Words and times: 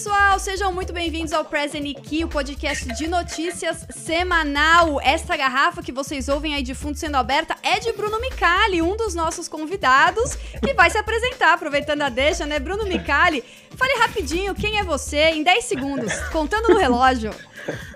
pessoal, 0.00 0.38
sejam 0.38 0.72
muito 0.72 0.94
bem-vindos 0.94 1.30
ao 1.30 1.44
Present 1.44 1.94
Key, 2.00 2.24
o 2.24 2.28
podcast 2.28 2.86
de 2.94 3.06
notícias 3.06 3.86
semanal. 3.90 4.98
Esta 4.98 5.36
garrafa 5.36 5.82
que 5.82 5.92
vocês 5.92 6.26
ouvem 6.26 6.54
aí 6.54 6.62
de 6.62 6.72
fundo 6.72 6.96
sendo 6.96 7.16
aberta 7.16 7.54
é 7.62 7.78
de 7.78 7.92
Bruno 7.92 8.18
Micali, 8.18 8.80
um 8.80 8.96
dos 8.96 9.14
nossos 9.14 9.46
convidados, 9.46 10.36
que 10.64 10.72
vai 10.72 10.88
se 10.88 10.96
apresentar, 10.96 11.52
aproveitando 11.52 12.00
a 12.00 12.08
deixa, 12.08 12.46
né? 12.46 12.58
Bruno 12.58 12.86
Micali, 12.86 13.44
fale 13.76 13.98
rapidinho 13.98 14.54
quem 14.54 14.78
é 14.78 14.82
você 14.82 15.32
em 15.32 15.42
10 15.42 15.64
segundos, 15.66 16.14
contando 16.32 16.68
no 16.68 16.78
relógio. 16.78 17.34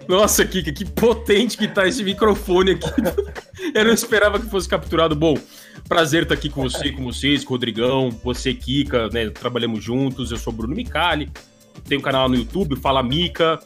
Nossa, 0.06 0.44
Kika, 0.44 0.72
que 0.72 0.84
potente 0.84 1.56
que 1.56 1.66
tá 1.66 1.88
esse 1.88 2.02
microfone 2.02 2.72
aqui. 2.72 2.90
Eu 3.74 3.82
não 3.82 3.94
esperava 3.94 4.38
que 4.38 4.50
fosse 4.50 4.68
capturado. 4.68 5.16
Bom, 5.16 5.38
prazer 5.88 6.24
estar 6.24 6.34
aqui 6.34 6.50
com 6.50 6.64
você, 6.64 6.92
com 6.92 7.02
vocês, 7.04 7.42
com 7.44 7.54
o 7.54 7.56
Rodrigão, 7.56 8.10
você, 8.22 8.52
Kika, 8.52 9.08
né? 9.08 9.30
Trabalhamos 9.30 9.82
juntos. 9.82 10.30
Eu 10.30 10.36
sou 10.36 10.52
Bruno 10.52 10.74
Micali, 10.74 11.32
tenho 11.86 12.00
um 12.00 12.04
canal 12.04 12.28
no 12.28 12.36
YouTube, 12.36 12.76
Fala 12.76 13.02
Mica, 13.02 13.58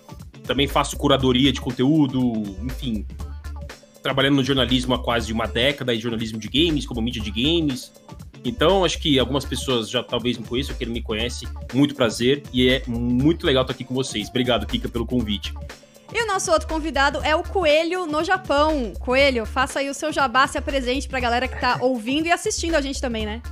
também 0.46 0.66
faço 0.66 0.96
curadoria 0.96 1.52
de 1.52 1.60
conteúdo, 1.60 2.20
enfim. 2.62 3.06
Trabalhando 4.02 4.36
no 4.36 4.44
jornalismo 4.44 4.94
há 4.94 4.98
quase 4.98 5.32
uma 5.32 5.46
década, 5.46 5.92
e 5.92 5.98
jornalismo 5.98 6.38
de 6.38 6.48
games, 6.48 6.86
como 6.86 7.02
mídia 7.02 7.22
de 7.22 7.30
games. 7.30 7.92
Então, 8.44 8.84
acho 8.84 8.98
que 8.98 9.18
algumas 9.18 9.44
pessoas 9.44 9.90
já 9.90 10.02
talvez 10.02 10.38
me 10.38 10.46
conheçam, 10.46 10.74
quem 10.76 10.86
não 10.86 10.94
me 10.94 11.02
conhece, 11.02 11.46
muito 11.74 11.94
prazer 11.94 12.42
e 12.52 12.68
é 12.68 12.82
muito 12.86 13.44
legal 13.44 13.62
estar 13.62 13.74
aqui 13.74 13.84
com 13.84 13.94
vocês. 13.94 14.28
Obrigado, 14.28 14.66
Kika, 14.66 14.88
pelo 14.88 15.04
convite. 15.04 15.52
E 16.12 16.22
o 16.22 16.26
nosso 16.26 16.50
outro 16.50 16.66
convidado 16.66 17.20
é 17.22 17.36
o 17.36 17.42
Coelho 17.42 18.06
no 18.06 18.24
Japão. 18.24 18.94
Coelho, 18.98 19.44
faça 19.44 19.80
aí 19.80 19.90
o 19.90 19.94
seu 19.94 20.10
jabá, 20.10 20.46
se 20.46 20.56
apresente 20.56 21.06
pra 21.06 21.20
galera 21.20 21.46
que 21.46 21.60
tá 21.60 21.78
ouvindo 21.82 22.26
e 22.26 22.32
assistindo 22.32 22.76
a 22.76 22.80
gente 22.80 23.00
também, 23.00 23.26
né? 23.26 23.42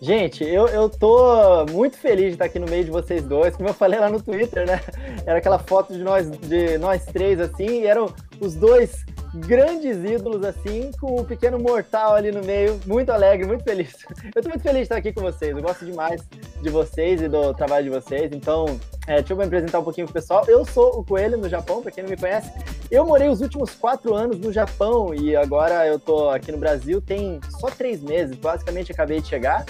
Gente, 0.00 0.44
eu, 0.44 0.68
eu 0.68 0.90
tô 0.90 1.64
muito 1.70 1.96
feliz 1.96 2.26
de 2.26 2.32
estar 2.32 2.44
aqui 2.44 2.58
no 2.58 2.66
meio 2.66 2.84
de 2.84 2.90
vocês 2.90 3.22
dois. 3.22 3.56
Como 3.56 3.68
eu 3.68 3.74
falei 3.74 3.98
lá 3.98 4.10
no 4.10 4.22
Twitter, 4.22 4.66
né? 4.66 4.80
Era 5.24 5.38
aquela 5.38 5.58
foto 5.58 5.92
de 5.92 6.00
nós, 6.00 6.30
de 6.30 6.76
nós 6.78 7.04
três, 7.06 7.40
assim, 7.40 7.82
e 7.82 7.86
eram 7.86 8.12
os 8.38 8.54
dois 8.54 9.04
grandes 9.34 10.04
ídolos, 10.04 10.44
assim, 10.44 10.90
com 11.00 11.16
o 11.16 11.24
pequeno 11.24 11.58
mortal 11.58 12.14
ali 12.14 12.30
no 12.30 12.42
meio. 12.42 12.78
Muito 12.86 13.10
alegre, 13.10 13.46
muito 13.46 13.64
feliz. 13.64 13.94
Eu 14.34 14.42
tô 14.42 14.48
muito 14.48 14.62
feliz 14.62 14.80
de 14.80 14.82
estar 14.82 14.96
aqui 14.96 15.12
com 15.12 15.22
vocês. 15.22 15.56
Eu 15.56 15.62
gosto 15.62 15.84
demais 15.84 16.22
de 16.60 16.68
vocês 16.68 17.22
e 17.22 17.28
do 17.28 17.54
trabalho 17.54 17.84
de 17.84 17.90
vocês. 17.90 18.30
Então, 18.32 18.78
é, 19.06 19.16
deixa 19.16 19.32
eu 19.32 19.36
me 19.36 19.44
apresentar 19.44 19.78
um 19.78 19.84
pouquinho 19.84 20.06
pro 20.06 20.14
pessoal. 20.14 20.44
Eu 20.48 20.64
sou 20.64 20.98
o 20.98 21.04
Coelho 21.04 21.36
no 21.38 21.48
Japão, 21.48 21.80
para 21.80 21.92
quem 21.92 22.02
não 22.02 22.10
me 22.10 22.16
conhece. 22.16 22.50
Eu 22.90 23.06
morei 23.06 23.28
os 23.28 23.40
últimos 23.40 23.70
quatro 23.74 24.14
anos 24.14 24.38
no 24.38 24.52
Japão 24.52 25.14
e 25.14 25.36
agora 25.36 25.86
eu 25.86 25.98
tô 25.98 26.28
aqui 26.30 26.50
no 26.52 26.58
Brasil 26.58 27.00
tem 27.00 27.40
só 27.58 27.68
três 27.68 28.02
meses, 28.02 28.36
basicamente 28.36 28.92
acabei 28.92 29.20
de 29.20 29.28
chegar. 29.28 29.64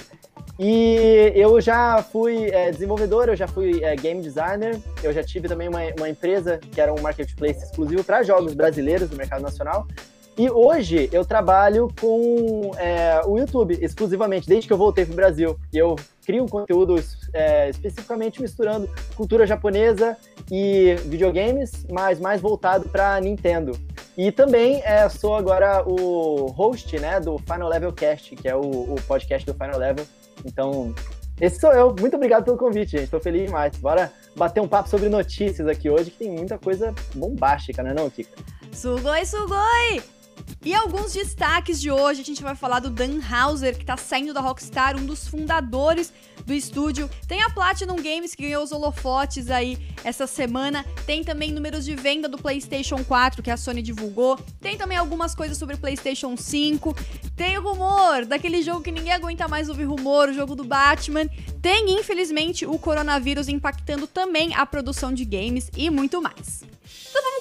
E 0.58 1.32
eu 1.34 1.60
já 1.60 2.02
fui 2.02 2.46
é, 2.46 2.70
desenvolvedor, 2.70 3.28
eu 3.28 3.36
já 3.36 3.46
fui 3.46 3.84
é, 3.84 3.94
game 3.94 4.22
designer, 4.22 4.80
eu 5.02 5.12
já 5.12 5.22
tive 5.22 5.48
também 5.48 5.68
uma, 5.68 5.80
uma 5.98 6.08
empresa 6.08 6.58
que 6.58 6.80
era 6.80 6.92
um 6.92 7.00
marketplace 7.00 7.62
exclusivo 7.62 8.02
para 8.02 8.22
jogos 8.22 8.54
brasileiros 8.54 9.10
do 9.10 9.16
mercado 9.16 9.42
nacional. 9.42 9.86
E 10.38 10.50
hoje 10.50 11.08
eu 11.12 11.24
trabalho 11.24 11.90
com 11.98 12.70
é, 12.76 13.20
o 13.26 13.38
YouTube 13.38 13.78
exclusivamente, 13.80 14.46
desde 14.46 14.66
que 14.66 14.72
eu 14.72 14.78
voltei 14.78 15.04
para 15.04 15.12
o 15.12 15.16
Brasil. 15.16 15.58
Eu 15.72 15.96
crio 16.26 16.44
um 16.44 16.48
conteúdo 16.48 16.96
é, 17.32 17.70
especificamente 17.70 18.42
misturando 18.42 18.90
cultura 19.14 19.46
japonesa 19.46 20.16
e 20.50 20.96
videogames, 21.06 21.86
mas 21.90 22.18
mais 22.18 22.40
voltado 22.40 22.88
para 22.88 23.20
Nintendo. 23.20 23.78
E 24.16 24.32
também 24.32 24.82
é, 24.84 25.08
sou 25.08 25.34
agora 25.34 25.82
o 25.86 26.46
host 26.46 26.98
né, 26.98 27.20
do 27.20 27.38
Final 27.38 27.68
Level 27.68 27.92
Cast, 27.92 28.34
que 28.34 28.48
é 28.48 28.56
o, 28.56 28.60
o 28.60 28.96
podcast 29.06 29.46
do 29.46 29.54
Final 29.54 29.78
Level 29.78 30.06
então, 30.44 30.94
esse 31.40 31.60
sou 31.60 31.72
eu. 31.72 31.94
Muito 31.98 32.16
obrigado 32.16 32.44
pelo 32.44 32.56
convite, 32.56 32.92
gente. 32.92 33.04
Estou 33.04 33.20
feliz 33.20 33.46
demais. 33.46 33.76
Bora 33.76 34.12
bater 34.36 34.60
um 34.60 34.68
papo 34.68 34.88
sobre 34.88 35.08
notícias 35.08 35.66
aqui 35.68 35.88
hoje, 35.88 36.10
que 36.10 36.18
tem 36.18 36.30
muita 36.30 36.58
coisa 36.58 36.94
bombástica, 37.14 37.82
né 37.82 37.94
não, 37.94 38.10
Kika? 38.10 38.36
Sugoi, 38.72 39.24
sugoi! 39.24 40.15
E 40.66 40.74
alguns 40.74 41.12
destaques 41.12 41.80
de 41.80 41.92
hoje, 41.92 42.22
a 42.22 42.24
gente 42.24 42.42
vai 42.42 42.56
falar 42.56 42.80
do 42.80 42.90
Dan 42.90 43.20
Hauser, 43.30 43.78
que 43.78 43.84
tá 43.84 43.96
saindo 43.96 44.34
da 44.34 44.40
Rockstar, 44.40 44.96
um 44.96 45.06
dos 45.06 45.28
fundadores 45.28 46.12
do 46.44 46.52
estúdio. 46.52 47.08
Tem 47.28 47.40
a 47.40 47.50
Platinum 47.50 47.96
Games, 47.96 48.34
que 48.34 48.42
ganhou 48.42 48.64
os 48.64 48.72
holofotes 48.72 49.48
aí 49.48 49.78
essa 50.02 50.26
semana. 50.26 50.84
Tem 51.06 51.22
também 51.22 51.52
números 51.52 51.84
de 51.84 51.94
venda 51.94 52.28
do 52.28 52.36
PlayStation 52.36 53.04
4, 53.04 53.42
que 53.44 53.50
a 53.50 53.56
Sony 53.56 53.80
divulgou. 53.80 54.38
Tem 54.60 54.76
também 54.76 54.98
algumas 54.98 55.36
coisas 55.36 55.56
sobre 55.56 55.76
o 55.76 55.78
PlayStation 55.78 56.36
5. 56.36 56.96
Tem 57.36 57.56
o 57.58 57.62
rumor 57.62 58.24
daquele 58.26 58.60
jogo 58.60 58.82
que 58.82 58.90
ninguém 58.90 59.12
aguenta 59.12 59.46
mais 59.46 59.68
ouvir 59.68 59.84
rumor, 59.84 60.30
o 60.30 60.34
jogo 60.34 60.56
do 60.56 60.64
Batman. 60.64 61.28
Tem, 61.62 61.96
infelizmente, 61.96 62.66
o 62.66 62.76
coronavírus 62.76 63.48
impactando 63.48 64.06
também 64.06 64.52
a 64.54 64.66
produção 64.66 65.12
de 65.12 65.24
games 65.24 65.70
e 65.76 65.90
muito 65.90 66.20
mais. 66.20 66.75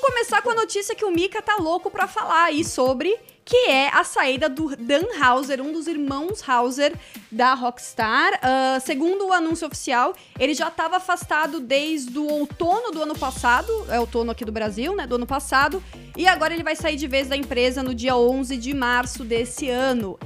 Começar 0.06 0.44
com 0.44 0.52
a 0.52 0.56
notícia 0.56 0.94
que 0.94 1.04
o 1.04 1.10
Mika 1.10 1.42
tá 1.42 1.56
louco 1.56 1.90
para 1.90 2.08
falar 2.08 2.44
aí 2.44 2.64
sobre 2.64 3.18
que 3.44 3.56
é 3.68 3.90
a 3.90 4.04
saída 4.04 4.48
do 4.48 4.76
Dan 4.76 5.04
Hauser, 5.20 5.60
um 5.60 5.72
dos 5.72 5.88
irmãos 5.88 6.48
Hauser 6.48 6.94
da 7.32 7.56
Rockstar. 7.56 8.34
Uh, 8.36 8.80
segundo 8.86 9.26
o 9.26 9.34
anúncio 9.34 9.66
oficial, 9.66 10.14
ele 10.40 10.54
já 10.54 10.68
estava 10.68 10.98
afastado 10.98 11.60
desde 11.60 12.20
o 12.20 12.28
outono 12.28 12.92
do 12.92 13.02
ano 13.02 13.18
passado, 13.18 13.72
é 13.90 14.00
outono 14.00 14.30
aqui 14.30 14.46
do 14.46 14.52
Brasil, 14.52 14.96
né, 14.96 15.08
do 15.08 15.16
ano 15.16 15.26
passado, 15.26 15.84
e 16.16 16.28
agora 16.28 16.54
ele 16.54 16.64
vai 16.64 16.76
sair 16.76 16.98
de 16.98 17.08
vez 17.08 17.28
da 17.28 17.36
empresa 17.36 17.82
no 17.82 17.94
dia 17.96 18.16
11 18.16 18.58
de 18.58 18.76
março 18.76 19.24
desse 19.24 19.70
ano. 19.70 20.20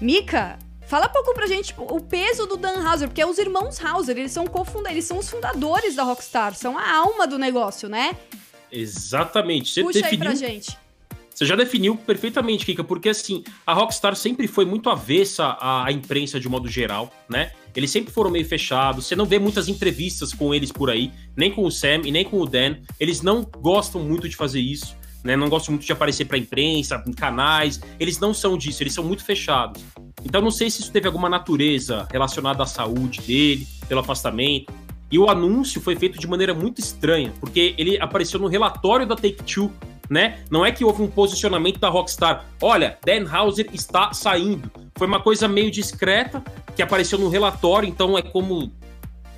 Mika, 0.00 0.56
Fala 0.86 1.06
um 1.06 1.12
pouco 1.12 1.32
pra 1.32 1.46
gente 1.46 1.74
o 1.78 1.98
peso 1.98 2.46
do 2.46 2.58
Dan 2.58 2.86
Hauser, 2.86 3.08
porque 3.08 3.22
é 3.22 3.26
os 3.26 3.38
irmãos 3.38 3.82
Hauser, 3.82 4.18
eles 4.18 4.30
são 4.30 4.44
eles 4.88 5.04
são 5.06 5.18
os 5.18 5.28
fundadores 5.28 5.96
da 5.96 6.02
Rockstar, 6.02 6.54
são 6.54 6.78
a 6.78 6.94
alma 6.94 7.26
do 7.26 7.38
negócio, 7.38 7.88
né? 7.88 8.14
Exatamente. 8.74 9.72
Você 9.72 9.82
Puxa 9.82 10.02
definiu... 10.02 10.28
aí 10.28 10.36
pra 10.38 10.48
gente. 10.48 10.84
Você 11.34 11.44
já 11.44 11.56
definiu 11.56 11.96
perfeitamente, 11.96 12.64
Kika, 12.64 12.84
porque 12.84 13.08
assim, 13.08 13.42
a 13.66 13.74
Rockstar 13.74 14.14
sempre 14.14 14.46
foi 14.46 14.64
muito 14.64 14.88
avessa 14.88 15.58
à, 15.60 15.90
imprensa 15.90 16.38
de 16.38 16.48
modo 16.48 16.68
geral, 16.68 17.12
né? 17.28 17.50
Eles 17.74 17.90
sempre 17.90 18.12
foram 18.12 18.30
meio 18.30 18.46
fechados, 18.46 19.06
você 19.06 19.16
não 19.16 19.26
vê 19.26 19.36
muitas 19.36 19.66
entrevistas 19.68 20.32
com 20.32 20.54
eles 20.54 20.70
por 20.70 20.88
aí, 20.88 21.10
nem 21.36 21.50
com 21.50 21.64
o 21.64 21.72
Sam 21.72 22.02
e 22.04 22.12
nem 22.12 22.24
com 22.24 22.38
o 22.38 22.46
Dan. 22.46 22.76
Eles 23.00 23.20
não 23.20 23.42
gostam 23.42 24.00
muito 24.00 24.28
de 24.28 24.36
fazer 24.36 24.60
isso, 24.60 24.96
né? 25.24 25.34
Não 25.34 25.48
gostam 25.48 25.72
muito 25.72 25.84
de 25.84 25.92
aparecer 25.92 26.24
pra 26.26 26.38
imprensa, 26.38 27.02
em 27.04 27.12
canais. 27.12 27.80
Eles 27.98 28.20
não 28.20 28.32
são 28.32 28.56
disso, 28.56 28.84
eles 28.84 28.94
são 28.94 29.02
muito 29.02 29.24
fechados. 29.24 29.82
Então 30.24 30.40
não 30.40 30.52
sei 30.52 30.70
se 30.70 30.82
isso 30.82 30.92
teve 30.92 31.08
alguma 31.08 31.28
natureza 31.28 32.06
relacionada 32.12 32.62
à 32.62 32.66
saúde 32.66 33.20
dele, 33.22 33.66
pelo 33.88 34.00
afastamento. 34.00 34.72
E 35.14 35.18
o 35.18 35.30
anúncio 35.30 35.80
foi 35.80 35.94
feito 35.94 36.18
de 36.18 36.26
maneira 36.26 36.52
muito 36.52 36.80
estranha, 36.80 37.32
porque 37.38 37.72
ele 37.78 37.96
apareceu 38.00 38.40
no 38.40 38.48
relatório 38.48 39.06
da 39.06 39.14
Take-Two 39.14 39.70
né? 40.10 40.40
Não 40.50 40.66
é 40.66 40.72
que 40.72 40.84
houve 40.84 41.02
um 41.02 41.06
posicionamento 41.06 41.78
da 41.78 41.88
Rockstar. 41.88 42.44
Olha, 42.60 42.98
Dan 43.06 43.26
Hauser 43.30 43.70
está 43.72 44.12
saindo. 44.12 44.70
Foi 44.98 45.06
uma 45.06 45.20
coisa 45.20 45.46
meio 45.46 45.70
discreta 45.70 46.42
que 46.74 46.82
apareceu 46.82 47.16
no 47.18 47.28
relatório, 47.28 47.88
então 47.88 48.18
é 48.18 48.22
como 48.22 48.70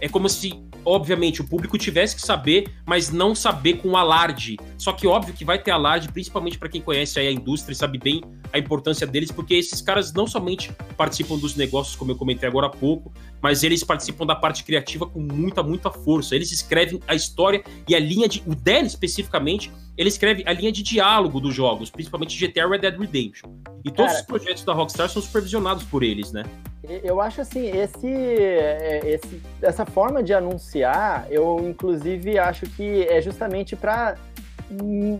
é 0.00 0.08
como 0.08 0.28
se 0.28 0.60
obviamente, 0.86 1.40
o 1.40 1.44
público 1.44 1.76
tivesse 1.76 2.14
que 2.14 2.22
saber, 2.22 2.72
mas 2.86 3.10
não 3.10 3.34
saber 3.34 3.74
com 3.78 3.96
alarde. 3.96 4.56
Só 4.78 4.92
que 4.92 5.06
óbvio 5.06 5.34
que 5.34 5.44
vai 5.44 5.60
ter 5.60 5.72
alarde, 5.72 6.08
principalmente 6.08 6.56
para 6.56 6.68
quem 6.68 6.80
conhece 6.80 7.18
a 7.18 7.30
indústria 7.30 7.72
e 7.72 7.76
sabe 7.76 7.98
bem 7.98 8.22
a 8.52 8.58
importância 8.58 9.06
deles, 9.06 9.32
porque 9.32 9.54
esses 9.54 9.80
caras 9.82 10.12
não 10.12 10.26
somente 10.26 10.72
participam 10.96 11.36
dos 11.36 11.56
negócios, 11.56 11.96
como 11.96 12.12
eu 12.12 12.16
comentei 12.16 12.48
agora 12.48 12.68
há 12.68 12.70
pouco, 12.70 13.12
mas 13.42 13.64
eles 13.64 13.82
participam 13.82 14.24
da 14.24 14.36
parte 14.36 14.62
criativa 14.62 15.06
com 15.06 15.20
muita, 15.20 15.62
muita 15.62 15.90
força. 15.90 16.36
Eles 16.36 16.52
escrevem 16.52 17.00
a 17.08 17.14
história 17.14 17.64
e 17.88 17.94
a 17.94 17.98
linha 17.98 18.28
de. 18.28 18.42
O 18.46 18.54
Dan, 18.54 18.82
especificamente, 18.82 19.72
ele 19.96 20.08
escreve 20.08 20.42
a 20.46 20.52
linha 20.52 20.70
de 20.70 20.82
diálogo 20.82 21.40
dos 21.40 21.54
jogos, 21.54 21.90
principalmente 21.90 22.38
GTA 22.38 22.68
Red 22.68 22.78
Dead 22.78 22.98
Redemption. 22.98 23.50
E 23.84 23.90
todos 23.90 24.12
Cara, 24.12 24.20
os 24.20 24.26
projetos 24.26 24.64
da 24.64 24.72
Rockstar 24.72 25.08
são 25.08 25.22
supervisionados 25.22 25.84
por 25.84 26.02
eles, 26.02 26.32
né? 26.32 26.44
Eu 27.02 27.20
acho 27.20 27.40
assim, 27.40 27.66
esse, 27.68 28.06
é, 28.06 29.00
esse, 29.04 29.42
essa 29.60 29.84
forma 29.84 30.22
de 30.22 30.32
anunciar, 30.32 31.26
eu 31.30 31.58
inclusive 31.68 32.38
acho 32.38 32.66
que 32.66 33.02
é 33.08 33.20
justamente 33.20 33.74
para 33.74 34.16
hum, 34.70 35.18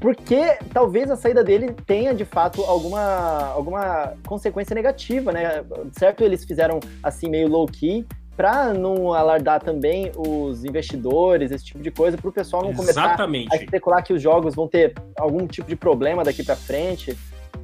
porque 0.00 0.58
talvez 0.72 1.10
a 1.10 1.16
saída 1.16 1.42
dele 1.42 1.72
tenha 1.86 2.14
de 2.14 2.24
fato 2.24 2.62
alguma, 2.62 3.52
alguma 3.52 4.14
consequência 4.26 4.74
negativa, 4.74 5.32
né? 5.32 5.64
Certo, 5.92 6.22
eles 6.22 6.44
fizeram 6.44 6.80
assim 7.02 7.28
meio 7.28 7.48
low 7.48 7.66
key 7.66 8.04
para 8.36 8.72
não 8.74 9.12
alardar 9.12 9.62
também 9.62 10.10
os 10.16 10.64
investidores, 10.64 11.50
esse 11.50 11.64
tipo 11.64 11.82
de 11.82 11.90
coisa, 11.90 12.16
para 12.16 12.28
o 12.28 12.32
pessoal 12.32 12.62
não 12.62 12.70
Exatamente. 12.70 13.48
começar 13.48 13.62
a 13.62 13.64
especular 13.64 14.02
que 14.02 14.12
os 14.12 14.22
jogos 14.22 14.54
vão 14.54 14.66
ter 14.66 14.94
algum 15.16 15.46
tipo 15.46 15.68
de 15.68 15.76
problema 15.76 16.24
daqui 16.24 16.42
para 16.42 16.56
frente. 16.56 17.12
Né? 17.12 17.16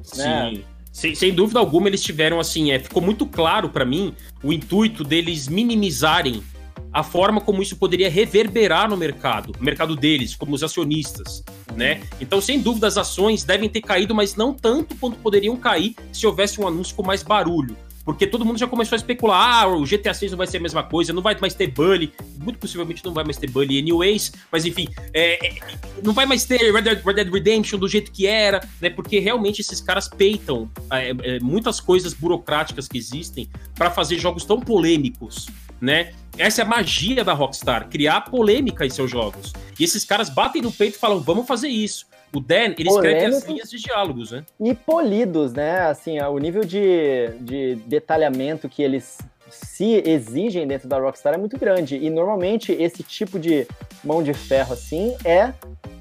Sim. 0.03 0.23
Né? 0.57 0.63
Sem, 0.91 1.15
sem, 1.15 1.33
dúvida 1.33 1.57
alguma, 1.57 1.87
eles 1.87 2.03
tiveram 2.03 2.37
assim, 2.37 2.71
é, 2.71 2.77
ficou 2.77 3.01
muito 3.01 3.25
claro 3.25 3.69
para 3.69 3.85
mim 3.85 4.13
o 4.43 4.51
intuito 4.51 5.05
deles 5.05 5.47
minimizarem 5.47 6.43
a 6.91 7.03
forma 7.03 7.39
como 7.39 7.61
isso 7.61 7.77
poderia 7.77 8.09
reverberar 8.09 8.89
no 8.89 8.97
mercado, 8.97 9.53
no 9.57 9.63
mercado 9.63 9.95
deles, 9.95 10.35
como 10.35 10.53
os 10.53 10.61
acionistas, 10.61 11.43
né? 11.73 12.01
Então, 12.19 12.41
sem 12.41 12.59
dúvida, 12.59 12.87
as 12.87 12.97
ações 12.97 13.45
devem 13.45 13.69
ter 13.69 13.79
caído, 13.79 14.13
mas 14.13 14.35
não 14.35 14.53
tanto 14.53 14.95
quanto 14.97 15.17
poderiam 15.19 15.55
cair 15.55 15.95
se 16.11 16.27
houvesse 16.27 16.59
um 16.59 16.67
anúncio 16.67 16.93
com 16.93 17.03
mais 17.03 17.23
barulho. 17.23 17.77
Porque 18.03 18.25
todo 18.25 18.45
mundo 18.45 18.57
já 18.57 18.67
começou 18.67 18.95
a 18.95 18.97
especular, 18.97 19.63
ah, 19.63 19.67
o 19.67 19.83
GTA 19.83 20.13
6 20.13 20.31
não 20.31 20.37
vai 20.37 20.47
ser 20.47 20.57
a 20.57 20.61
mesma 20.61 20.83
coisa, 20.83 21.13
não 21.13 21.21
vai 21.21 21.37
mais 21.39 21.53
ter 21.53 21.67
bully, 21.67 22.11
muito 22.39 22.59
possivelmente 22.59 23.03
não 23.05 23.13
vai 23.13 23.23
mais 23.23 23.37
ter 23.37 23.49
bully 23.49 23.79
anyways, 23.79 24.31
mas 24.51 24.65
enfim, 24.65 24.87
é, 25.13 25.47
é, 25.47 25.59
não 26.03 26.13
vai 26.13 26.25
mais 26.25 26.45
ter 26.45 26.71
Red 26.71 26.81
Dead, 26.81 27.03
Red 27.03 27.13
Dead, 27.13 27.31
Redemption 27.31 27.79
do 27.79 27.87
jeito 27.87 28.11
que 28.11 28.27
era, 28.27 28.61
né, 28.79 28.89
porque 28.89 29.19
realmente 29.19 29.61
esses 29.61 29.81
caras 29.81 30.07
peitam 30.07 30.69
é, 30.91 31.11
é 31.35 31.39
muitas 31.39 31.79
coisas 31.79 32.13
burocráticas 32.13 32.87
que 32.87 32.97
existem 32.97 33.49
para 33.75 33.91
fazer 33.91 34.17
jogos 34.19 34.45
tão 34.45 34.59
polêmicos, 34.59 35.47
né? 35.79 36.13
Essa 36.37 36.61
é 36.61 36.65
a 36.65 36.67
magia 36.67 37.23
da 37.23 37.33
Rockstar, 37.33 37.89
criar 37.89 38.21
polêmica 38.21 38.85
em 38.85 38.89
seus 38.89 39.11
jogos. 39.11 39.51
E 39.79 39.83
esses 39.83 40.05
caras 40.05 40.29
batem 40.29 40.61
no 40.61 40.71
peito 40.71 40.95
e 40.95 40.99
falam, 40.99 41.19
vamos 41.19 41.45
fazer 41.45 41.67
isso. 41.67 42.05
O 42.33 42.39
Dan, 42.39 42.73
ele 42.77 42.89
escreve 42.89 43.25
as 43.25 43.43
linhas 43.43 43.69
de 43.69 43.77
diálogos, 43.77 44.31
né? 44.31 44.45
E 44.59 44.73
polidos, 44.73 45.53
né? 45.53 45.81
Assim, 45.81 46.19
o 46.21 46.37
nível 46.37 46.63
de, 46.63 47.29
de 47.41 47.75
detalhamento 47.87 48.69
que 48.69 48.81
eles 48.81 49.17
se 49.49 50.01
exigem 50.05 50.65
dentro 50.65 50.87
da 50.87 50.97
Rockstar 50.97 51.33
é 51.33 51.37
muito 51.37 51.57
grande. 51.57 51.97
E 51.97 52.09
normalmente 52.09 52.71
esse 52.71 53.03
tipo 53.03 53.37
de 53.37 53.67
mão 54.03 54.23
de 54.23 54.33
ferro, 54.33 54.73
assim, 54.73 55.13
é 55.25 55.53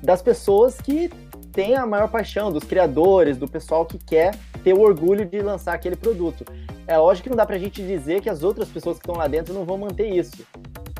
das 0.03 0.23
pessoas 0.23 0.81
que 0.81 1.11
têm 1.53 1.75
a 1.75 1.85
maior 1.85 2.09
paixão, 2.09 2.53
dos 2.53 2.62
criadores, 2.62 3.37
do 3.37 3.49
pessoal 3.49 3.85
que 3.85 3.99
quer 3.99 4.35
ter 4.62 4.73
o 4.73 4.81
orgulho 4.81 5.27
de 5.27 5.41
lançar 5.41 5.75
aquele 5.75 5.97
produto. 5.97 6.44
É 6.87 6.97
lógico 6.97 7.25
que 7.25 7.31
não 7.31 7.37
dá 7.37 7.44
pra 7.44 7.59
gente 7.59 7.82
dizer 7.82 8.21
que 8.21 8.31
as 8.31 8.43
outras 8.43 8.69
pessoas 8.69 8.99
que 8.99 9.03
estão 9.03 9.17
lá 9.17 9.27
dentro 9.27 9.53
não 9.53 9.65
vão 9.65 9.79
manter 9.79 10.09
isso. 10.09 10.47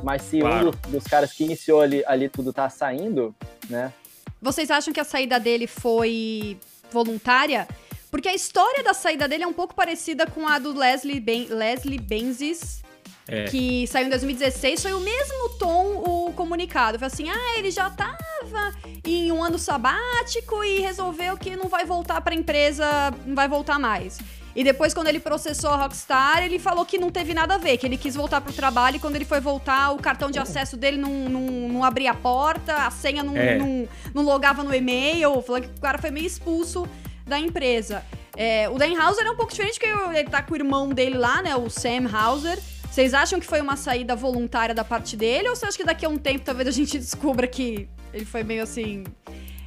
Mas 0.03 0.23
se 0.23 0.39
claro. 0.39 0.67
um 0.67 0.71
dos, 0.71 0.91
dos 0.91 1.03
caras 1.05 1.31
que 1.31 1.43
iniciou 1.43 1.81
ali, 1.81 2.03
ali 2.05 2.27
tudo 2.27 2.51
tá 2.51 2.69
saindo, 2.69 3.33
né? 3.69 3.93
Vocês 4.41 4.71
acham 4.71 4.93
que 4.93 4.99
a 4.99 5.03
saída 5.03 5.39
dele 5.39 5.67
foi 5.67 6.57
voluntária? 6.91 7.67
Porque 8.09 8.27
a 8.27 8.33
história 8.33 8.83
da 8.83 8.93
saída 8.93 9.27
dele 9.27 9.43
é 9.43 9.47
um 9.47 9.53
pouco 9.53 9.75
parecida 9.75 10.25
com 10.25 10.47
a 10.47 10.57
do 10.57 10.77
Leslie, 10.77 11.19
ben 11.19 11.45
Leslie 11.45 11.99
Benzes, 11.99 12.81
é. 13.27 13.45
que 13.45 13.85
saiu 13.87 14.07
em 14.07 14.09
2016. 14.09 14.81
Foi 14.81 14.93
o 14.93 14.99
mesmo 14.99 15.49
tom 15.59 16.03
o 16.05 16.33
comunicado. 16.33 16.97
Foi 16.97 17.07
assim: 17.07 17.29
ah, 17.29 17.59
ele 17.59 17.71
já 17.71 17.89
tava 17.89 18.75
em 19.05 19.31
um 19.31 19.43
ano 19.43 19.59
sabático 19.59 20.63
e 20.63 20.79
resolveu 20.79 21.37
que 21.37 21.55
não 21.55 21.69
vai 21.69 21.85
voltar 21.85 22.19
pra 22.21 22.33
empresa, 22.33 22.85
não 23.25 23.35
vai 23.35 23.47
voltar 23.47 23.79
mais. 23.79 24.19
E 24.55 24.63
depois, 24.63 24.93
quando 24.93 25.07
ele 25.07 25.19
processou 25.19 25.69
a 25.69 25.77
Rockstar, 25.77 26.43
ele 26.43 26.59
falou 26.59 26.85
que 26.85 26.97
não 26.97 27.09
teve 27.09 27.33
nada 27.33 27.55
a 27.55 27.57
ver, 27.57 27.77
que 27.77 27.85
ele 27.85 27.97
quis 27.97 28.15
voltar 28.15 28.41
pro 28.41 28.51
trabalho 28.51 28.97
e 28.97 28.99
quando 28.99 29.15
ele 29.15 29.25
foi 29.25 29.39
voltar, 29.39 29.91
o 29.91 29.97
cartão 29.97 30.29
de 30.29 30.39
acesso 30.39 30.75
dele 30.75 30.97
não, 30.97 31.11
não, 31.29 31.41
não 31.69 31.83
abria 31.83 32.11
a 32.11 32.15
porta, 32.15 32.75
a 32.75 32.91
senha 32.91 33.23
não, 33.23 33.35
é. 33.35 33.57
não, 33.57 33.87
não 34.13 34.23
logava 34.23 34.63
no 34.63 34.73
e-mail. 34.73 35.41
Falou 35.41 35.61
que 35.61 35.67
o 35.67 35.81
cara 35.81 35.97
foi 35.97 36.11
meio 36.11 36.25
expulso 36.25 36.87
da 37.25 37.39
empresa. 37.39 38.03
É, 38.35 38.69
o 38.69 38.77
Dan 38.77 38.97
Hauser 38.99 39.25
é 39.25 39.31
um 39.31 39.35
pouco 39.35 39.51
diferente, 39.51 39.79
porque 39.79 40.17
ele 40.17 40.29
tá 40.29 40.41
com 40.41 40.53
o 40.53 40.57
irmão 40.57 40.89
dele 40.89 41.17
lá, 41.17 41.41
né? 41.41 41.55
O 41.55 41.69
Sam 41.69 42.09
Hauser. 42.11 42.59
Vocês 42.89 43.13
acham 43.13 43.39
que 43.39 43.45
foi 43.45 43.61
uma 43.61 43.77
saída 43.77 44.17
voluntária 44.17 44.75
da 44.75 44.83
parte 44.83 45.15
dele? 45.15 45.47
Ou 45.47 45.55
você 45.55 45.65
acha 45.65 45.77
que 45.77 45.83
daqui 45.85 46.05
a 46.05 46.09
um 46.09 46.17
tempo 46.17 46.43
talvez 46.43 46.67
a 46.67 46.71
gente 46.71 46.97
descubra 46.99 47.47
que 47.47 47.87
ele 48.13 48.25
foi 48.25 48.43
meio 48.43 48.63
assim. 48.63 49.05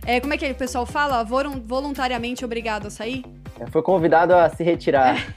É, 0.06 0.20
como 0.20 0.34
é 0.34 0.36
que 0.36 0.50
o 0.50 0.54
pessoal 0.54 0.84
fala? 0.84 1.24
Voluntariamente 1.24 2.44
obrigado 2.44 2.86
a 2.86 2.90
sair? 2.90 3.24
É, 3.60 3.66
foi 3.66 3.82
convidado 3.82 4.34
a 4.34 4.48
se 4.48 4.62
retirar. 4.62 5.34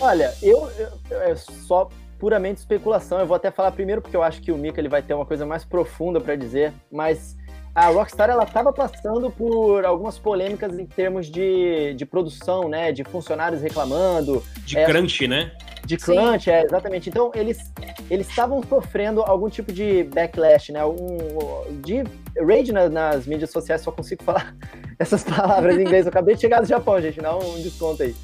Olha, 0.00 0.32
eu, 0.42 0.70
eu, 1.10 1.20
é 1.22 1.34
só 1.34 1.88
puramente 2.18 2.58
especulação. 2.58 3.18
Eu 3.18 3.26
vou 3.26 3.36
até 3.36 3.50
falar 3.50 3.72
primeiro 3.72 4.00
porque 4.00 4.16
eu 4.16 4.22
acho 4.22 4.40
que 4.40 4.52
o 4.52 4.56
Mika 4.56 4.80
ele 4.80 4.88
vai 4.88 5.02
ter 5.02 5.14
uma 5.14 5.26
coisa 5.26 5.46
mais 5.46 5.64
profunda 5.64 6.20
para 6.20 6.36
dizer, 6.36 6.72
mas 6.90 7.36
a 7.74 7.86
Rockstar 7.88 8.28
ela 8.28 8.42
estava 8.42 8.72
passando 8.72 9.30
por 9.30 9.84
algumas 9.84 10.18
polêmicas 10.18 10.78
em 10.78 10.86
termos 10.86 11.26
de, 11.26 11.94
de 11.94 12.04
produção, 12.04 12.68
né, 12.68 12.90
de 12.90 13.04
funcionários 13.04 13.62
reclamando, 13.62 14.42
de 14.64 14.76
é, 14.76 14.84
crunch, 14.84 15.28
né? 15.28 15.52
De 15.84 15.96
crunch, 15.96 16.44
Sim. 16.44 16.50
é, 16.50 16.64
exatamente. 16.64 17.08
Então, 17.08 17.30
eles 17.34 17.72
eles 18.10 18.28
estavam 18.28 18.62
sofrendo 18.62 19.22
algum 19.22 19.48
tipo 19.48 19.72
de 19.72 20.04
backlash, 20.04 20.72
né? 20.72 20.84
Um, 20.84 21.80
de 21.82 22.04
rage 22.40 22.72
nas, 22.72 22.90
nas 22.90 23.26
mídias 23.26 23.50
sociais, 23.50 23.82
só 23.82 23.90
consigo 23.90 24.22
falar 24.22 24.54
essas 24.98 25.24
palavras 25.24 25.76
em 25.76 25.82
inglês. 25.82 26.06
Eu 26.06 26.10
acabei 26.10 26.34
de 26.34 26.40
chegar 26.40 26.60
do 26.60 26.66
Japão, 26.66 27.00
gente, 27.00 27.20
dá 27.20 27.36
um 27.36 27.60
desconto 27.62 28.02
aí. 28.02 28.14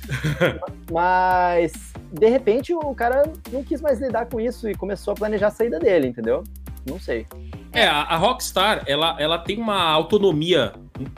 Mas, 0.90 1.72
de 2.12 2.28
repente, 2.28 2.74
o 2.74 2.94
cara 2.94 3.24
não 3.52 3.62
quis 3.62 3.80
mais 3.80 4.00
lidar 4.00 4.26
com 4.26 4.40
isso 4.40 4.68
e 4.68 4.74
começou 4.74 5.12
a 5.12 5.14
planejar 5.14 5.48
a 5.48 5.50
saída 5.50 5.78
dele, 5.78 6.08
entendeu? 6.08 6.44
Não 6.88 7.00
sei. 7.00 7.26
É, 7.72 7.86
a 7.86 8.16
Rockstar, 8.16 8.84
ela, 8.86 9.16
ela 9.18 9.38
tem 9.38 9.58
uma 9.58 9.82
autonomia, 9.90 10.72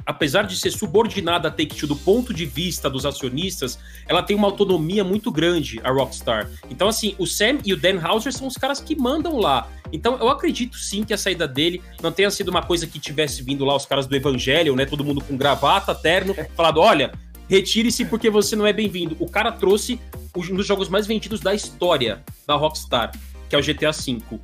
apesar 0.04 0.42
de 0.42 0.56
ser 0.56 0.70
subordinada 0.70 1.48
a 1.48 1.50
Take-Two 1.50 1.88
do 1.88 1.96
ponto 1.96 2.32
de 2.32 2.46
vista 2.46 2.88
dos 2.88 3.04
acionistas, 3.04 3.78
ela 4.06 4.22
tem 4.22 4.36
uma 4.36 4.46
autonomia 4.46 5.04
muito 5.04 5.30
grande, 5.30 5.80
a 5.84 5.90
Rockstar. 5.90 6.50
Então, 6.70 6.88
assim, 6.88 7.14
o 7.18 7.26
Sam 7.26 7.58
e 7.64 7.72
o 7.72 7.76
Dan 7.76 8.00
Houser 8.00 8.32
são 8.32 8.46
os 8.46 8.56
caras 8.56 8.80
que 8.80 8.96
mandam 8.96 9.38
lá. 9.38 9.68
Então, 9.92 10.16
eu 10.18 10.28
acredito 10.28 10.76
sim 10.76 11.04
que 11.04 11.14
a 11.14 11.18
saída 11.18 11.46
dele 11.46 11.82
não 12.02 12.10
tenha 12.10 12.30
sido 12.30 12.48
uma 12.48 12.62
coisa 12.62 12.86
que 12.86 12.98
tivesse 12.98 13.42
vindo 13.42 13.64
lá 13.64 13.76
os 13.76 13.86
caras 13.86 14.06
do 14.06 14.16
Evangelho, 14.16 14.74
né? 14.74 14.86
Todo 14.86 15.04
mundo 15.04 15.22
com 15.22 15.36
gravata, 15.36 15.94
terno, 15.94 16.34
falado, 16.56 16.80
olha, 16.80 17.12
retire-se 17.48 18.04
porque 18.04 18.30
você 18.30 18.56
não 18.56 18.66
é 18.66 18.72
bem-vindo. 18.72 19.16
O 19.20 19.28
cara 19.28 19.52
trouxe 19.52 20.00
um 20.34 20.56
dos 20.56 20.66
jogos 20.66 20.88
mais 20.88 21.06
vendidos 21.06 21.40
da 21.40 21.54
história 21.54 22.24
da 22.46 22.56
Rockstar, 22.56 23.12
que 23.48 23.54
é 23.54 23.58
o 23.58 23.62
GTA 23.62 23.92
V. 23.92 24.40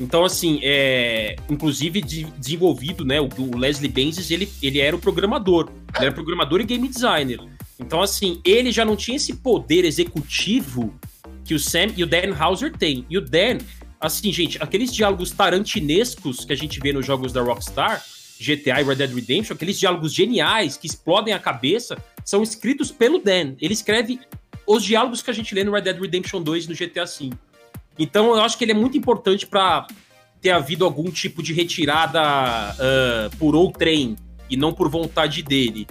Então, 0.00 0.24
assim, 0.24 0.60
é, 0.62 1.36
inclusive 1.48 2.00
de, 2.00 2.24
desenvolvido, 2.38 3.04
né? 3.04 3.20
O, 3.20 3.28
o, 3.36 3.56
Leslie 3.56 3.90
Benzies, 3.90 4.30
ele, 4.30 4.50
ele 4.62 4.80
era 4.80 4.96
o 4.96 4.98
programador. 4.98 5.70
Ele 5.94 6.06
era 6.06 6.14
programador 6.14 6.60
e 6.60 6.64
game 6.64 6.88
designer. 6.88 7.38
Então, 7.78 8.00
assim, 8.00 8.40
ele 8.44 8.72
já 8.72 8.84
não 8.84 8.96
tinha 8.96 9.16
esse 9.16 9.36
poder 9.36 9.84
executivo 9.84 10.94
que 11.44 11.54
o 11.54 11.58
Sam 11.58 11.88
e 11.96 12.02
o 12.02 12.06
Dan 12.06 12.34
Hauser 12.38 12.72
têm. 12.72 13.04
E 13.10 13.18
o 13.18 13.20
Dan, 13.20 13.58
assim, 14.00 14.32
gente, 14.32 14.56
aqueles 14.62 14.92
diálogos 14.92 15.32
tarantinescos 15.32 16.46
que 16.46 16.52
a 16.52 16.56
gente 16.56 16.80
vê 16.80 16.92
nos 16.92 17.04
jogos 17.04 17.30
da 17.32 17.42
Rockstar, 17.42 18.02
GTA 18.40 18.80
e 18.80 18.84
Red 18.84 18.96
Dead 18.96 19.14
Redemption, 19.14 19.54
aqueles 19.54 19.78
diálogos 19.78 20.14
geniais 20.14 20.78
que 20.78 20.86
explodem 20.86 21.34
a 21.34 21.38
cabeça, 21.38 22.02
são 22.24 22.42
escritos 22.42 22.90
pelo 22.90 23.18
Dan. 23.18 23.54
Ele 23.60 23.74
escreve 23.74 24.18
os 24.66 24.82
diálogos 24.82 25.20
que 25.20 25.30
a 25.30 25.34
gente 25.34 25.54
lê 25.54 25.62
no 25.62 25.72
Red 25.72 25.82
Dead 25.82 26.00
Redemption 26.00 26.40
2 26.40 26.64
e 26.64 26.68
no 26.68 26.74
GTA 26.74 27.04
V. 27.04 27.30
Então 28.00 28.34
eu 28.34 28.40
acho 28.40 28.56
que 28.56 28.64
ele 28.64 28.72
é 28.72 28.74
muito 28.74 28.96
importante 28.96 29.46
para 29.46 29.86
ter 30.40 30.50
havido 30.50 30.86
algum 30.86 31.10
tipo 31.10 31.42
de 31.42 31.52
retirada 31.52 32.20
uh, 32.22 33.36
por 33.36 33.54
outrem 33.54 34.16
e 34.48 34.56
não 34.56 34.72
por 34.72 34.88
vontade 34.88 35.42
dele. 35.42 35.86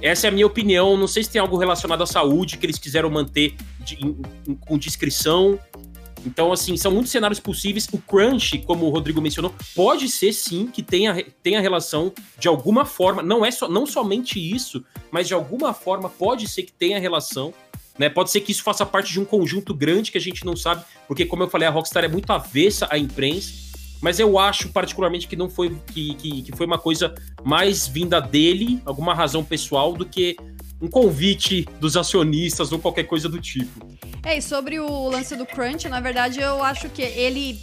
Essa 0.00 0.28
é 0.28 0.30
a 0.30 0.32
minha 0.32 0.46
opinião. 0.46 0.96
Não 0.96 1.08
sei 1.08 1.24
se 1.24 1.30
tem 1.30 1.40
algo 1.40 1.56
relacionado 1.56 2.02
à 2.02 2.06
saúde 2.06 2.56
que 2.56 2.64
eles 2.64 2.78
quiseram 2.78 3.10
manter 3.10 3.56
de, 3.80 3.96
em, 3.96 4.16
em, 4.48 4.54
com 4.54 4.78
discrição. 4.78 5.58
Então, 6.24 6.52
assim, 6.52 6.76
são 6.76 6.92
muitos 6.92 7.10
cenários 7.10 7.40
possíveis. 7.40 7.88
O 7.92 7.98
crunch, 7.98 8.58
como 8.58 8.86
o 8.86 8.90
Rodrigo 8.90 9.20
mencionou, 9.20 9.52
pode 9.74 10.08
ser 10.08 10.32
sim 10.32 10.68
que 10.68 10.80
tenha, 10.80 11.24
tenha 11.42 11.60
relação 11.60 12.12
de 12.38 12.46
alguma 12.46 12.84
forma. 12.84 13.20
Não 13.20 13.44
é 13.44 13.50
só, 13.50 13.68
não 13.68 13.84
somente 13.84 14.38
isso, 14.38 14.84
mas 15.10 15.26
de 15.26 15.34
alguma 15.34 15.74
forma 15.74 16.08
pode 16.08 16.48
ser 16.48 16.62
que 16.62 16.72
tenha 16.72 17.00
relação 17.00 17.52
né? 17.98 18.08
Pode 18.08 18.30
ser 18.30 18.40
que 18.40 18.52
isso 18.52 18.62
faça 18.62 18.84
parte 18.84 19.12
de 19.12 19.20
um 19.20 19.24
conjunto 19.24 19.74
grande 19.74 20.10
que 20.10 20.18
a 20.18 20.20
gente 20.20 20.44
não 20.44 20.56
sabe, 20.56 20.84
porque, 21.06 21.26
como 21.26 21.42
eu 21.42 21.48
falei, 21.48 21.68
a 21.68 21.70
Rockstar 21.70 22.04
é 22.04 22.08
muito 22.08 22.30
avessa 22.32 22.86
à 22.90 22.98
imprensa, 22.98 23.52
mas 24.00 24.18
eu 24.18 24.38
acho 24.38 24.70
particularmente 24.70 25.28
que 25.28 25.36
não 25.36 25.48
foi 25.48 25.76
que, 25.92 26.14
que, 26.14 26.42
que 26.42 26.56
foi 26.56 26.66
uma 26.66 26.78
coisa 26.78 27.14
mais 27.44 27.86
vinda 27.86 28.20
dele, 28.20 28.80
alguma 28.84 29.14
razão 29.14 29.44
pessoal, 29.44 29.92
do 29.92 30.04
que 30.04 30.36
um 30.80 30.88
convite 30.88 31.64
dos 31.78 31.96
acionistas 31.96 32.72
ou 32.72 32.78
qualquer 32.80 33.04
coisa 33.04 33.28
do 33.28 33.40
tipo. 33.40 33.86
É, 34.24 34.36
e 34.36 34.42
sobre 34.42 34.80
o 34.80 35.08
lance 35.08 35.36
do 35.36 35.46
Crunch, 35.46 35.88
na 35.88 36.00
verdade, 36.00 36.40
eu 36.40 36.62
acho 36.62 36.88
que 36.88 37.02
ele 37.02 37.60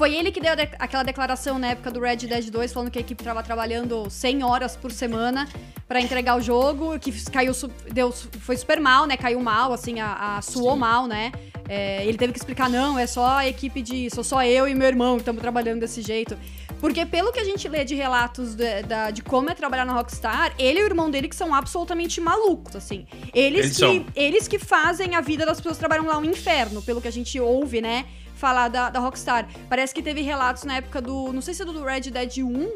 foi 0.00 0.14
ele 0.14 0.32
que 0.32 0.40
deu 0.40 0.52
aquela 0.78 1.02
declaração 1.02 1.58
na 1.58 1.72
época 1.72 1.90
do 1.90 2.00
Red 2.00 2.16
Dead 2.16 2.48
2, 2.48 2.72
falando 2.72 2.90
que 2.90 2.96
a 2.96 3.02
equipe 3.02 3.20
estava 3.20 3.42
trabalhando 3.42 4.08
100 4.08 4.42
horas 4.42 4.74
por 4.74 4.90
semana 4.90 5.46
para 5.86 6.00
entregar 6.00 6.38
o 6.38 6.40
jogo, 6.40 6.98
que 6.98 7.12
caiu, 7.30 7.52
deu, 7.92 8.10
foi 8.10 8.56
super 8.56 8.80
mal, 8.80 9.04
né? 9.06 9.18
Caiu 9.18 9.38
mal, 9.42 9.74
assim, 9.74 10.00
a, 10.00 10.38
a 10.38 10.40
suou 10.40 10.72
Sim. 10.72 10.78
mal, 10.78 11.06
né? 11.06 11.30
É, 11.68 12.06
ele 12.06 12.16
teve 12.16 12.32
que 12.32 12.38
explicar, 12.38 12.70
não, 12.70 12.98
é 12.98 13.06
só 13.06 13.26
a 13.26 13.46
equipe 13.46 13.82
de. 13.82 14.08
Sou 14.08 14.24
só 14.24 14.42
eu 14.42 14.66
e 14.66 14.74
meu 14.74 14.88
irmão 14.88 15.16
que 15.16 15.20
estamos 15.20 15.42
trabalhando 15.42 15.80
desse 15.80 16.00
jeito. 16.00 16.34
Porque 16.80 17.04
pelo 17.04 17.30
que 17.30 17.38
a 17.38 17.44
gente 17.44 17.68
lê 17.68 17.84
de 17.84 17.94
relatos 17.94 18.54
de, 18.54 18.82
de, 18.82 19.12
de, 19.12 19.22
como 19.22 19.50
é 19.50 19.54
trabalhar 19.54 19.84
na 19.84 19.92
Rockstar, 19.92 20.54
ele 20.58 20.80
e 20.80 20.82
o 20.82 20.86
irmão 20.86 21.10
dele 21.10 21.28
que 21.28 21.36
são 21.36 21.54
absolutamente 21.54 22.22
malucos, 22.22 22.74
assim. 22.74 23.06
Eles, 23.34 23.66
eles 23.66 23.68
que, 23.68 23.74
são. 23.74 24.06
eles 24.16 24.48
que 24.48 24.58
fazem 24.58 25.14
a 25.14 25.20
vida 25.20 25.44
das 25.44 25.58
pessoas 25.58 25.76
que 25.76 25.80
trabalham 25.80 26.06
lá 26.06 26.16
um 26.16 26.24
inferno, 26.24 26.80
pelo 26.80 27.02
que 27.02 27.08
a 27.08 27.12
gente 27.12 27.38
ouve, 27.38 27.82
né? 27.82 28.06
Falar 28.40 28.68
da, 28.68 28.88
da 28.90 28.98
Rockstar. 28.98 29.46
Parece 29.68 29.94
que 29.94 30.02
teve 30.02 30.22
relatos 30.22 30.64
na 30.64 30.76
época 30.76 31.00
do. 31.00 31.32
Não 31.32 31.42
sei 31.42 31.54
se 31.54 31.62
é 31.62 31.64
do 31.64 31.84
Red 31.84 32.10
Dead 32.10 32.38
1, 32.38 32.74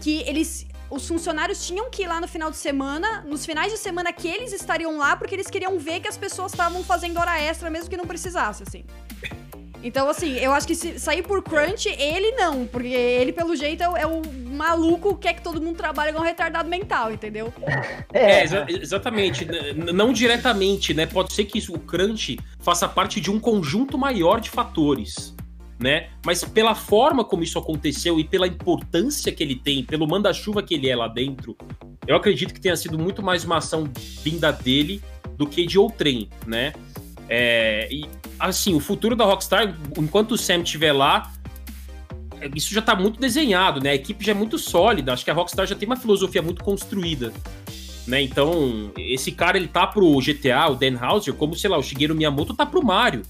que 0.00 0.22
eles. 0.22 0.66
Os 0.90 1.06
funcionários 1.06 1.66
tinham 1.66 1.90
que 1.90 2.04
ir 2.04 2.06
lá 2.06 2.18
no 2.18 2.26
final 2.26 2.50
de 2.50 2.56
semana, 2.56 3.20
nos 3.28 3.44
finais 3.44 3.70
de 3.70 3.76
semana 3.76 4.10
que 4.10 4.26
eles 4.26 4.54
estariam 4.54 4.96
lá, 4.96 5.14
porque 5.14 5.34
eles 5.34 5.48
queriam 5.48 5.78
ver 5.78 6.00
que 6.00 6.08
as 6.08 6.16
pessoas 6.16 6.50
estavam 6.50 6.82
fazendo 6.82 7.18
hora 7.18 7.38
extra, 7.38 7.68
mesmo 7.68 7.90
que 7.90 7.96
não 7.96 8.06
precisasse, 8.06 8.62
assim. 8.62 8.86
Então, 9.82 10.08
assim, 10.08 10.32
eu 10.38 10.52
acho 10.52 10.66
que 10.66 10.74
se 10.74 10.98
sair 10.98 11.22
por 11.22 11.42
crunch, 11.42 11.88
ele 11.88 12.32
não, 12.32 12.66
porque 12.66 12.88
ele, 12.88 13.32
pelo 13.32 13.54
jeito, 13.54 13.82
é 13.82 13.88
o, 13.88 13.96
é 13.96 14.06
o 14.06 14.22
maluco 14.50 15.16
quer 15.16 15.34
que 15.34 15.42
todo 15.42 15.60
mundo 15.60 15.76
trabalhe 15.76 16.12
com 16.12 16.18
um 16.18 16.24
retardado 16.24 16.68
mental, 16.68 17.12
entendeu? 17.12 17.52
É, 18.12 18.40
é 18.40 18.44
exa 18.44 18.66
exatamente. 18.68 19.46
não 19.74 20.12
diretamente, 20.12 20.94
né? 20.94 21.06
Pode 21.06 21.32
ser 21.32 21.44
que 21.44 21.58
isso, 21.58 21.74
o 21.74 21.78
crunch 21.78 22.38
faça 22.58 22.88
parte 22.88 23.20
de 23.20 23.30
um 23.30 23.38
conjunto 23.38 23.96
maior 23.98 24.40
de 24.40 24.50
fatores. 24.50 25.34
Né? 25.78 26.08
Mas 26.26 26.42
pela 26.42 26.74
forma 26.74 27.24
como 27.24 27.44
isso 27.44 27.56
aconteceu 27.56 28.18
e 28.18 28.24
pela 28.24 28.48
importância 28.48 29.30
que 29.30 29.42
ele 29.44 29.54
tem, 29.54 29.84
pelo 29.84 30.08
manda-chuva 30.08 30.60
que 30.60 30.74
ele 30.74 30.88
é 30.88 30.96
lá 30.96 31.06
dentro, 31.06 31.56
eu 32.04 32.16
acredito 32.16 32.52
que 32.52 32.60
tenha 32.60 32.74
sido 32.74 32.98
muito 32.98 33.22
mais 33.22 33.44
uma 33.44 33.58
ação 33.58 33.88
vinda 34.24 34.50
dele 34.50 35.00
do 35.36 35.46
que 35.46 35.64
de 35.64 35.78
outrem, 35.78 36.28
né? 36.46 36.72
É, 37.28 37.86
e 37.92 38.08
assim, 38.38 38.74
o 38.74 38.80
futuro 38.80 39.16
da 39.16 39.24
Rockstar, 39.24 39.76
enquanto 39.96 40.32
o 40.32 40.38
Sam 40.38 40.62
estiver 40.62 40.92
lá, 40.92 41.32
isso 42.54 42.72
já 42.72 42.80
está 42.80 42.94
muito 42.94 43.20
desenhado, 43.20 43.80
né? 43.80 43.90
A 43.90 43.94
equipe 43.94 44.24
já 44.24 44.32
é 44.32 44.34
muito 44.34 44.58
sólida. 44.58 45.12
Acho 45.12 45.24
que 45.24 45.30
a 45.30 45.34
Rockstar 45.34 45.66
já 45.66 45.74
tem 45.74 45.86
uma 45.86 45.96
filosofia 45.96 46.42
muito 46.42 46.62
construída. 46.62 47.32
Né? 48.06 48.22
Então, 48.22 48.90
esse 48.96 49.32
cara 49.32 49.58
ele 49.58 49.68
tá 49.68 49.86
pro 49.86 50.18
GTA, 50.18 50.70
o 50.70 50.74
Dan 50.74 50.98
Houser, 50.98 51.34
como, 51.34 51.54
sei 51.54 51.68
lá, 51.68 51.76
o 51.76 51.82
Shigeru 51.82 52.14
Miyamoto 52.14 52.54
tá 52.54 52.64
pro 52.64 52.84
Mario. 52.84 53.22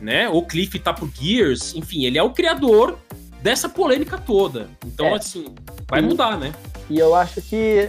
Né? 0.00 0.28
O 0.28 0.42
Cliff 0.42 0.78
tá 0.78 0.92
pro 0.92 1.10
Gears, 1.12 1.74
enfim, 1.74 2.04
ele 2.04 2.16
é 2.16 2.22
o 2.22 2.30
criador 2.30 2.98
dessa 3.42 3.68
polêmica 3.68 4.18
toda. 4.18 4.70
Então, 4.84 5.06
é. 5.06 5.14
assim, 5.14 5.46
vai 5.88 6.00
mudar, 6.00 6.38
né? 6.38 6.52
E 6.88 6.98
eu 6.98 7.14
acho 7.16 7.42
que, 7.42 7.88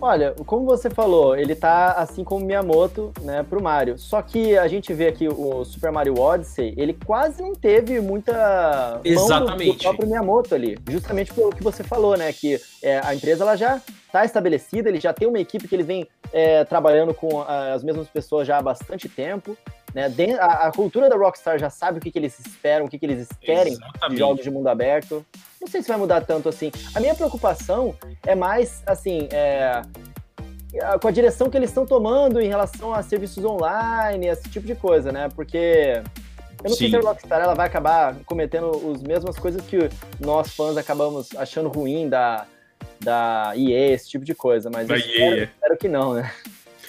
olha, 0.00 0.34
como 0.44 0.64
você 0.64 0.90
falou, 0.90 1.36
ele 1.36 1.54
tá 1.54 1.92
assim 1.92 2.24
como 2.24 2.44
Miyamoto, 2.44 3.12
né, 3.22 3.44
pro 3.48 3.62
Mario. 3.62 3.96
Só 3.96 4.20
que 4.22 4.58
a 4.58 4.66
gente 4.66 4.92
vê 4.92 5.06
aqui 5.06 5.28
o 5.28 5.64
Super 5.64 5.92
Mario 5.92 6.18
Odyssey, 6.18 6.74
ele 6.76 6.94
quase 6.94 7.40
não 7.40 7.54
teve 7.54 8.00
muita 8.00 9.00
Exatamente. 9.04 9.48
mão 9.48 9.56
do, 9.56 9.72
do 9.72 9.78
próprio 9.78 10.08
Miyamoto 10.08 10.54
ali. 10.54 10.76
Justamente 10.90 11.32
pelo 11.32 11.50
que 11.50 11.62
você 11.62 11.84
falou, 11.84 12.16
né, 12.16 12.32
que 12.32 12.60
é, 12.82 13.00
a 13.04 13.14
empresa 13.14 13.44
ela 13.44 13.56
já 13.56 13.80
tá 14.10 14.24
estabelecida, 14.24 14.88
ele 14.88 15.00
já 15.00 15.12
tem 15.12 15.28
uma 15.28 15.38
equipe 15.38 15.68
que 15.68 15.74
eles 15.74 15.86
vem 15.86 16.06
é, 16.32 16.64
trabalhando 16.64 17.14
com 17.14 17.40
as 17.42 17.84
mesmas 17.84 18.08
pessoas 18.08 18.46
já 18.46 18.58
há 18.58 18.62
bastante 18.62 19.08
tempo. 19.08 19.56
Né? 19.94 20.12
A, 20.40 20.66
a, 20.66 20.72
cultura 20.72 21.08
da 21.08 21.16
Rockstar 21.16 21.58
já 21.58 21.70
sabe 21.70 21.98
o 21.98 22.00
que, 22.00 22.10
que 22.10 22.18
eles 22.18 22.38
esperam, 22.40 22.86
o 22.86 22.88
que, 22.88 22.98
que 22.98 23.06
eles 23.06 23.28
querem 23.40 23.74
Exatamente. 23.74 24.10
de 24.10 24.16
jogos 24.18 24.42
de 24.42 24.50
mundo 24.50 24.66
aberto. 24.66 25.24
Não 25.60 25.68
sei 25.68 25.82
se 25.82 25.88
vai 25.88 25.96
mudar 25.96 26.22
tanto 26.22 26.48
assim. 26.48 26.72
A 26.94 27.00
minha 27.00 27.14
preocupação 27.14 27.94
é 28.26 28.34
mais, 28.34 28.82
assim, 28.86 29.28
é, 29.30 29.82
com 31.00 31.06
a 31.06 31.10
direção 31.12 31.48
que 31.48 31.56
eles 31.56 31.70
estão 31.70 31.86
tomando 31.86 32.40
em 32.40 32.48
relação 32.48 32.92
a 32.92 33.02
serviços 33.02 33.44
online, 33.44 34.26
esse 34.26 34.48
tipo 34.50 34.66
de 34.66 34.74
coisa, 34.74 35.12
né? 35.12 35.28
Porque 35.34 36.02
eu 36.64 36.70
não 36.70 36.70
Sim. 36.70 36.76
sei 36.76 36.90
se 36.90 36.96
a 36.96 37.00
Rockstar 37.00 37.40
ela 37.40 37.54
vai 37.54 37.66
acabar 37.66 38.16
cometendo 38.26 38.72
as 38.92 39.00
mesmas 39.00 39.38
coisas 39.38 39.62
que 39.62 39.88
nós 40.18 40.54
fãs 40.54 40.76
acabamos 40.76 41.34
achando 41.36 41.68
ruim 41.68 42.08
da, 42.08 42.46
da 43.00 43.52
EA, 43.54 43.92
esse 43.92 44.08
tipo 44.08 44.24
de 44.24 44.34
coisa, 44.34 44.68
mas 44.70 44.90
espero, 44.90 45.36
é. 45.36 45.44
espero 45.44 45.76
que 45.76 45.88
não, 45.88 46.14
né? 46.14 46.32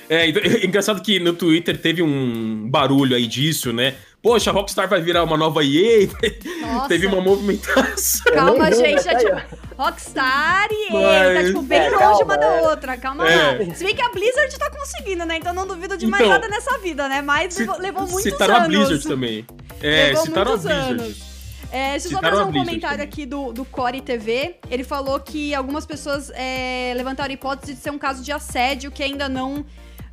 É, 0.10 0.28
então, 0.28 0.42
é, 0.44 0.64
engraçado 0.66 1.02
que 1.02 1.20
no 1.20 1.34
Twitter 1.34 1.78
teve 1.78 2.02
um 2.02 2.68
barulho 2.70 3.16
aí 3.16 3.28
disso, 3.28 3.74
né? 3.74 3.96
Poxa, 4.22 4.50
a 4.50 4.54
Rockstar 4.54 4.88
vai 4.88 5.02
virar 5.02 5.24
uma 5.24 5.38
nova 5.38 5.64
EA. 5.64 6.08
Nossa. 6.62 6.88
Teve 6.88 7.06
uma 7.06 7.22
movimentação. 7.22 8.34
Calma, 8.34 8.72
gente. 8.72 9.08
É 9.08 9.16
tipo, 9.16 9.42
Rockstar 9.78 10.68
e 10.72 10.88
EA. 10.88 10.92
Mas... 10.94 11.38
Tá, 11.38 11.44
tipo, 11.46 11.62
bem 11.62 11.80
é, 11.80 11.90
longe 11.90 12.00
calma, 12.00 12.24
uma 12.24 12.38
da 12.38 12.46
é. 12.46 12.62
outra. 12.62 12.98
Calma 12.98 13.30
é. 13.30 13.68
lá. 13.68 13.76
Se 13.76 13.84
bem 13.84 13.96
que 13.96 14.02
a 14.02 14.10
Blizzard 14.10 14.58
tá 14.58 14.72
conseguindo, 14.72 15.26
né? 15.26 15.38
Então 15.38 15.54
não 15.54 15.68
duvido 15.68 15.96
de 15.96 16.08
mais 16.08 16.24
então, 16.24 16.34
nada 16.34 16.48
nessa 16.48 16.78
vida, 16.80 17.08
né? 17.08 17.22
Mas 17.22 17.54
se, 17.54 17.60
levou, 17.62 17.78
levou 17.78 18.08
muitos 18.08 18.24
citaram 18.24 18.56
anos. 18.56 18.66
Citaram 18.66 18.84
a 18.84 18.88
Blizzard 18.88 19.08
também. 19.08 19.46
É, 19.82 20.08
levou 20.08 20.26
citaram 20.26 20.54
a 20.54 20.58
Blizzard. 20.58 21.02
Anos. 21.04 21.36
É, 21.72 21.92
deixa 21.92 22.08
eu 22.08 22.12
só 22.14 22.22
fazer 22.22 22.42
um 22.42 22.52
comentário 22.54 22.98
também. 22.98 23.08
aqui 23.08 23.26
do, 23.26 23.52
do 23.52 23.66
Core 23.66 24.02
TV. 24.02 24.56
Ele 24.72 24.84
falou 24.84 25.20
que 25.20 25.54
algumas 25.54 25.86
pessoas 25.86 26.32
é, 26.34 26.94
levantaram 26.96 27.30
a 27.30 27.34
hipótese 27.34 27.74
de 27.74 27.80
ser 27.80 27.92
um 27.92 27.98
caso 27.98 28.24
de 28.24 28.32
assédio 28.32 28.90
que 28.90 29.04
ainda 29.04 29.28
não 29.28 29.66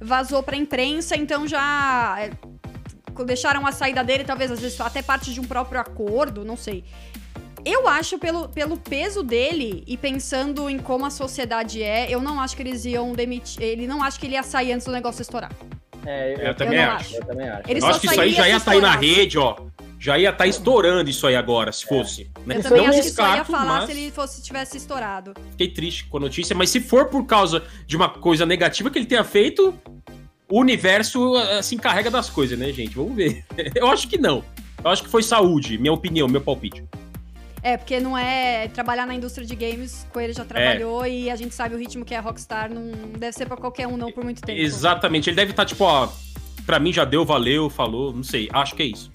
vazou 0.03 0.43
pra 0.43 0.57
imprensa, 0.57 1.17
então 1.17 1.47
já 1.47 2.17
é, 2.19 2.31
deixaram 3.25 3.67
a 3.67 3.73
saída 3.73 4.03
dele, 4.03 4.25
talvez 4.25 4.51
às 4.51 4.61
vezes 4.61 4.81
até 4.81 5.03
parte 5.03 5.33
de 5.33 5.41
um 5.41 5.45
próprio 5.45 5.81
acordo, 5.81 6.45
não 6.45 6.57
sei. 6.57 6.85
Eu 7.65 7.87
acho, 7.87 8.19
pelo, 8.19 8.49
pelo 8.49 8.77
peso 8.77 9.23
dele 9.23 9.85
e 9.87 9.97
pensando 9.97 10.69
em 10.69 10.79
como 10.79 11.07
a 11.07 11.11
sociedade 11.11 11.81
é, 11.81 12.11
eu 12.11 12.21
não 12.21 12.41
acho 12.41 12.57
que 12.57 12.63
eles 12.63 12.85
iam 12.85 13.13
demitir. 13.13 13.63
Ele 13.63 13.87
não 13.87 14.03
acho 14.03 14.19
que 14.19 14.27
ele 14.27 14.35
ia 14.35 14.43
sair 14.43 14.73
antes 14.73 14.85
do 14.85 14.93
negócio 14.93 15.23
estourar. 15.23 15.53
É, 16.05 16.35
eu, 16.35 16.39
eu, 16.39 16.55
também, 16.55 16.79
eu 16.79 16.91
acho. 16.91 17.17
eu 17.17 17.25
também 17.25 17.49
acho. 17.49 17.63
Ele 17.71 17.81
eu 17.81 17.87
acho 17.87 18.01
que 18.01 18.07
isso 18.07 18.21
aí 18.21 18.33
já 18.33 18.49
ia 18.49 18.59
sair 18.59 18.81
na 18.81 18.97
rede, 18.97 19.39
ó. 19.39 19.57
Já 19.99 20.19
ia 20.19 20.31
estar 20.31 20.39
tá 20.39 20.47
estourando 20.49 21.09
isso 21.09 21.25
aí 21.29 21.37
agora, 21.37 21.71
se 21.71 21.87
fosse. 21.87 22.23
É. 22.23 22.49
Né? 22.49 22.57
Eu 22.57 22.63
também 22.63 22.87
acho 22.89 23.03
que 23.03 23.11
só 23.11 23.37
ia 23.37 23.45
falar 23.45 23.65
mas... 23.65 23.87
se 23.87 23.93
ele 23.93 24.11
fosse 24.11 24.43
tivesse 24.43 24.77
estourado. 24.77 25.33
Fiquei 25.53 25.69
triste 25.69 26.05
com 26.07 26.17
a 26.17 26.21
notícia, 26.21 26.57
mas 26.57 26.71
se 26.71 26.81
for 26.81 27.07
por 27.07 27.25
causa 27.25 27.63
de 27.87 27.97
uma 27.97 28.09
coisa 28.09 28.45
negativa 28.45 28.91
que 28.91 28.99
ele 28.99 29.07
tenha 29.07 29.23
feito, 29.23 29.73
o 30.49 30.59
universo 30.59 31.35
uh, 31.37 31.63
se 31.63 31.77
encarrega 31.77 32.11
das 32.11 32.29
coisas, 32.29 32.59
né, 32.59 32.73
gente? 32.73 32.97
Vamos 32.97 33.15
ver. 33.15 33.45
Eu 33.77 33.87
acho 33.87 34.09
que 34.09 34.19
não. 34.19 34.45
Eu 34.85 34.91
acho 34.91 35.05
que 35.05 35.09
foi 35.09 35.23
saúde, 35.23 35.79
minha 35.79 35.93
opinião, 35.93 36.27
meu 36.27 36.41
palpite. 36.41 36.83
É, 37.62 37.76
porque 37.76 38.00
não 38.00 38.19
é 38.19 38.66
trabalhar 38.69 39.07
na 39.07 39.14
indústria 39.14 39.47
de 39.47 39.54
games, 39.54 40.04
com 40.12 40.21
ele 40.21 40.33
já 40.33 40.45
trabalhou 40.45 41.04
é. 41.04 41.11
e 41.11 41.31
a 41.31 41.37
gente 41.37 41.54
sabe 41.54 41.76
o 41.76 41.78
ritmo 41.78 42.04
que 42.04 42.12
é 42.12 42.19
a 42.19 42.21
Rockstar, 42.21 42.69
não 42.73 42.90
deve 43.16 43.33
ser 43.33 43.47
para 43.47 43.57
qualquer 43.57 43.87
um 43.87 43.97
não 43.97 44.11
por 44.11 44.25
muito 44.25 44.42
tempo. 44.42 44.59
Exatamente, 44.59 45.31
ele 45.31 45.37
deve 45.37 45.52
estar 45.52 45.62
tá, 45.62 45.69
tipo, 45.69 45.85
ó, 45.85 46.09
pra 46.66 46.81
mim 46.81 46.92
já 46.92 47.04
deu, 47.04 47.25
valeu, 47.25 47.71
falou, 47.71 48.12
não 48.12 48.25
sei, 48.25 48.49
acho 48.52 48.75
que 48.75 48.83
é 48.83 48.87
isso. 48.87 49.12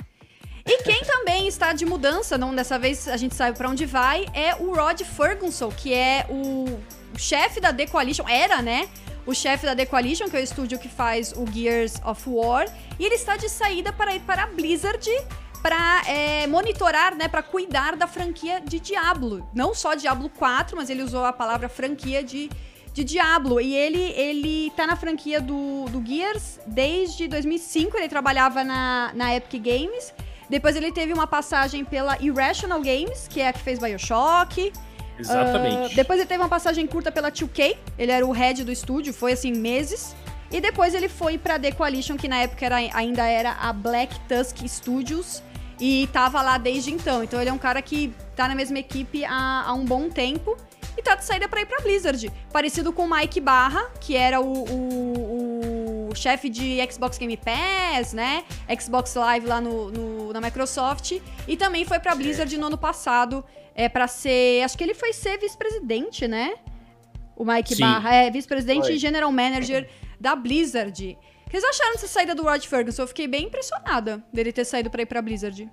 E 0.65 0.83
quem 0.83 1.01
também 1.01 1.47
está 1.47 1.71
de 1.71 1.85
mudança, 1.85 2.37
não 2.37 2.53
dessa 2.53 2.77
vez 2.77 3.07
a 3.07 3.15
gente 3.15 3.35
sabe 3.35 3.57
para 3.57 3.69
onde 3.69 3.85
vai, 3.85 4.25
é 4.33 4.55
o 4.55 4.73
Rod 4.73 5.01
Ferguson, 5.01 5.69
que 5.69 5.93
é 5.93 6.25
o 6.29 6.79
chefe 7.17 7.61
da 7.61 7.73
The 7.73 7.87
Coalition, 7.87 8.27
era, 8.27 8.61
né? 8.61 8.89
O 9.25 9.33
chefe 9.33 9.65
da 9.65 9.75
The 9.75 9.85
Coalition, 9.85 10.29
que 10.29 10.35
é 10.35 10.39
o 10.39 10.43
estúdio 10.43 10.77
que 10.77 10.89
faz 10.89 11.33
o 11.33 11.45
Gears 11.49 12.01
of 12.05 12.21
War, 12.27 12.65
e 12.99 13.05
ele 13.05 13.15
está 13.15 13.37
de 13.37 13.47
saída 13.47 13.93
para 13.93 14.15
ir 14.15 14.21
para 14.21 14.43
a 14.43 14.47
Blizzard 14.47 15.09
para 15.67 16.01
é, 16.07 16.47
monitorar, 16.47 17.13
né, 17.13 17.27
para 17.27 17.43
cuidar 17.43 17.97
da 17.97 18.07
franquia 18.07 18.61
de 18.61 18.79
Diablo. 18.79 19.45
Não 19.53 19.75
só 19.75 19.95
Diablo 19.95 20.29
4, 20.29 20.77
mas 20.77 20.89
ele 20.89 21.03
usou 21.03 21.25
a 21.25 21.33
palavra 21.33 21.67
franquia 21.67 22.23
de, 22.23 22.49
de 22.93 23.03
Diablo. 23.03 23.59
E 23.59 23.75
ele, 23.75 24.01
ele 24.15 24.71
tá 24.77 24.87
na 24.87 24.95
franquia 24.95 25.41
do, 25.41 25.83
do 25.89 26.01
Gears 26.07 26.57
desde 26.65 27.27
2005, 27.27 27.97
ele 27.97 28.07
trabalhava 28.07 28.63
na, 28.63 29.11
na 29.13 29.35
Epic 29.35 29.61
Games. 29.61 30.13
Depois 30.49 30.77
ele 30.77 30.89
teve 30.89 31.11
uma 31.11 31.27
passagem 31.27 31.83
pela 31.83 32.17
Irrational 32.21 32.81
Games, 32.81 33.27
que 33.27 33.41
é 33.41 33.49
a 33.49 33.51
que 33.51 33.59
fez 33.59 33.77
Bioshock. 33.77 34.71
Exatamente. 35.19 35.91
Uh, 35.91 35.95
depois 35.97 36.17
ele 36.17 36.29
teve 36.29 36.41
uma 36.41 36.47
passagem 36.47 36.87
curta 36.87 37.11
pela 37.11 37.29
2K, 37.29 37.75
ele 37.99 38.13
era 38.13 38.25
o 38.25 38.31
head 38.31 38.63
do 38.63 38.71
estúdio, 38.71 39.13
foi 39.13 39.33
assim, 39.33 39.51
meses. 39.51 40.15
E 40.49 40.61
depois 40.61 40.93
ele 40.93 41.09
foi 41.09 41.37
pra 41.37 41.59
The 41.59 41.73
Coalition, 41.73 42.15
que 42.15 42.27
na 42.27 42.37
época 42.37 42.65
era, 42.65 42.77
ainda 42.77 43.25
era 43.25 43.51
a 43.59 43.73
Black 43.73 44.17
Tusk 44.21 44.65
Studios, 44.65 45.43
e 45.79 46.07
tava 46.11 46.41
lá 46.41 46.57
desde 46.57 46.91
então. 46.91 47.23
Então 47.23 47.39
ele 47.39 47.49
é 47.49 47.53
um 47.53 47.57
cara 47.57 47.81
que 47.81 48.13
tá 48.35 48.47
na 48.47 48.55
mesma 48.55 48.79
equipe 48.79 49.23
há, 49.25 49.63
há 49.67 49.73
um 49.73 49.85
bom 49.85 50.09
tempo 50.09 50.57
e 50.97 51.01
tá 51.01 51.15
de 51.15 51.23
saída 51.23 51.47
pra 51.47 51.61
ir 51.61 51.65
pra 51.65 51.79
Blizzard. 51.79 52.31
Parecido 52.51 52.91
com 52.91 53.05
o 53.05 53.09
Mike 53.09 53.39
Barra, 53.39 53.89
que 54.01 54.15
era 54.15 54.41
o, 54.41 54.63
o, 54.63 56.09
o 56.09 56.15
chefe 56.15 56.49
de 56.49 56.77
Xbox 56.91 57.17
Game 57.17 57.37
Pass, 57.37 58.13
né? 58.13 58.43
Xbox 58.79 59.13
Live 59.13 59.45
lá 59.45 59.61
no, 59.61 59.91
no, 59.91 60.33
na 60.33 60.41
Microsoft. 60.41 61.19
E 61.47 61.55
também 61.55 61.85
foi 61.85 61.99
pra 61.99 62.15
Blizzard 62.15 62.57
no 62.57 62.67
ano 62.67 62.77
passado. 62.77 63.45
É 63.75 63.87
para 63.87 64.07
ser. 64.07 64.63
Acho 64.63 64.75
que 64.75 64.83
ele 64.83 64.95
foi 64.95 65.13
ser 65.13 65.37
vice-presidente, 65.37 66.27
né? 66.27 66.55
O 67.35 67.45
Mike 67.45 67.75
Sim. 67.75 67.83
Barra. 67.83 68.15
É, 68.15 68.31
vice-presidente 68.31 68.91
e 68.91 68.97
general 68.97 69.31
manager 69.31 69.87
da 70.19 70.35
Blizzard. 70.35 71.15
O 71.47 71.49
que 71.49 71.61
vocês 71.61 71.63
acharam 71.63 71.93
dessa 71.93 72.07
saída 72.07 72.35
do 72.35 72.43
Rod 72.43 72.61
Ferguson? 72.65 73.03
Eu 73.03 73.07
fiquei 73.07 73.25
bem 73.25 73.45
impressionada 73.45 74.21
dele 74.33 74.51
ter 74.51 74.65
saído 74.65 74.89
pra 74.89 75.01
ir 75.01 75.05
pra 75.05 75.21
Blizzard. 75.21 75.69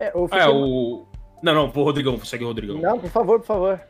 É, 0.00 0.10
fiquei... 0.10 0.38
é 0.40 0.48
o. 0.48 1.06
Não, 1.40 1.54
não, 1.54 1.70
pô, 1.70 1.84
Rodrigão, 1.84 2.18
segue 2.24 2.42
o 2.42 2.48
Rodrigão. 2.48 2.78
Não, 2.78 2.98
por 2.98 3.08
favor, 3.08 3.38
por 3.38 3.46
favor. 3.46 3.80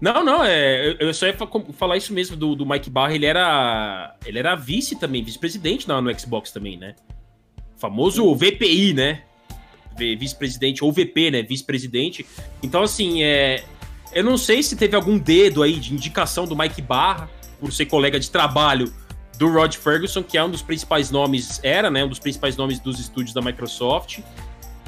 Não, 0.00 0.24
não, 0.24 0.44
é, 0.44 0.96
eu 1.00 1.12
só 1.12 1.26
ia 1.26 1.36
falar 1.72 1.96
isso 1.96 2.14
mesmo 2.14 2.36
do, 2.36 2.54
do 2.54 2.64
Mike 2.64 2.88
Barra, 2.88 3.12
ele 3.12 3.26
era 3.26 4.16
ele 4.24 4.38
era 4.38 4.54
vice 4.54 4.98
também, 4.98 5.22
vice-presidente 5.22 5.86
no, 5.86 6.00
no 6.00 6.18
Xbox 6.18 6.52
também, 6.52 6.78
né? 6.78 6.94
Famoso 7.76 8.32
VPI, 8.34 8.94
né? 8.94 9.24
Vice-presidente, 9.98 10.84
ou 10.84 10.92
VP, 10.92 11.32
né? 11.32 11.42
Vice-presidente. 11.42 12.24
Então, 12.62 12.82
assim, 12.82 13.22
é, 13.24 13.64
eu 14.12 14.22
não 14.22 14.38
sei 14.38 14.62
se 14.62 14.76
teve 14.76 14.94
algum 14.94 15.18
dedo 15.18 15.62
aí 15.62 15.74
de 15.74 15.92
indicação 15.92 16.46
do 16.46 16.56
Mike 16.56 16.80
Barra, 16.80 17.28
por 17.58 17.72
ser 17.72 17.86
colega 17.86 18.18
de 18.18 18.30
trabalho 18.30 18.90
do 19.40 19.50
Rod 19.50 19.74
Ferguson, 19.74 20.22
que 20.22 20.36
é 20.36 20.44
um 20.44 20.50
dos 20.50 20.60
principais 20.60 21.10
nomes, 21.10 21.60
era, 21.62 21.90
né? 21.90 22.04
Um 22.04 22.08
dos 22.08 22.18
principais 22.18 22.58
nomes 22.58 22.78
dos 22.78 23.00
estúdios 23.00 23.32
da 23.32 23.40
Microsoft. 23.40 24.18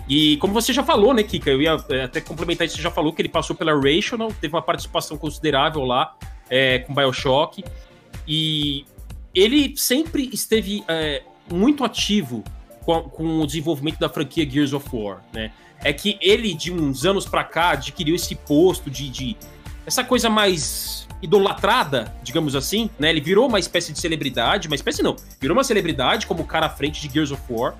E 0.06 0.37
como 0.37 0.52
você 0.52 0.75
já 0.75 0.85
falou, 0.85 1.14
né, 1.14 1.23
Kika? 1.23 1.49
Eu 1.49 1.62
ia 1.62 1.82
é, 1.88 2.02
até 2.02 2.21
complementar 2.21 2.66
isso, 2.66 2.76
você 2.76 2.82
já 2.82 2.90
falou 2.90 3.14
que 3.14 3.23
ele 3.23 3.30
passou 3.30 3.56
pela 3.56 3.73
Rational, 3.73 4.30
teve 4.42 4.54
uma 4.54 4.61
participação 4.61 5.16
considerável 5.16 5.87
lá 5.87 6.14
é, 6.50 6.80
com 6.80 6.94
Bioshock. 6.94 7.64
E 8.28 8.85
ele 9.35 9.75
sempre 9.75 10.28
esteve 10.30 10.85
é, 10.87 11.23
muito 11.50 11.82
ativo 11.82 12.44
com, 12.85 13.04
com 13.04 13.40
o 13.40 13.47
desenvolvimento 13.47 13.99
da 13.99 14.11
franquia 14.11 14.49
Gears 14.49 14.75
of 14.75 14.87
War, 14.92 15.23
né? 15.32 15.50
É 15.82 15.94
que 15.94 16.18
ele, 16.21 16.52
de 16.52 16.71
uns 16.71 17.06
anos 17.06 17.25
para 17.25 17.42
cá, 17.42 17.71
adquiriu 17.71 18.14
esse 18.14 18.35
posto 18.35 18.90
de, 18.90 19.09
de 19.09 19.37
essa 19.87 20.05
coisa 20.05 20.31
mais 20.31 21.07
idolatrada, 21.21 22.12
digamos 22.23 22.57
assim, 22.57 22.91
né? 22.99 23.11
Ele 23.11 23.21
virou 23.21 23.49
uma 23.49 23.59
espécie 23.59 23.93
de 23.93 23.99
celebridade, 23.99 24.67
uma 24.67 24.75
espécie 24.75 25.03
não, 25.03 25.17
virou 25.41 25.57
uma 25.57 25.65
celebridade 25.65 26.27
como 26.27 26.45
cara 26.45 26.67
à 26.67 26.71
frente 26.71 27.01
de 27.01 27.12
Gears 27.12 27.31
of 27.31 27.43
War, 27.49 27.75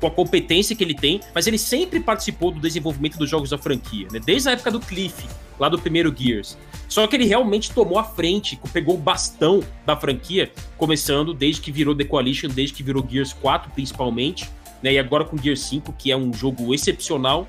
com 0.00 0.06
a 0.06 0.10
competência 0.10 0.76
que 0.76 0.84
ele 0.84 0.94
tem, 0.94 1.20
mas 1.34 1.46
ele 1.46 1.58
sempre 1.58 1.98
participou 1.98 2.50
do 2.50 2.60
desenvolvimento 2.60 3.18
dos 3.18 3.28
jogos 3.28 3.50
da 3.50 3.58
franquia, 3.58 4.06
né? 4.12 4.20
Desde 4.24 4.48
a 4.48 4.52
época 4.52 4.70
do 4.70 4.80
Cliff, 4.80 5.26
lá 5.58 5.68
do 5.68 5.78
primeiro 5.78 6.14
Gears. 6.16 6.56
Só 6.88 7.06
que 7.06 7.16
ele 7.16 7.24
realmente 7.24 7.72
tomou 7.72 7.98
a 7.98 8.04
frente, 8.04 8.58
pegou 8.72 8.94
o 8.94 8.98
bastão 8.98 9.62
da 9.86 9.96
franquia, 9.96 10.52
começando 10.76 11.32
desde 11.32 11.60
que 11.60 11.72
virou 11.72 11.94
The 11.94 12.04
Coalition, 12.04 12.48
desde 12.48 12.74
que 12.74 12.82
virou 12.82 13.04
Gears 13.08 13.32
4 13.32 13.72
principalmente, 13.72 14.48
né? 14.82 14.92
E 14.92 14.98
agora 14.98 15.24
com 15.24 15.36
Gears 15.36 15.60
5, 15.60 15.92
que 15.98 16.12
é 16.12 16.16
um 16.16 16.32
jogo 16.32 16.74
excepcional. 16.74 17.48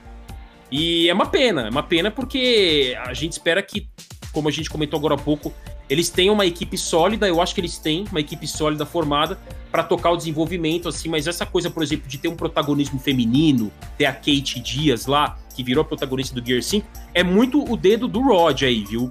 E 0.72 1.10
é 1.10 1.14
uma 1.14 1.28
pena, 1.28 1.68
é 1.68 1.70
uma 1.70 1.84
pena 1.84 2.10
porque 2.10 2.98
a 3.06 3.14
gente 3.14 3.34
espera 3.34 3.62
que, 3.62 3.88
como 4.32 4.48
a 4.48 4.52
gente 4.52 4.70
comentou 4.70 4.98
agora 4.98 5.16
há 5.16 5.18
pouco, 5.18 5.54
eles 5.90 6.10
têm 6.10 6.30
uma 6.30 6.46
equipe 6.46 6.78
sólida, 6.78 7.28
eu 7.28 7.42
acho 7.42 7.54
que 7.54 7.62
eles 7.62 7.78
têm 7.78 8.06
uma 8.10 8.20
equipe 8.20 8.48
sólida 8.48 8.86
formada 8.86 9.40
para 9.72 9.84
tocar 9.84 10.12
o 10.12 10.18
desenvolvimento, 10.18 10.90
assim, 10.90 11.10
mas 11.10 11.28
essa 11.28 11.46
coisa, 11.46 11.70
por 11.70 11.84
exemplo, 11.84 12.08
de 12.08 12.18
ter 12.18 12.28
um 12.28 12.36
protagonismo 12.36 13.00
feminino, 13.00 13.72
ter 13.98 14.06
a 14.06 14.14
Kate 14.14 14.60
Dias 14.60 15.06
lá, 15.06 15.38
que 15.56 15.64
virou 15.64 15.82
a 15.84 15.86
protagonista 15.86 16.34
do 16.40 16.46
Gear 16.46 16.62
5, 16.62 16.88
é 17.14 17.24
muito 17.24 17.64
o 17.72 17.78
dedo 17.78 18.08
do 18.08 18.22
Rod 18.22 18.64
aí, 18.64 18.84
viu? 18.84 19.08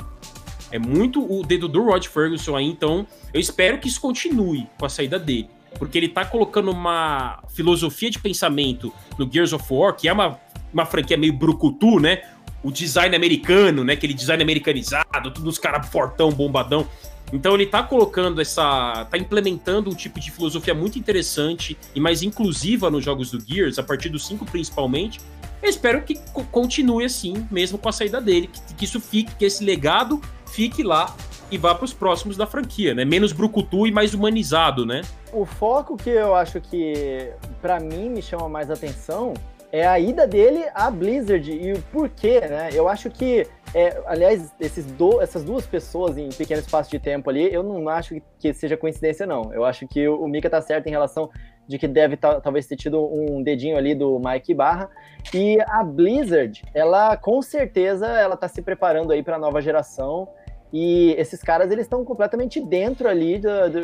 É 0.70 0.78
muito 0.78 1.24
o 1.24 1.44
dedo 1.44 1.68
do 1.68 1.84
Rod 1.84 2.04
Ferguson 2.06 2.56
aí, 2.56 2.66
então 2.66 3.06
eu 3.32 3.40
espero 3.40 3.78
que 3.78 3.86
isso 3.86 4.00
continue 4.00 4.66
com 4.78 4.86
a 4.86 4.88
saída 4.88 5.18
dele. 5.18 5.48
Porque 5.78 5.98
ele 5.98 6.08
tá 6.08 6.24
colocando 6.24 6.70
uma 6.70 7.42
filosofia 7.52 8.10
de 8.10 8.18
pensamento 8.18 8.92
no 9.18 9.30
Gears 9.30 9.52
of 9.52 9.64
War, 9.70 9.94
que 9.94 10.08
é 10.08 10.12
uma, 10.12 10.40
uma 10.74 10.84
franquia 10.84 11.16
meio 11.16 11.32
brucutu, 11.32 11.98
né? 11.98 12.22
o 12.64 12.72
design 12.72 13.14
americano, 13.14 13.84
né? 13.84 13.92
Aquele 13.92 14.14
design 14.14 14.42
americanizado, 14.42 15.30
tudo 15.30 15.48
os 15.50 15.58
caras 15.58 15.86
fortão, 15.86 16.30
bombadão. 16.30 16.88
Então 17.32 17.54
ele 17.54 17.66
tá 17.66 17.82
colocando 17.82 18.40
essa. 18.40 19.06
tá 19.10 19.18
implementando 19.18 19.90
um 19.90 19.94
tipo 19.94 20.18
de 20.18 20.30
filosofia 20.30 20.74
muito 20.74 20.98
interessante 20.98 21.76
e 21.94 22.00
mais 22.00 22.22
inclusiva 22.22 22.90
nos 22.90 23.04
jogos 23.04 23.30
do 23.30 23.38
Gears, 23.38 23.78
a 23.78 23.82
partir 23.82 24.08
do 24.08 24.18
5 24.18 24.46
principalmente. 24.46 25.20
Eu 25.62 25.68
espero 25.68 26.02
que 26.02 26.18
continue 26.50 27.04
assim, 27.04 27.46
mesmo 27.50 27.78
com 27.78 27.88
a 27.88 27.92
saída 27.92 28.20
dele, 28.20 28.48
que, 28.48 28.74
que 28.74 28.84
isso 28.84 29.00
fique, 29.00 29.34
que 29.34 29.44
esse 29.44 29.64
legado 29.64 30.20
fique 30.46 30.82
lá 30.82 31.14
e 31.50 31.56
vá 31.56 31.74
para 31.74 31.84
os 31.84 31.92
próximos 31.92 32.36
da 32.36 32.46
franquia, 32.46 32.94
né? 32.94 33.04
Menos 33.04 33.32
brucutu 33.32 33.86
e 33.86 33.92
mais 33.92 34.14
humanizado, 34.14 34.86
né? 34.86 35.02
O 35.32 35.44
foco 35.44 35.96
que 35.96 36.10
eu 36.10 36.34
acho 36.34 36.60
que 36.60 37.30
para 37.60 37.80
mim 37.80 38.08
me 38.08 38.22
chama 38.22 38.48
mais 38.48 38.70
atenção 38.70 39.34
é 39.74 39.84
a 39.84 39.98
ida 39.98 40.24
dele 40.24 40.64
à 40.72 40.88
Blizzard 40.88 41.50
e 41.50 41.72
o 41.72 41.82
porquê, 41.90 42.38
né? 42.42 42.70
Eu 42.72 42.88
acho 42.88 43.10
que, 43.10 43.44
é, 43.74 44.00
aliás, 44.06 44.54
esses 44.60 44.86
do, 44.86 45.20
essas 45.20 45.42
duas 45.42 45.66
pessoas 45.66 46.16
em 46.16 46.28
pequeno 46.28 46.60
espaço 46.60 46.88
de 46.88 47.00
tempo 47.00 47.28
ali, 47.28 47.52
eu 47.52 47.64
não 47.64 47.88
acho 47.88 48.14
que 48.38 48.54
seja 48.54 48.76
coincidência, 48.76 49.26
não. 49.26 49.52
Eu 49.52 49.64
acho 49.64 49.88
que 49.88 50.06
o, 50.06 50.28
Mika 50.28 50.48
tá 50.48 50.62
certo 50.62 50.86
em 50.86 50.90
relação 50.90 51.28
de 51.66 51.76
que 51.76 51.88
deve 51.88 52.16
talvez 52.16 52.68
ter 52.68 52.76
tido 52.76 53.04
um 53.04 53.42
dedinho 53.42 53.76
ali 53.76 53.96
do 53.96 54.20
Mike 54.24 54.54
Barra. 54.54 54.88
E 55.34 55.58
a 55.62 55.82
Blizzard, 55.82 56.62
ela 56.72 57.16
com 57.16 57.42
certeza 57.42 58.06
ela 58.06 58.36
tá 58.36 58.46
se 58.46 58.62
preparando 58.62 59.12
aí 59.12 59.24
para 59.24 59.34
a 59.34 59.40
nova 59.40 59.60
geração. 59.60 60.28
E 60.72 61.16
esses 61.18 61.42
caras 61.42 61.72
eles 61.72 61.86
estão 61.86 62.04
completamente 62.04 62.60
dentro 62.60 63.08
ali 63.08 63.40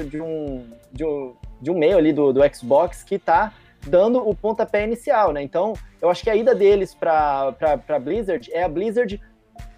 de, 0.08 0.20
um, 0.20 0.68
de, 0.92 1.04
um, 1.04 1.34
de 1.60 1.68
um 1.68 1.74
meio 1.76 1.98
ali 1.98 2.12
do, 2.12 2.32
do 2.32 2.40
Xbox 2.54 3.02
que 3.02 3.18
tá 3.18 3.52
dando 3.86 4.18
o 4.26 4.34
pontapé 4.34 4.84
inicial, 4.84 5.32
né? 5.32 5.42
Então, 5.42 5.74
eu 6.00 6.10
acho 6.10 6.22
que 6.22 6.30
a 6.30 6.36
ida 6.36 6.54
deles 6.54 6.94
para 6.94 7.98
Blizzard 8.00 8.50
é 8.52 8.62
a 8.62 8.68
Blizzard 8.68 9.20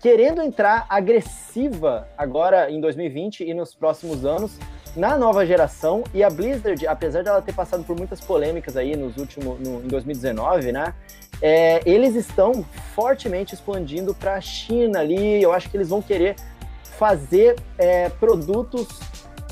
querendo 0.00 0.42
entrar 0.42 0.86
agressiva 0.88 2.08
agora 2.16 2.70
em 2.70 2.80
2020 2.80 3.44
e 3.44 3.54
nos 3.54 3.74
próximos 3.74 4.24
anos 4.24 4.58
na 4.96 5.16
nova 5.16 5.46
geração 5.46 6.04
e 6.12 6.22
a 6.22 6.28
Blizzard, 6.28 6.86
apesar 6.86 7.22
dela 7.22 7.40
ter 7.40 7.54
passado 7.54 7.82
por 7.84 7.96
muitas 7.96 8.20
polêmicas 8.20 8.76
aí 8.76 8.94
nos 8.96 9.16
últimos, 9.16 9.58
no, 9.60 9.82
em 9.82 9.88
2019, 9.88 10.72
né? 10.72 10.94
É, 11.40 11.80
eles 11.88 12.14
estão 12.14 12.64
fortemente 12.94 13.54
expandindo 13.54 14.14
para 14.14 14.34
a 14.34 14.40
China 14.40 15.00
ali. 15.00 15.42
Eu 15.42 15.52
acho 15.52 15.70
que 15.70 15.76
eles 15.76 15.88
vão 15.88 16.02
querer 16.02 16.36
fazer 16.82 17.56
é, 17.78 18.10
produtos 18.10 18.86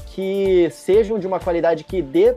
que 0.06 0.68
sejam 0.70 1.18
de 1.18 1.26
uma 1.26 1.40
qualidade 1.40 1.84
que 1.84 2.02
dê 2.02 2.34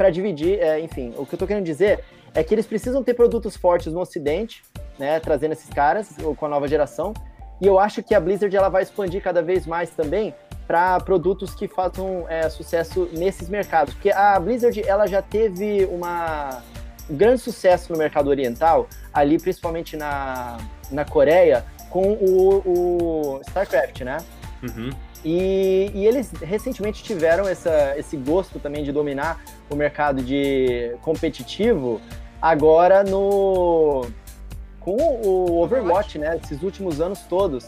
para 0.00 0.08
dividir, 0.08 0.58
é, 0.60 0.80
enfim, 0.80 1.12
o 1.18 1.26
que 1.26 1.34
eu 1.34 1.38
tô 1.38 1.46
querendo 1.46 1.66
dizer 1.66 2.02
é 2.32 2.42
que 2.42 2.54
eles 2.54 2.66
precisam 2.66 3.04
ter 3.04 3.12
produtos 3.12 3.54
fortes 3.54 3.92
no 3.92 4.00
Ocidente, 4.00 4.62
né, 4.98 5.20
trazendo 5.20 5.52
esses 5.52 5.68
caras 5.68 6.16
com 6.38 6.46
a 6.46 6.48
nova 6.48 6.66
geração. 6.66 7.12
E 7.60 7.66
eu 7.66 7.78
acho 7.78 8.02
que 8.02 8.14
a 8.14 8.20
Blizzard 8.20 8.56
ela 8.56 8.70
vai 8.70 8.82
expandir 8.82 9.22
cada 9.22 9.42
vez 9.42 9.66
mais 9.66 9.90
também 9.90 10.34
para 10.66 10.98
produtos 11.00 11.54
que 11.54 11.68
façam 11.68 12.24
é, 12.30 12.48
sucesso 12.48 13.10
nesses 13.12 13.50
mercados, 13.50 13.92
porque 13.92 14.10
a 14.10 14.40
Blizzard 14.40 14.82
ela 14.88 15.06
já 15.06 15.20
teve 15.20 15.84
uma 15.84 16.62
um 17.10 17.14
grande 17.14 17.42
sucesso 17.42 17.92
no 17.92 17.98
mercado 17.98 18.30
oriental, 18.30 18.88
ali 19.12 19.38
principalmente 19.38 19.98
na, 19.98 20.56
na 20.90 21.04
Coreia, 21.04 21.62
com 21.90 22.12
o, 22.12 22.62
o 22.64 23.40
StarCraft, 23.42 24.00
né? 24.00 24.16
Uhum. 24.62 24.90
E, 25.24 25.90
e, 25.94 26.06
eles 26.06 26.30
recentemente 26.40 27.02
tiveram 27.02 27.46
essa, 27.46 27.94
esse 27.98 28.16
gosto 28.16 28.58
também 28.58 28.82
de 28.82 28.90
dominar 28.90 29.42
o 29.68 29.76
mercado 29.76 30.22
de 30.22 30.96
competitivo 31.02 32.00
agora 32.40 33.04
no 33.04 34.06
com 34.80 34.96
o 34.96 35.62
Overwatch, 35.62 36.18
né? 36.18 36.40
Esses 36.42 36.62
últimos 36.62 37.00
anos 37.00 37.20
todos. 37.28 37.66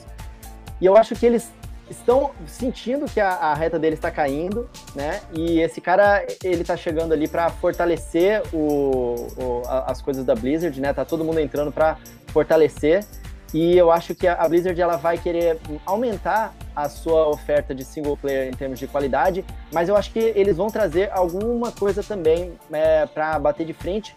E 0.81 0.87
eu 0.87 0.97
acho 0.97 1.15
que 1.15 1.27
eles 1.27 1.53
estão 1.91 2.31
sentindo 2.47 3.05
que 3.05 3.21
a, 3.21 3.29
a 3.29 3.55
reta 3.55 3.79
deles 3.79 3.99
está 3.99 4.11
caindo, 4.11 4.69
né? 4.95 5.21
E 5.33 5.61
esse 5.61 5.81
cara 5.81 6.25
ele 6.43 6.65
tá 6.65 6.77
chegando 6.77 7.13
ali 7.13 7.29
para 7.29 7.51
fortalecer 7.51 8.43
o, 8.53 9.27
o, 9.37 9.63
as 9.87 10.01
coisas 10.01 10.25
da 10.25 10.35
Blizzard, 10.35 10.81
né? 10.81 10.93
Tá 10.93 11.05
todo 11.05 11.23
mundo 11.23 11.39
entrando 11.39 11.71
para 11.71 11.99
fortalecer. 12.29 13.05
E 13.53 13.77
eu 13.77 13.91
acho 13.91 14.15
que 14.15 14.27
a 14.27 14.49
Blizzard 14.49 14.81
ela 14.81 14.97
vai 14.97 15.19
querer 15.19 15.59
aumentar 15.85 16.55
a 16.75 16.89
sua 16.89 17.29
oferta 17.29 17.75
de 17.75 17.85
single 17.85 18.17
player 18.17 18.49
em 18.49 18.57
termos 18.57 18.79
de 18.79 18.87
qualidade, 18.87 19.45
mas 19.71 19.89
eu 19.89 19.97
acho 19.97 20.11
que 20.11 20.19
eles 20.19 20.57
vão 20.57 20.69
trazer 20.69 21.11
alguma 21.13 21.71
coisa 21.71 22.03
também 22.03 22.53
é, 22.73 23.05
para 23.05 23.39
bater 23.39 23.67
de 23.67 23.75
frente 23.75 24.17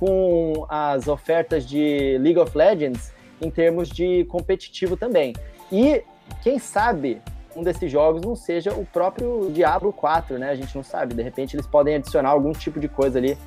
com 0.00 0.66
as 0.68 1.06
ofertas 1.06 1.64
de 1.64 2.18
League 2.20 2.38
of 2.38 2.58
Legends 2.58 3.12
em 3.40 3.50
termos 3.50 3.88
de 3.88 4.24
competitivo 4.24 4.96
também. 4.96 5.32
E 5.70 6.02
quem 6.42 6.58
sabe 6.58 7.22
um 7.54 7.62
desses 7.62 7.90
jogos 7.90 8.22
não 8.22 8.34
seja 8.34 8.72
o 8.72 8.84
próprio 8.84 9.50
Diablo 9.52 9.92
4, 9.92 10.38
né? 10.38 10.50
A 10.50 10.54
gente 10.54 10.74
não 10.74 10.82
sabe. 10.82 11.14
De 11.14 11.22
repente 11.22 11.54
eles 11.54 11.66
podem 11.66 11.96
adicionar 11.96 12.30
algum 12.30 12.52
tipo 12.52 12.80
de 12.80 12.88
coisa 12.88 13.18
ali 13.18 13.38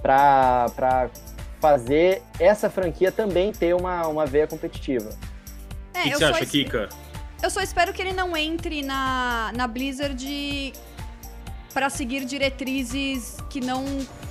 para 0.00 1.10
fazer 1.60 2.22
essa 2.38 2.70
franquia 2.70 3.10
também 3.10 3.52
ter 3.52 3.74
uma, 3.74 4.06
uma 4.06 4.26
veia 4.26 4.46
competitiva. 4.46 5.10
É, 5.94 6.00
o 6.00 6.02
que, 6.02 6.10
que 6.10 6.18
você 6.18 6.24
acha, 6.24 6.46
Kika? 6.46 6.88
Eu 7.42 7.50
só 7.50 7.60
espero 7.60 7.92
que 7.92 8.02
ele 8.02 8.12
não 8.12 8.36
entre 8.36 8.82
na, 8.82 9.52
na 9.54 9.66
Blizzard 9.66 10.72
para 11.72 11.88
seguir 11.90 12.24
diretrizes 12.24 13.36
que 13.48 13.60
não 13.60 13.84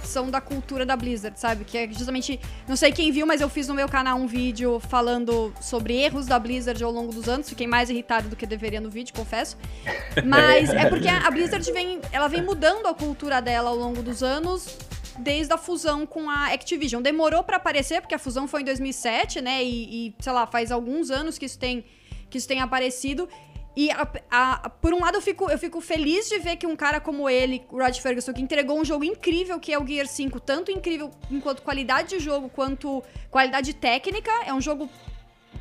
são 0.03 0.29
da 0.29 0.41
cultura 0.41 0.85
da 0.85 0.95
Blizzard, 0.95 1.39
sabe? 1.39 1.63
Que 1.65 1.77
é 1.77 1.87
justamente. 1.87 2.39
Não 2.67 2.75
sei 2.75 2.91
quem 2.91 3.11
viu, 3.11 3.25
mas 3.25 3.41
eu 3.41 3.49
fiz 3.49 3.67
no 3.67 3.73
meu 3.73 3.87
canal 3.87 4.17
um 4.17 4.27
vídeo 4.27 4.79
falando 4.79 5.53
sobre 5.61 5.95
erros 5.95 6.25
da 6.25 6.39
Blizzard 6.39 6.81
ao 6.83 6.91
longo 6.91 7.13
dos 7.13 7.27
anos. 7.27 7.47
Fiquei 7.47 7.67
mais 7.67 7.89
irritado 7.89 8.29
do 8.29 8.35
que 8.35 8.45
deveria 8.45 8.81
no 8.81 8.89
vídeo, 8.89 9.13
confesso. 9.13 9.57
Mas 10.25 10.69
é 10.69 10.89
porque 10.89 11.07
a 11.07 11.29
Blizzard 11.29 11.69
vem. 11.71 12.01
Ela 12.11 12.27
vem 12.27 12.41
mudando 12.41 12.87
a 12.87 12.93
cultura 12.93 13.41
dela 13.41 13.69
ao 13.69 13.75
longo 13.75 14.01
dos 14.01 14.23
anos. 14.23 14.77
Desde 15.19 15.53
a 15.53 15.58
fusão 15.58 16.06
com 16.06 16.30
a 16.30 16.47
Activision. 16.47 17.01
Demorou 17.01 17.43
para 17.43 17.58
aparecer, 17.58 18.01
porque 18.01 18.15
a 18.15 18.19
fusão 18.19 18.47
foi 18.47 18.62
em 18.62 18.65
2007, 18.65 19.41
né? 19.41 19.63
E, 19.63 20.08
e, 20.08 20.15
sei 20.19 20.32
lá, 20.32 20.45
faz 20.45 20.71
alguns 20.71 21.10
anos 21.10 21.38
que 21.38 21.45
isso 21.45 21.58
tem 21.58 21.86
que 22.30 22.38
isso 22.38 22.47
tenha 22.47 22.63
aparecido. 22.63 23.27
E 23.75 23.91
a, 23.91 24.08
a, 24.32 24.69
por 24.69 24.91
um 24.91 24.99
lado 24.99 25.17
eu 25.17 25.21
fico, 25.21 25.51
eu 25.51 25.58
fico 25.58 25.80
feliz 25.80 26.27
de 26.27 26.39
ver 26.39 26.56
que 26.56 26.65
um 26.65 26.75
cara 26.75 26.99
como 26.99 27.30
ele, 27.30 27.63
Rod 27.69 27.95
Ferguson, 27.95 28.34
que 28.34 28.41
entregou 28.41 28.80
um 28.80 28.84
jogo 28.84 29.03
incrível 29.03 29.60
que 29.60 29.71
é 29.71 29.77
o 29.77 29.86
Gear 29.86 30.08
5, 30.08 30.39
tanto 30.39 30.71
incrível 30.71 31.12
enquanto 31.30 31.62
qualidade 31.62 32.10
de 32.10 32.19
jogo 32.19 32.49
quanto 32.49 33.03
qualidade 33.30 33.75
técnica, 33.75 34.32
é 34.47 34.53
um 34.53 34.60
jogo 34.60 34.89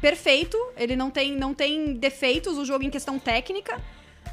perfeito, 0.00 0.56
ele 0.78 0.96
não 0.96 1.10
tem, 1.10 1.36
não 1.36 1.52
tem 1.52 1.92
defeitos, 1.92 2.56
o 2.56 2.64
jogo 2.64 2.84
em 2.84 2.90
questão 2.90 3.18
técnica. 3.18 3.78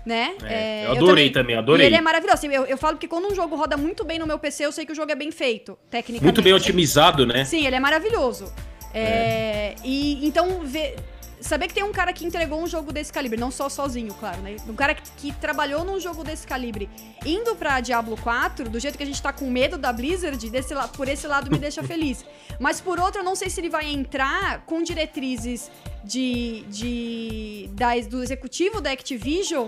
Né? 0.06 0.36
É, 0.44 0.54
é, 0.54 0.86
eu 0.86 0.92
adorei 0.92 1.28
eu 1.28 1.32
também, 1.32 1.32
também, 1.32 1.56
adorei. 1.56 1.86
E 1.86 1.88
ele 1.88 1.96
é 1.96 2.02
maravilhoso. 2.02 2.36
Assim, 2.36 2.48
eu, 2.48 2.66
eu 2.66 2.78
falo 2.78 2.98
que 2.98 3.08
quando 3.08 3.32
um 3.32 3.36
jogo 3.36 3.56
roda 3.56 3.78
muito 3.78 4.04
bem 4.04 4.20
no 4.20 4.28
meu 4.28 4.38
PC, 4.38 4.66
eu 4.66 4.72
sei 4.72 4.86
que 4.86 4.92
o 4.92 4.96
jogo 4.96 5.12
é 5.12 5.16
bem 5.16 5.32
feito, 5.32 5.78
tecnicamente. 5.90 6.24
Muito 6.24 6.42
bem 6.42 6.54
otimizado, 6.54 7.26
né? 7.26 7.46
Sim, 7.46 7.66
ele 7.66 7.76
é 7.76 7.80
maravilhoso. 7.80 8.54
É. 8.94 9.02
é. 9.02 9.76
E 9.84 10.28
então, 10.28 10.60
ver, 10.66 10.98
saber 11.44 11.68
que 11.68 11.74
tem 11.74 11.84
um 11.84 11.92
cara 11.92 12.14
que 12.14 12.26
entregou 12.26 12.62
um 12.62 12.68
jogo 12.68 12.92
desse 12.92 13.12
calibre, 13.12 13.40
não 13.40 13.52
só 13.52 13.68
sozinho, 13.68 14.14
claro, 14.14 14.42
né? 14.42 14.56
Um 14.68 14.76
cara 14.76 14.96
que, 14.96 15.10
que 15.18 15.32
trabalhou 15.34 15.84
num 15.84 16.00
jogo 16.00 16.24
desse 16.24 16.48
calibre, 16.48 16.90
indo 17.26 17.56
pra 17.56 17.80
Diablo 17.82 18.18
4, 18.18 18.70
do 18.70 18.80
jeito 18.80 18.98
que 18.98 19.04
a 19.04 19.06
gente 19.06 19.22
tá 19.22 19.34
com 19.34 19.50
medo 19.50 19.78
da 19.78 19.92
Blizzard, 19.92 20.50
desse, 20.50 20.74
por 20.96 21.08
esse 21.08 21.28
lado 21.28 21.52
me 21.52 21.58
deixa 21.58 21.84
feliz. 21.84 22.26
Mas 22.60 22.80
por 22.80 23.00
outro, 23.00 23.22
eu 23.22 23.26
não 23.26 23.36
sei 23.36 23.50
se 23.50 23.60
ele 23.60 23.70
vai 23.70 23.92
entrar 23.92 24.66
com 24.66 24.82
diretrizes 24.82 25.70
de, 26.04 26.64
de 26.70 27.70
da, 27.74 27.90
do 28.10 28.24
executivo 28.24 28.80
da 28.80 28.92
Activision 28.92 29.68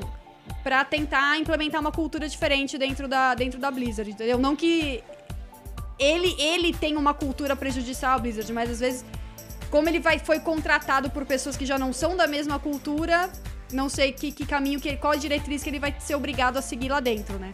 para 0.63 0.83
tentar 0.83 1.37
implementar 1.37 1.79
uma 1.79 1.91
cultura 1.91 2.27
diferente 2.27 2.77
dentro 2.77 3.07
da, 3.07 3.35
dentro 3.35 3.59
da 3.59 3.69
Blizzard, 3.69 4.09
entendeu? 4.09 4.37
Não 4.37 4.55
que 4.55 5.03
ele, 5.99 6.35
ele 6.39 6.73
tenha 6.73 6.99
uma 6.99 7.13
cultura 7.13 7.55
prejudicial 7.55 8.15
à 8.15 8.19
Blizzard, 8.19 8.51
mas 8.51 8.69
às 8.69 8.79
vezes 8.79 9.05
como 9.69 9.89
ele 9.89 9.99
vai, 9.99 10.19
foi 10.19 10.39
contratado 10.39 11.09
por 11.09 11.25
pessoas 11.25 11.57
que 11.57 11.65
já 11.65 11.77
não 11.77 11.91
são 11.91 12.15
da 12.15 12.27
mesma 12.27 12.59
cultura, 12.59 13.29
não 13.71 13.89
sei 13.89 14.11
que, 14.11 14.31
que 14.31 14.45
caminho, 14.45 14.79
que, 14.79 14.95
qual 14.97 15.13
a 15.13 15.15
diretriz 15.15 15.63
que 15.63 15.69
ele 15.69 15.79
vai 15.79 15.93
ser 15.99 16.15
obrigado 16.15 16.57
a 16.57 16.61
seguir 16.61 16.89
lá 16.89 16.99
dentro, 16.99 17.37
né? 17.37 17.51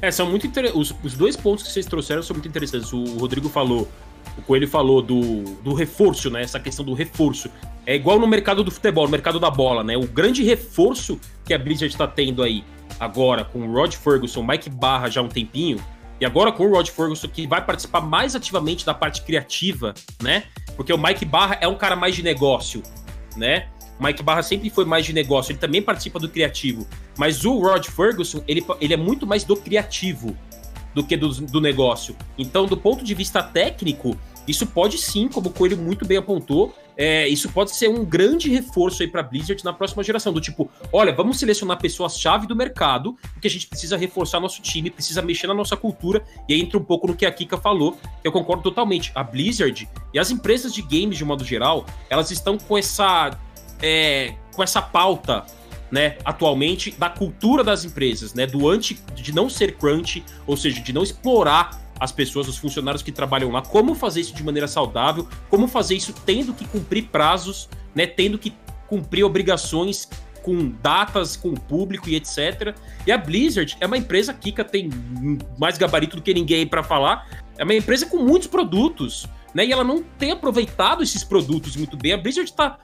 É, 0.00 0.10
são 0.10 0.28
muito 0.28 0.46
inter... 0.46 0.76
os, 0.76 0.94
os 1.02 1.14
dois 1.14 1.36
pontos 1.36 1.64
que 1.64 1.72
vocês 1.72 1.86
trouxeram 1.86 2.22
são 2.22 2.34
muito 2.34 2.48
interessantes. 2.48 2.92
O 2.92 3.04
Rodrigo 3.18 3.48
falou, 3.48 3.88
o 4.36 4.42
Coelho 4.42 4.68
falou 4.68 5.00
do, 5.02 5.42
do 5.62 5.74
reforço, 5.74 6.30
né? 6.30 6.42
Essa 6.42 6.60
questão 6.60 6.84
do 6.84 6.94
reforço. 6.94 7.50
É 7.84 7.94
igual 7.94 8.18
no 8.18 8.26
mercado 8.26 8.64
do 8.64 8.70
futebol, 8.70 9.04
no 9.04 9.10
mercado 9.10 9.38
da 9.38 9.50
bola, 9.50 9.84
né? 9.84 9.96
O 9.96 10.06
grande 10.06 10.42
reforço 10.42 11.20
que 11.44 11.54
a 11.54 11.58
Blizzard 11.58 11.92
está 11.92 12.06
tendo 12.06 12.42
aí 12.42 12.64
agora 12.98 13.44
com 13.44 13.60
o 13.60 13.72
Rod 13.72 13.94
Ferguson, 13.94 14.42
Mike 14.42 14.70
Barra 14.70 15.08
já 15.08 15.20
há 15.20 15.24
um 15.24 15.28
tempinho, 15.28 15.78
e 16.20 16.24
agora 16.24 16.50
com 16.50 16.66
o 16.66 16.70
Rod 16.70 16.88
Ferguson, 16.88 17.28
que 17.28 17.46
vai 17.46 17.64
participar 17.64 18.00
mais 18.00 18.34
ativamente 18.34 18.84
da 18.84 18.94
parte 18.94 19.22
criativa, 19.22 19.94
né? 20.22 20.44
Porque 20.74 20.92
o 20.92 20.98
Mike 20.98 21.24
Barra 21.24 21.58
é 21.60 21.68
um 21.68 21.76
cara 21.76 21.94
mais 21.94 22.14
de 22.14 22.22
negócio, 22.22 22.82
né? 23.36 23.68
O 23.98 24.04
Mike 24.04 24.22
Barra 24.22 24.42
sempre 24.42 24.68
foi 24.68 24.84
mais 24.84 25.06
de 25.06 25.12
negócio, 25.12 25.52
ele 25.52 25.58
também 25.58 25.80
participa 25.80 26.18
do 26.18 26.28
criativo. 26.28 26.86
Mas 27.18 27.44
o 27.44 27.58
Rod 27.58 27.86
Ferguson, 27.86 28.42
ele, 28.48 28.64
ele 28.80 28.94
é 28.94 28.96
muito 28.96 29.26
mais 29.26 29.44
do 29.44 29.56
criativo 29.56 30.36
do 30.96 31.04
que 31.04 31.14
do, 31.14 31.28
do 31.28 31.60
negócio. 31.60 32.16
Então, 32.38 32.64
do 32.64 32.74
ponto 32.74 33.04
de 33.04 33.14
vista 33.14 33.42
técnico, 33.42 34.18
isso 34.48 34.66
pode 34.66 34.96
sim, 34.96 35.28
como 35.28 35.48
o 35.48 35.52
Coelho 35.52 35.76
muito 35.76 36.06
bem 36.06 36.16
apontou, 36.16 36.74
é, 36.96 37.28
isso 37.28 37.50
pode 37.50 37.76
ser 37.76 37.90
um 37.90 38.02
grande 38.02 38.48
reforço 38.48 39.02
aí 39.02 39.08
para 39.08 39.22
Blizzard 39.22 39.62
na 39.62 39.74
próxima 39.74 40.02
geração. 40.02 40.32
Do 40.32 40.40
tipo, 40.40 40.70
olha, 40.90 41.12
vamos 41.12 41.38
selecionar 41.38 41.78
pessoas-chave 41.78 42.46
do 42.46 42.56
mercado, 42.56 43.14
porque 43.34 43.46
a 43.46 43.50
gente 43.50 43.66
precisa 43.66 43.94
reforçar 43.94 44.40
nosso 44.40 44.62
time, 44.62 44.88
precisa 44.88 45.20
mexer 45.20 45.46
na 45.48 45.52
nossa 45.52 45.76
cultura. 45.76 46.24
E 46.48 46.54
aí 46.54 46.62
entra 46.62 46.78
um 46.78 46.84
pouco 46.84 47.06
no 47.06 47.14
que 47.14 47.26
a 47.26 47.30
Kika 47.30 47.58
falou, 47.58 47.98
eu 48.24 48.32
concordo 48.32 48.62
totalmente. 48.62 49.12
A 49.14 49.22
Blizzard 49.22 49.86
e 50.14 50.18
as 50.18 50.30
empresas 50.30 50.72
de 50.72 50.80
games, 50.80 51.18
de 51.18 51.26
modo 51.26 51.44
geral, 51.44 51.84
elas 52.08 52.30
estão 52.30 52.56
com 52.56 52.78
essa, 52.78 53.38
é, 53.82 54.34
com 54.54 54.62
essa 54.62 54.80
pauta 54.80 55.44
né, 55.90 56.16
atualmente 56.24 56.90
da 56.92 57.08
cultura 57.08 57.62
das 57.62 57.84
empresas, 57.84 58.34
né, 58.34 58.46
do 58.46 58.68
anti 58.68 59.00
de 59.14 59.32
não 59.32 59.48
ser 59.48 59.76
crunch, 59.76 60.24
ou 60.46 60.56
seja, 60.56 60.80
de 60.80 60.92
não 60.92 61.02
explorar 61.02 61.80
as 61.98 62.12
pessoas, 62.12 62.48
os 62.48 62.58
funcionários 62.58 63.02
que 63.02 63.10
trabalham 63.10 63.50
lá, 63.50 63.62
como 63.62 63.94
fazer 63.94 64.20
isso 64.20 64.34
de 64.34 64.44
maneira 64.44 64.68
saudável, 64.68 65.26
como 65.48 65.66
fazer 65.66 65.94
isso 65.94 66.12
tendo 66.24 66.52
que 66.52 66.66
cumprir 66.66 67.04
prazos, 67.04 67.68
né, 67.94 68.06
tendo 68.06 68.38
que 68.38 68.52
cumprir 68.86 69.24
obrigações 69.24 70.08
com 70.42 70.68
datas, 70.80 71.36
com 71.36 71.48
o 71.48 71.60
público 71.60 72.08
e 72.08 72.14
etc. 72.14 72.76
E 73.06 73.10
a 73.10 73.18
Blizzard 73.18 73.76
é 73.80 73.86
uma 73.86 73.96
empresa, 73.96 74.32
Kika 74.32 74.62
tem 74.62 74.90
mais 75.58 75.76
gabarito 75.76 76.16
do 76.16 76.22
que 76.22 76.32
ninguém 76.32 76.66
para 76.66 76.82
falar, 76.82 77.26
é 77.58 77.64
uma 77.64 77.74
empresa 77.74 78.06
com 78.06 78.18
muitos 78.18 78.46
produtos, 78.46 79.26
né, 79.54 79.66
e 79.66 79.72
ela 79.72 79.82
não 79.82 80.02
tem 80.02 80.30
aproveitado 80.30 81.02
esses 81.02 81.24
produtos 81.24 81.74
muito 81.76 81.96
bem. 81.96 82.12
A 82.12 82.16
Blizzard 82.18 82.52
tá 82.52 82.78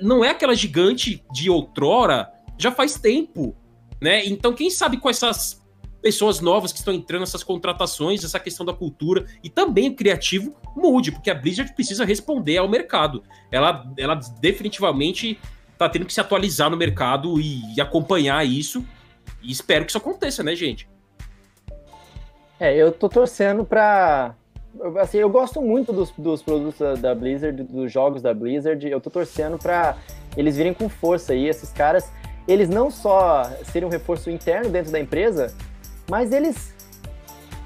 não 0.00 0.24
é 0.24 0.30
aquela 0.30 0.54
gigante 0.54 1.24
de 1.32 1.50
outrora, 1.50 2.30
já 2.56 2.72
faz 2.72 2.94
tempo, 2.96 3.56
né? 4.00 4.24
Então, 4.26 4.52
quem 4.52 4.70
sabe 4.70 4.96
com 4.96 5.08
essas 5.08 5.62
pessoas 6.00 6.40
novas 6.40 6.72
que 6.72 6.78
estão 6.78 6.94
entrando 6.94 7.20
nessas 7.20 7.42
contratações, 7.42 8.22
essa 8.22 8.38
questão 8.38 8.64
da 8.64 8.72
cultura 8.72 9.26
e 9.42 9.50
também 9.50 9.88
o 9.88 9.96
criativo 9.96 10.54
mude, 10.76 11.10
porque 11.10 11.30
a 11.30 11.34
Blizzard 11.34 11.74
precisa 11.74 12.04
responder 12.04 12.58
ao 12.58 12.68
mercado. 12.68 13.22
Ela, 13.50 13.90
ela 13.96 14.14
definitivamente 14.40 15.38
está 15.72 15.88
tendo 15.88 16.06
que 16.06 16.12
se 16.12 16.20
atualizar 16.20 16.70
no 16.70 16.76
mercado 16.76 17.40
e, 17.40 17.74
e 17.74 17.80
acompanhar 17.80 18.46
isso. 18.46 18.84
E 19.42 19.50
espero 19.50 19.84
que 19.84 19.90
isso 19.90 19.98
aconteça, 19.98 20.42
né, 20.42 20.54
gente? 20.54 20.88
É, 22.60 22.76
eu 22.76 22.90
tô 22.90 23.08
torcendo 23.08 23.64
para 23.64 24.34
assim, 25.00 25.18
eu 25.18 25.28
gosto 25.28 25.60
muito 25.60 25.92
dos, 25.92 26.12
dos 26.16 26.42
produtos 26.42 26.78
da, 26.78 26.94
da, 26.94 27.14
Blizzard, 27.14 27.62
dos 27.62 27.92
jogos 27.92 28.22
da 28.22 28.32
Blizzard. 28.32 28.86
Eu 28.88 29.00
tô 29.00 29.10
torcendo 29.10 29.58
para 29.58 29.96
eles 30.36 30.56
virem 30.56 30.74
com 30.74 30.88
força 30.88 31.32
aí, 31.32 31.46
esses 31.46 31.70
caras. 31.72 32.10
Eles 32.46 32.68
não 32.68 32.90
só 32.90 33.44
serem 33.64 33.86
um 33.86 33.90
reforço 33.90 34.30
interno 34.30 34.70
dentro 34.70 34.90
da 34.90 34.98
empresa, 34.98 35.54
mas 36.08 36.32
eles 36.32 36.74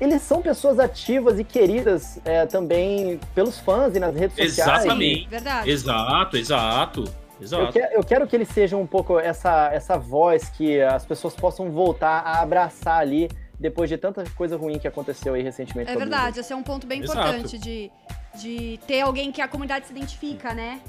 eles 0.00 0.20
são 0.22 0.42
pessoas 0.42 0.80
ativas 0.80 1.38
e 1.38 1.44
queridas 1.44 2.18
é, 2.24 2.44
também 2.44 3.20
pelos 3.36 3.60
fãs 3.60 3.94
e 3.94 4.00
nas 4.00 4.12
redes 4.16 4.36
sociais. 4.36 4.84
Exatamente. 4.84 5.28
Verdade. 5.28 5.70
Exato, 5.70 6.36
exato. 6.36 7.04
Exato. 7.40 7.62
Eu, 7.62 7.72
quero, 7.72 7.94
eu 7.94 8.04
quero 8.04 8.26
que 8.26 8.36
eles 8.36 8.48
sejam 8.48 8.80
um 8.80 8.86
pouco 8.86 9.18
essa, 9.18 9.70
essa 9.72 9.96
voz 9.96 10.48
que 10.48 10.80
as 10.80 11.06
pessoas 11.06 11.34
possam 11.34 11.70
voltar 11.70 12.20
a 12.20 12.40
abraçar 12.40 12.98
ali 12.98 13.28
depois 13.62 13.88
de 13.88 13.96
tanta 13.96 14.24
coisa 14.30 14.56
ruim 14.56 14.78
que 14.78 14.88
aconteceu 14.88 15.34
aí 15.34 15.42
recentemente. 15.42 15.90
É 15.90 15.96
verdade, 15.96 16.40
esse 16.40 16.52
é 16.52 16.56
um 16.56 16.62
ponto 16.62 16.86
bem 16.86 17.00
importante 17.00 17.56
de, 17.56 17.90
de 18.34 18.78
ter 18.86 19.00
alguém 19.00 19.30
que 19.30 19.40
a 19.40 19.46
comunidade 19.46 19.86
se 19.86 19.92
identifica, 19.92 20.52
né? 20.52 20.80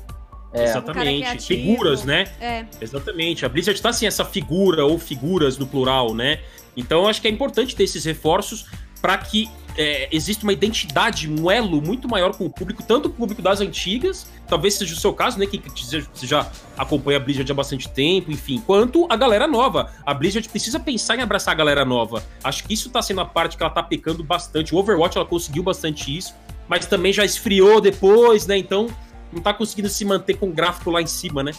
É. 0.52 0.64
Exatamente. 0.64 1.36
Um 1.36 1.40
Figuras, 1.40 2.04
né? 2.04 2.26
É. 2.42 2.66
Exatamente. 2.82 3.46
A 3.46 3.50
Blizzard 3.50 3.80
tá 3.82 3.90
assim, 3.90 4.06
essa 4.06 4.26
figura 4.26 4.86
ou 4.86 4.98
figuras 4.98 5.58
no 5.58 5.68
plural, 5.68 6.14
né? 6.14 6.42
Então, 6.76 7.08
acho 7.08 7.22
que 7.22 7.28
é 7.28 7.32
importante 7.32 7.76
ter 7.76 7.84
esses 7.84 8.04
reforços 8.04 8.66
para 9.02 9.18
que 9.18 9.50
é, 9.78 10.08
exista 10.12 10.44
uma 10.44 10.54
identidade, 10.54 11.30
um 11.30 11.50
elo 11.50 11.82
muito 11.82 12.08
maior 12.08 12.36
com 12.36 12.46
o 12.46 12.50
público, 12.50 12.84
tanto 12.84 13.08
o 13.08 13.10
público 13.10 13.42
das 13.42 13.62
antigas, 13.62 14.28
talvez 14.48 14.76
seja 14.76 14.94
o 14.94 14.98
seu 14.98 15.14
caso, 15.14 15.40
né? 15.40 15.46
Que 15.46 15.62
você 15.70 16.28
já 16.28 16.50
acompanha 16.78 17.18
a 17.18 17.20
Blizzard 17.20 17.52
há 17.52 17.56
bastante 17.56 17.90
tempo, 17.90 18.32
enfim, 18.32 18.62
quanto 18.66 19.08
a 19.10 19.16
galera 19.16 19.48
nova. 19.48 19.92
A 20.06 20.14
Blizzard 20.14 20.48
precisa 20.50 20.80
pensar 20.80 21.18
em 21.18 21.22
abraçar 21.22 21.54
a 21.54 21.58
galera 21.58 21.84
nova. 21.84 22.24
Acho 22.44 22.64
que 22.64 22.74
isso 22.74 22.90
tá 22.90 23.02
sendo 23.02 23.22
a 23.22 23.26
parte 23.26 23.58
que 23.58 23.64
ela 23.64 23.72
tá 23.72 23.84
pecando 23.84 24.24
bastante. 24.24 24.74
O 24.74 24.78
Overwatch 24.78 25.18
ela 25.18 25.26
conseguiu 25.26 25.64
bastante 25.64 26.16
isso, 26.16 26.34
mas 26.68 26.86
também 26.86 27.12
já 27.12 27.26
esfriou 27.26 27.82
depois, 27.82 28.46
né? 28.46 28.58
Então 28.58 28.88
não 29.32 29.42
tá 29.42 29.54
conseguindo 29.54 29.90
se 29.90 30.06
manter 30.06 30.36
com 30.36 30.48
o 30.48 30.54
gráfico 30.54 30.92
lá 30.92 31.02
em 31.02 31.08
cima, 31.08 31.44
né? 31.44 31.52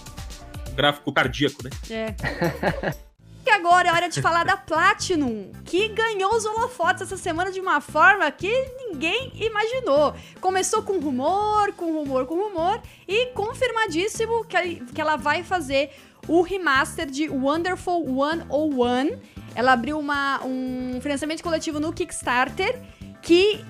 O 0.68 0.74
gráfico 0.74 1.12
cardíaco, 1.12 1.62
né? 1.64 1.70
É. 1.90 2.94
Agora 3.54 3.88
é 3.88 3.92
hora 3.92 4.08
de 4.08 4.20
falar 4.20 4.44
da 4.44 4.56
Platinum, 4.56 5.52
que 5.64 5.88
ganhou 5.90 6.34
os 6.34 6.44
holofotes 6.44 7.02
essa 7.02 7.16
semana 7.16 7.52
de 7.52 7.60
uma 7.60 7.80
forma 7.80 8.28
que 8.32 8.50
ninguém 8.78 9.30
imaginou. 9.36 10.12
Começou 10.40 10.82
com 10.82 10.98
rumor, 10.98 11.72
com 11.74 11.92
rumor, 11.92 12.26
com 12.26 12.34
rumor, 12.34 12.82
e 13.06 13.26
confirmadíssimo 13.26 14.44
que, 14.44 14.84
que 14.92 15.00
ela 15.00 15.14
vai 15.14 15.44
fazer 15.44 15.92
o 16.26 16.42
remaster 16.42 17.06
de 17.06 17.28
Wonderful 17.28 18.04
101. 18.04 19.20
Ela 19.54 19.72
abriu 19.74 20.00
uma, 20.00 20.44
um 20.44 20.98
financiamento 21.00 21.40
coletivo 21.40 21.78
no 21.78 21.92
Kickstarter 21.92 22.82
que 23.22 23.64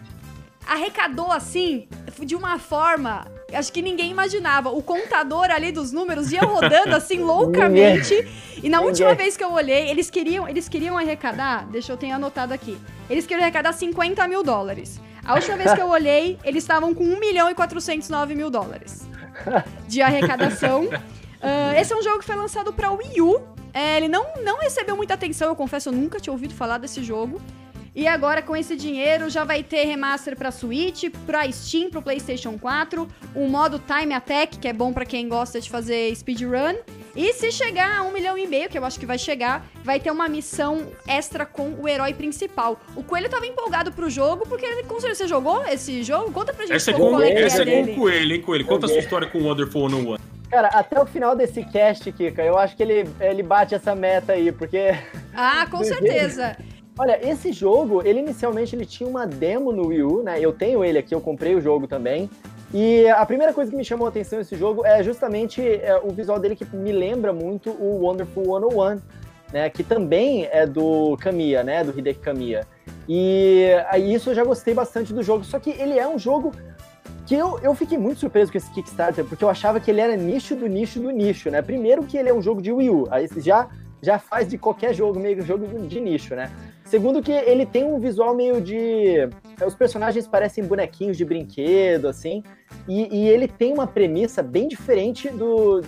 arrecadou 0.67 1.31
assim 1.31 1.87
de 2.21 2.35
uma 2.35 2.59
forma 2.59 3.27
acho 3.53 3.73
que 3.73 3.83
ninguém 3.83 4.11
imaginava. 4.11 4.71
O 4.71 4.83
contador 4.83 5.51
ali 5.51 5.73
dos 5.73 5.93
números 5.93 6.33
ia 6.33 6.41
rodando 6.43 6.95
assim 6.95 7.19
loucamente. 7.19 8.15
E 8.63 8.69
na 8.69 8.81
última 8.81 9.15
vez 9.15 9.37
que 9.37 9.45
eu 9.45 9.53
olhei, 9.53 9.91
eles 9.91 10.11
queriam, 10.11 10.49
eles 10.49 10.69
queriam 10.69 10.97
arrecadar, 10.97 11.67
deixa 11.67 11.93
eu 11.93 11.97
ter 11.97 12.11
anotado 12.11 12.55
aqui. 12.55 12.79
Eles 13.11 13.27
queriam 13.27 13.43
arrecadar 13.43 13.73
50 13.73 14.27
mil 14.29 14.43
dólares. 14.43 15.01
A 15.25 15.35
última 15.35 15.57
vez 15.57 15.73
que 15.73 15.81
eu 15.81 15.89
olhei, 15.89 16.39
eles 16.45 16.63
estavam 16.65 16.95
com 16.95 17.05
1 17.05 17.19
milhão 17.19 17.51
e 17.51 17.55
409 17.55 18.35
mil 18.35 18.51
dólares 18.51 19.09
de 19.89 20.03
arrecadação. 20.03 20.85
Uh, 20.85 21.79
esse 21.79 21.93
é 21.93 21.97
um 21.97 22.03
jogo 22.03 22.19
que 22.21 22.25
foi 22.25 22.37
lançado 22.37 22.73
para 22.73 22.91
Wii 22.91 23.21
U. 23.21 23.41
É, 23.73 23.97
ele 23.97 24.09
não, 24.09 24.25
não 24.43 24.59
recebeu 24.61 24.97
muita 24.97 25.15
atenção, 25.15 25.49
eu 25.49 25.57
confesso, 25.57 25.89
eu 25.89 25.93
nunca 25.93 26.21
tinha 26.21 26.33
ouvido 26.33 26.55
falar 26.55 26.79
desse 26.79 27.03
jogo. 27.03 27.41
E 27.95 28.09
agora 28.09 28.43
com 28.43 28.57
esse 28.57 28.75
dinheiro 28.75 29.31
já 29.31 29.45
vai 29.45 29.63
ter 29.63 29.85
remaster 29.85 30.37
para 30.37 30.51
Switch, 30.51 31.05
para 31.25 31.51
Steam, 31.53 31.91
para 31.91 32.03
PlayStation 32.03 32.59
4, 32.59 33.07
um 33.37 33.47
modo 33.47 33.79
Time 33.79 34.13
Attack, 34.13 34.59
que 34.59 34.67
é 34.67 34.73
bom 34.73 34.93
para 34.93 35.05
quem 35.05 35.29
gosta 35.29 35.61
de 35.61 35.71
fazer 35.71 36.13
speedrun. 36.17 36.75
E 37.15 37.33
se 37.35 37.53
chegar 37.53 37.99
a 37.99 38.03
um 38.03 38.11
milhão 38.11 38.37
e 38.37 38.49
meio, 38.49 38.69
que 38.69 38.77
eu 38.77 38.85
acho 38.85 38.99
que 38.99 39.07
vai 39.07 39.17
chegar, 39.17 39.65
vai 39.85 40.01
ter 40.01 40.11
uma 40.11 40.29
missão 40.29 40.89
extra 41.07 41.47
com 41.47 41.69
o 41.81 41.89
herói 41.89 42.13
principal. 42.13 42.81
O 42.97 43.05
Coelho 43.05 43.29
tava 43.31 43.47
empolgado 43.47 43.93
pro 43.93 44.11
jogo, 44.11 44.45
porque 44.49 44.67
ele, 44.67 44.83
com 44.83 44.99
certeza, 44.99 45.23
você 45.23 45.29
jogou 45.29 45.65
esse 45.65 46.03
jogo? 46.03 46.33
Conta 46.33 46.53
pra 46.53 46.67
gente 46.67 46.75
essa 46.75 46.91
é 46.91 46.95
com, 46.95 47.21
é 47.21 47.43
essa 47.43 47.63
é 47.63 47.65
com 47.65 47.93
o 47.93 47.95
Coelho, 47.95 48.35
hein, 48.35 48.43
Coelho? 48.43 48.67
Conta 48.67 48.87
a 48.87 48.89
sua 48.89 48.99
história 48.99 49.29
com 49.29 49.39
o 49.39 49.45
Wonderful 49.45 49.89
101. 49.89 50.17
Cara, 50.51 50.69
até 50.69 51.01
o 51.01 51.07
final 51.07 51.37
desse 51.37 51.63
cast, 51.65 52.11
Kika, 52.11 52.43
eu 52.43 52.59
acho 52.59 52.77
que 52.77 52.83
ele, 52.83 53.09
ele 53.21 53.43
bate 53.45 53.77
essa 53.77 53.95
meta 53.95 54.33
aí, 54.33 54.51
porque... 54.51 54.97
Ah, 55.33 55.69
com 55.71 55.83
certeza. 55.85 56.57
Olha, 56.97 57.19
esse 57.29 57.53
jogo, 57.53 58.03
ele 58.05 58.21
inicialmente 58.21 58.77
ele 58.77 58.87
tinha 58.87 59.09
uma 59.09 59.27
demo 59.27 59.73
no 59.73 59.89
Wii 59.89 60.03
U, 60.05 60.23
né? 60.23 60.39
Eu 60.41 60.53
tenho 60.53 60.85
ele 60.85 60.97
aqui, 60.97 61.13
eu 61.13 61.21
comprei 61.21 61.57
o 61.57 61.61
jogo 61.61 61.89
também. 61.89 62.31
E 62.73 63.09
a 63.09 63.27
primeira 63.27 63.53
coisa 63.53 63.71
que 63.71 63.77
me 63.77 63.85
chamou 63.85 64.07
a 64.07 64.11
atenção 64.11 64.39
nesse 64.39 64.57
jogo 64.57 64.87
é 64.87 65.03
justamente 65.03 65.61
é, 65.61 65.97
o 66.03 66.11
visual 66.11 66.39
dele 66.39 66.55
que 66.55 66.65
me 66.75 66.93
lembra 66.93 67.33
muito 67.33 67.71
o 67.71 68.05
Wonderful 68.05 68.45
101, 68.45 69.01
né, 69.53 69.71
que 69.71 69.83
também 69.83 70.49
é 70.51 70.67
do 70.67 71.17
Kamiya, 71.19 71.63
né, 71.63 71.83
do 71.85 71.97
Hideki 71.97 72.21
Kamiya. 72.21 72.67
E 73.09 73.67
aí 73.89 74.15
isso 74.15 74.31
eu 74.31 74.35
já 74.35 74.45
gostei 74.45 74.75
bastante 74.75 75.13
do 75.13 75.23
jogo, 75.23 75.45
só 75.45 75.59
que 75.59 75.71
ele 75.71 75.99
é 75.99 76.09
um 76.09 76.19
jogo 76.19 76.53
que 77.27 77.35
eu, 77.35 77.59
eu 77.63 77.75
fiquei 77.75 77.97
muito 77.97 78.21
surpreso 78.21 78.51
com 78.51 78.59
esse 78.59 78.71
Kickstarter, 78.73 79.25
porque 79.25 79.45
eu 79.45 79.49
achava 79.49 79.81
que 79.81 79.91
ele 79.91 80.01
era 80.01 80.17
nicho 80.17 80.55
do 80.55 80.67
nicho 80.67 81.01
do 81.01 81.11
nicho, 81.11 81.51
né? 81.51 81.63
Primeiro 81.63 82.05
que 82.05 82.17
ele 82.17 82.29
é 82.29 82.35
um 82.35 82.43
jogo 82.43 82.61
de 82.61 82.73
Wii 82.73 82.91
U, 82.91 83.09
aí 83.11 83.29
já, 83.37 83.69
já 84.05 84.19
faz 84.19 84.49
de 84.49 84.59
qualquer 84.59 84.95
jogo 84.95 85.19
meio 85.19 85.41
jogo 85.43 85.67
de 85.87 86.01
nicho, 86.01 86.35
né? 86.35 86.51
Segundo 86.85 87.23
que 87.23 87.33
ele 87.33 87.65
tem 87.65 87.85
um 87.85 87.99
visual 87.99 88.35
meio 88.35 88.61
de... 88.61 89.29
Os 89.67 89.75
personagens 89.75 90.29
parecem 90.29 90.65
bonequinhos 90.65 91.17
de 91.17 91.25
brinquedo, 91.25 92.07
assim, 92.07 92.43
e, 92.87 93.09
e 93.17 93.29
ele 93.29 93.49
tem 93.49 93.73
uma 93.73 93.87
premissa 93.87 94.43
bem 94.43 94.69
diferente 94.69 95.29
do... 95.31 95.81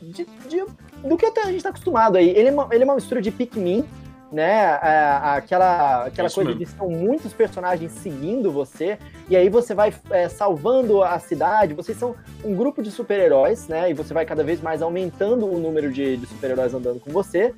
De, 0.00 0.26
de, 0.48 0.64
do 1.02 1.16
que 1.16 1.26
a 1.26 1.46
gente 1.46 1.56
está 1.56 1.70
acostumado 1.70 2.16
aí. 2.16 2.28
Ele 2.28 2.48
é, 2.48 2.52
uma, 2.52 2.68
ele 2.70 2.82
é 2.82 2.84
uma 2.84 2.94
mistura 2.94 3.20
de 3.20 3.30
Pikmin, 3.30 3.84
né? 4.36 4.78
aquela 5.22 6.04
aquela 6.04 6.30
coisa 6.30 6.50
mesmo. 6.50 6.64
de 6.64 6.70
são 6.70 6.90
muitos 6.90 7.32
personagens 7.32 7.90
seguindo 7.92 8.52
você, 8.52 8.98
e 9.30 9.36
aí 9.36 9.48
você 9.48 9.74
vai 9.74 9.94
é, 10.10 10.28
salvando 10.28 11.02
a 11.02 11.18
cidade. 11.18 11.72
Vocês 11.72 11.96
são 11.96 12.14
um 12.44 12.54
grupo 12.54 12.82
de 12.82 12.90
super-heróis, 12.90 13.66
né? 13.66 13.90
E 13.90 13.94
você 13.94 14.12
vai 14.12 14.26
cada 14.26 14.44
vez 14.44 14.60
mais 14.60 14.82
aumentando 14.82 15.46
o 15.46 15.58
número 15.58 15.90
de, 15.90 16.18
de 16.18 16.26
super-heróis 16.26 16.74
andando 16.74 17.00
com 17.00 17.10
você. 17.10 17.54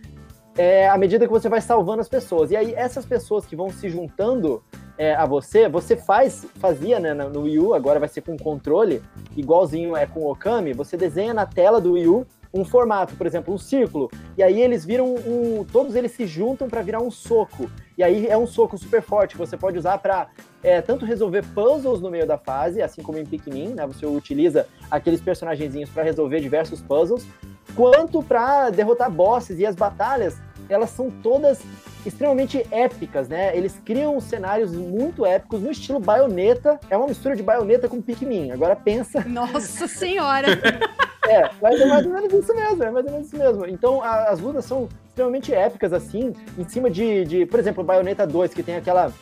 É, 0.57 0.89
à 0.89 0.97
medida 0.97 1.27
que 1.27 1.33
você 1.33 1.49
vai 1.49 1.61
salvando 1.61 2.01
as 2.01 2.09
pessoas. 2.09 2.51
E 2.51 2.57
aí, 2.57 2.73
essas 2.75 3.05
pessoas 3.05 3.45
que 3.45 3.55
vão 3.55 3.71
se 3.71 3.89
juntando 3.89 4.63
é, 4.97 5.15
a 5.15 5.25
você, 5.25 5.69
você 5.69 5.97
faz, 5.97 6.47
fazia 6.57 6.99
né, 6.99 7.15
no 7.15 7.43
Wii 7.43 7.59
U, 7.61 7.75
agora 7.75 8.01
vai 8.01 8.09
ser 8.09 8.23
com 8.23 8.37
controle, 8.37 9.01
igualzinho 9.37 9.97
é 9.97 10.05
com 10.07 10.21
o 10.21 10.33
Okami, 10.33 10.73
você 10.73 10.97
desenha 10.97 11.33
na 11.33 11.47
tela 11.47 11.81
do 11.81 11.93
Wii 11.93 12.09
U 12.09 12.27
um 12.53 12.65
formato, 12.65 13.15
por 13.15 13.27
exemplo, 13.27 13.53
um 13.53 13.59
círculo, 13.59 14.11
e 14.37 14.43
aí 14.43 14.61
eles 14.61 14.85
viram 14.85 15.15
um, 15.15 15.65
todos 15.71 15.95
eles 15.95 16.13
se 16.13 16.27
juntam 16.27 16.69
para 16.69 16.83
virar 16.83 17.01
um 17.01 17.11
soco. 17.11 17.71
E 17.97 18.03
aí 18.03 18.27
é 18.27 18.37
um 18.37 18.47
soco 18.47 18.79
super 18.79 19.03
forte 19.03 19.33
que 19.33 19.39
você 19.39 19.57
pode 19.57 19.77
usar 19.77 19.99
para 19.99 20.29
é, 20.63 20.81
tanto 20.81 21.05
resolver 21.05 21.45
puzzles 21.55 22.01
no 22.01 22.11
meio 22.11 22.27
da 22.27 22.39
fase, 22.39 22.81
assim 22.81 23.03
como 23.03 23.19
em 23.19 23.27
Pikmin, 23.27 23.75
né? 23.75 23.87
Você 23.87 24.07
utiliza 24.07 24.67
aqueles 24.91 25.21
personagenzinhos 25.21 25.91
para 25.91 26.05
resolver 26.05 26.41
diversos 26.41 26.81
puzzles, 26.81 27.27
quanto 27.75 28.23
para 28.23 28.71
derrotar 28.71 29.11
bosses 29.11 29.59
e 29.59 29.67
as 29.67 29.75
batalhas, 29.75 30.41
elas 30.69 30.91
são 30.91 31.11
todas 31.11 31.61
extremamente 32.07 32.65
épicas, 32.71 33.29
né? 33.29 33.57
Eles 33.57 33.81
criam 33.85 34.21
cenários 34.21 34.73
muito 34.73 35.27
épicos 35.27 35.61
no 35.61 35.71
estilo 35.71 35.99
baioneta. 35.99 36.79
É 36.89 36.97
uma 36.97 37.09
mistura 37.09 37.35
de 37.35 37.43
baioneta 37.43 37.89
com 37.89 38.01
Pikmin. 38.01 38.53
Agora 38.53 38.77
pensa. 38.77 39.25
Nossa 39.25 39.89
senhora! 39.89 40.49
É, 41.29 41.51
mas 41.61 41.81
é 41.81 41.85
mais 41.85 42.07
ou 42.07 42.13
menos 42.13 42.33
isso 42.33 42.55
mesmo, 42.55 42.83
é 42.83 42.91
mais 42.91 43.07
ou 43.07 43.13
menos 43.13 43.27
isso 43.27 43.37
mesmo. 43.37 43.67
Então 43.67 44.03
a, 44.03 44.31
as 44.31 44.41
lutas 44.41 44.65
são 44.65 44.89
extremamente 45.07 45.53
épicas, 45.53 45.93
assim, 45.93 46.33
em 46.57 46.69
cima 46.69 46.91
de, 46.91 47.25
de 47.25 47.47
por 47.47 47.61
exemplo, 47.61 47.85
Bayonetta 47.85 48.27
2, 48.27 48.55
que 48.55 48.63
tem 48.63 48.77
aquela 48.77 49.13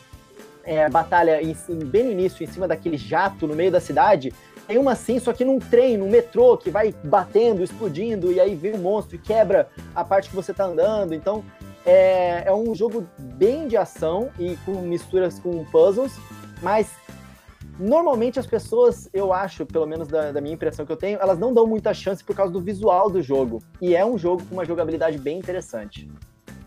é, 0.63 0.89
batalha 0.89 1.41
em, 1.41 1.55
bem 1.85 2.05
no 2.05 2.11
início, 2.11 2.43
em 2.43 2.47
cima 2.47 2.67
daquele 2.67 2.97
jato 2.97 3.45
no 3.45 3.55
meio 3.55 3.71
da 3.71 3.79
cidade. 3.79 4.33
Tem 4.67 4.77
uma 4.77 4.91
assim, 4.91 5.17
só 5.19 5.31
que 5.31 5.45
num 5.45 5.59
trem, 5.59 5.97
num 5.97 6.09
metrô, 6.09 6.57
que 6.57 6.69
vai 6.69 6.93
batendo, 7.03 7.63
explodindo, 7.63 8.31
e 8.31 8.39
aí 8.39 8.53
vem 8.53 8.75
um 8.75 8.79
monstro 8.79 9.15
e 9.15 9.19
quebra 9.19 9.69
a 9.95 10.03
parte 10.03 10.29
que 10.29 10.35
você 10.35 10.53
tá 10.53 10.65
andando. 10.65 11.13
Então, 11.13 11.43
é, 11.85 12.43
é 12.45 12.53
um 12.53 12.75
jogo 12.75 13.07
bem 13.17 13.67
de 13.67 13.77
ação 13.77 14.29
e 14.37 14.57
com 14.65 14.73
misturas 14.81 15.39
com 15.39 15.63
puzzles, 15.65 16.13
mas 16.61 16.89
Normalmente 17.79 18.39
as 18.39 18.47
pessoas, 18.47 19.09
eu 19.13 19.31
acho, 19.31 19.65
pelo 19.65 19.85
menos 19.85 20.07
da, 20.07 20.31
da, 20.31 20.41
minha 20.41 20.55
impressão 20.55 20.85
que 20.85 20.91
eu 20.91 20.97
tenho, 20.97 21.19
elas 21.21 21.37
não 21.37 21.53
dão 21.53 21.67
muita 21.67 21.93
chance 21.93 22.23
por 22.23 22.35
causa 22.35 22.51
do 22.51 22.59
visual 22.59 23.09
do 23.09 23.21
jogo. 23.21 23.61
E 23.81 23.95
é 23.95 24.05
um 24.05 24.17
jogo 24.17 24.43
com 24.45 24.55
uma 24.55 24.65
jogabilidade 24.65 25.17
bem 25.17 25.37
interessante. 25.37 26.09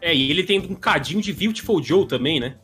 É, 0.00 0.14
e 0.14 0.30
ele 0.30 0.44
tem 0.44 0.58
um 0.60 0.74
cadinho 0.74 1.20
de 1.20 1.32
Beautiful 1.32 1.82
Joe 1.82 2.06
também, 2.06 2.38
né? 2.38 2.56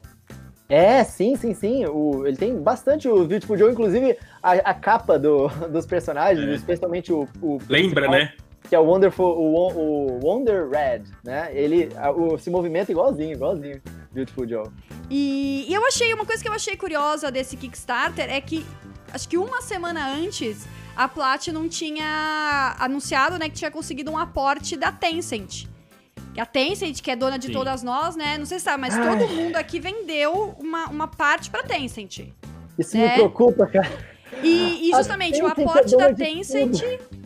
É, 0.68 1.04
sim, 1.04 1.37
sim, 1.37 1.54
sim. 1.54 1.87
O, 1.87 2.26
ele 2.26 2.37
tem 2.37 2.56
bastante 2.56 3.09
o 3.09 3.24
Beautiful 3.24 3.56
Joe, 3.56 3.70
inclusive 3.70 4.16
a, 4.42 4.52
a 4.52 4.74
capa 4.74 5.18
do, 5.18 5.48
dos 5.70 5.87
personagens, 5.87 6.48
é. 6.48 6.54
especialmente 6.54 7.12
o, 7.12 7.28
o 7.42 7.59
Lembra, 7.68 8.09
né? 8.09 8.32
Que 8.68 8.74
é 8.74 8.79
o 8.79 8.85
Wonderful, 8.85 9.26
o, 9.26 9.72
o 9.72 10.20
Wonder 10.24 10.68
Red, 10.68 11.05
né? 11.24 11.50
Ele 11.52 11.88
o, 12.16 12.37
se 12.37 12.50
movimenta 12.50 12.90
igualzinho, 12.90 13.33
igualzinho. 13.33 13.81
Beautiful 14.12 14.48
Joe. 14.48 14.66
E, 15.11 15.66
e 15.68 15.74
eu 15.74 15.87
achei, 15.87 16.12
uma 16.12 16.24
coisa 16.24 16.42
que 16.42 16.48
eu 16.48 16.52
achei 16.52 16.76
curiosa 16.76 17.31
desse 17.31 17.57
Kickstarter 17.57 18.33
é 18.33 18.40
que, 18.40 18.64
acho 19.12 19.29
que 19.29 19.38
uma 19.38 19.62
semana 19.62 20.09
antes, 20.09 20.66
a 20.96 21.07
Platinum 21.07 21.68
tinha 21.68 22.74
anunciado, 22.79 23.38
né, 23.38 23.48
que 23.48 23.55
tinha 23.55 23.70
conseguido 23.70 24.11
um 24.11 24.18
aporte 24.18 24.76
da 24.76 24.90
Tencent. 24.90 25.66
A 26.38 26.44
Tencent, 26.44 27.00
que 27.00 27.11
é 27.11 27.16
dona 27.16 27.38
de 27.38 27.46
Sim. 27.46 27.52
todas 27.52 27.83
nós, 27.83 28.14
né? 28.14 28.37
Não 28.37 28.44
sei 28.44 28.59
se 28.59 28.64
sabe, 28.64 28.81
mas 28.81 28.94
Ai. 28.94 29.18
todo 29.18 29.29
mundo 29.33 29.57
aqui 29.57 29.81
vendeu 29.81 30.55
uma, 30.59 30.87
uma 30.88 31.09
parte 31.09 31.50
pra 31.50 31.62
Tencent. 31.62 32.29
Isso 32.79 32.96
né? 32.96 33.09
me 33.09 33.12
preocupa, 33.14 33.66
cara. 33.66 34.15
E, 34.42 34.88
e 34.88 34.90
justamente, 34.94 35.40
o 35.40 35.46
é 35.46 35.50
aporte 35.50 35.96
da 35.96 36.12
Tencent 36.12 36.82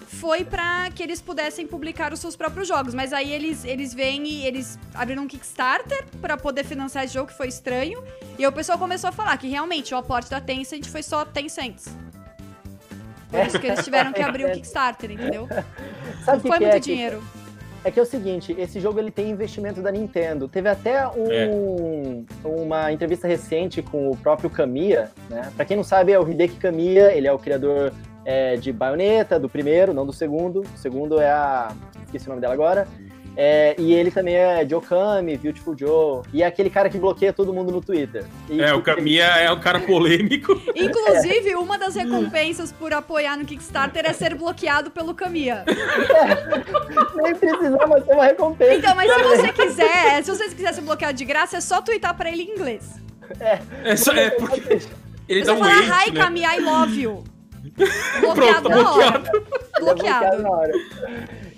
foi 0.07 0.45
para 0.45 0.91
que 0.91 1.03
eles 1.03 1.21
pudessem 1.21 1.67
publicar 1.67 2.13
os 2.13 2.21
seus 2.21 2.37
próprios 2.37 2.69
jogos. 2.69 2.95
Mas 2.95 3.13
aí 3.13 3.33
eles, 3.33 3.65
eles 3.65 3.95
vêm 3.95 4.27
e 4.27 4.47
eles 4.47 4.79
abriram 4.95 5.23
um 5.23 5.27
Kickstarter 5.27 6.05
para 6.21 6.37
poder 6.37 6.65
financiar 6.65 7.05
esse 7.05 7.15
jogo, 7.15 7.29
que 7.29 7.37
foi 7.37 7.49
estranho. 7.49 8.03
E 8.39 8.45
aí 8.45 8.49
o 8.49 8.53
pessoal 8.53 8.79
começou 8.79 9.09
a 9.09 9.13
falar 9.13 9.37
que 9.39 9.49
realmente 9.49 9.95
o 9.95 9.97
aporte 9.97 10.31
da 10.31 10.41
Tencent 10.41 10.87
foi 10.87 11.03
só 11.03 11.25
Tencent. 11.25 11.83
Por 13.31 13.47
isso 13.47 13.59
que 13.61 13.67
eles 13.67 13.85
tiveram 13.85 14.13
que 14.13 14.21
abrir 14.21 14.45
o 14.45 14.51
Kickstarter, 14.53 15.11
entendeu? 15.11 15.49
Sabe 16.25 16.43
Não 16.43 16.51
foi 16.51 16.59
muito 16.59 16.77
é 16.77 16.81
dinheiro. 16.81 17.23
É 17.83 17.91
que 17.91 17.99
é 17.99 18.03
o 18.03 18.07
seguinte, 18.07 18.55
esse 18.59 18.79
jogo 18.79 18.99
ele 18.99 19.11
tem 19.11 19.31
investimento 19.31 19.81
da 19.81 19.91
Nintendo. 19.91 20.47
Teve 20.49 20.69
até 20.69 21.09
um, 21.09 21.31
é. 21.31 21.47
Uma 22.71 22.93
entrevista 22.93 23.27
recente 23.27 23.83
com 23.83 24.11
o 24.11 24.17
próprio 24.17 24.49
Kamiya, 24.49 25.11
né? 25.29 25.51
Pra 25.57 25.65
quem 25.65 25.77
não 25.77 25.83
sabe, 25.83 26.13
é 26.13 26.21
o 26.21 26.29
Hideki 26.29 26.57
Kamiya, 26.57 27.13
ele 27.13 27.27
é 27.27 27.33
o 27.33 27.39
criador 27.39 27.93
é, 28.25 28.55
de 28.55 28.73
Bayonetta, 28.73 29.41
do 29.41 29.49
primeiro, 29.49 29.93
não 29.93 30.07
do 30.07 30.13
segundo. 30.13 30.61
O 30.61 30.79
segundo 30.79 31.21
é 31.21 31.31
a. 31.31 31.73
esqueci 32.05 32.27
o 32.27 32.29
nome 32.29 32.41
dela 32.41 32.55
agora. 32.55 32.87
É, 33.43 33.75
e 33.79 33.95
ele 33.95 34.11
também 34.11 34.37
é 34.37 34.67
de 34.67 34.75
Okami, 34.75 35.35
Beautiful 35.39 35.75
Joe. 35.75 36.23
E 36.31 36.43
é 36.43 36.47
aquele 36.47 36.69
cara 36.69 36.91
que 36.91 36.99
bloqueia 36.99 37.33
todo 37.33 37.55
mundo 37.55 37.73
no 37.73 37.81
Twitter. 37.81 38.27
E, 38.51 38.61
é, 38.61 38.75
o 38.75 38.83
Kamiya 38.83 39.25
é 39.25 39.51
um 39.51 39.59
cara 39.59 39.81
polêmico. 39.89 40.61
Inclusive, 40.77 41.55
uma 41.55 41.79
das 41.79 41.95
recompensas 41.95 42.71
por 42.71 42.93
apoiar 42.93 43.39
no 43.39 43.47
Kickstarter 43.47 44.05
é 44.05 44.13
ser 44.13 44.35
bloqueado 44.35 44.91
pelo 44.91 45.15
Kamiya. 45.15 45.65
É, 45.67 47.23
nem 47.23 47.35
precisava 47.35 48.05
ser 48.05 48.13
uma 48.13 48.25
recompensa. 48.27 48.75
Então, 48.75 48.95
mas 48.95 49.11
se 49.11 49.23
você 49.23 49.53
quiser, 49.55 50.23
se 50.23 50.31
você 50.31 50.49
quiser 50.51 50.75
ser 50.75 50.83
bloqueado 50.83 51.17
de 51.17 51.25
graça, 51.25 51.57
é 51.57 51.61
só 51.63 51.81
twittar 51.81 52.15
pra 52.15 52.31
ele 52.31 52.43
em 52.43 52.51
inglês. 52.51 53.01
É, 53.41 53.59
é, 53.85 53.97
só, 53.97 54.13
é 54.13 54.29
porque... 54.33 54.81
Ele 55.27 55.45
dá 55.45 55.55
um 55.55 55.59
fala, 55.61 55.73
hi, 55.73 56.13
né? 56.13 56.21
Kamiya, 56.21 56.57
I 56.57 56.61
love 56.61 57.01
you. 57.01 57.25
Bloqueado 58.21 58.69
Pronto, 58.69 58.69
na 58.69 58.83
bloqueado. 58.83 59.31
hora. 59.31 59.81
bloqueado. 59.81 60.43
na 60.43 60.51
hora. 60.51 60.73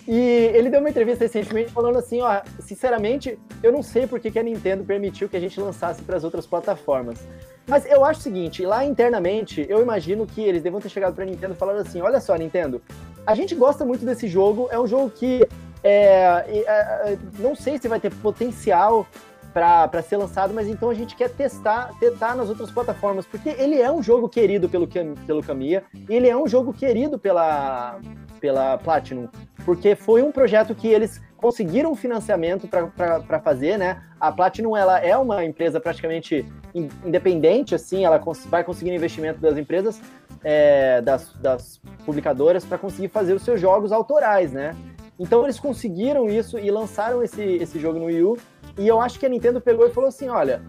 E 0.07 0.19
ele 0.55 0.69
deu 0.69 0.81
uma 0.81 0.91
entrevista 0.91 1.25
recentemente 1.25 1.71
falando 1.71 1.97
assim, 1.97 2.21
ó, 2.21 2.41
sinceramente, 2.59 3.39
eu 3.63 3.71
não 3.71 3.83
sei 3.83 4.07
porque 4.07 4.31
que 4.31 4.39
a 4.39 4.43
Nintendo 4.43 4.83
permitiu 4.85 5.29
que 5.29 5.37
a 5.37 5.41
gente 5.41 5.61
lançasse 5.61 6.03
para 6.03 6.17
as 6.17 6.25
outras 6.25 6.47
plataformas. 6.47 7.27
Mas 7.67 7.87
eu 7.87 8.05
acho 8.05 8.19
o 8.19 8.23
seguinte, 8.23 8.67
lá 8.67 8.85
internamente, 8.85 9.65
eu 9.69 9.81
imagino 9.81 10.27
que 10.27 10.41
eles 10.41 10.63
devam 10.63 10.81
ter 10.81 10.89
chegado 10.89 11.15
para 11.15 11.23
a 11.23 11.27
Nintendo 11.27 11.55
falando 11.55 11.79
assim, 11.79 12.01
olha 12.01 12.21
só, 12.21 12.35
Nintendo, 12.35 12.83
a 13.25 13.35
gente 13.35 13.55
gosta 13.55 13.85
muito 13.85 14.05
desse 14.05 14.27
jogo, 14.27 14.69
é 14.73 14.79
um 14.79 14.87
jogo 14.87 15.11
que 15.11 15.47
é, 15.85 16.45
é, 16.49 16.59
é 16.67 17.19
não 17.39 17.55
sei 17.55 17.79
se 17.79 17.87
vai 17.87 18.01
ter 18.01 18.13
potencial 18.13 19.07
para 19.53 20.03
ser 20.03 20.17
lançado, 20.17 20.53
mas 20.55 20.67
então 20.67 20.89
a 20.91 20.95
gente 20.95 21.15
quer 21.15 21.31
testar, 21.31 21.91
tentar 22.01 22.35
nas 22.35 22.49
outras 22.49 22.71
plataformas, 22.71 23.27
porque 23.27 23.51
ele 23.51 23.81
é 23.81 23.93
um 23.93 24.03
jogo 24.03 24.29
querido 24.29 24.69
pelo, 24.69 24.89
pelo 25.27 25.43
Kamiya, 25.43 25.85
ele 26.09 26.29
é 26.29 26.37
um 26.37 26.49
jogo 26.49 26.73
querido 26.73 27.19
pela, 27.19 28.01
pela 28.43 28.77
Platinum, 28.77 29.29
porque 29.65 29.95
foi 29.95 30.21
um 30.21 30.33
projeto 30.33 30.75
que 30.75 30.89
eles 30.89 31.23
conseguiram 31.37 31.95
financiamento 31.95 32.67
para 32.67 33.41
fazer, 33.41 33.79
né? 33.79 34.03
A 34.19 34.33
Platinum 34.33 34.77
ela 34.77 34.99
é 34.99 35.17
uma 35.17 35.45
empresa 35.45 35.81
praticamente 35.81 36.45
independente, 36.75 37.73
assim, 37.73 38.05
ela 38.05 38.21
vai 38.47 38.65
conseguir 38.65 38.93
investimento 38.93 39.41
das 39.41 39.57
empresas, 39.57 40.03
é, 40.43 41.01
das, 41.01 41.33
das 41.35 41.81
publicadoras, 42.05 42.65
para 42.65 42.79
conseguir 42.79 43.09
fazer 43.09 43.33
os 43.33 43.43
seus 43.43 43.61
jogos 43.61 43.93
autorais, 43.93 44.53
né? 44.53 44.75
Então 45.19 45.45
eles 45.45 45.61
conseguiram 45.61 46.29
isso 46.29 46.59
e 46.59 46.69
lançaram 46.69 47.23
esse, 47.23 47.43
esse 47.43 47.79
jogo 47.79 48.01
no 48.01 48.07
Wii 48.07 48.23
U 48.25 48.39
e 48.77 48.89
eu 48.89 49.01
acho 49.01 49.21
que 49.21 49.27
a 49.27 49.29
Nintendo 49.29 49.61
pegou 49.61 49.87
e 49.87 49.91
falou 49.91 50.09
assim: 50.09 50.29
olha, 50.29 50.63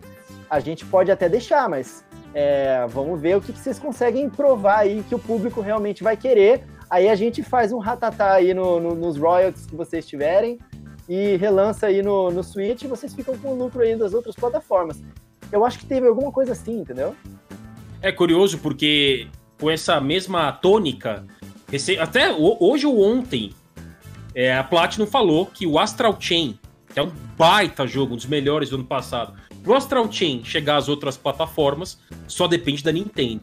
a 0.47 0.59
gente 0.59 0.85
pode 0.85 1.11
até 1.11 1.27
deixar, 1.27 1.67
mas 1.67 2.05
é, 2.33 2.85
vamos 2.89 3.19
ver 3.19 3.37
o 3.37 3.41
que, 3.41 3.53
que, 3.53 3.59
vocês 3.59 3.79
conseguem 3.79 4.29
provar 4.29 4.79
aí 4.79 5.03
que 5.07 5.15
o 5.15 5.19
público 5.19 5.61
realmente 5.61 6.03
vai 6.03 6.17
querer. 6.17 6.63
Aí 6.89 7.09
a 7.09 7.15
gente 7.15 7.41
faz 7.41 7.71
um 7.71 7.79
ratatá 7.79 8.33
aí 8.33 8.53
no, 8.53 8.79
no, 8.79 8.95
nos 8.95 9.17
royalties 9.17 9.65
que 9.65 9.75
vocês 9.75 10.05
tiverem 10.05 10.59
e 11.07 11.35
relança 11.37 11.87
aí 11.87 12.01
no, 12.01 12.31
no 12.31 12.43
Switch 12.43 12.83
e 12.83 12.87
vocês 12.87 13.13
ficam 13.13 13.37
com 13.37 13.49
o 13.49 13.55
lucro 13.55 13.81
aí 13.81 13.95
das 13.95 14.13
outras 14.13 14.35
plataformas. 14.35 15.01
Eu 15.51 15.65
acho 15.65 15.79
que 15.79 15.85
teve 15.85 16.07
alguma 16.07 16.31
coisa 16.31 16.53
assim, 16.53 16.79
entendeu? 16.79 17.15
É 18.01 18.11
curioso 18.11 18.57
porque 18.59 19.27
com 19.59 19.69
essa 19.69 20.01
mesma 20.01 20.51
tônica. 20.51 21.25
Até 21.99 22.31
hoje 22.31 22.85
ou 22.85 23.01
ontem, 23.01 23.51
é, 24.35 24.55
a 24.55 24.63
Platinum 24.63 25.07
falou 25.07 25.45
que 25.45 25.65
o 25.65 25.79
Astral 25.79 26.17
Chain, 26.19 26.59
que 26.93 26.99
é 26.99 27.03
um 27.03 27.11
baita 27.37 27.87
jogo, 27.87 28.13
um 28.13 28.17
dos 28.17 28.25
melhores 28.25 28.69
do 28.69 28.75
ano 28.75 28.85
passado, 28.85 29.33
pro 29.63 29.73
Astral 29.73 30.11
Chain 30.11 30.43
chegar 30.43 30.77
às 30.77 30.89
outras 30.89 31.17
plataformas, 31.17 31.97
só 32.27 32.47
depende 32.47 32.83
da 32.83 32.91
Nintendo. 32.91 33.41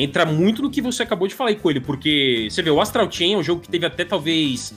Entra 0.00 0.24
muito 0.24 0.62
no 0.62 0.70
que 0.70 0.80
você 0.80 1.02
acabou 1.02 1.28
de 1.28 1.34
falar 1.34 1.50
aí, 1.50 1.56
Coelho, 1.56 1.82
porque 1.82 2.48
você 2.50 2.62
vê, 2.62 2.70
o 2.70 2.80
Astral 2.80 3.10
Chain 3.12 3.34
é 3.34 3.36
um 3.36 3.42
jogo 3.42 3.60
que 3.60 3.68
teve 3.68 3.84
até 3.84 4.02
talvez 4.02 4.74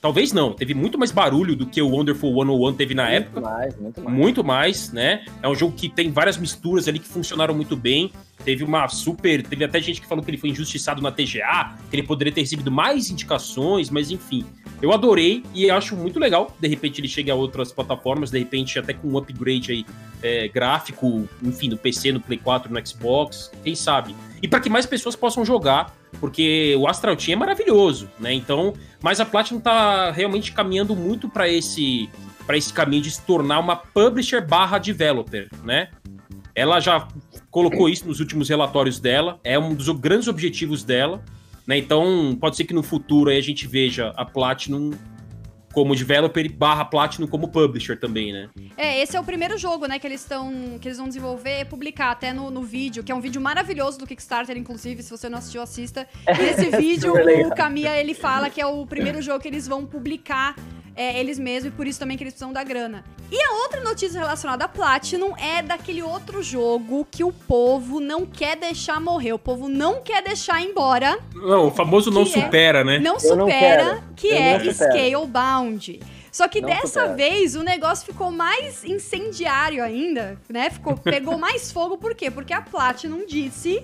Talvez 0.00 0.32
não, 0.32 0.52
teve 0.52 0.72
muito 0.72 0.96
mais 0.96 1.10
barulho 1.10 1.56
do 1.56 1.66
que 1.66 1.82
o 1.82 1.88
Wonderful 1.88 2.32
101 2.32 2.74
teve 2.74 2.94
na 2.94 3.04
muito 3.04 3.16
época. 3.16 3.40
Mais, 3.40 3.76
muito 3.76 4.00
mais. 4.02 4.16
Muito 4.16 4.44
mais, 4.44 4.92
né? 4.92 5.24
É 5.42 5.48
um 5.48 5.54
jogo 5.54 5.74
que 5.74 5.88
tem 5.88 6.12
várias 6.12 6.36
misturas 6.36 6.86
ali 6.86 7.00
que 7.00 7.08
funcionaram 7.08 7.52
muito 7.54 7.76
bem. 7.76 8.12
Teve 8.44 8.62
uma 8.62 8.86
super. 8.88 9.42
Teve 9.42 9.64
até 9.64 9.80
gente 9.80 10.00
que 10.00 10.06
falou 10.06 10.22
que 10.22 10.30
ele 10.30 10.38
foi 10.38 10.50
injustiçado 10.50 11.02
na 11.02 11.10
TGA, 11.10 11.74
que 11.90 11.96
ele 11.96 12.04
poderia 12.04 12.32
ter 12.32 12.42
recebido 12.42 12.70
mais 12.70 13.10
indicações, 13.10 13.90
mas 13.90 14.10
enfim. 14.10 14.46
Eu 14.80 14.92
adorei 14.92 15.42
e 15.52 15.68
acho 15.70 15.96
muito 15.96 16.20
legal. 16.20 16.54
De 16.60 16.68
repente 16.68 17.00
ele 17.00 17.08
chegue 17.08 17.30
a 17.30 17.34
outras 17.34 17.72
plataformas, 17.72 18.30
de 18.30 18.38
repente 18.38 18.78
até 18.78 18.92
com 18.92 19.08
um 19.08 19.18
upgrade 19.18 19.72
aí 19.72 19.86
é, 20.22 20.46
gráfico, 20.46 21.28
enfim, 21.42 21.68
no 21.68 21.76
PC, 21.76 22.12
no 22.12 22.20
Play 22.20 22.38
4, 22.38 22.72
no 22.72 22.86
Xbox, 22.86 23.50
quem 23.64 23.74
sabe. 23.74 24.14
E 24.42 24.48
para 24.48 24.60
que 24.60 24.68
mais 24.68 24.86
pessoas 24.86 25.16
possam 25.16 25.44
jogar, 25.44 25.94
porque 26.20 26.76
o 26.78 26.86
Astral 26.86 27.16
Team 27.16 27.34
é 27.34 27.36
maravilhoso, 27.36 28.08
né? 28.18 28.32
Então, 28.32 28.74
mas 29.02 29.20
a 29.20 29.24
Platinum 29.24 29.60
tá 29.60 30.10
realmente 30.10 30.52
caminhando 30.52 30.94
muito 30.94 31.28
para 31.28 31.48
esse 31.48 32.08
para 32.46 32.56
esse 32.56 32.72
caminho 32.72 33.02
de 33.02 33.10
se 33.10 33.22
tornar 33.22 33.58
uma 33.58 33.74
publisher 33.74 34.40
barra 34.46 34.78
developer, 34.78 35.48
né? 35.64 35.88
Ela 36.54 36.78
já 36.78 37.08
colocou 37.50 37.88
isso 37.88 38.06
nos 38.06 38.20
últimos 38.20 38.48
relatórios 38.48 39.00
dela, 39.00 39.40
é 39.42 39.58
um 39.58 39.74
dos 39.74 39.88
grandes 39.88 40.28
objetivos 40.28 40.84
dela. 40.84 41.22
Né? 41.66 41.78
Então, 41.78 42.36
pode 42.40 42.56
ser 42.56 42.64
que 42.64 42.72
no 42.72 42.82
futuro 42.82 43.30
a 43.30 43.40
gente 43.40 43.66
veja 43.66 44.12
a 44.16 44.24
Platinum 44.24 44.92
como 45.76 45.94
developer 45.94 46.50
barra 46.50 46.86
Platinum 46.86 47.26
como 47.26 47.48
publisher 47.48 48.00
também, 48.00 48.32
né? 48.32 48.48
É, 48.78 48.98
esse 49.02 49.14
é 49.14 49.20
o 49.20 49.22
primeiro 49.22 49.58
jogo, 49.58 49.86
né, 49.86 49.98
que 49.98 50.06
eles 50.06 50.22
estão 50.22 50.78
que 50.80 50.88
eles 50.88 50.96
vão 50.96 51.06
desenvolver 51.06 51.60
e 51.60 51.64
publicar 51.66 52.12
até 52.12 52.32
no, 52.32 52.50
no 52.50 52.62
vídeo, 52.62 53.04
que 53.04 53.12
é 53.12 53.14
um 53.14 53.20
vídeo 53.20 53.42
maravilhoso 53.42 53.98
do 53.98 54.06
Kickstarter, 54.06 54.56
inclusive, 54.56 55.02
se 55.02 55.10
você 55.10 55.28
não 55.28 55.36
assistiu, 55.36 55.60
assista. 55.60 56.08
Nesse 56.26 56.70
vídeo, 56.80 57.12
o 57.46 57.54
Kamiya, 57.54 57.94
ele 58.00 58.14
fala 58.14 58.48
que 58.48 58.58
é 58.58 58.64
o 58.64 58.86
primeiro 58.86 59.20
jogo 59.20 59.38
que 59.38 59.48
eles 59.48 59.68
vão 59.68 59.84
publicar 59.84 60.56
é, 60.96 61.20
eles 61.20 61.38
mesmos 61.38 61.72
e 61.72 61.76
por 61.76 61.86
isso 61.86 61.98
também 61.98 62.16
que 62.16 62.24
eles 62.24 62.32
precisam 62.32 62.52
da 62.52 62.64
grana. 62.64 63.04
E 63.30 63.38
a 63.38 63.52
outra 63.62 63.82
notícia 63.82 64.18
relacionada 64.18 64.64
a 64.64 64.68
Platinum 64.68 65.36
é 65.36 65.60
daquele 65.62 66.02
outro 66.02 66.42
jogo 66.42 67.06
que 67.10 67.22
o 67.22 67.32
povo 67.32 68.00
não 68.00 68.24
quer 68.24 68.56
deixar 68.56 69.00
morrer, 69.00 69.34
o 69.34 69.38
povo 69.38 69.68
não 69.68 70.00
quer 70.00 70.22
deixar 70.22 70.62
embora. 70.62 71.18
Não, 71.34 71.66
o 71.66 71.70
famoso 71.70 72.10
não 72.10 72.22
é, 72.22 72.26
supera, 72.26 72.82
né? 72.82 72.98
Não 72.98 73.20
supera, 73.20 73.94
não 73.96 74.14
que 74.14 74.28
Eu 74.28 74.36
é 74.36 74.72
Scalebound. 74.72 76.00
Só 76.32 76.48
que 76.48 76.60
não 76.60 76.68
dessa 76.68 77.00
supera. 77.00 77.14
vez 77.14 77.56
o 77.56 77.62
negócio 77.62 78.06
ficou 78.06 78.30
mais 78.30 78.84
incendiário 78.84 79.82
ainda, 79.82 80.38
né? 80.48 80.70
Ficou, 80.70 80.96
pegou 80.98 81.36
mais 81.36 81.70
fogo, 81.70 81.98
por 81.98 82.14
quê? 82.14 82.30
Porque 82.30 82.52
a 82.52 82.62
Platinum 82.62 83.26
disse 83.26 83.82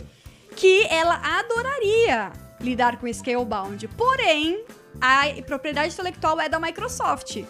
que 0.57 0.87
ela 0.89 1.21
adoraria 1.39 2.31
lidar 2.61 2.99
com 2.99 3.13
Scalebound. 3.13 3.89
Porém, 3.89 4.65
a 5.01 5.27
propriedade 5.47 5.93
intelectual 5.93 6.41
é 6.41 6.49
da 6.49 6.59
Microsoft. 6.59 7.45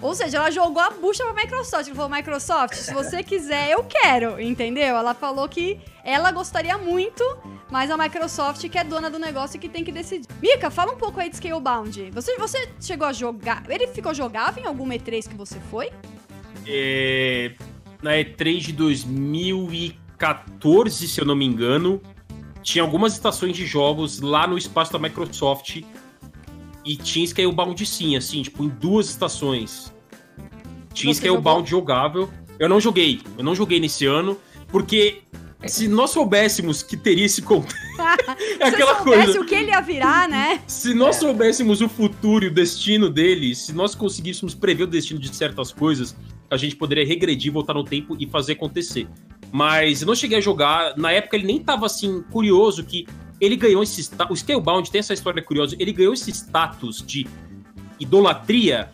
Ou 0.00 0.14
seja, 0.14 0.36
ela 0.36 0.50
jogou 0.50 0.82
a 0.82 0.90
bucha 0.90 1.24
pra 1.24 1.32
Microsoft. 1.32 1.86
Ela 1.86 1.96
falou, 1.96 2.16
Microsoft, 2.16 2.74
se 2.74 2.92
você 2.92 3.22
quiser, 3.22 3.70
eu 3.70 3.84
quero, 3.84 4.40
entendeu? 4.40 4.96
Ela 4.96 5.14
falou 5.14 5.48
que 5.48 5.80
ela 6.04 6.30
gostaria 6.30 6.76
muito, 6.76 7.24
mas 7.70 7.90
a 7.90 7.96
Microsoft 7.96 8.68
que 8.68 8.78
é 8.78 8.84
dona 8.84 9.10
do 9.10 9.18
negócio 9.18 9.56
e 9.56 9.60
que 9.60 9.68
tem 9.68 9.82
que 9.82 9.90
decidir. 9.90 10.28
Mika, 10.40 10.70
fala 10.70 10.92
um 10.92 10.96
pouco 10.96 11.18
aí 11.18 11.30
de 11.30 11.36
Scalebound. 11.36 12.10
Você, 12.12 12.36
você 12.36 12.68
chegou 12.80 13.08
a 13.08 13.12
jogar... 13.12 13.64
Ele 13.68 13.86
ficou 13.88 14.12
jogável 14.12 14.62
em 14.62 14.66
alguma 14.66 14.94
E3 14.94 15.28
que 15.28 15.34
você 15.34 15.58
foi? 15.70 15.90
É... 16.66 17.52
Na 18.02 18.12
E3 18.12 18.58
de 18.58 18.72
2014, 18.74 21.08
se 21.08 21.20
eu 21.20 21.24
não 21.24 21.34
me 21.34 21.46
engano, 21.46 22.00
tinha 22.62 22.82
algumas 22.82 23.14
estações 23.14 23.56
de 23.56 23.64
jogos 23.64 24.20
lá 24.20 24.46
no 24.46 24.58
espaço 24.58 24.92
da 24.92 24.98
Microsoft 24.98 25.82
e 26.86 26.96
tinha 26.96 27.26
Scalebound 27.26 27.84
sim, 27.84 28.16
assim, 28.16 28.42
tipo, 28.42 28.62
em 28.62 28.68
duas 28.68 29.10
estações. 29.10 29.92
Tinha 30.94 31.12
Você 31.12 31.20
Scalebound 31.20 31.68
jogou? 31.68 31.82
jogável. 31.82 32.30
Eu 32.58 32.68
não 32.68 32.80
joguei, 32.80 33.20
eu 33.36 33.44
não 33.44 33.54
joguei 33.54 33.78
nesse 33.80 34.06
ano, 34.06 34.38
porque 34.68 35.22
se 35.66 35.88
nós 35.88 36.10
soubéssemos 36.10 36.82
que 36.82 36.96
teria 36.96 37.26
esse 37.26 37.42
conteúdo. 37.42 37.74
é 38.60 38.68
aquela 38.68 38.98
se 38.98 39.04
coisa. 39.04 39.40
o 39.40 39.44
que 39.44 39.54
ele 39.54 39.70
ia 39.70 39.80
virar, 39.80 40.28
né? 40.28 40.62
Se 40.66 40.94
nós 40.94 41.16
soubéssemos 41.16 41.80
o 41.80 41.88
futuro 41.88 42.44
e 42.44 42.48
o 42.48 42.54
destino 42.54 43.10
dele, 43.10 43.54
se 43.54 43.72
nós 43.72 43.94
conseguíssemos 43.94 44.54
prever 44.54 44.84
o 44.84 44.86
destino 44.86 45.18
de 45.18 45.34
certas 45.34 45.72
coisas, 45.72 46.16
a 46.50 46.56
gente 46.56 46.76
poderia 46.76 47.04
regredir, 47.04 47.52
voltar 47.52 47.74
no 47.74 47.84
tempo 47.84 48.16
e 48.18 48.26
fazer 48.26 48.52
acontecer. 48.52 49.08
Mas 49.52 50.02
eu 50.02 50.06
não 50.06 50.14
cheguei 50.14 50.38
a 50.38 50.40
jogar. 50.40 50.96
Na 50.96 51.10
época 51.10 51.36
ele 51.36 51.46
nem 51.46 51.62
tava 51.62 51.86
assim 51.86 52.22
curioso 52.30 52.84
que 52.84 53.06
ele 53.40 53.56
ganhou 53.56 53.82
esse 53.82 54.10
o 54.30 54.36
Scalebound 54.36 54.90
tem 54.90 54.98
essa 54.98 55.14
história 55.14 55.42
curiosa, 55.42 55.76
ele 55.78 55.92
ganhou 55.92 56.14
esse 56.14 56.30
status 56.30 57.02
de 57.04 57.26
idolatria 57.98 58.90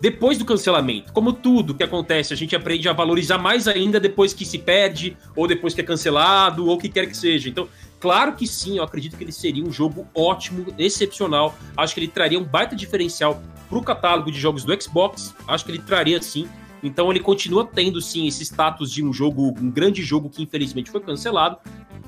depois 0.00 0.38
do 0.38 0.44
cancelamento. 0.44 1.12
Como 1.12 1.32
tudo 1.32 1.74
que 1.74 1.82
acontece, 1.82 2.32
a 2.32 2.36
gente 2.36 2.54
aprende 2.54 2.88
a 2.88 2.92
valorizar 2.92 3.38
mais 3.38 3.66
ainda 3.66 3.98
depois 3.98 4.32
que 4.32 4.44
se 4.44 4.58
perde, 4.58 5.16
ou 5.34 5.46
depois 5.46 5.74
que 5.74 5.80
é 5.80 5.84
cancelado, 5.84 6.66
ou 6.66 6.74
o 6.74 6.78
que 6.78 6.88
quer 6.88 7.06
que 7.06 7.16
seja. 7.16 7.48
Então, 7.48 7.68
claro 7.98 8.34
que 8.34 8.46
sim, 8.46 8.76
eu 8.76 8.84
acredito 8.84 9.16
que 9.16 9.24
ele 9.24 9.32
seria 9.32 9.64
um 9.64 9.72
jogo 9.72 10.06
ótimo, 10.14 10.66
excepcional. 10.78 11.56
Acho 11.76 11.94
que 11.94 12.00
ele 12.00 12.08
traria 12.08 12.38
um 12.38 12.44
baita 12.44 12.76
diferencial 12.76 13.42
pro 13.68 13.82
catálogo 13.82 14.30
de 14.30 14.38
jogos 14.38 14.64
do 14.64 14.82
Xbox. 14.82 15.34
Acho 15.48 15.64
que 15.64 15.70
ele 15.70 15.80
traria 15.80 16.20
sim. 16.20 16.46
Então 16.82 17.10
ele 17.10 17.20
continua 17.20 17.64
tendo 17.64 18.00
sim 18.00 18.26
esse 18.26 18.44
status 18.44 18.92
de 18.92 19.02
um 19.02 19.12
jogo, 19.12 19.54
um 19.58 19.70
grande 19.70 20.02
jogo 20.02 20.28
que 20.28 20.42
infelizmente 20.42 20.90
foi 20.90 21.00
cancelado, 21.00 21.56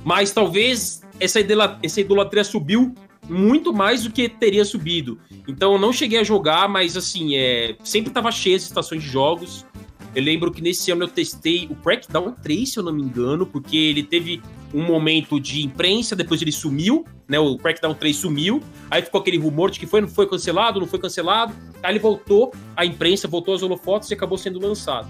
mas 0.05 0.31
talvez 0.31 1.03
essa, 1.21 1.41
essa 1.83 2.01
idolatria 2.01 2.45
subiu 2.45 2.95
muito 3.29 3.73
mais 3.73 4.05
do 4.05 4.11
que 4.11 4.29
teria 4.29 4.65
subido. 4.65 5.19
Então 5.47 5.73
eu 5.73 5.79
não 5.79 5.93
cheguei 5.93 6.19
a 6.19 6.25
jogar, 6.25 6.69
mas 6.69 6.97
assim, 6.97 7.37
é, 7.37 7.77
sempre 7.83 8.11
tava 8.11 8.31
cheio 8.31 8.57
as 8.57 8.63
estações 8.63 9.03
de 9.03 9.09
jogos. 9.09 9.67
Eu 10.15 10.23
lembro 10.23 10.51
que 10.51 10.63
nesse 10.63 10.91
ano 10.91 11.05
eu 11.05 11.09
testei 11.09 11.67
o 11.71 11.75
Crackdown 11.77 12.33
3, 12.43 12.73
se 12.73 12.79
eu 12.79 12.83
não 12.83 12.93
me 12.93 13.03
engano, 13.03 13.47
porque 13.47 13.77
ele 13.77 14.03
teve 14.03 14.43
um 14.73 14.83
momento 14.83 15.39
de 15.39 15.65
imprensa, 15.65 16.17
depois 16.17 16.41
ele 16.43 16.53
sumiu, 16.53 17.05
né? 17.27 17.39
O 17.39 17.57
Crackdown 17.57 17.95
3 17.95 18.17
sumiu, 18.17 18.63
aí 18.91 19.03
ficou 19.03 19.21
aquele 19.21 19.39
rumor 19.39 19.71
de 19.71 19.79
que 19.79 19.87
foi, 19.87 20.01
não 20.01 20.09
foi 20.09 20.27
cancelado, 20.27 20.81
não 20.81 20.87
foi 20.87 20.99
cancelado. 20.99 21.55
Aí 21.83 21.93
ele 21.93 21.99
voltou 21.99 22.53
à 22.77 22.85
imprensa, 22.85 23.29
voltou 23.29 23.55
às 23.55 23.63
holofotos 23.63 24.11
e 24.11 24.15
acabou 24.15 24.39
sendo 24.39 24.59
lançado. 24.59 25.09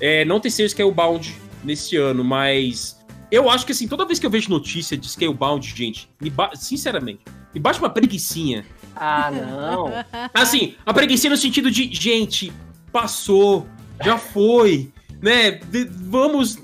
É, 0.00 0.24
não 0.24 0.40
testei 0.40 0.64
o 0.64 0.70
Scalebound 0.70 1.34
nesse 1.64 1.96
ano, 1.96 2.22
mas 2.22 2.97
eu 3.30 3.48
acho 3.50 3.66
que 3.66 3.72
assim, 3.72 3.86
toda 3.86 4.04
vez 4.04 4.18
que 4.18 4.26
eu 4.26 4.30
vejo 4.30 4.50
notícia 4.50 4.96
de 4.96 5.08
Scalebound, 5.08 5.66
gente, 5.74 6.08
me 6.20 6.32
sinceramente, 6.54 7.20
me 7.54 7.60
bate 7.60 7.78
uma 7.78 7.90
preguiçinha. 7.90 8.64
Ah, 8.94 9.30
não. 9.30 9.92
Assim, 10.34 10.74
a 10.84 10.92
preguiça 10.92 11.28
no 11.28 11.36
sentido 11.36 11.70
de, 11.70 11.92
gente, 11.92 12.52
passou, 12.92 13.66
já 14.04 14.18
foi, 14.18 14.90
né? 15.20 15.60
Vamos. 16.00 16.58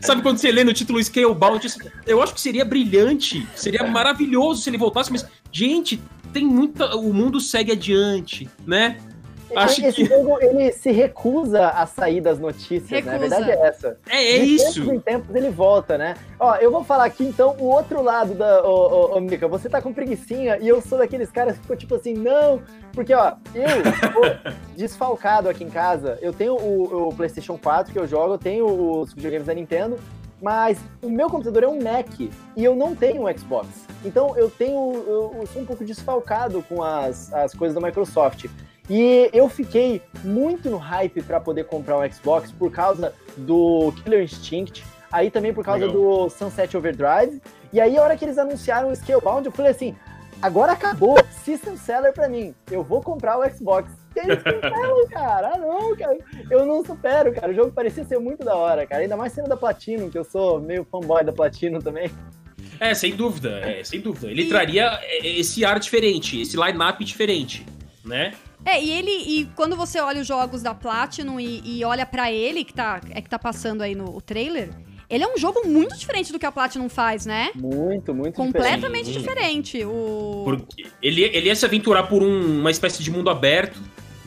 Sabe 0.00 0.22
quando 0.22 0.38
você 0.38 0.50
lê 0.50 0.64
no 0.64 0.72
título 0.72 1.02
Scalebound? 1.02 1.66
Eu 2.06 2.22
acho 2.22 2.34
que 2.34 2.40
seria 2.40 2.64
brilhante, 2.64 3.46
seria 3.54 3.86
maravilhoso 3.86 4.62
se 4.62 4.70
ele 4.70 4.78
voltasse, 4.78 5.12
mas, 5.12 5.26
gente, 5.52 6.00
tem 6.32 6.44
muita. 6.44 6.96
O 6.96 7.12
mundo 7.12 7.40
segue 7.40 7.72
adiante, 7.72 8.48
né? 8.66 8.98
Acho 9.56 9.84
esse 9.86 9.96
que... 9.96 10.04
jogo 10.04 10.38
ele 10.40 10.72
se 10.72 10.90
recusa 10.90 11.68
a 11.68 11.86
sair 11.86 12.20
das 12.20 12.38
notícias, 12.38 12.90
recusa. 12.90 13.10
né? 13.10 13.16
A 13.16 13.18
verdade 13.18 13.50
é 13.50 13.66
essa. 13.66 13.98
É, 14.08 14.36
é 14.36 14.38
de 14.40 14.54
isso. 14.54 14.74
Tempos 14.74 14.94
em 14.94 15.00
tempos 15.00 15.34
ele 15.34 15.50
volta, 15.50 15.96
né? 15.96 16.14
Ó, 16.38 16.56
eu 16.56 16.70
vou 16.70 16.84
falar 16.84 17.04
aqui 17.04 17.24
então 17.24 17.56
o 17.58 17.64
outro 17.64 18.02
lado 18.02 18.34
da. 18.34 18.62
Ô, 18.62 19.12
ô, 19.12 19.16
ô 19.16 19.20
Mika, 19.20 19.48
você 19.48 19.68
tá 19.68 19.80
com 19.80 19.92
preguicinha 19.92 20.58
e 20.58 20.68
eu 20.68 20.80
sou 20.80 20.98
daqueles 20.98 21.30
caras 21.30 21.56
que 21.56 21.62
ficou 21.62 21.76
tipo 21.76 21.94
assim, 21.94 22.14
não, 22.14 22.62
porque 22.92 23.14
ó, 23.14 23.34
eu 23.54 24.12
tô 24.12 24.50
desfalcado 24.76 25.48
aqui 25.48 25.64
em 25.64 25.70
casa. 25.70 26.18
Eu 26.20 26.32
tenho 26.32 26.54
o, 26.54 27.08
o, 27.08 27.14
PlayStation 27.14 27.56
4 27.56 27.92
que 27.92 27.98
eu 27.98 28.06
jogo, 28.06 28.34
eu 28.34 28.38
tenho 28.38 28.66
os 28.66 29.12
videogames 29.12 29.46
da 29.46 29.54
Nintendo. 29.54 29.98
Mas 30.40 30.78
o 31.02 31.10
meu 31.10 31.28
computador 31.28 31.64
é 31.64 31.68
um 31.68 31.82
Mac 31.82 32.20
e 32.20 32.30
eu 32.56 32.76
não 32.76 32.94
tenho 32.94 33.26
um 33.26 33.38
Xbox. 33.38 33.68
Então 34.04 34.36
eu 34.36 34.48
tenho. 34.48 34.94
Eu, 35.06 35.34
eu 35.40 35.46
sou 35.48 35.62
um 35.62 35.64
pouco 35.64 35.84
desfalcado 35.84 36.62
com 36.68 36.82
as, 36.82 37.32
as 37.32 37.52
coisas 37.54 37.74
da 37.74 37.84
Microsoft. 37.84 38.46
E 38.88 39.28
eu 39.32 39.48
fiquei 39.48 40.00
muito 40.24 40.70
no 40.70 40.78
hype 40.78 41.22
para 41.22 41.38
poder 41.38 41.64
comprar 41.64 41.98
um 41.98 42.10
Xbox 42.10 42.50
por 42.50 42.72
causa 42.72 43.12
do 43.36 43.92
Killer 44.02 44.22
Instinct, 44.22 44.82
aí 45.12 45.30
também 45.30 45.52
por 45.52 45.64
causa 45.64 45.86
Legal. 45.86 46.00
do 46.00 46.30
Sunset 46.30 46.74
Overdrive. 46.76 47.40
E 47.72 47.80
aí, 47.80 47.98
a 47.98 48.02
hora 48.02 48.16
que 48.16 48.24
eles 48.24 48.38
anunciaram 48.38 48.90
o 48.90 48.96
Scalebound, 48.96 49.44
eu 49.44 49.52
falei 49.52 49.72
assim: 49.72 49.94
agora 50.40 50.72
acabou, 50.72 51.16
System 51.44 51.76
Seller 51.76 52.14
para 52.14 52.28
mim, 52.28 52.54
eu 52.70 52.82
vou 52.82 53.02
comprar 53.02 53.38
o 53.38 53.50
Xbox. 53.50 53.90
E 54.16 54.20
aí, 54.20 55.06
cara, 55.10 55.52
ah, 55.54 55.58
não, 55.58 55.94
cara, 55.94 56.18
eu 56.50 56.66
não 56.66 56.84
supero, 56.84 57.32
cara. 57.32 57.52
O 57.52 57.54
jogo 57.54 57.70
parecia 57.70 58.04
ser 58.04 58.18
muito 58.18 58.44
da 58.44 58.56
hora, 58.56 58.84
cara. 58.84 59.02
Ainda 59.02 59.16
mais 59.16 59.32
sendo 59.32 59.48
da 59.48 59.56
Platinum, 59.56 60.10
que 60.10 60.18
eu 60.18 60.24
sou 60.24 60.60
meio 60.60 60.84
fanboy 60.90 61.22
da 61.22 61.32
Platinum 61.32 61.78
também. 61.78 62.10
É, 62.80 62.94
sem 62.94 63.14
dúvida, 63.14 63.60
é, 63.60 63.84
sem 63.84 64.00
dúvida. 64.00 64.28
Ele 64.28 64.42
e... 64.42 64.48
traria 64.48 64.98
é, 65.02 65.38
esse 65.38 65.64
ar 65.64 65.78
diferente, 65.78 66.40
esse 66.40 66.56
line-up 66.56 67.04
diferente, 67.04 67.64
né? 68.04 68.32
É, 68.68 68.82
e 68.82 68.90
ele. 68.90 69.10
E 69.10 69.44
quando 69.56 69.74
você 69.74 69.98
olha 69.98 70.20
os 70.20 70.26
jogos 70.26 70.62
da 70.62 70.74
Platinum 70.74 71.40
e, 71.40 71.62
e 71.64 71.84
olha 71.84 72.04
para 72.04 72.30
ele, 72.30 72.64
que 72.64 72.74
tá, 72.74 73.00
é 73.10 73.22
que 73.22 73.28
tá 73.28 73.38
passando 73.38 73.80
aí 73.80 73.94
no 73.94 74.20
trailer, 74.20 74.70
ele 75.08 75.24
é 75.24 75.26
um 75.26 75.38
jogo 75.38 75.66
muito 75.66 75.96
diferente 75.96 76.30
do 76.30 76.38
que 76.38 76.44
a 76.44 76.52
Platinum 76.52 76.88
faz, 76.88 77.24
né? 77.24 77.50
Muito, 77.54 78.14
muito 78.14 78.34
Completamente 78.34 79.10
diferente. 79.10 79.78
diferente. 79.78 79.84
O... 79.86 80.42
Porque 80.44 80.86
ele, 81.02 81.22
ele 81.22 81.46
ia 81.46 81.56
se 81.56 81.64
aventurar 81.64 82.02
por 82.04 82.22
um, 82.22 82.60
uma 82.60 82.70
espécie 82.70 83.02
de 83.02 83.10
mundo 83.10 83.30
aberto, 83.30 83.80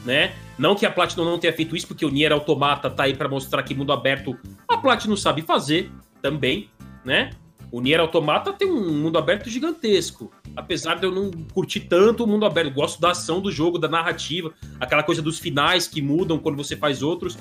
né? 0.03 0.33
Não 0.57 0.75
que 0.75 0.87
a 0.87 0.91
Platinum 0.91 1.23
não 1.23 1.37
tenha 1.37 1.53
feito 1.53 1.75
isso, 1.75 1.87
porque 1.87 2.03
o 2.03 2.09
Nier 2.09 2.31
Automata 2.31 2.89
tá 2.89 3.03
aí 3.03 3.15
para 3.15 3.29
mostrar 3.29 3.61
que 3.61 3.75
mundo 3.75 3.93
aberto 3.93 4.35
a 4.67 4.75
Platinum 4.75 5.15
sabe 5.15 5.43
fazer 5.43 5.91
também, 6.19 6.67
né? 7.05 7.29
O 7.71 7.79
Nier 7.79 8.01
Automata 8.01 8.51
tem 8.51 8.69
um 8.69 9.01
mundo 9.01 9.17
aberto 9.17 9.49
gigantesco. 9.49 10.29
Apesar 10.55 10.95
de 10.95 11.05
eu 11.05 11.11
não 11.11 11.31
curtir 11.53 11.81
tanto 11.81 12.25
o 12.25 12.27
mundo 12.27 12.45
aberto, 12.45 12.73
gosto 12.73 12.99
da 12.99 13.11
ação 13.11 13.39
do 13.39 13.49
jogo, 13.49 13.79
da 13.79 13.87
narrativa, 13.87 14.53
aquela 14.77 15.03
coisa 15.03 15.21
dos 15.21 15.39
finais 15.39 15.87
que 15.87 16.01
mudam 16.01 16.37
quando 16.37 16.57
você 16.57 16.75
faz 16.75 17.01
outros. 17.01 17.37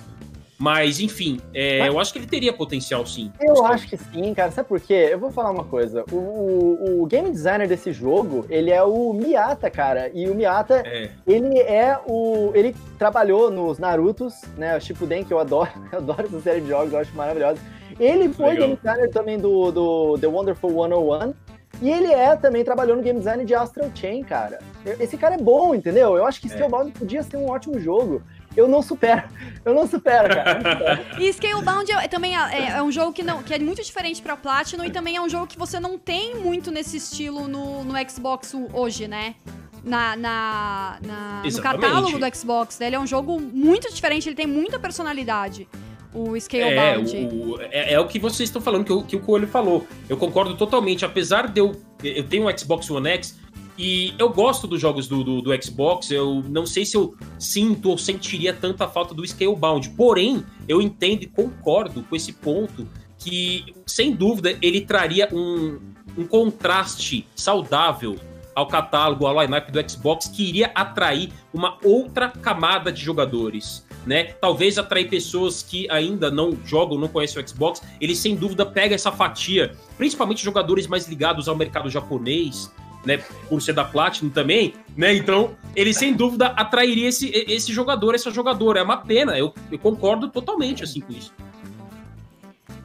Mas, 0.61 1.01
enfim, 1.01 1.41
é, 1.55 1.79
Mas, 1.79 1.89
eu 1.89 1.99
acho 1.99 2.13
que 2.13 2.19
ele 2.19 2.27
teria 2.27 2.53
potencial, 2.53 3.07
sim. 3.07 3.33
Eu 3.41 3.65
acho 3.65 3.89
que 3.89 3.97
sim, 3.97 4.35
cara. 4.35 4.51
Sabe 4.51 4.69
por 4.69 4.79
quê? 4.79 5.09
Eu 5.11 5.19
vou 5.19 5.31
falar 5.31 5.51
uma 5.51 5.65
coisa. 5.65 6.05
O, 6.13 6.17
o, 6.17 7.03
o 7.03 7.07
game 7.07 7.31
designer 7.31 7.67
desse 7.67 7.95
jogo, 7.95 8.45
ele 8.51 8.71
é 8.71 8.83
o 8.83 9.11
Miyata, 9.15 9.71
cara. 9.71 10.11
E 10.13 10.29
o 10.29 10.35
Miyata, 10.35 10.83
é. 10.85 11.13
ele 11.27 11.59
é 11.61 11.99
o... 12.07 12.51
Ele 12.55 12.77
trabalhou 12.99 13.51
nos 13.51 13.79
Narutos, 13.79 14.43
né? 14.59 14.77
O 14.77 14.81
Shippuden, 14.83 15.25
que 15.25 15.33
eu 15.33 15.39
adoro. 15.39 15.71
Eu 15.91 15.99
adoro 15.99 16.27
essa 16.27 16.41
série 16.41 16.61
de 16.61 16.69
jogos, 16.69 16.93
eu 16.93 16.99
acho 16.99 17.15
maravilhosa. 17.17 17.59
Ele 17.99 18.33
foi 18.33 18.51
Legal. 18.51 18.69
game 18.69 18.77
designer 18.77 19.11
também 19.11 19.39
do, 19.39 19.73
do 19.73 20.19
The 20.19 20.27
Wonderful 20.27 20.71
101. 20.71 21.35
E 21.83 21.91
ele 21.91 22.13
é 22.13 22.37
também 22.37 22.63
trabalhou 22.63 22.97
no 22.97 23.03
game 23.03 23.19
design 23.19 23.45
de 23.45 23.55
Astral 23.55 23.91
Chain, 23.95 24.23
cara. 24.23 24.59
Esse 24.99 25.17
cara 25.17 25.37
é 25.37 25.39
bom, 25.39 25.75
entendeu? 25.75 26.17
Eu 26.17 26.27
acho 26.27 26.41
que 26.41 26.53
é. 26.53 26.69
podia 26.99 27.23
ser 27.23 27.39
um 27.39 27.51
ótimo 27.51 27.81
jogo 27.81 28.23
eu 28.57 28.69
não 28.69 28.83
supero. 28.83 29.23
Eu 29.65 29.75
não 29.75 29.87
supero, 29.87 30.29
cara. 30.29 31.07
e 31.19 31.33
Scalebound 31.33 31.91
é, 31.93 32.09
também 32.09 32.37
é, 32.37 32.71
é, 32.71 32.83
um 32.83 32.91
jogo 32.91 33.13
que, 33.13 33.23
não, 33.23 33.43
que 33.43 33.55
é 33.55 33.59
muito 33.59 33.83
diferente 33.83 34.21
pra 34.21 34.37
Platinum 34.37 34.85
e 34.85 34.91
também 34.91 35.17
é 35.17 35.21
um 35.21 35.29
jogo 35.29 35.47
que 35.47 35.59
você 35.59 35.79
não 35.79 35.99
tem 35.99 36.37
muito 36.37 36.71
nesse 36.71 36.97
estilo 36.97 37.47
no, 37.47 37.85
no 37.85 37.95
Xbox 38.11 38.55
hoje, 38.73 39.07
né? 39.07 39.35
Na, 39.83 40.15
na, 40.15 40.99
na 41.03 41.43
no 41.45 41.63
catálogo 41.63 42.19
do 42.19 42.37
Xbox. 42.37 42.79
Né? 42.79 42.89
Ele 42.89 42.97
é 42.97 43.01
um 43.01 43.07
jogo 43.07 43.41
muito 43.41 43.93
diferente, 43.93 44.29
ele 44.29 44.37
tem 44.37 44.47
muita 44.47 44.79
personalidade. 44.79 45.69
O 46.13 46.39
Scalebound. 46.39 47.17
É, 47.17 47.21
o, 47.21 47.61
é, 47.61 47.93
é, 47.95 48.01
o 48.01 48.07
que 48.07 48.19
vocês 48.19 48.49
estão 48.49 48.61
falando, 48.61 48.85
que 48.85 48.93
o, 48.93 49.03
que 49.03 49.17
o 49.17 49.21
Coelho 49.21 49.47
falou. 49.47 49.87
Eu 50.09 50.17
concordo 50.17 50.57
totalmente. 50.57 51.05
Apesar 51.05 51.47
de 51.47 51.61
eu. 51.61 51.73
Eu 52.03 52.25
tenho 52.25 52.49
um 52.49 52.59
Xbox 52.59 52.91
One 52.91 53.09
X, 53.11 53.39
e 53.83 54.15
eu 54.19 54.29
gosto 54.29 54.67
dos 54.67 54.79
jogos 54.79 55.09
do, 55.09 55.25
do, 55.25 55.41
do, 55.41 55.65
Xbox, 55.65 56.11
eu 56.11 56.45
não 56.51 56.67
sei 56.67 56.85
se 56.85 56.99
eu 56.99 57.15
sinto 57.39 57.89
ou 57.89 57.97
sentiria 57.97 58.53
tanta 58.53 58.87
falta 58.87 59.15
do 59.15 59.27
Scalebound. 59.27 59.89
Porém, 59.97 60.45
eu 60.69 60.83
entendo 60.83 61.23
e 61.23 61.27
concordo 61.27 62.03
com 62.03 62.15
esse 62.15 62.31
ponto 62.35 62.87
que, 63.17 63.75
sem 63.87 64.15
dúvida, 64.15 64.55
ele 64.61 64.83
traria 64.83 65.31
um, 65.33 65.81
um 66.15 66.27
contraste 66.27 67.27
saudável 67.35 68.19
ao 68.55 68.67
catálogo, 68.67 69.27
ao 69.27 69.41
lineup 69.41 69.71
do 69.71 69.91
Xbox, 69.91 70.29
que 70.29 70.47
iria 70.47 70.71
atrair 70.75 71.33
uma 71.51 71.79
outra 71.83 72.29
camada 72.29 72.93
de 72.93 73.01
jogadores. 73.01 73.87
Né? 74.05 74.25
Talvez 74.25 74.77
atrair 74.77 75.09
pessoas 75.09 75.63
que 75.63 75.91
ainda 75.91 76.31
não 76.31 76.55
jogam, 76.67 76.99
não 76.99 77.09
conhecem 77.09 77.43
o 77.43 77.49
Xbox. 77.49 77.81
Ele 77.99 78.15
sem 78.15 78.37
dúvida 78.37 78.67
pega 78.67 78.95
essa 78.95 79.11
fatia, 79.11 79.75
principalmente 79.97 80.45
jogadores 80.45 80.87
mais 80.87 81.09
ligados 81.09 81.49
ao 81.49 81.57
mercado 81.57 81.89
japonês, 81.89 82.71
né, 83.05 83.19
por 83.49 83.61
ser 83.63 83.73
da 83.73 83.85
Platinum 83.85 84.31
também, 84.31 84.75
né? 84.97 85.15
Então, 85.15 85.57
ele 85.75 85.95
sem 85.95 86.13
dúvida 86.13 86.49
atrairia 86.49 87.09
esse, 87.09 87.31
esse 87.49 87.73
jogador, 87.73 88.15
essa 88.15 88.31
jogadora. 88.31 88.81
É 88.81 88.83
uma 88.83 88.99
pena, 88.99 89.39
eu, 89.39 89.55
eu 89.71 89.79
concordo 89.79 90.29
totalmente 90.29 90.85
assim 90.85 91.01
com 91.01 91.13
isso. 91.13 91.33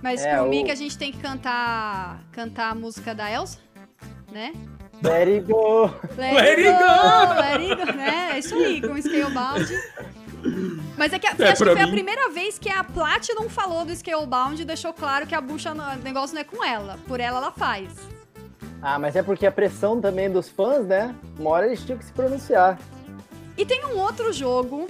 Mas 0.01 0.23
é, 0.23 0.37
por 0.37 0.47
o... 0.47 0.49
mim 0.49 0.65
que 0.65 0.71
a 0.71 0.75
gente 0.75 0.97
tem 0.97 1.11
que 1.11 1.17
cantar 1.17 2.21
cantar 2.31 2.71
a 2.71 2.75
música 2.75 3.13
da 3.13 3.31
Elsa, 3.31 3.59
né? 4.31 4.53
Let 5.03 5.27
it 5.27 5.51
go! 5.51 5.91
Let, 6.17 6.33
let 6.33 6.59
it 6.59 6.63
go! 6.63 7.33
Let 7.41 7.71
it 7.71 7.75
go, 7.75 7.97
né? 7.97 8.29
É 8.33 8.39
isso 8.39 8.55
aí, 8.55 8.81
com 8.81 8.93
o 8.93 9.01
Scalebound. 9.01 9.67
Mas 10.97 11.11
é 11.11 11.19
que, 11.19 11.27
é, 11.27 11.31
acho 11.31 11.57
que 11.57 11.65
foi 11.65 11.75
mim... 11.75 11.81
a 11.81 11.87
primeira 11.87 12.29
vez 12.29 12.57
que 12.57 12.69
a 12.69 12.83
Platinum 12.83 13.49
falou 13.49 13.83
do 13.83 13.93
Scalebound 13.93 14.61
e 14.61 14.65
deixou 14.65 14.93
claro 14.93 15.27
que 15.27 15.35
a 15.35 15.41
bucha, 15.41 15.73
o 15.73 16.03
negócio 16.03 16.33
não 16.33 16.41
é 16.41 16.43
com 16.45 16.63
ela. 16.63 16.97
Por 17.07 17.19
ela, 17.19 17.39
ela 17.39 17.51
faz. 17.51 18.14
Ah, 18.87 18.99
mas 18.99 19.15
é 19.15 19.23
porque 19.23 19.47
a 19.47 19.51
pressão 19.51 19.99
também 19.99 20.31
dos 20.31 20.47
fãs, 20.47 20.85
né? 20.85 21.15
Uma 21.39 21.49
hora 21.49 21.65
eles 21.65 21.83
tinham 21.83 21.97
que 21.97 22.05
se 22.05 22.13
pronunciar. 22.13 22.77
E 23.57 23.65
tem 23.65 23.83
um 23.83 23.97
outro 23.97 24.31
jogo, 24.31 24.87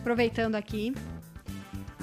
aproveitando 0.00 0.54
aqui, 0.54 0.94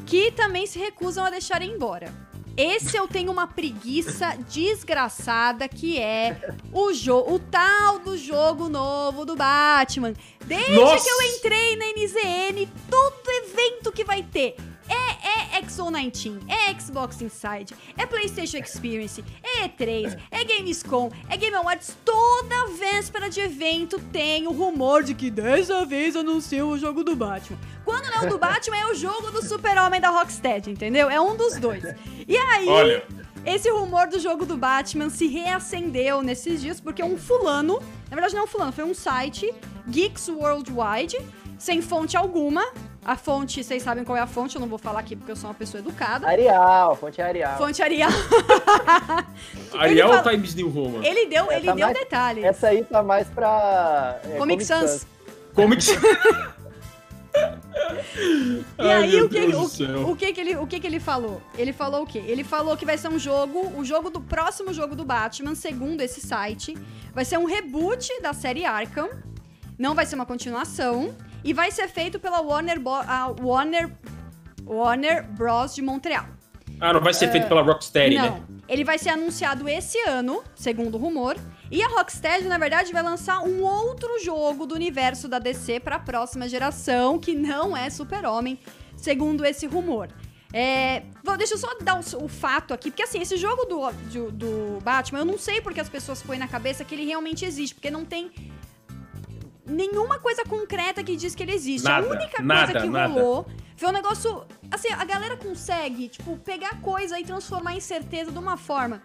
que 0.07 0.31
também 0.31 0.65
se 0.65 0.79
recusam 0.79 1.23
a 1.23 1.29
deixar 1.29 1.61
embora. 1.61 2.11
Esse 2.57 2.97
eu 2.97 3.07
tenho 3.07 3.31
uma 3.31 3.45
preguiça 3.45 4.35
desgraçada 4.49 5.69
que 5.69 5.99
é 5.99 6.55
o 6.73 6.91
jogo, 6.93 7.35
o 7.35 7.39
tal 7.39 7.99
do 7.99 8.17
jogo 8.17 8.67
novo 8.67 9.23
do 9.23 9.35
Batman. 9.35 10.13
Desde 10.43 10.73
Nossa. 10.73 11.03
que 11.03 11.09
eu 11.11 11.21
entrei 11.37 11.75
na 11.75 11.85
NZN, 11.89 12.67
todo 12.89 13.29
evento 13.29 13.91
que 13.91 14.03
vai 14.03 14.23
ter 14.23 14.55
é, 14.93 15.57
é 15.57 15.61
XO19, 15.61 16.41
é 16.47 16.79
Xbox 16.79 17.21
Inside, 17.21 17.75
é 17.97 18.05
PlayStation 18.05 18.57
Experience, 18.57 19.23
é 19.43 19.67
E3, 19.67 20.17
é 20.29 20.43
Gamescom, 20.43 21.11
é 21.29 21.37
Game 21.37 21.55
Awards. 21.55 21.95
Toda 22.03 22.67
véspera 22.77 23.29
de 23.29 23.39
evento 23.39 23.99
tem 24.11 24.47
o 24.47 24.51
rumor 24.51 25.03
de 25.03 25.13
que 25.13 25.29
dessa 25.29 25.85
vez 25.85 26.15
anunciam 26.15 26.69
o 26.69 26.77
jogo 26.77 27.03
do 27.03 27.15
Batman. 27.15 27.57
Quando 27.85 28.05
não 28.05 28.23
é 28.23 28.25
o 28.27 28.29
do 28.29 28.37
Batman, 28.37 28.77
é 28.77 28.85
o 28.87 28.95
jogo 28.95 29.31
do 29.31 29.41
Super-Homem 29.41 30.01
da 30.01 30.09
Rocksteady, 30.09 30.71
entendeu? 30.71 31.09
É 31.09 31.19
um 31.19 31.35
dos 31.35 31.57
dois. 31.57 31.83
E 32.27 32.37
aí. 32.37 32.67
Olha. 32.67 33.03
Esse 33.43 33.71
rumor 33.71 34.07
do 34.07 34.19
jogo 34.19 34.45
do 34.45 34.55
Batman 34.55 35.09
se 35.09 35.25
reacendeu 35.25 36.21
nesses 36.21 36.61
dias 36.61 36.79
porque 36.79 37.01
um 37.01 37.17
fulano, 37.17 37.79
na 38.07 38.15
verdade 38.15 38.35
não 38.35 38.41
é 38.41 38.43
um 38.43 38.47
fulano, 38.47 38.71
foi 38.71 38.83
um 38.83 38.93
site, 38.93 39.51
Geeks 39.89 40.29
Worldwide, 40.29 41.17
sem 41.57 41.81
fonte 41.81 42.15
alguma, 42.15 42.63
a 43.03 43.15
fonte, 43.15 43.63
vocês 43.63 43.81
sabem 43.81 44.03
qual 44.03 44.15
é 44.15 44.21
a 44.21 44.27
fonte, 44.27 44.55
eu 44.55 44.61
não 44.61 44.67
vou 44.67 44.77
falar 44.77 44.99
aqui 44.99 45.15
porque 45.15 45.31
eu 45.31 45.35
sou 45.35 45.49
uma 45.49 45.55
pessoa 45.55 45.81
educada. 45.81 46.27
Arial, 46.27 46.95
fonte 46.95 47.19
Arial. 47.21 47.57
Fonte 47.57 47.81
Arial. 47.81 48.11
Arial 49.73 50.11
ou 50.11 50.21
Times 50.21 50.53
New 50.53 50.69
Roman? 50.69 51.03
Ele 51.03 51.25
deu, 51.25 51.51
ele 51.51 51.65
tá 51.65 51.73
deu 51.73 51.87
mais, 51.87 51.97
detalhes. 51.97 52.43
Essa 52.43 52.67
aí 52.67 52.83
tá 52.83 53.01
mais 53.01 53.27
pra... 53.27 54.19
É, 54.23 54.37
Comic, 54.37 54.63
Sans. 54.63 55.07
Comic 55.55 55.83
Sans. 55.83 55.99
e 57.33 58.63
Ai, 58.77 59.03
aí, 59.03 59.21
o 59.21 59.29
que, 59.29 59.39
o, 59.39 60.11
o, 60.11 60.15
que, 60.15 60.33
que, 60.33 60.41
ele, 60.41 60.55
o 60.57 60.67
que, 60.67 60.79
que 60.79 60.85
ele 60.85 60.99
falou? 60.99 61.41
Ele 61.57 61.73
falou 61.73 62.03
o 62.03 62.05
quê? 62.05 62.21
Ele 62.27 62.43
falou 62.43 62.77
que 62.77 62.85
vai 62.85 62.97
ser 62.97 63.07
um 63.07 63.17
jogo, 63.17 63.71
o 63.77 63.83
jogo 63.83 64.11
do 64.11 64.21
próximo 64.21 64.71
jogo 64.73 64.95
do 64.95 65.03
Batman, 65.03 65.55
segundo 65.55 66.01
esse 66.01 66.21
site, 66.21 66.77
vai 67.13 67.25
ser 67.25 67.39
um 67.39 67.45
reboot 67.45 68.21
da 68.21 68.33
série 68.33 68.63
Arkham. 68.63 69.09
Não 69.77 69.95
vai 69.95 70.05
ser 70.05 70.13
uma 70.15 70.25
continuação. 70.25 71.15
E 71.43 71.53
vai 71.53 71.71
ser 71.71 71.87
feito 71.87 72.19
pela 72.19 72.41
Warner, 72.41 72.79
Bo 72.79 72.91
Warner, 73.41 73.91
Warner 74.65 75.27
Bros. 75.27 75.73
de 75.73 75.81
Montreal. 75.81 76.25
Ah, 76.79 76.93
não 76.93 77.01
vai 77.01 77.13
ser 77.13 77.29
uh, 77.29 77.31
feito 77.31 77.47
pela 77.47 77.61
Rocksteady, 77.61 78.15
não. 78.15 78.23
né? 78.23 78.43
Ele 78.67 78.83
vai 78.83 78.97
ser 78.97 79.09
anunciado 79.09 79.67
esse 79.69 79.99
ano, 80.07 80.43
segundo 80.55 80.95
o 80.95 80.97
rumor. 80.97 81.37
E 81.69 81.81
a 81.83 81.87
Rocksteady, 81.87 82.47
na 82.47 82.57
verdade, 82.57 82.91
vai 82.91 83.03
lançar 83.03 83.39
um 83.41 83.63
outro 83.63 84.19
jogo 84.23 84.65
do 84.65 84.73
universo 84.73 85.27
da 85.27 85.39
DC 85.39 85.79
para 85.79 85.97
a 85.97 85.99
próxima 85.99 86.47
geração, 86.49 87.19
que 87.19 87.35
não 87.35 87.75
é 87.77 87.89
Super-Homem, 87.89 88.59
segundo 88.97 89.45
esse 89.45 89.67
rumor. 89.67 90.09
É, 90.53 91.03
deixa 91.37 91.53
eu 91.53 91.57
só 91.57 91.73
dar 91.81 91.95
o, 91.95 92.25
o, 92.25 92.27
fato 92.27 92.73
aqui, 92.73 92.91
porque 92.91 93.03
assim, 93.03 93.21
esse 93.21 93.37
jogo 93.37 93.63
do, 93.65 93.89
do, 94.11 94.31
do, 94.31 94.79
Batman, 94.83 95.19
eu 95.19 95.25
não 95.25 95.37
sei 95.37 95.61
porque 95.61 95.79
as 95.79 95.87
pessoas 95.87 96.21
põem 96.21 96.37
na 96.37 96.47
cabeça 96.47 96.83
que 96.83 96.93
ele 96.93 97.05
realmente 97.05 97.45
existe, 97.45 97.73
porque 97.73 97.89
não 97.89 98.03
tem 98.03 98.29
nenhuma 99.71 100.19
coisa 100.19 100.43
concreta 100.43 101.03
que 101.03 101.15
diz 101.15 101.33
que 101.33 101.43
ele 101.43 101.53
existe. 101.53 101.85
Nada, 101.85 102.05
a 102.05 102.09
única 102.09 102.41
nada, 102.41 102.71
coisa 102.71 102.85
que 102.85 102.91
nada. 102.91 103.13
rolou 103.13 103.47
foi 103.75 103.89
um 103.89 103.93
negócio. 103.93 104.43
Assim, 104.69 104.89
a 104.89 105.03
galera 105.03 105.35
consegue, 105.35 106.07
tipo, 106.07 106.37
pegar 106.37 106.79
coisa 106.81 107.19
e 107.19 107.23
transformar 107.23 107.75
em 107.75 107.79
certeza 107.79 108.31
de 108.31 108.37
uma 108.37 108.57
forma. 108.57 109.01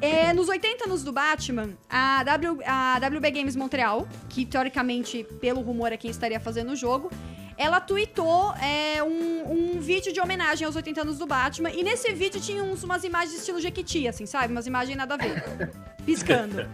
É, 0.00 0.32
nos 0.32 0.48
80 0.48 0.84
anos 0.84 1.02
do 1.02 1.12
Batman, 1.12 1.70
a, 1.88 2.22
w, 2.24 2.62
a 2.64 2.98
WB 2.98 3.30
Games 3.32 3.54
Montreal, 3.56 4.08
que 4.28 4.46
teoricamente, 4.46 5.24
pelo 5.40 5.60
rumor, 5.60 5.92
é 5.92 5.96
quem 5.96 6.10
estaria 6.10 6.40
fazendo 6.40 6.72
o 6.72 6.76
jogo, 6.76 7.10
ela 7.58 7.78
tweetou 7.80 8.54
é, 8.54 9.02
um, 9.02 9.74
um, 9.76 9.80
vídeo 9.80 10.10
de 10.10 10.18
homenagem 10.18 10.64
aos 10.64 10.74
80 10.74 11.02
anos 11.02 11.18
do 11.18 11.26
Batman. 11.26 11.70
E 11.70 11.82
nesse 11.82 12.10
vídeo 12.14 12.40
tinha 12.40 12.62
uns, 12.62 12.82
umas 12.82 13.04
imagens 13.04 13.34
estilo 13.34 13.60
Jequiti, 13.60 14.08
assim, 14.08 14.24
sabe? 14.24 14.50
Umas 14.50 14.66
imagens 14.66 14.96
nada 14.96 15.14
a 15.14 15.18
ver. 15.18 15.70
Piscando. 16.06 16.66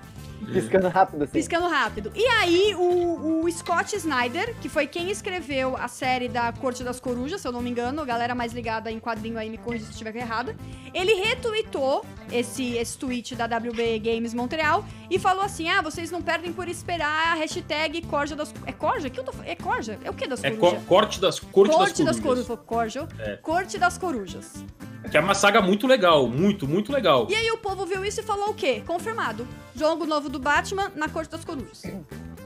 Piscando 0.53 0.89
rápido, 0.89 1.25
assim. 1.25 1.33
Piscando 1.33 1.69
rápido. 1.69 2.13
E 2.15 2.25
aí, 2.27 2.75
o, 2.77 3.45
o, 3.45 3.51
Scott 3.51 3.97
Snyder, 3.97 4.55
que 4.61 4.69
foi 4.69 4.87
quem 4.87 5.11
escreveu 5.11 5.77
a 5.77 5.89
série 5.89 6.29
da 6.29 6.53
Corte 6.53 6.85
das 6.85 7.01
Corujas, 7.01 7.41
se 7.41 7.49
eu 7.49 7.53
não 7.53 7.61
me 7.61 7.71
engano, 7.71 8.01
a 8.03 8.05
galera 8.05 8.35
mais 8.35 8.53
ligada 8.53 8.91
em 8.91 9.01
quadrinho 9.01 9.39
aí 9.39 9.51
me 9.51 9.59
corrija 9.59 9.85
se 9.85 9.93
estiver 9.93 10.15
errada, 10.17 10.57
ele 10.95 11.15
retweetou 11.15 12.05
esse, 12.31 12.77
esse 12.77 12.97
tweet 12.97 13.35
da 13.35 13.47
WB 13.47 13.99
Games 13.99 14.35
Montreal 14.35 14.85
e 15.11 15.19
falou 15.19 15.45
assim: 15.45 15.69
ah, 15.69 15.83
vocês 15.83 16.11
não 16.11 16.23
perdem 16.23 16.53
por 16.53 16.69
esperar 16.69 17.33
a 17.33 17.35
hashtag 17.35 18.03
Corja 18.03 18.37
das... 18.37 18.55
É 18.65 18.73
Corja? 18.73 19.11
Que 19.11 19.21
eu 19.21 19.25
tô... 19.25 19.33
É 19.45 19.55
Corja? 19.55 19.99
É 20.05 20.11
o 20.11 20.15
que 20.15 20.27
das 20.27 20.41
corujas? 20.41 20.73
É 20.73 20.77
co 20.77 20.85
corte 20.87 21.21
das, 21.21 21.41
corte, 21.41 21.75
corte 21.75 22.05
das 22.05 22.21
corujas. 22.21 22.47
Das 22.47 22.59
Corja. 22.67 23.09
É. 23.19 23.37
Corte 23.37 23.79
das 23.79 23.99
Corujas. 23.99 24.65
Que 25.11 25.17
é 25.17 25.21
uma 25.21 25.35
saga 25.35 25.61
muito 25.61 25.87
legal, 25.87 26.27
muito, 26.29 26.67
muito 26.67 26.93
legal. 26.93 27.27
E 27.31 27.35
aí 27.35 27.51
o 27.51 27.59
povo 27.59 27.87
viu 27.87 28.05
isso 28.05 28.21
e 28.21 28.23
falou 28.23 28.51
o 28.51 28.55
quê? 28.55 28.83
Confirmado. 28.87 29.47
Jogo 29.75 30.07
novo 30.07 30.29
do 30.29 30.39
Batman 30.39 30.91
na 30.95 31.09
Corte 31.09 31.31
das 31.31 31.45
Corujas. 31.45 31.83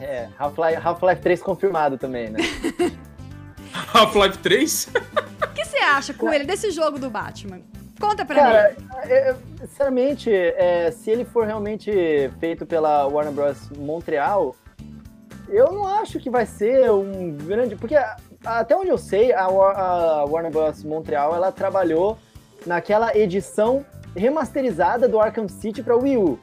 É, 0.01 0.29
Half-Life 0.39 0.81
Half 0.83 1.01
3 1.21 1.43
confirmado 1.43 1.99
também, 1.99 2.31
né? 2.31 2.41
Half-Life 3.95 4.39
3? 4.39 4.89
O 5.43 5.55
que 5.55 5.65
você 5.65 5.79
acha, 5.79 6.15
com 6.15 6.33
ele 6.33 6.45
desse 6.45 6.71
jogo 6.71 6.99
do 6.99 7.11
Batman? 7.11 7.61
Conta 8.01 8.25
pra 8.25 8.37
Cara, 8.37 8.77
mim. 8.79 8.87
Cara, 8.87 9.39
sinceramente, 9.61 10.31
é, 10.33 10.91
se 10.91 11.11
ele 11.11 11.25
for 11.25 11.47
realmente 11.47 11.93
feito 12.41 12.65
pela 12.65 13.07
Warner 13.07 13.33
Bros. 13.33 13.71
Montreal, 13.77 14.57
eu 15.49 15.71
não 15.71 15.87
acho 15.87 16.19
que 16.19 16.31
vai 16.31 16.47
ser 16.47 16.91
um 16.91 17.37
grande. 17.37 17.77
Porque 17.77 17.97
até 18.45 18.75
onde 18.75 18.89
eu 18.89 18.97
sei, 18.97 19.33
a, 19.33 19.45
a 19.45 20.25
Warner 20.25 20.51
Bros. 20.51 20.83
Montreal 20.83 21.35
ela 21.35 21.53
trabalhou 21.53 22.19
naquela 22.67 23.17
edição 23.17 23.85
remasterizada 24.17 25.09
do 25.09 25.21
Arkham 25.21 25.49
City 25.49 25.83
para 25.83 25.97
Wii 25.97 26.17
U, 26.17 26.39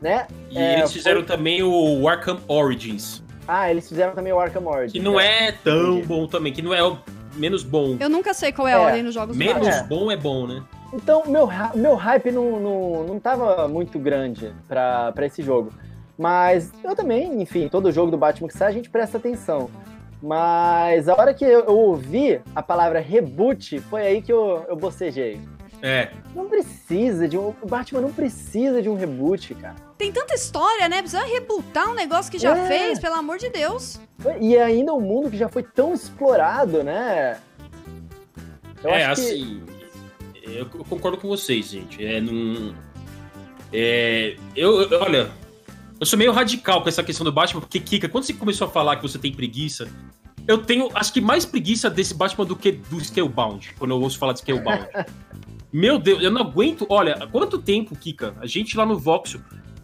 né? 0.00 0.26
E 0.50 0.58
é, 0.58 0.78
eles 0.78 0.92
fizeram 0.92 1.20
foi... 1.20 1.36
também 1.36 1.62
o 1.62 2.08
Arkham 2.08 2.38
Origins. 2.46 3.22
Ah, 3.46 3.70
eles 3.70 3.88
fizeram 3.88 4.14
também 4.14 4.32
o 4.32 4.38
Arkham 4.38 4.66
Origins. 4.66 4.92
Que 4.92 5.00
não 5.00 5.18
é, 5.18 5.48
é 5.48 5.52
tão 5.52 5.92
Entendi. 5.94 6.06
bom 6.06 6.26
também, 6.26 6.52
que 6.52 6.60
não 6.60 6.74
é 6.74 6.82
o 6.82 6.98
menos 7.34 7.62
bom. 7.62 7.96
Eu 7.98 8.08
nunca 8.08 8.34
sei 8.34 8.52
qual 8.52 8.68
é 8.68 8.74
a 8.74 8.76
é, 8.76 8.78
ordem 8.78 9.02
nos 9.02 9.14
jogos 9.14 9.36
Menos 9.36 9.66
é. 9.66 9.82
bom 9.84 10.10
é 10.10 10.16
bom, 10.16 10.46
né? 10.46 10.62
Então, 10.92 11.22
meu, 11.26 11.48
meu 11.74 11.94
hype 11.94 12.30
não, 12.30 12.60
não, 12.60 13.04
não 13.04 13.20
tava 13.20 13.68
muito 13.68 13.98
grande 13.98 14.52
para 14.66 15.14
esse 15.20 15.42
jogo. 15.42 15.72
Mas 16.16 16.72
eu 16.82 16.96
também, 16.96 17.40
enfim, 17.40 17.68
todo 17.68 17.92
jogo 17.92 18.10
do 18.10 18.18
Batman 18.18 18.48
que 18.48 18.56
sai, 18.56 18.68
a 18.68 18.72
gente 18.72 18.90
presta 18.90 19.18
atenção. 19.18 19.70
Mas 20.22 21.08
a 21.08 21.14
hora 21.14 21.32
que 21.32 21.44
eu, 21.44 21.64
ouvi 21.68 22.40
a 22.54 22.62
palavra 22.62 23.00
reboot, 23.00 23.78
foi 23.82 24.02
aí 24.02 24.22
que 24.22 24.32
eu, 24.32 24.64
eu 24.68 24.76
bocejei. 24.76 25.40
É. 25.80 26.10
Não 26.34 26.48
precisa 26.48 27.28
de 27.28 27.38
um. 27.38 27.54
O 27.62 27.66
Batman 27.66 28.00
não 28.00 28.12
precisa 28.12 28.82
de 28.82 28.88
um 28.88 28.94
reboot, 28.94 29.54
cara. 29.54 29.76
Tem 29.96 30.12
tanta 30.12 30.34
história, 30.34 30.88
né? 30.88 31.00
Precisa 31.00 31.24
rebootar 31.24 31.88
um 31.90 31.94
negócio 31.94 32.30
que 32.30 32.38
já 32.38 32.56
é. 32.56 32.66
fez, 32.66 32.98
pelo 32.98 33.14
amor 33.14 33.38
de 33.38 33.48
Deus. 33.48 34.00
E 34.40 34.56
ainda 34.56 34.92
um 34.92 35.00
mundo 35.00 35.30
que 35.30 35.36
já 35.36 35.48
foi 35.48 35.62
tão 35.62 35.94
explorado, 35.94 36.82
né? 36.82 37.38
Eu 38.82 38.90
é, 38.90 39.04
assim. 39.06 39.62
Que... 40.34 40.58
Eu 40.58 40.66
concordo 40.66 41.18
com 41.18 41.28
vocês, 41.28 41.66
gente. 41.66 42.04
É, 42.04 42.20
num. 42.20 42.74
É, 43.72 44.36
eu, 44.56 44.82
eu, 44.82 45.00
olha, 45.00 45.30
eu 46.00 46.06
sou 46.06 46.18
meio 46.18 46.32
radical 46.32 46.82
com 46.82 46.88
essa 46.88 47.02
questão 47.02 47.24
do 47.24 47.32
Batman, 47.32 47.60
porque, 47.60 47.80
Kika, 47.80 48.08
quando 48.08 48.24
você 48.24 48.32
começou 48.32 48.66
a 48.66 48.70
falar 48.70 48.96
que 48.96 49.02
você 49.02 49.18
tem 49.18 49.32
preguiça, 49.32 49.88
eu 50.46 50.58
tenho, 50.58 50.88
acho 50.94 51.12
que 51.12 51.20
mais 51.20 51.44
preguiça 51.44 51.90
desse 51.90 52.14
Batman 52.14 52.46
do 52.46 52.56
que 52.56 52.72
do 52.72 53.02
Scalebound, 53.04 53.74
quando 53.78 53.90
eu 53.90 54.00
ouço 54.00 54.18
falar 54.18 54.32
de 54.32 54.40
Scalebound. 54.40 54.86
Meu 55.72 55.98
Deus, 55.98 56.22
eu 56.22 56.30
não 56.30 56.40
aguento. 56.40 56.86
Olha, 56.88 57.28
quanto 57.30 57.58
tempo, 57.58 57.94
Kika? 57.94 58.34
A 58.40 58.46
gente 58.46 58.76
lá 58.76 58.86
no 58.86 58.98
Voxel. 58.98 59.40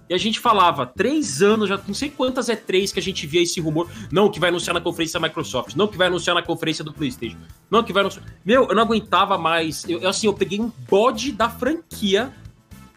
E 0.08 0.14
a 0.14 0.18
gente 0.18 0.38
falava, 0.38 0.86
três 0.86 1.42
anos, 1.42 1.68
já 1.68 1.80
não 1.86 1.94
sei 1.94 2.10
quantas 2.10 2.48
é 2.48 2.56
três 2.56 2.92
que 2.92 2.98
a 2.98 3.02
gente 3.02 3.26
via 3.26 3.42
esse 3.42 3.60
rumor. 3.60 3.90
Não, 4.12 4.30
que 4.30 4.38
vai 4.38 4.50
anunciar 4.50 4.74
na 4.74 4.80
conferência 4.80 5.18
da 5.18 5.26
Microsoft. 5.26 5.74
Não, 5.74 5.86
que 5.86 5.96
vai 5.96 6.08
anunciar 6.08 6.34
na 6.34 6.42
conferência 6.42 6.84
do 6.84 6.92
PlayStation. 6.92 7.38
Não, 7.70 7.82
que 7.82 7.92
vai 7.92 8.02
anunciar. 8.02 8.24
Meu, 8.44 8.68
eu 8.68 8.74
não 8.74 8.82
aguentava 8.82 9.36
mais. 9.38 9.84
Eu, 9.88 10.06
assim, 10.06 10.26
eu 10.26 10.34
peguei 10.34 10.60
um 10.60 10.70
bode 10.88 11.32
da 11.32 11.48
franquia 11.48 12.32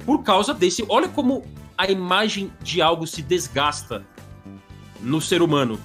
por 0.06 0.22
causa 0.22 0.54
desse. 0.54 0.86
Olha 0.90 1.08
como 1.08 1.46
a 1.78 1.90
imagem 1.90 2.52
de 2.62 2.82
algo 2.82 3.06
se 3.06 3.22
desgasta 3.22 4.06
no 5.00 5.22
ser 5.22 5.42
humano 5.42 5.80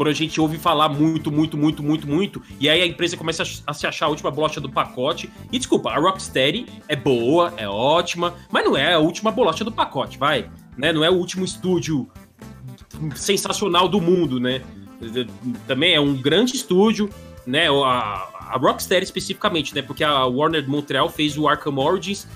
quando 0.00 0.08
a 0.08 0.14
gente 0.14 0.40
ouve 0.40 0.56
falar 0.56 0.88
muito, 0.88 1.30
muito, 1.30 1.58
muito, 1.58 1.82
muito, 1.82 2.08
muito, 2.08 2.42
e 2.58 2.70
aí 2.70 2.80
a 2.80 2.86
empresa 2.86 3.18
começa 3.18 3.42
a, 3.66 3.74
se 3.74 3.86
achar 3.86 4.06
a 4.06 4.08
última 4.08 4.30
bolacha 4.30 4.58
do 4.58 4.70
pacote. 4.70 5.30
E 5.52 5.58
desculpa, 5.58 5.90
a 5.90 5.98
Rocksteady 5.98 6.64
é 6.88 6.96
boa, 6.96 7.52
é 7.58 7.68
ótima, 7.68 8.34
mas 8.50 8.64
não 8.64 8.78
é 8.78 8.94
a 8.94 8.98
última 8.98 9.30
bolacha 9.30 9.62
do 9.62 9.70
pacote, 9.70 10.16
vai. 10.16 10.50
Né? 10.74 10.90
Não 10.90 11.04
é 11.04 11.10
o 11.10 11.14
último 11.14 11.44
estúdio 11.44 12.08
sensacional 13.14 13.88
do 13.88 14.00
mundo, 14.00 14.40
né? 14.40 14.62
Também 15.66 15.92
é 15.92 16.00
um 16.00 16.14
grande 16.14 16.56
estúdio, 16.56 17.10
né? 17.46 17.68
A, 17.68 18.28
a 18.52 18.56
Rocksteady 18.56 19.04
especificamente, 19.04 19.74
né? 19.74 19.82
Porque 19.82 20.02
a 20.02 20.24
Warner 20.24 20.66
Montreal 20.66 21.10
fez 21.10 21.36
o 21.36 21.46
Arkham 21.46 21.76
Origins, 21.76 22.26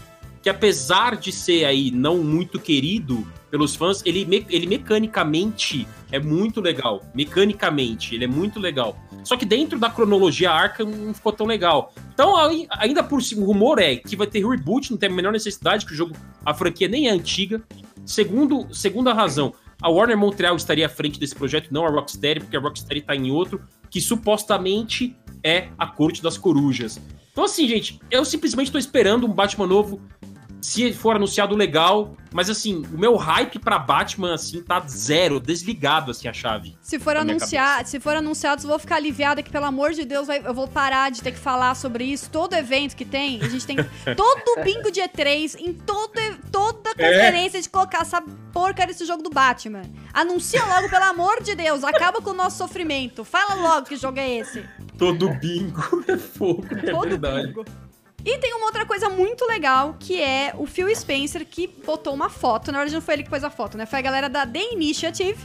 que 0.45 0.51
apesar 0.51 1.17
de 1.17 1.33
ser 1.33 1.65
aí 1.65 1.91
não 1.91 2.19
muito 2.23 2.61
querido 2.61 3.27
pelos 3.51 3.75
fãs, 3.75 4.03
ele, 4.05 4.27
me, 4.27 4.45
ele 4.51 4.67
mecanicamente 4.67 5.89
é 6.13 6.19
muito 6.19 6.61
legal. 6.61 7.03
Mecanicamente, 7.15 8.15
ele 8.15 8.25
é 8.25 8.29
muito 8.29 8.61
legal. 8.61 8.95
Só 9.25 9.39
que 9.39 9.47
dentro 9.47 9.79
da 9.79 9.89
cronologia 9.89 10.51
Arkham 10.51 10.85
não 10.85 11.15
ficou 11.15 11.33
tão 11.33 11.47
legal. 11.47 11.95
Então, 12.13 12.35
ainda 12.73 13.03
por 13.03 13.23
cima, 13.23 13.41
o 13.41 13.47
rumor 13.47 13.79
é 13.79 13.97
que 13.97 14.17
vai 14.17 14.27
ter 14.27 14.47
reboot, 14.47 14.91
não 14.91 14.99
tem 14.99 15.09
a 15.09 15.13
menor 15.13 15.33
necessidade, 15.33 15.87
que 15.87 15.95
o 15.95 15.97
jogo, 15.97 16.15
a 16.45 16.53
franquia 16.53 16.89
nem 16.89 17.09
é 17.09 17.11
antiga. 17.11 17.63
Segundo, 18.05 18.67
segunda 18.71 19.15
razão, 19.15 19.55
a 19.81 19.89
Warner 19.89 20.19
Montreal 20.19 20.57
estaria 20.57 20.85
à 20.85 20.91
frente 20.91 21.19
desse 21.19 21.35
projeto, 21.35 21.73
não 21.73 21.87
a 21.87 21.91
Rocksteady, 21.91 22.41
porque 22.41 22.57
a 22.59 22.61
Rocksteady 22.61 23.01
está 23.01 23.17
em 23.17 23.31
outro, 23.31 23.63
que 23.89 23.99
supostamente 23.99 25.17
é 25.43 25.69
a 25.79 25.87
Corte 25.87 26.23
das 26.23 26.37
Corujas. 26.37 27.01
Então, 27.33 27.45
assim, 27.45 27.67
gente, 27.67 27.99
eu 28.13 28.25
simplesmente 28.25 28.67
estou 28.67 28.79
esperando 28.79 29.27
um 29.27 29.33
Batman 29.33 29.67
novo 29.67 30.01
se 30.65 30.95
for 30.95 31.17
anunciado 31.17 31.55
legal, 31.55 32.17
mas 32.33 32.49
assim, 32.49 32.87
o 32.91 32.99
meu 32.99 33.17
hype 33.17 33.59
para 33.59 33.79
Batman 33.79 34.33
assim 34.33 34.63
tá 34.63 34.81
zero, 34.81 35.39
desligado 35.39 36.11
assim 36.11 36.27
a 36.27 36.33
chave. 36.33 36.75
Se 36.81 36.99
for 36.99 37.15
anunciar, 37.19 37.85
se 37.85 38.01
for 38.01 38.17
anunciado, 38.17 38.63
eu 38.63 38.69
vou 38.69 38.79
ficar 38.79 38.97
aliviada 38.97 39.43
que 39.43 39.51
pelo 39.51 39.67
amor 39.67 39.93
de 39.93 40.07
Deus, 40.07 40.27
eu 40.27 40.55
vou 40.55 40.67
parar 40.67 41.11
de 41.11 41.23
ter 41.23 41.33
que 41.33 41.39
falar 41.39 41.75
sobre 41.75 42.05
isso. 42.05 42.31
Todo 42.31 42.55
evento 42.55 42.97
que 42.97 43.05
tem, 43.05 43.43
a 43.43 43.49
gente 43.51 43.67
tem 43.67 43.77
todo 44.17 44.65
bingo 44.65 44.91
de 44.91 45.03
E3, 45.03 45.57
em 45.61 45.75
todo, 45.75 46.19
toda 46.51 46.95
conferência 46.95 47.59
é. 47.59 47.61
de 47.61 47.69
colocar 47.69 48.01
essa 48.01 48.23
porca 48.51 48.87
desse 48.87 49.05
jogo 49.05 49.23
do 49.23 49.29
Batman. 49.29 49.83
Anuncia 50.15 50.65
logo, 50.65 50.89
pelo 50.89 51.05
amor 51.05 51.43
de 51.43 51.55
Deus, 51.55 51.85
acaba 51.85 52.23
com 52.23 52.31
o 52.31 52.35
nosso 52.35 52.57
sofrimento. 52.57 53.23
Fala 53.23 53.55
logo 53.55 53.87
que 53.87 53.97
jogo 53.97 54.19
é 54.19 54.39
esse. 54.39 54.65
Todo 54.97 55.29
bingo 55.35 56.03
é 56.09 56.17
fogo, 56.17 56.67
é 56.71 56.91
todo 56.91 57.09
verdade. 57.11 57.49
Bingo. 57.49 57.65
E 58.25 58.39
tem 58.39 58.55
uma 58.55 58.67
outra 58.67 58.87
coisa 58.87 59.09
muito 59.11 59.47
legal, 59.47 59.97
que 60.01 60.21
é 60.21 60.55
o 60.57 60.67
Phil 60.67 60.95
Spencer, 60.95 61.47
que 61.47 61.67
botou 61.67 62.15
uma 62.15 62.31
foto. 62.31 62.73
Na 62.73 62.79
verdade, 62.79 62.95
não 62.95 63.03
foi 63.03 63.15
ele 63.15 63.23
que 63.23 63.31
pôs 63.31 63.45
a 63.45 63.51
foto, 63.51 63.77
né? 63.77 63.85
Foi 63.85 63.99
a 63.99 64.03
galera 64.03 64.29
da 64.31 64.47
The 64.47 64.73
Initiative, 64.73 65.39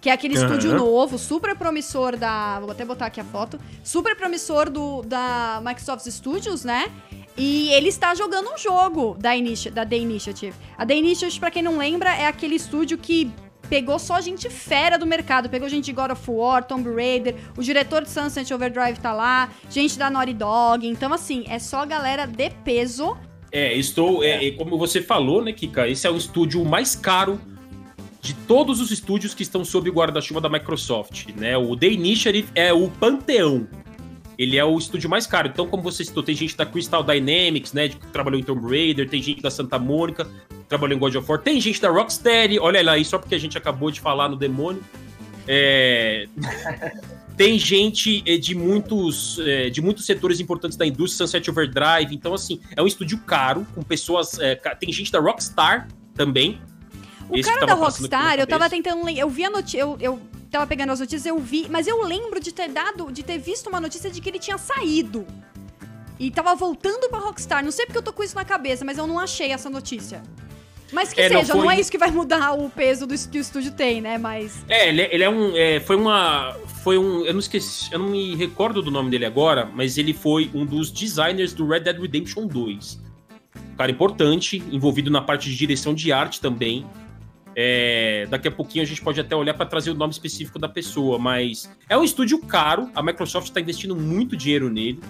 que 0.00 0.08
é 0.08 0.12
aquele 0.12 0.38
uhum. 0.38 0.44
estúdio 0.44 0.74
novo, 0.76 1.18
super 1.18 1.56
promissor 1.56 2.16
da. 2.16 2.60
Vou 2.60 2.70
até 2.70 2.84
botar 2.84 3.06
aqui 3.06 3.20
a 3.20 3.24
foto. 3.24 3.58
Super 3.82 4.14
promissor 4.14 4.70
do, 4.70 5.02
da 5.02 5.60
Microsoft 5.64 6.06
Studios, 6.06 6.64
né? 6.64 6.90
E 7.36 7.70
ele 7.70 7.88
está 7.88 8.14
jogando 8.14 8.50
um 8.52 8.58
jogo 8.58 9.16
da, 9.18 9.34
Initi 9.34 9.68
da 9.70 9.84
The 9.84 9.96
Initiative. 9.96 10.54
A 10.78 10.86
The 10.86 10.96
Initiative, 10.96 11.40
pra 11.40 11.50
quem 11.50 11.62
não 11.62 11.78
lembra, 11.78 12.14
é 12.14 12.26
aquele 12.26 12.54
estúdio 12.54 12.96
que 12.96 13.32
pegou 13.70 14.00
só 14.00 14.20
gente 14.20 14.50
fera 14.50 14.98
do 14.98 15.06
mercado. 15.06 15.48
Pegou 15.48 15.68
gente 15.68 15.84
de 15.84 15.92
God 15.92 16.10
of 16.10 16.28
War, 16.28 16.64
Tomb 16.64 16.92
Raider, 16.92 17.36
o 17.56 17.62
diretor 17.62 18.02
de 18.02 18.10
Sunset 18.10 18.52
Overdrive 18.52 18.98
tá 18.98 19.12
lá, 19.12 19.48
gente 19.70 19.96
da 19.96 20.10
Naughty 20.10 20.34
Dog. 20.34 20.86
Então, 20.86 21.12
assim, 21.12 21.44
é 21.48 21.60
só 21.60 21.86
galera 21.86 22.26
de 22.26 22.50
peso. 22.50 23.16
É, 23.52 23.72
estou. 23.74 24.22
É, 24.24 24.48
é, 24.48 24.50
como 24.50 24.76
você 24.76 25.00
falou, 25.00 25.42
né, 25.42 25.52
Kika? 25.52 25.88
Esse 25.88 26.06
é 26.06 26.10
o 26.10 26.16
estúdio 26.16 26.64
mais 26.64 26.96
caro 26.96 27.40
de 28.20 28.34
todos 28.34 28.80
os 28.80 28.90
estúdios 28.90 29.32
que 29.32 29.42
estão 29.42 29.64
sob 29.64 29.88
o 29.88 29.92
guarda-chuva 29.92 30.40
da 30.40 30.48
Microsoft, 30.48 31.28
né? 31.36 31.56
O 31.56 31.76
The 31.76 31.88
Initiative 31.88 32.48
é 32.54 32.72
o 32.72 32.88
panteão. 32.90 33.66
Ele 34.40 34.56
é 34.56 34.64
o 34.64 34.78
estúdio 34.78 35.10
mais 35.10 35.26
caro. 35.26 35.48
Então, 35.48 35.66
como 35.66 35.82
você 35.82 36.02
citou, 36.02 36.22
tem 36.22 36.34
gente 36.34 36.56
da 36.56 36.64
Crystal 36.64 37.04
Dynamics, 37.04 37.74
né? 37.74 37.90
Que 37.90 37.96
trabalhou 38.06 38.40
em 38.40 38.42
Tomb 38.42 38.70
Raider, 38.70 39.06
tem 39.06 39.20
gente 39.20 39.42
da 39.42 39.50
Santa 39.50 39.78
Mônica, 39.78 40.26
trabalhou 40.66 40.96
em 40.96 40.98
God 40.98 41.14
of 41.16 41.30
War. 41.30 41.42
Tem 41.42 41.60
gente 41.60 41.78
da 41.78 41.90
Rocksteady, 41.90 42.58
olha 42.58 42.82
lá 42.82 42.92
aí, 42.92 43.04
só 43.04 43.18
porque 43.18 43.34
a 43.34 43.38
gente 43.38 43.58
acabou 43.58 43.90
de 43.90 44.00
falar 44.00 44.30
no 44.30 44.36
demônio. 44.36 44.82
É... 45.46 46.26
tem 47.36 47.58
gente 47.58 48.22
eh, 48.24 48.38
de 48.38 48.54
muitos, 48.54 49.38
eh, 49.40 49.68
de 49.68 49.82
muitos 49.82 50.06
setores 50.06 50.40
importantes 50.40 50.78
da 50.78 50.86
indústria, 50.86 51.26
Sunset 51.26 51.50
Overdrive. 51.50 52.14
Então, 52.14 52.32
assim, 52.32 52.62
é 52.74 52.80
um 52.80 52.86
estúdio 52.86 53.18
caro, 53.18 53.66
com 53.74 53.82
pessoas. 53.82 54.38
É, 54.38 54.54
tem 54.54 54.90
gente 54.90 55.12
da 55.12 55.20
Rockstar 55.20 55.86
também. 56.14 56.58
O 57.28 57.38
cara 57.42 57.66
da 57.66 57.74
Rockstar, 57.74 58.38
eu 58.38 58.46
tava 58.46 58.70
tentando. 58.70 59.06
Eu 59.10 59.28
vi 59.28 59.44
a 59.44 59.50
notícia. 59.50 59.80
Eu, 59.80 59.98
eu 60.00 60.29
tava 60.50 60.66
pegando 60.66 60.90
as 60.92 61.00
notícias, 61.00 61.26
eu 61.26 61.38
vi. 61.38 61.66
Mas 61.70 61.86
eu 61.86 62.02
lembro 62.04 62.40
de 62.40 62.52
ter 62.52 62.68
dado. 62.68 63.10
De 63.12 63.22
ter 63.22 63.38
visto 63.38 63.68
uma 63.68 63.80
notícia 63.80 64.10
de 64.10 64.20
que 64.20 64.28
ele 64.28 64.38
tinha 64.38 64.58
saído. 64.58 65.26
E 66.18 66.30
tava 66.30 66.54
voltando 66.54 67.08
pra 67.08 67.18
Rockstar. 67.18 67.64
Não 67.64 67.70
sei 67.70 67.86
porque 67.86 67.98
eu 67.98 68.02
tô 68.02 68.12
com 68.12 68.22
isso 68.22 68.34
na 68.34 68.44
cabeça, 68.44 68.84
mas 68.84 68.98
eu 68.98 69.06
não 69.06 69.18
achei 69.18 69.52
essa 69.52 69.70
notícia. 69.70 70.22
Mas 70.92 71.12
que 71.12 71.20
É, 71.20 71.30
não, 71.30 71.40
seja, 71.40 71.54
não, 71.54 71.62
foi- 71.62 71.74
é 71.76 71.80
isso 71.80 71.90
que 71.90 71.96
vai 71.96 72.10
mudar 72.10 72.52
o 72.52 72.68
peso 72.68 73.06
do, 73.06 73.14
que 73.16 73.38
o 73.38 73.40
estúdio 73.40 73.70
tem, 73.72 74.00
né? 74.00 74.18
Mas. 74.18 74.64
É, 74.68 74.88
ele, 74.88 75.02
é- 75.02 75.14
ele 75.14 75.22
é 75.24 75.30
um. 75.30 75.56
é, 75.56 75.78
foi 75.80 75.94
uma. 75.96 76.52
Foi 76.82 76.98
um. 76.98 77.24
Eu 77.24 77.32
não 77.32 77.38
esqueci. 77.40 77.90
Eu 77.92 78.00
não 78.00 78.08
me 78.08 78.34
recordo 78.34 78.82
do 78.82 78.90
nome 78.90 79.08
dele 79.08 79.24
agora, 79.24 79.64
mas 79.72 79.96
ele 79.96 80.12
foi 80.12 80.50
um 80.52 80.66
dos 80.66 80.90
designers 80.90 81.52
do 81.54 81.66
Red 81.66 81.80
Dead 81.80 81.98
Redemption 82.00 82.46
2. 82.46 82.98
Um 83.72 83.76
cara 83.76 83.90
importante, 83.90 84.62
envolvido 84.70 85.10
na 85.10 85.22
parte 85.22 85.48
de 85.48 85.56
direção 85.56 85.94
de 85.94 86.12
arte 86.12 86.40
também. 86.40 86.84
É, 87.56 88.26
daqui 88.30 88.48
a 88.48 88.50
pouquinho 88.50 88.84
a 88.84 88.86
gente 88.86 89.02
pode 89.02 89.20
até 89.20 89.34
olhar 89.34 89.54
para 89.54 89.66
trazer 89.66 89.90
o 89.90 89.94
nome 89.94 90.12
específico 90.12 90.58
da 90.58 90.68
pessoa, 90.68 91.18
mas 91.18 91.70
é 91.88 91.96
um 91.96 92.04
estúdio 92.04 92.38
caro, 92.40 92.88
a 92.94 93.02
Microsoft 93.02 93.48
está 93.48 93.60
investindo 93.60 93.96
muito 93.96 94.36
dinheiro 94.36 94.70
nele. 94.70 95.00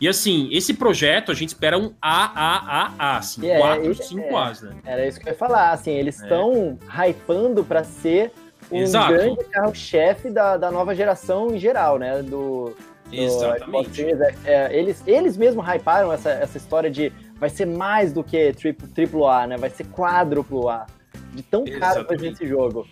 E 0.00 0.08
assim, 0.08 0.48
esse 0.50 0.72
projeto 0.74 1.30
a 1.30 1.34
gente 1.34 1.48
espera 1.50 1.78
um 1.78 1.92
AAAA, 2.00 2.94
assim, 3.18 3.46
É, 3.48 3.58
4, 3.58 3.90
é, 3.90 3.94
5 3.94 4.36
As, 4.36 4.62
né? 4.62 4.74
Era 4.84 5.06
isso 5.06 5.20
que 5.20 5.28
eu 5.28 5.32
ia 5.32 5.38
falar. 5.38 5.72
Assim, 5.72 5.90
eles 5.92 6.18
É. 6.20 6.22
estão 6.22 6.78
hypando 6.88 7.62
pra 7.62 7.84
ser 7.84 8.32
um 8.72 8.78
Exato. 8.78 9.12
grande 9.12 9.44
carro-chefe 9.44 10.30
da, 10.30 10.56
da 10.56 10.70
nova 10.70 10.94
geração 10.94 11.54
em 11.54 11.58
geral, 11.58 11.98
né? 11.98 12.22
Do, 12.22 12.74
do 13.10 13.14
Exatamente. 13.14 13.94
Series. 13.94 14.20
É, 14.44 14.74
eles, 14.74 15.02
eles 15.06 15.36
mesmos 15.36 15.66
hyparam 15.66 16.10
essa, 16.12 16.30
essa 16.30 16.56
história 16.56 16.90
de 16.90 17.12
vai 17.34 17.50
ser 17.50 17.66
mais 17.66 18.10
do 18.12 18.24
que 18.24 18.52
triplo, 18.54 18.88
triplo 18.88 19.26
A, 19.28 19.46
né? 19.46 19.56
Vai 19.58 19.68
ser 19.68 19.84
quádruplo 19.86 20.68
A. 20.70 20.86
De 21.34 21.42
tão 21.42 21.64
caro 21.64 22.02
que 22.04 22.08
vai 22.08 22.18
ser 22.18 22.32
esse 22.32 22.46
jogo. 22.46 22.86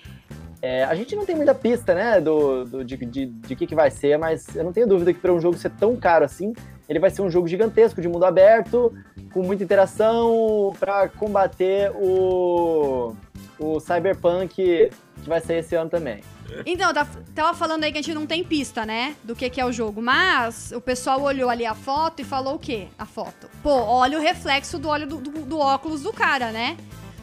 É, 0.61 0.83
a 0.85 0.95
gente 0.95 1.15
não 1.15 1.25
tem 1.25 1.37
muita 1.37 1.55
pista, 1.55 1.95
né, 1.95 2.21
do, 2.21 2.65
do- 2.65 2.85
de, 2.85 2.97
de, 2.97 3.27
de 3.27 3.55
que, 3.55 3.65
que 3.67 3.75
vai 3.77 3.91
ser, 3.93 4.19
mas 4.19 4.57
eu 4.57 4.65
não 4.65 4.73
tenho 4.73 4.89
dúvida 4.89 5.13
que 5.15 5.21
para 5.21 5.33
um 5.33 5.41
jogo 5.41 5.57
ser 5.57 5.71
tão 5.71 5.95
caro 5.95 6.25
assim, 6.25 6.53
ele 6.89 6.99
vai 6.99 7.11
ser 7.11 7.23
um 7.23 7.31
jogo 7.31 7.47
gigantesco, 7.47 8.01
de 8.01 8.09
mundo 8.09 8.25
aberto, 8.25 8.93
com 9.33 9.43
muita 9.43 9.63
interação, 9.63 10.75
para 10.81 11.09
combater 11.11 11.93
o, 11.95 13.15
o 13.59 13.79
Cyberpunk, 13.79 14.49
que 14.55 14.91
vai 15.29 15.41
sair 15.41 15.59
esse 15.59 15.77
ano 15.77 15.91
também. 15.91 16.23
Então, 16.67 16.93
tá- 16.95 17.07
tava 17.35 17.57
falando 17.57 17.85
aí 17.85 17.93
que 17.93 17.99
a 17.99 18.03
gente 18.03 18.15
não 18.15 18.27
tem 18.27 18.43
pista, 18.43 18.85
né? 18.87 19.15
Do 19.23 19.37
que, 19.37 19.49
que 19.51 19.61
é 19.61 19.65
o 19.67 19.71
jogo. 19.71 20.01
Mas 20.01 20.73
o 20.73 20.81
pessoal 20.81 21.21
olhou 21.23 21.51
ali 21.51 21.67
a 21.67 21.75
foto 21.75 22.21
e 22.23 22.25
falou 22.25 22.55
o 22.55 22.59
quê? 22.59 22.89
A 22.99 23.05
foto. 23.05 23.49
Pô, 23.63 23.71
olha 23.71 24.19
o 24.19 24.21
reflexo 24.21 24.79
do 24.79 24.89
olho 24.89 25.07
do, 25.07 25.19
do- 25.19 25.43
do 25.43 25.59
óculos 25.59 26.03
do 26.03 26.13
cara, 26.13 26.51
né? 26.51 26.77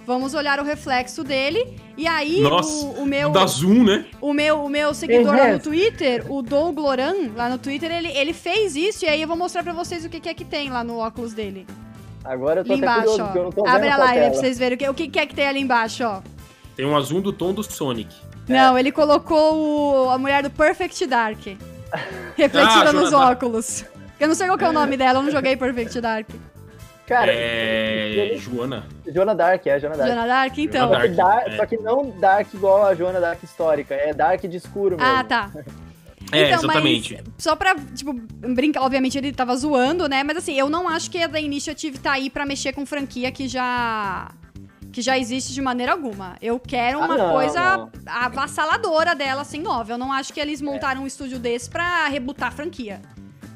Vamos 0.06 0.34
olhar 0.34 0.60
o 0.60 0.64
reflexo 0.64 1.24
dele. 1.24 1.78
E 1.98 2.08
aí, 2.08 2.42
Nossa, 2.42 2.86
o, 2.86 3.02
o 3.04 3.06
meu. 3.06 3.30
Da 3.32 3.46
Zoom, 3.48 3.84
né? 3.84 4.06
O 4.22 4.34
meu, 4.34 4.64
o 4.66 4.70
meu 4.70 4.94
seguidor 4.94 5.36
lá 5.36 5.48
no. 5.54 5.60
Twitter, 5.60 6.32
o 6.32 6.42
Doug 6.42 6.78
Loran, 6.78 7.32
lá 7.36 7.50
no 7.50 7.58
Twitter, 7.58 7.92
ele, 7.92 8.10
ele 8.10 8.34
fez 8.34 8.76
isso 8.76 9.06
e 9.06 9.08
aí 9.08 9.22
eu 9.22 9.28
vou 9.28 9.38
mostrar 9.38 9.64
pra 9.64 9.74
vocês 9.74 10.06
o 10.06 10.10
que, 10.10 10.20
que 10.20 10.30
é 10.30 10.34
que 10.34 10.46
tem 10.46 10.70
lá 10.70 10.84
no 10.84 10.98
óculos 10.98 11.34
dele. 11.34 11.66
Agora 12.24 12.62
eu 12.62 12.66
tô 12.66 12.74
Ali 12.74 12.84
até 12.84 12.92
embaixo, 12.92 13.10
curioso, 13.12 13.24
porque 13.24 13.40
eu 13.40 13.44
não 13.44 13.52
tô 13.52 13.62
ó. 13.62 13.64
vendo 13.66 13.76
Abre 13.76 13.90
a 13.90 13.98
live 13.98 14.12
aí 14.14 14.20
pra 14.20 14.30
tela. 14.32 14.42
vocês 14.42 14.58
verem 14.60 14.76
o 14.76 14.78
que, 14.78 14.90
o 14.90 14.94
que 14.94 15.08
que 15.08 15.20
é 15.20 15.26
que 15.26 15.36
tem 15.36 15.48
ali 15.48 15.60
embaixo, 15.62 16.04
ó. 16.04 16.22
Tem 16.76 16.86
um 16.86 16.96
azul 16.98 17.22
do 17.22 17.32
tom 17.32 17.54
do 17.54 17.64
Sonic. 17.64 18.14
Não, 18.48 18.78
ele 18.78 18.92
colocou 18.92 20.06
o- 20.06 20.10
a 20.10 20.18
mulher 20.18 20.44
do 20.44 20.50
Perfect 20.50 21.06
Dark. 21.08 21.40
Refletida 22.36 22.90
Ah, 22.90 22.94
nos 22.94 23.14
óculos. 23.14 23.86
Eu 24.20 24.28
não 24.28 24.36
sei 24.36 24.48
qual 24.48 24.58
que 24.58 24.64
é 24.66 24.70
o 24.70 24.74
nome 24.74 24.98
dela, 24.98 25.20
eu 25.20 25.24
não 25.24 25.32
joguei 25.32 25.56
Perfect 25.56 26.00
Dark. 26.02 26.28
Cara, 27.08 27.32
é. 27.32 28.10
ele- 28.10 28.38
Joana. 28.38 28.88
Joana 29.08 29.36
Dark, 29.36 29.66
é, 29.68 29.80
Joana 29.80 29.96
Dark. 29.98 30.10
Joana 30.10 30.28
Dark, 30.28 30.58
então. 30.58 30.88
Joana 30.90 31.02
Só 31.04 31.08
que, 31.10 31.16
Dark- 31.16 31.48
é. 31.48 31.58
só 31.58 31.66
que 31.66 31.78
não 31.78 32.10
Dark 32.20 32.54
igual 32.54 32.86
a 32.86 32.96
Joana 32.96 33.20
Dark 33.22 33.44
histórica, 33.44 33.94
é 33.94 34.14
Dark 34.14 34.42
de 34.42 34.58
escuro 34.58 34.98
mesmo. 34.98 35.12
Ah, 35.12 35.24
tá. 35.24 35.52
É, 36.32 36.48
então, 36.50 36.64
exatamente. 36.64 37.14
mas 37.24 37.24
só 37.38 37.56
pra, 37.56 37.76
tipo, 37.94 38.12
brincar, 38.12 38.82
obviamente 38.82 39.16
ele 39.16 39.32
tava 39.32 39.56
zoando, 39.56 40.10
né? 40.10 40.24
Mas 40.24 40.38
assim, 40.38 40.58
eu 40.58 40.68
não 40.72 40.90
acho 40.90 41.10
que 41.12 41.22
a 41.22 41.28
da 41.28 41.40
Initiative 41.40 42.00
tá 42.00 42.14
aí 42.14 42.32
pra 42.32 42.44
mexer 42.48 42.74
com 42.74 42.84
franquia 42.84 43.32
que 43.32 43.48
já 43.48 44.32
que 44.92 45.04
já 45.04 45.20
existe 45.20 45.54
de 45.54 45.62
maneira 45.62 45.92
alguma. 45.92 46.36
Eu 46.42 46.60
quero 46.60 47.00
Ah, 47.00 47.06
uma 47.06 47.16
não, 47.18 47.32
coisa 47.32 47.78
não. 47.78 47.92
avassaladora 48.08 49.14
dela, 49.14 49.42
assim, 49.44 49.60
nova. 49.62 49.92
Eu 49.94 49.98
não 50.00 50.12
acho 50.12 50.34
que 50.34 50.40
eles 50.40 50.62
montaram 50.64 51.04
um 51.04 51.08
estúdio 51.08 51.38
desse 51.38 51.70
pra 51.70 52.08
rebutar 52.08 52.48
a 52.48 52.52
franquia. 52.52 53.02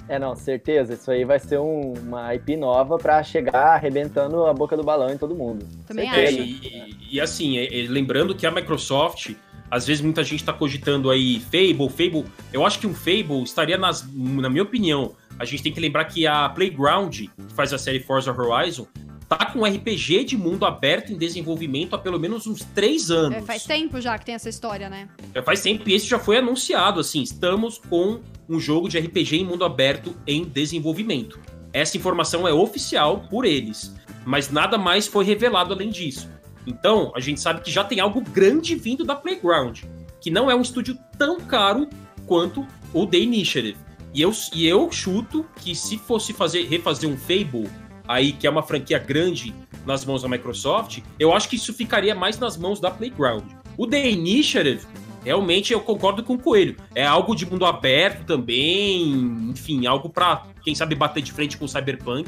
É, 0.09 0.17
não, 0.19 0.35
certeza. 0.35 0.95
Isso 0.95 1.09
aí 1.11 1.23
vai 1.23 1.37
ser 1.39 1.59
um- 1.59 1.93
uma 1.93 2.33
IP 2.33 2.57
nova 2.57 2.97
pra 2.97 3.21
chegar 3.23 3.75
arrebentando 3.75 4.45
a 4.45 4.53
boca 4.53 4.75
do 4.75 4.83
balão 4.83 5.09
em 5.11 5.17
todo 5.17 5.35
mundo. 5.35 5.65
Também 5.87 6.09
É, 6.09 6.25
acho. 6.27 6.39
e, 6.41 6.97
e 7.11 7.21
assim, 7.21 7.57
é- 7.59 7.85
é, 7.85 7.87
lembrando 7.87 8.33
que 8.35 8.45
a 8.47 8.51
Microsoft, 8.51 9.33
às 9.69 9.85
vezes 9.85 10.01
muita 10.01 10.23
gente 10.23 10.43
tá 10.43 10.51
cogitando 10.51 11.11
aí 11.11 11.39
Fable, 11.39 11.89
Fable. 11.89 12.25
Eu 12.51 12.65
acho 12.65 12.79
que 12.79 12.87
um 12.87 12.93
Fable 12.93 13.43
estaria 13.43 13.77
nas, 13.77 14.03
na 14.11 14.49
minha 14.49 14.63
opinião. 14.63 15.13
A 15.37 15.45
gente 15.45 15.61
tem 15.61 15.71
que 15.71 15.79
lembrar 15.79 16.05
que 16.05 16.25
a 16.25 16.49
Playground, 16.49 17.13
que 17.15 17.29
faz 17.55 17.71
a 17.71 17.77
série 17.77 17.99
Forza 17.99 18.31
Horizon, 18.31 18.87
tá 19.29 19.45
com 19.45 19.59
um 19.59 19.63
RPG 19.63 20.23
de 20.23 20.35
mundo 20.35 20.65
aberto 20.65 21.13
em 21.13 21.17
desenvolvimento 21.17 21.95
há 21.95 21.99
pelo 21.99 22.19
menos 22.19 22.47
uns 22.47 22.65
três 22.73 23.11
anos. 23.11 23.37
É, 23.37 23.41
faz 23.41 23.63
tempo 23.63 24.01
já 24.01 24.17
que 24.17 24.25
tem 24.25 24.33
essa 24.33 24.49
história, 24.49 24.89
né? 24.89 25.07
Já 25.35 25.43
faz 25.43 25.61
tempo 25.61 25.87
e 25.87 25.93
esse 25.93 26.07
já 26.07 26.17
foi 26.17 26.39
anunciado, 26.39 26.99
assim, 26.99 27.21
estamos 27.21 27.77
com 27.77 28.21
um 28.49 28.59
jogo 28.59 28.89
de 28.89 28.97
RPG 28.97 29.37
em 29.37 29.45
mundo 29.45 29.63
aberto 29.63 30.15
em 30.25 30.43
desenvolvimento. 30.43 31.39
Essa 31.71 31.95
informação 31.95 32.47
é 32.47 32.51
oficial 32.51 33.27
por 33.29 33.45
eles, 33.45 33.93
mas 34.25 34.49
nada 34.49 34.79
mais 34.79 35.05
foi 35.05 35.23
revelado 35.23 35.73
além 35.73 35.89
disso. 35.89 36.27
Então, 36.65 37.11
a 37.15 37.19
gente 37.19 37.39
sabe 37.39 37.61
que 37.61 37.71
já 37.71 37.83
tem 37.83 37.99
algo 37.99 38.21
grande 38.21 38.75
vindo 38.75 39.05
da 39.05 39.15
Playground, 39.15 39.81
que 40.19 40.31
não 40.31 40.49
é 40.49 40.55
um 40.55 40.61
estúdio 40.61 40.97
tão 41.19 41.39
caro 41.39 41.87
quanto 42.25 42.65
o 42.91 43.05
The 43.05 43.17
Initiative. 43.17 43.77
E 44.11 44.23
eu, 44.23 44.31
e 44.55 44.67
eu 44.67 44.91
chuto 44.91 45.45
que 45.57 45.75
se 45.75 45.99
fosse 45.99 46.33
fazer 46.33 46.67
refazer 46.67 47.07
um 47.07 47.15
Fable, 47.15 47.69
aí 48.09 48.31
que 48.31 48.47
é 48.47 48.49
uma 48.49 48.63
franquia 48.63 48.97
grande 48.97 49.53
nas 49.85 50.03
mãos 50.03 50.23
da 50.23 50.27
Microsoft, 50.27 51.03
eu 51.19 51.31
acho 51.31 51.47
que 51.47 51.55
isso 51.55 51.71
ficaria 51.71 52.15
mais 52.15 52.39
nas 52.39 52.57
mãos 52.57 52.79
da 52.79 52.89
Playground. 52.89 53.43
O 53.77 53.85
The 53.85 54.09
Initiative, 54.09 54.83
realmente 55.23 55.71
eu 55.71 55.79
concordo 55.79 56.23
com 56.23 56.33
o 56.33 56.39
Coelho. 56.39 56.75
É 56.95 57.05
algo 57.05 57.35
de 57.35 57.45
mundo 57.45 57.67
aberto 57.67 58.25
também, 58.25 59.11
enfim, 59.51 59.85
algo 59.85 60.09
pra, 60.09 60.47
quem 60.63 60.73
sabe, 60.73 60.95
bater 60.95 61.21
de 61.21 61.31
frente 61.31 61.55
com 61.55 61.65
o 61.65 61.69
Cyberpunk. 61.69 62.27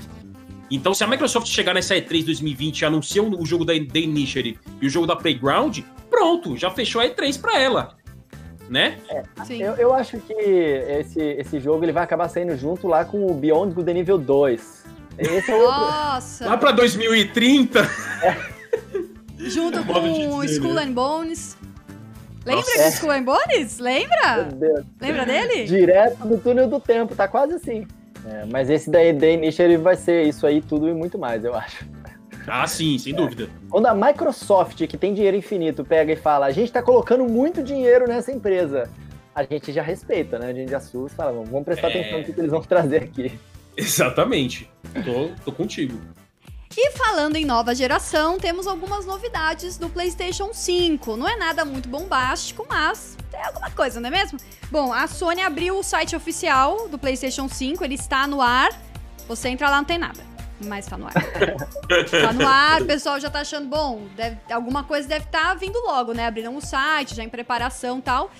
Então, 0.69 0.93
se 0.93 1.03
a 1.03 1.07
Microsoft 1.07 1.47
chegar 1.47 1.73
nessa 1.73 1.95
E3 1.95 2.25
2020 2.25 2.79
e 2.79 2.85
anunciar 2.85 3.25
o 3.25 3.45
jogo 3.45 3.65
da 3.65 3.73
The 3.73 3.99
Initiative 3.99 4.59
e 4.79 4.85
o 4.85 4.89
jogo 4.89 5.07
da 5.07 5.15
Playground, 5.15 5.79
pronto, 6.11 6.55
já 6.55 6.69
fechou 6.69 7.01
a 7.01 7.05
E3 7.05 7.41
pra 7.41 7.59
ela. 7.59 7.97
Né? 8.69 8.99
Sim. 9.45 9.63
Eu, 9.63 9.73
eu 9.73 9.93
acho 9.93 10.17
que 10.19 10.31
esse, 10.31 11.19
esse 11.19 11.59
jogo 11.59 11.83
ele 11.83 11.91
vai 11.91 12.03
acabar 12.03 12.29
saindo 12.29 12.55
junto 12.55 12.87
lá 12.87 13.03
com 13.03 13.25
o 13.25 13.33
Beyond 13.33 13.73
Good 13.73 13.93
Nível 13.93 14.17
2. 14.17 14.81
Esse 15.17 15.51
é 15.51 15.55
outro. 15.55 15.71
Nossa! 15.71 16.45
Lá 16.47 16.57
pra 16.57 16.71
2030, 16.71 17.87
Junto 19.37 19.83
Modo 19.85 20.13
de 20.13 20.27
com 20.27 20.43
Skull 20.43 20.77
and 20.77 20.91
Bones. 20.93 21.57
Lembra 22.45 22.61
Nossa. 22.63 22.83
do 22.83 22.89
Skull 22.89 23.11
and 23.11 23.23
Bones? 23.23 23.79
Lembra? 23.79 24.35
Meu 24.37 24.45
Deus. 24.73 24.85
Lembra 24.99 25.25
dele? 25.25 25.63
Direto 25.65 26.27
do 26.27 26.37
túnel 26.37 26.67
do 26.67 26.79
tempo, 26.79 27.15
tá 27.15 27.27
quase 27.27 27.53
assim. 27.53 27.87
É, 28.27 28.45
mas 28.51 28.69
esse 28.69 28.89
daí, 28.89 29.13
The 29.13 29.33
Initiative, 29.33 29.77
vai 29.81 29.95
ser 29.95 30.23
isso 30.27 30.45
aí 30.45 30.61
tudo 30.61 30.87
e 30.87 30.93
muito 30.93 31.17
mais, 31.17 31.43
eu 31.43 31.55
acho. 31.55 31.85
ah, 32.47 32.65
sim, 32.67 32.97
sem 32.99 33.13
dúvida. 33.13 33.49
Quando 33.69 33.87
a 33.87 33.93
Microsoft, 33.95 34.85
que 34.87 34.97
tem 34.97 35.13
dinheiro 35.13 35.37
infinito, 35.37 35.83
pega 35.83 36.13
e 36.13 36.15
fala, 36.15 36.45
a 36.47 36.51
gente 36.51 36.71
tá 36.71 36.81
colocando 36.83 37.23
muito 37.25 37.63
dinheiro 37.63 38.07
nessa 38.07 38.31
empresa, 38.31 38.89
a 39.33 39.43
gente 39.43 39.71
já 39.71 39.81
respeita, 39.81 40.37
né? 40.37 40.47
A 40.49 40.53
gente 40.53 40.73
assusta 40.73 41.13
e 41.13 41.15
fala, 41.17 41.31
"Vamos- 41.31 41.63
prestar 41.63 41.87
É. 41.89 41.99
atenção 41.99 42.19
no 42.19 42.25
que 42.25 42.39
eles 42.39 42.51
vão 42.51 42.61
trazer 42.61 43.03
aqui. 43.03 43.39
Exatamente. 43.75 44.69
Tô, 45.05 45.31
tô 45.45 45.51
contigo. 45.51 45.99
E 46.77 46.91
falando 46.91 47.35
em 47.35 47.43
nova 47.45 47.75
geração, 47.75 48.37
temos 48.39 48.65
algumas 48.65 49.05
novidades 49.05 49.77
do 49.77 49.89
PlayStation 49.89 50.53
5. 50.53 51.17
Não 51.17 51.27
é 51.27 51.35
nada 51.35 51.65
muito 51.65 51.89
bombástico, 51.89 52.65
mas 52.69 53.17
tem 53.29 53.41
alguma 53.43 53.69
coisa, 53.71 53.99
não 53.99 54.07
é 54.07 54.11
mesmo? 54.11 54.39
Bom, 54.69 54.93
a 54.93 55.05
Sony 55.07 55.41
abriu 55.41 55.77
o 55.77 55.83
site 55.83 56.15
oficial 56.15 56.87
do 56.87 56.97
PlayStation 56.97 57.49
5, 57.49 57.83
ele 57.83 57.95
está 57.95 58.25
no 58.25 58.41
ar. 58.41 58.69
Você 59.27 59.49
entra 59.49 59.69
lá, 59.69 59.77
não 59.77 59.83
tem 59.85 59.97
nada. 59.97 60.19
Mas 60.65 60.85
tá 60.85 60.97
no 60.97 61.07
ar. 61.07 61.13
tá 62.21 62.31
no 62.33 62.47
ar, 62.47 62.81
o 62.81 62.85
pessoal 62.85 63.19
já 63.19 63.29
tá 63.29 63.41
achando, 63.41 63.67
bom, 63.67 64.07
deve- 64.15 64.37
alguma 64.53 64.83
coisa 64.83 65.07
deve 65.07 65.25
estar 65.25 65.53
vindo 65.55 65.77
logo, 65.79 66.13
né? 66.13 66.27
Abriram 66.27 66.55
o 66.55 66.61
site, 66.61 67.15
já 67.15 67.23
em 67.23 67.29
preparação 67.29 67.99
e 67.99 68.01
tal. 68.01 68.31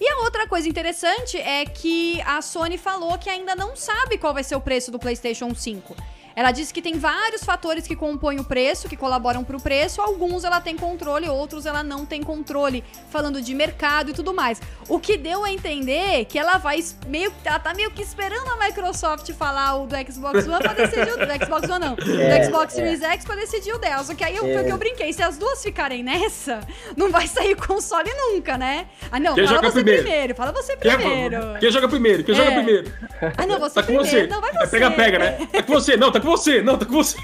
E 0.00 0.08
a 0.08 0.20
outra 0.20 0.46
coisa 0.46 0.66
interessante 0.66 1.36
é 1.36 1.66
que 1.66 2.22
a 2.22 2.40
Sony 2.40 2.78
falou 2.78 3.18
que 3.18 3.28
ainda 3.28 3.54
não 3.54 3.76
sabe 3.76 4.16
qual 4.16 4.32
vai 4.32 4.42
ser 4.42 4.56
o 4.56 4.60
preço 4.60 4.90
do 4.90 4.98
PlayStation 4.98 5.54
5. 5.54 5.94
Ela 6.36 6.52
disse 6.52 6.72
que 6.72 6.80
tem 6.80 6.98
vários 6.98 7.42
fatores 7.44 7.86
que 7.86 7.96
compõem 7.96 8.38
o 8.40 8.44
preço, 8.44 8.88
que 8.88 8.96
colaboram 8.96 9.42
para 9.44 9.56
o 9.56 9.60
preço. 9.60 10.00
Alguns 10.00 10.44
ela 10.44 10.60
tem 10.60 10.76
controle, 10.76 11.28
outros 11.28 11.66
ela 11.66 11.82
não 11.82 12.06
tem 12.06 12.22
controle, 12.22 12.82
falando 13.10 13.40
de 13.42 13.54
mercado 13.54 14.10
e 14.10 14.14
tudo 14.14 14.32
mais. 14.32 14.60
O 14.88 14.98
que 14.98 15.16
deu 15.16 15.44
a 15.44 15.50
entender 15.52 16.24
que 16.26 16.38
ela 16.38 16.58
vai 16.58 16.82
meio, 17.06 17.32
ela 17.44 17.58
tá 17.58 17.74
meio 17.74 17.90
que 17.90 18.02
esperando 18.02 18.48
a 18.48 18.56
Microsoft 18.64 19.30
falar 19.32 19.76
o 19.76 19.86
do 19.86 19.96
Xbox 20.12 20.46
One 20.46 20.58
para 20.60 20.72
decidir 20.74 21.12
o 21.12 21.16
do 21.26 21.44
Xbox 21.44 21.68
One 21.68 21.78
não, 21.78 21.96
É, 22.20 22.38
do 22.38 22.44
Xbox 22.46 22.72
Series 22.74 23.02
X 23.02 23.24
para 23.24 23.36
decidir 23.36 23.72
o 23.72 23.78
dela. 23.78 24.02
Só 24.04 24.14
que 24.14 24.24
aí 24.24 24.36
eu, 24.36 24.44
o 24.44 24.64
que 24.64 24.72
eu 24.72 24.78
brinquei, 24.78 25.12
se 25.12 25.22
as 25.22 25.36
duas 25.38 25.62
ficarem 25.62 26.02
nessa, 26.02 26.60
não 26.96 27.10
vai 27.10 27.26
sair 27.26 27.54
console 27.56 28.10
nunca, 28.14 28.56
né? 28.56 28.86
Ah 29.10 29.18
não, 29.20 29.34
Quem 29.34 29.44
fala 29.46 29.56
joga 29.56 29.68
você 29.70 29.82
primeiro? 29.82 30.02
primeiro, 30.02 30.34
fala 30.34 30.52
você 30.52 30.76
Quem, 30.76 30.96
primeiro. 30.96 31.58
quem 31.58 31.70
joga 31.70 31.88
primeiro? 31.88 32.24
Quem 32.24 32.34
joga 32.34 32.50
É. 32.50 32.54
primeiro? 32.54 32.92
Ah 33.36 33.46
não, 33.46 33.58
você 33.58 33.74
Tá 33.74 33.82
com 33.82 33.94
primeiro, 33.98 34.08
você. 34.10 34.26
não 34.26 34.40
vai 34.40 34.50
É 34.50 34.52
você. 34.58 34.70
pega, 34.70 34.90
pega, 34.90 35.18
né? 35.18 35.48
Tá 35.52 35.62
com 35.62 35.72
você, 35.72 35.96
não, 35.96 36.10
tá 36.12 36.20
com 36.20 36.28
você, 36.30 36.62
não, 36.62 36.78
tá 36.78 36.86
com 36.86 36.92
você. 36.92 37.16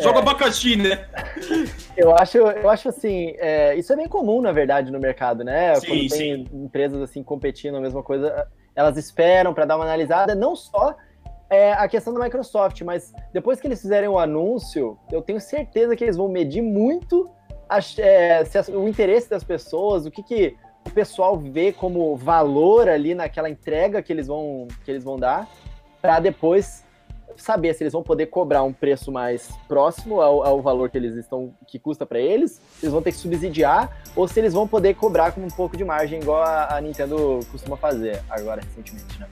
Joga 0.00 0.20
abacaxi, 0.20 0.76
né? 0.76 1.06
Eu 1.96 2.14
acho, 2.16 2.38
eu 2.38 2.70
acho 2.70 2.88
assim, 2.88 3.34
é, 3.38 3.74
isso 3.76 3.92
é 3.92 3.96
bem 3.96 4.08
comum, 4.08 4.40
na 4.40 4.52
verdade, 4.52 4.90
no 4.90 4.98
mercado, 5.00 5.42
né? 5.44 5.74
Sim, 5.76 5.86
Quando 5.86 6.08
tem 6.08 6.46
sim. 6.46 6.46
empresas 6.52 7.00
assim 7.02 7.22
competindo 7.22 7.76
a 7.76 7.80
mesma 7.80 8.02
coisa, 8.02 8.46
elas 8.74 8.96
esperam 8.96 9.52
para 9.52 9.64
dar 9.64 9.76
uma 9.76 9.84
analisada, 9.84 10.34
não 10.34 10.54
só 10.54 10.94
é, 11.50 11.72
a 11.72 11.88
questão 11.88 12.12
da 12.14 12.20
Microsoft, 12.24 12.80
mas 12.82 13.12
depois 13.32 13.60
que 13.60 13.66
eles 13.66 13.80
fizerem 13.80 14.08
o 14.08 14.18
anúncio, 14.18 14.98
eu 15.10 15.20
tenho 15.22 15.40
certeza 15.40 15.96
que 15.96 16.04
eles 16.04 16.16
vão 16.16 16.28
medir 16.28 16.62
muito 16.62 17.28
a- 17.68 17.78
é, 17.98 18.38
as- 18.40 18.68
o 18.68 18.86
interesse 18.86 19.28
das 19.28 19.42
pessoas, 19.42 20.06
o 20.06 20.10
que, 20.10 20.22
que 20.22 20.56
o 20.86 20.90
pessoal 20.90 21.36
vê 21.36 21.72
como 21.72 22.16
valor 22.16 22.88
ali 22.88 23.14
naquela 23.14 23.50
entrega 23.50 24.02
que 24.02 24.12
eles 24.12 24.26
vão, 24.26 24.68
que 24.84 24.90
eles 24.90 25.02
vão 25.04 25.16
dar, 25.18 25.48
para 26.00 26.20
depois 26.20 26.84
saber 27.42 27.74
se 27.74 27.82
eles 27.82 27.92
vão 27.92 28.02
poder 28.02 28.26
cobrar 28.26 28.62
um 28.62 28.72
preço 28.72 29.10
mais 29.12 29.50
próximo 29.66 30.20
ao, 30.20 30.42
ao 30.44 30.60
valor 30.62 30.90
que 30.90 30.98
eles 30.98 31.14
estão 31.14 31.54
que 31.66 31.78
custa 31.78 32.04
para 32.04 32.18
eles, 32.18 32.52
se 32.52 32.84
eles 32.84 32.92
vão 32.92 33.02
ter 33.02 33.12
que 33.12 33.18
subsidiar 33.18 34.02
ou 34.14 34.26
se 34.28 34.38
eles 34.38 34.52
vão 34.52 34.66
poder 34.66 34.94
cobrar 34.94 35.32
com 35.32 35.40
um 35.40 35.48
pouco 35.50 35.76
de 35.76 35.84
margem 35.84 36.20
igual 36.20 36.42
a, 36.42 36.76
a 36.76 36.80
Nintendo 36.80 37.40
costuma 37.50 37.76
fazer 37.76 38.22
agora 38.28 38.60
recentemente, 38.62 39.18
né? 39.18 39.28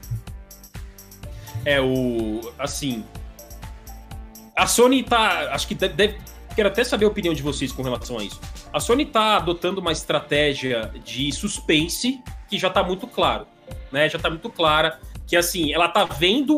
É 1.65 1.81
o. 1.81 2.39
Assim. 2.57 3.03
A 4.55 4.65
Sony 4.65 5.03
tá. 5.03 5.53
Acho 5.53 5.67
que 5.67 5.75
deve, 5.75 5.93
deve- 5.93 6.17
Quero 6.55 6.69
até 6.69 6.83
saber 6.83 7.05
a 7.05 7.07
opinião 7.07 7.33
de 7.35 7.43
vocês 7.43 7.71
com 7.71 7.83
relação 7.83 8.17
a 8.17 8.23
isso. 8.23 8.39
A 8.73 8.79
Sony 8.79 9.05
tá 9.05 9.35
adotando 9.37 9.79
uma 9.79 9.91
estratégia 9.91 10.91
de 11.03 11.31
suspense 11.31 12.19
que 12.49 12.57
já 12.57 12.69
tá 12.69 12.81
muito 12.81 13.05
claro. 13.05 13.45
Né? 13.91 14.09
Já 14.09 14.17
tá 14.17 14.29
muito 14.29 14.49
clara. 14.49 14.99
Que 15.27 15.35
assim, 15.35 15.71
ela 15.73 15.87
tá 15.87 16.03
vendo. 16.05 16.57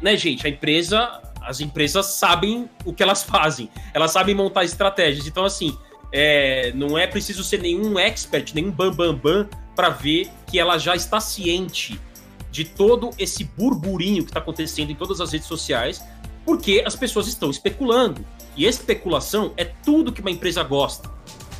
Né, 0.00 0.16
gente? 0.16 0.46
A 0.46 0.50
empresa. 0.50 1.20
As 1.42 1.60
empresas 1.60 2.06
sabem 2.06 2.70
o 2.86 2.92
que 2.92 3.02
elas 3.02 3.22
fazem. 3.22 3.68
Elas 3.92 4.12
sabem 4.12 4.34
montar 4.34 4.64
estratégias. 4.64 5.26
Então, 5.26 5.44
assim. 5.44 5.76
é, 6.16 6.72
não 6.76 6.96
é 6.96 7.08
preciso 7.08 7.42
ser 7.42 7.60
nenhum 7.60 7.98
expert, 7.98 8.54
nenhum 8.54 8.70
bam 8.70 8.92
bam 8.92 9.12
bam 9.12 9.48
para 9.74 9.88
ver 9.88 10.30
que 10.46 10.60
ela 10.60 10.78
já 10.78 10.94
está 10.94 11.20
ciente 11.20 12.00
de 12.52 12.64
todo 12.64 13.10
esse 13.18 13.42
burburinho 13.42 14.22
que 14.22 14.30
está 14.30 14.38
acontecendo 14.38 14.90
em 14.90 14.94
todas 14.94 15.20
as 15.20 15.32
redes 15.32 15.48
sociais, 15.48 16.04
porque 16.46 16.84
as 16.86 16.94
pessoas 16.94 17.26
estão 17.26 17.50
especulando. 17.50 18.24
E 18.56 18.64
especulação 18.64 19.52
é 19.56 19.64
tudo 19.64 20.12
que 20.12 20.20
uma 20.20 20.30
empresa 20.30 20.62
gosta. 20.62 21.10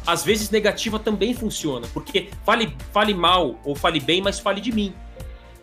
Às 0.07 0.23
vezes 0.23 0.51
negativa 0.51 1.01
também 1.01 1.35
funciona, 1.35 1.89
porque 1.93 2.31
fale, 2.45 2.77
fale 2.93 3.13
mal 3.13 3.59
ou 3.65 3.75
fale 3.75 3.99
bem, 3.99 4.23
mas 4.23 4.39
fale 4.39 4.61
de 4.61 4.71
mim. 4.71 4.95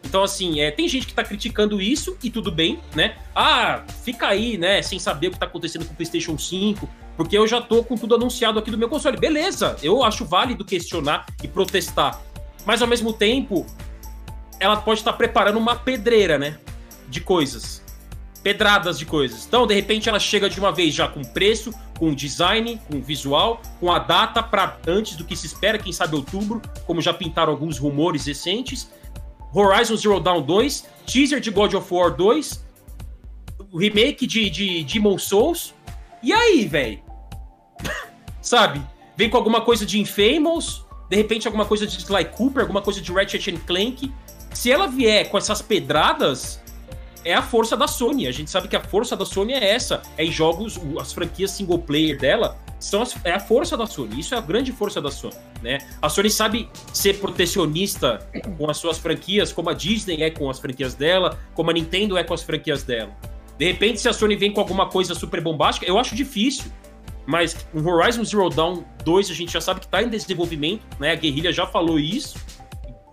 Então, 0.03 0.23
assim, 0.23 0.59
é, 0.59 0.71
tem 0.71 0.87
gente 0.87 1.07
que 1.07 1.13
tá 1.13 1.23
criticando 1.23 1.81
isso 1.81 2.17
e 2.23 2.29
tudo 2.29 2.51
bem, 2.51 2.79
né? 2.95 3.15
Ah, 3.35 3.83
fica 4.03 4.27
aí, 4.27 4.57
né, 4.57 4.81
sem 4.81 4.99
saber 4.99 5.27
o 5.27 5.31
que 5.31 5.39
tá 5.39 5.45
acontecendo 5.45 5.85
com 5.85 5.93
o 5.93 5.95
PlayStation 5.95 6.37
5, 6.37 6.89
porque 7.15 7.37
eu 7.37 7.47
já 7.47 7.61
tô 7.61 7.83
com 7.83 7.95
tudo 7.95 8.15
anunciado 8.15 8.59
aqui 8.59 8.71
do 8.71 8.77
meu 8.77 8.89
console. 8.89 9.17
Beleza, 9.17 9.77
eu 9.81 10.03
acho 10.03 10.25
válido 10.25 10.65
questionar 10.65 11.25
e 11.43 11.47
protestar. 11.47 12.19
Mas 12.65 12.81
ao 12.81 12.87
mesmo 12.87 13.13
tempo, 13.13 13.65
ela 14.59 14.77
pode 14.77 14.99
estar 14.99 15.13
preparando 15.13 15.57
uma 15.57 15.75
pedreira, 15.75 16.37
né? 16.37 16.57
De 17.07 17.21
coisas. 17.21 17.83
Pedradas 18.43 18.97
de 18.97 19.05
coisas. 19.05 19.45
Então, 19.45 19.67
de 19.67 19.73
repente, 19.73 20.09
ela 20.09 20.19
chega 20.19 20.49
de 20.49 20.59
uma 20.59 20.71
vez 20.71 20.93
já 20.93 21.07
com 21.07 21.23
preço, 21.23 21.73
com 21.97 22.13
design, 22.13 22.81
com 22.87 22.99
visual, 23.01 23.61
com 23.79 23.91
a 23.91 23.99
data 23.99 24.41
para 24.41 24.77
antes 24.87 25.15
do 25.15 25.23
que 25.23 25.35
se 25.35 25.45
espera, 25.45 25.77
quem 25.77 25.93
sabe 25.93 26.15
outubro, 26.15 26.61
como 26.87 27.01
já 27.01 27.13
pintaram 27.13 27.51
alguns 27.51 27.77
rumores 27.77 28.25
recentes. 28.25 28.89
Horizon 29.53 29.95
Zero 29.97 30.19
Dawn 30.19 30.41
2, 30.41 30.85
teaser 31.05 31.39
de 31.39 31.51
God 31.51 31.73
of 31.73 31.93
War 31.93 32.15
2, 32.15 32.63
o 33.71 33.77
remake 33.77 34.25
de, 34.25 34.49
de 34.49 34.83
Demon 34.83 35.17
Souls. 35.17 35.73
E 36.23 36.31
aí, 36.31 36.65
velho? 36.67 36.99
Sabe? 38.41 38.81
Vem 39.15 39.29
com 39.29 39.37
alguma 39.37 39.61
coisa 39.61 39.85
de 39.85 39.99
Infamous, 39.99 40.85
de 41.09 41.15
repente 41.15 41.47
alguma 41.47 41.65
coisa 41.65 41.85
de 41.85 41.97
Sly 41.97 42.25
Cooper, 42.25 42.61
alguma 42.61 42.81
coisa 42.81 43.01
de 43.01 43.11
Ratchet 43.11 43.57
Clank. 43.65 44.11
Se 44.53 44.71
ela 44.71 44.87
vier 44.87 45.29
com 45.29 45.37
essas 45.37 45.61
pedradas, 45.61 46.60
é 47.23 47.33
a 47.33 47.41
força 47.41 47.75
da 47.77 47.87
Sony. 47.87 48.27
A 48.27 48.31
gente 48.31 48.49
sabe 48.49 48.67
que 48.67 48.75
a 48.75 48.81
força 48.83 49.15
da 49.15 49.25
Sony 49.25 49.53
é 49.53 49.71
essa. 49.71 50.01
É 50.17 50.25
em 50.25 50.31
jogos, 50.31 50.79
as 50.99 51.13
franquias 51.13 51.51
single 51.51 51.79
player 51.79 52.17
dela 52.17 52.57
são 52.79 53.01
as- 53.01 53.15
é 53.23 53.31
a 53.31 53.39
força 53.39 53.77
da 53.77 53.85
Sony. 53.85 54.19
Isso 54.19 54.33
é 54.33 54.37
a 54.37 54.41
grande 54.41 54.71
força 54.71 54.99
da 55.01 55.11
Sony, 55.11 55.35
né? 55.61 55.77
A 56.01 56.09
Sony 56.09 56.29
sabe 56.29 56.67
ser 56.93 57.19
protecionista 57.19 58.19
com 58.57 58.69
as 58.69 58.77
suas 58.77 58.97
franquias, 58.97 59.51
como 59.53 59.69
a 59.69 59.73
Disney 59.73 60.23
é 60.23 60.29
com 60.29 60.49
as 60.49 60.59
franquias 60.59 60.95
dela, 60.95 61.37
como 61.53 61.69
a 61.69 61.73
Nintendo 61.73 62.17
é 62.17 62.23
com 62.23 62.33
as 62.33 62.41
franquias 62.41 62.83
dela. 62.83 63.11
De 63.57 63.65
repente, 63.65 64.01
se 64.01 64.09
a 64.09 64.13
Sony 64.13 64.35
vem 64.35 64.51
com 64.51 64.59
alguma 64.59 64.87
coisa 64.87 65.13
super 65.13 65.39
bombástica, 65.41 65.85
eu 65.85 65.99
acho 65.99 66.15
difícil. 66.15 66.71
Mas 67.27 67.55
um 67.73 67.87
Horizon 67.87 68.23
Zero 68.25 68.49
Dawn 68.49 68.83
2 69.05 69.29
a 69.29 69.33
gente 69.35 69.53
já 69.53 69.61
sabe 69.61 69.79
que 69.81 69.87
tá 69.87 70.01
em 70.01 70.09
desenvolvimento, 70.09 70.81
né? 70.99 71.11
A 71.11 71.15
Guerrilha 71.15 71.53
já 71.53 71.67
falou 71.67 71.99
isso. 71.99 72.35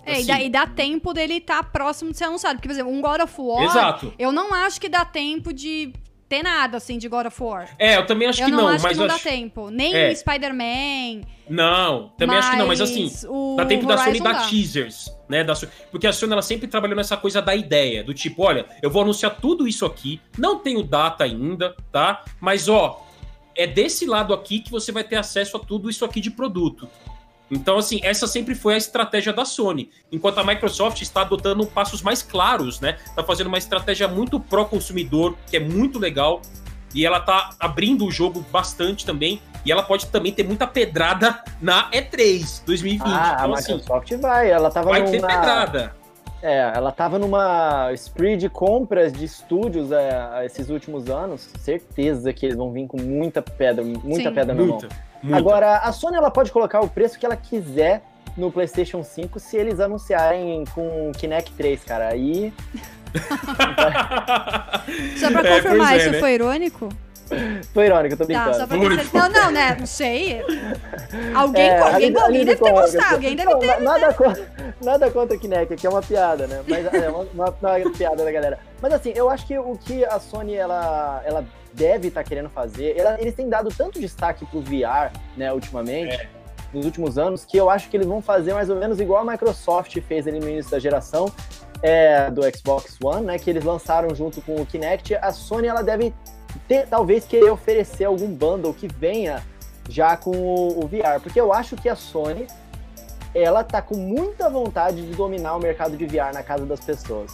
É, 0.09 0.13
Assim, 0.15 0.23
e, 0.23 0.27
dá, 0.27 0.41
e 0.43 0.51
dá 0.51 0.67
tempo 0.67 1.13
dele 1.13 1.35
estar 1.35 1.63
próximo 1.71 2.11
de 2.11 2.19
ser 2.19 2.25
anunciado. 2.25 2.57
Porque, 2.57 2.69
por 2.69 2.75
exemplo, 2.75 2.93
um 2.93 3.01
God 3.01 3.21
of 3.21 3.35
War, 3.39 3.65
Exato. 3.65 4.13
eu 4.19 4.33
não 4.33 4.53
acho 4.55 4.81
que 4.81 4.89
dá 4.89 5.05
tempo 5.05 5.53
de 5.53 5.93
ter 6.29 6.43
nada, 6.43 6.77
assim, 6.77 6.99
de 6.99 7.09
God 7.09 7.27
of 7.27 7.43
War. 7.43 7.69
É, 7.79 7.97
eu 7.97 8.07
também 8.07 8.29
acho 8.29 8.43
eu 8.43 8.47
que 8.47 8.51
não, 8.53 8.63
não, 8.65 8.69
acho 8.69 8.83
mas 8.85 8.93
que 8.93 8.99
não 8.99 9.07
dá 9.07 9.15
acho... 9.15 9.25
tempo. 9.25 9.71
Nem 9.71 9.95
É. 9.95 10.15
Spider-Man. 10.15 11.23
Não, 11.49 12.13
também 12.19 12.37
acho 12.37 12.51
que 12.51 12.57
não, 12.59 12.67
mas 12.67 12.81
assim, 12.81 13.11
dá 13.57 13.65
tempo 13.65 13.87
da 13.87 13.97
Sony 13.97 14.21
dar 14.21 14.47
teasers, 14.49 15.11
né? 15.29 15.43
Da 15.43 15.55
Sony- 15.55 15.73
porque 15.91 16.07
a 16.07 16.13
Sony 16.13 16.33
ela 16.33 16.43
sempre 16.43 16.69
trabalhou 16.69 16.95
nessa 16.97 17.17
coisa 17.17 17.41
da 17.41 17.57
ideia, 17.57 18.05
do 18.05 18.13
tipo, 18.13 18.43
olha, 18.43 18.67
eu 18.83 18.91
vou 18.91 19.01
anunciar 19.03 19.37
tudo 19.41 19.67
isso 19.67 19.87
aqui, 19.87 20.21
não 20.37 20.59
tenho 20.59 20.83
data 20.83 21.25
ainda, 21.25 21.75
tá? 21.91 22.23
Mas 22.39 22.69
ó, 22.69 23.03
é 23.57 23.67
desse 23.67 24.05
lado 24.05 24.35
aqui 24.35 24.61
que 24.61 24.71
você 24.71 24.93
vai 24.93 25.03
ter 25.05 25.17
acesso 25.17 25.57
a 25.57 25.61
tudo 25.61 25.89
isso 25.89 26.05
aqui 26.05 26.21
de 26.21 26.31
produto. 26.31 26.87
Então, 27.51 27.78
assim, 27.78 28.01
essa 28.03 28.26
sempre 28.26 28.55
foi 28.55 28.74
a 28.74 28.76
estratégia 28.76 29.32
da 29.32 29.44
Sony. 29.44 29.90
Enquanto 30.12 30.38
a 30.38 30.44
Microsoft 30.44 31.01
está 31.01 31.22
adotando 31.22 31.66
passos 31.66 32.03
mais 32.03 32.22
claros, 32.22 32.80
né? 32.80 32.99
Tá 33.14 33.24
fazendo 33.24 33.46
uma 33.46 33.59
estratégia 33.59 34.07
muito 34.07 34.38
pró-consumidor, 34.38 35.36
que 35.46 35.57
é 35.57 35.61
muito 35.61 35.99
legal. 35.99 36.42
E 36.94 37.05
ela 37.05 37.20
tá 37.20 37.51
abrindo 37.59 38.07
o 38.07 38.11
jogo 38.11 38.44
bastante 38.51 39.05
também. 39.05 39.40
E 39.64 39.72
ela 39.72 39.82
pode 39.82 40.07
também 40.07 40.32
ter 40.32 40.44
muita 40.44 40.66
pedrada 40.66 41.42
na 41.61 41.90
E3 41.90 42.64
2020. 42.64 43.03
Ah, 43.05 43.36
então, 43.38 43.55
a 43.55 43.59
assim, 43.59 43.72
Microsoft 43.74 44.12
vai, 44.16 44.51
ela 44.51 44.70
tava 44.70 44.88
vai 44.88 45.05
ter 45.05 45.20
numa, 45.20 45.28
pedrada. 45.28 45.94
É, 46.40 46.72
ela 46.74 46.92
tava 46.92 47.18
numa 47.18 47.92
spree 47.94 48.36
de 48.36 48.49
compras 48.49 49.12
de 49.12 49.24
estúdios 49.24 49.90
é, 49.90 50.44
esses 50.44 50.70
últimos 50.70 51.11
anos. 51.11 51.51
Certeza 51.59 52.32
que 52.32 52.46
eles 52.46 52.57
vão 52.57 52.72
vir 52.72 52.86
com 52.86 53.01
muita 53.01 53.42
pedra, 53.42 53.84
muita 53.84 54.28
Sim. 54.28 54.34
pedra 54.34 54.55
na 54.55 54.64
mão. 54.64 54.78
Agora, 55.33 55.79
a 55.79 55.93
Sony 55.93 56.16
ela 56.16 56.31
pode 56.31 56.51
colocar 56.53 56.81
o 56.81 56.89
preço 56.89 57.19
que 57.19 57.27
ela 57.27 57.37
quiser 57.37 58.03
no 58.37 58.53
PlayStation 58.53 59.03
5 59.03 59.39
se 59.41 59.57
eles 59.57 59.81
anunciarem 59.81 60.64
com 60.75 61.11
Kinect 61.16 61.53
3, 61.53 61.85
cara. 61.85 62.09
Aí 62.09 62.53
Só 65.19 65.31
pra 65.31 65.49
É, 65.49 65.57
confirmar, 65.57 65.89
pois 65.89 66.01
é, 66.01 66.05
isso 66.05 66.11
né? 66.12 66.21
foi 66.21 66.35
irônico? 66.35 66.89
Foi 67.74 67.87
irônico, 67.87 68.14
eu 68.14 68.18
tô 68.18 68.24
Tá, 68.24 68.26
brincando. 68.26 68.55
só 68.57 68.66
pra 68.66 68.79
ter. 68.79 69.12
Não, 69.18 69.29
não, 69.29 69.51
né? 69.51 69.76
Não 69.79 69.87
sei. 69.87 70.43
Alguém, 71.35 71.68
É, 71.68 71.79
alguém, 71.79 71.95
ali- 71.95 72.05
alguém 72.16 72.22
ali 72.41 72.45
deve 72.45 72.62
ter 72.62 72.72
gostado, 72.72 73.14
alguém 73.14 73.37
deve 73.37 73.51
Não, 73.53 73.59
ter. 73.59 73.81
Nada 73.81 74.12
contra, 74.14 74.47
nada 74.83 75.11
contra 75.11 75.37
o 75.37 75.41
Kinect, 75.41 75.76
que 75.76 75.87
é 75.87 75.91
uma 75.91 76.03
piada, 76.03 76.47
né? 76.47 76.62
Mas 76.68 76.87
é 76.93 77.09
uma, 77.11 77.26
uma- 77.35 77.55
uma 77.61 77.91
piada 77.93 78.24
da 78.24 78.33
galera. 78.33 78.59
Mas 78.81 78.93
assim, 78.93 79.12
eu 79.14 79.29
acho 79.31 79.47
que 79.47 79.59
o 79.59 79.76
que 79.76 80.05
a 80.05 80.18
Sony 80.20 80.55
ela, 80.55 81.22
ela 81.24 81.45
deve 81.72 82.09
estar 82.09 82.24
querendo 82.24 82.49
fazer, 82.51 82.95
ela- 82.99 83.20
eles 83.20 83.35
têm 83.35 83.49
dado 83.49 83.68
tanto 83.76 84.01
destaque 84.01 84.45
pro 84.47 84.61
VR, 84.61 85.11
né, 85.37 85.53
ultimamente. 85.53 86.14
É. 86.14 86.29
Nos 86.72 86.85
últimos 86.85 87.16
anos, 87.16 87.47
que 87.47 87.57
eu 87.57 87.70
acho 87.70 87.89
que 87.89 87.97
eles 87.97 88.07
vão 88.07 88.20
fazer 88.20 88.53
mais 88.53 88.68
ou 88.68 88.76
menos 88.76 89.01
igual 89.01 89.26
a 89.26 89.31
Microsoft 89.33 89.97
fez 90.03 90.26
ali 90.29 90.39
no 90.39 90.49
início 90.49 90.70
da 90.70 90.79
geração 90.79 91.33
é, 91.83 92.31
do 92.31 92.43
Xbox 92.55 92.99
One, 93.03 93.24
né? 93.24 93.39
Que 93.39 93.49
eles 93.49 93.64
lançaram 93.64 94.14
junto 94.14 94.43
com 94.43 94.57
o 94.57 94.66
Kinect. 94.66 95.14
A 95.14 95.33
Sony 95.33 95.66
ela 95.68 95.81
deve 95.81 96.12
ter, 96.69 96.87
talvez 96.87 97.25
querer 97.25 97.51
oferecer 97.51 98.05
algum 98.05 98.29
bundle 98.29 98.75
que 98.75 98.87
venha 98.87 99.43
já 99.89 100.16
com 100.16 100.37
o, 100.37 100.85
o 100.85 100.87
VR, 100.87 101.21
porque 101.23 101.41
eu 101.41 101.53
acho 101.53 101.75
que 101.75 101.89
a 101.89 101.97
Sony 101.97 102.47
ela 103.35 103.64
tá 103.64 103.81
com 103.81 103.97
muita 103.97 104.49
vontade 104.51 105.03
de 105.03 105.14
dominar 105.14 105.57
o 105.57 105.59
mercado 105.59 105.97
de 105.97 106.07
VR 106.07 106.33
na 106.33 106.43
casa 106.43 106.66
das 106.66 106.81
pessoas. 106.81 107.33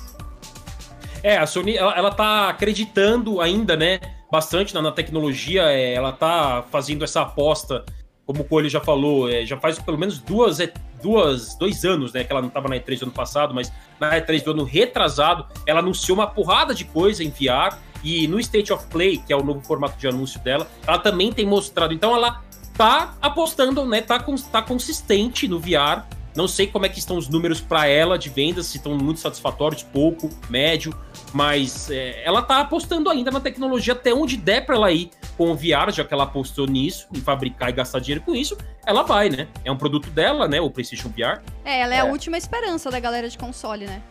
É, 1.23 1.37
a 1.37 1.47
Sony, 1.47 1.77
ela, 1.77 1.97
ela 1.97 2.11
tá 2.11 2.49
acreditando 2.49 3.41
ainda, 3.41 3.77
né, 3.77 3.99
bastante 4.31 4.75
na, 4.75 4.83
na 4.83 4.93
tecnologia, 4.93 5.63
é, 5.65 5.95
ela 5.95 6.13
tá 6.13 6.65
fazendo 6.71 7.03
essa 7.03 7.23
aposta, 7.23 7.85
como 8.27 8.43
o 8.43 8.45
Coelho 8.45 8.69
já 8.69 8.81
falou, 8.81 9.31
é, 9.31 9.45
já 9.45 9.57
faz 9.57 9.79
pelo 9.79 9.99
menos 9.99 10.19
duas, 10.19 10.61
é, 10.61 10.73
duas, 11.03 11.57
dois 11.57 11.85
anos, 11.85 12.13
né, 12.13 12.25
que 12.25 12.33
ela 12.33 12.43
não 12.43 12.51
tava 12.51 12.69
na 12.69 12.77
E3 12.77 12.99
do 12.99 13.03
ano 13.05 13.13
passado, 13.13 13.55
mas 13.55 13.73
na 13.99 14.21
E3 14.21 14.43
do 14.43 14.51
ano 14.51 14.65
retrasado, 14.65 15.47
ela 15.67 15.81
anunciou 15.81 16.19
uma 16.19 16.27
porrada 16.27 16.75
de 16.75 16.85
coisa 16.85 17.25
em 17.25 17.31
VR, 17.31 17.77
e 18.05 18.29
no 18.29 18.39
State 18.39 18.73
of 18.73 18.87
Play, 18.89 19.19
que 19.19 19.33
é 19.33 19.37
o 19.37 19.43
novo 19.43 19.63
formato 19.63 19.99
de 19.99 20.07
anúncio 20.07 20.39
dela, 20.41 20.71
ela 20.87 20.99
também 20.99 21.33
tem 21.33 21.47
mostrado, 21.47 21.95
então 21.95 22.15
ela 22.15 22.43
tá 22.77 23.15
apostando, 23.23 23.85
né, 23.87 24.01
tá, 24.03 24.23
tá 24.53 24.63
consistente 24.63 25.49
no 25.49 25.59
VR, 25.59 26.05
não 26.37 26.49
sei 26.49 26.67
como 26.67 26.85
é 26.85 26.89
que 26.89 26.99
estão 26.99 27.17
os 27.17 27.29
números 27.29 27.61
para 27.61 27.87
ela 27.87 28.19
de 28.19 28.29
vendas, 28.29 28.67
se 28.67 28.77
estão 28.77 28.97
muito 28.97 29.21
satisfatórios, 29.21 29.85
pouco, 29.85 30.29
médio, 30.51 30.95
mas 31.33 31.91
é, 31.91 32.23
ela 32.25 32.43
tá 32.43 32.61
apostando 32.61 33.09
ainda 33.09 33.31
na 33.31 33.41
tecnologia 33.41 33.95
até 33.95 34.13
onde 34.13 34.37
der 34.37 34.67
para 34.67 34.75
ela 34.75 34.91
ir, 34.91 35.11
com 35.37 35.51
o 35.51 35.55
VR, 35.55 35.91
já 35.93 36.05
que 36.05 36.13
ela 36.13 36.25
apostou 36.25 36.67
nisso, 36.67 37.07
em 37.15 37.21
fabricar 37.21 37.71
e 37.71 37.73
gastar 37.73 38.01
dinheiro 38.01 38.25
com 38.25 38.35
isso, 38.35 38.57
ela 38.85 39.03
vai, 39.03 39.29
né? 39.29 39.49
É 39.65 39.71
um 39.71 39.77
produto 39.77 40.11
dela, 40.11 40.47
né? 40.47 40.61
O 40.61 40.71
PlayStation 40.71 41.09
VR. 41.09 41.41
É, 41.65 41.81
ela 41.81 41.95
é, 41.95 41.99
é. 41.99 42.01
a 42.01 42.05
última 42.05 42.37
esperança 42.37 42.91
da 42.91 43.01
galera 43.01 43.29
de 43.29 43.39
console, 43.39 43.87
né? 43.87 44.03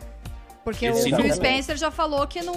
Porque 0.64 0.88
o 0.88 0.96
Phil 0.96 1.32
Spencer 1.32 1.76
já 1.76 1.90
falou 1.90 2.26
que 2.26 2.42
não 2.42 2.54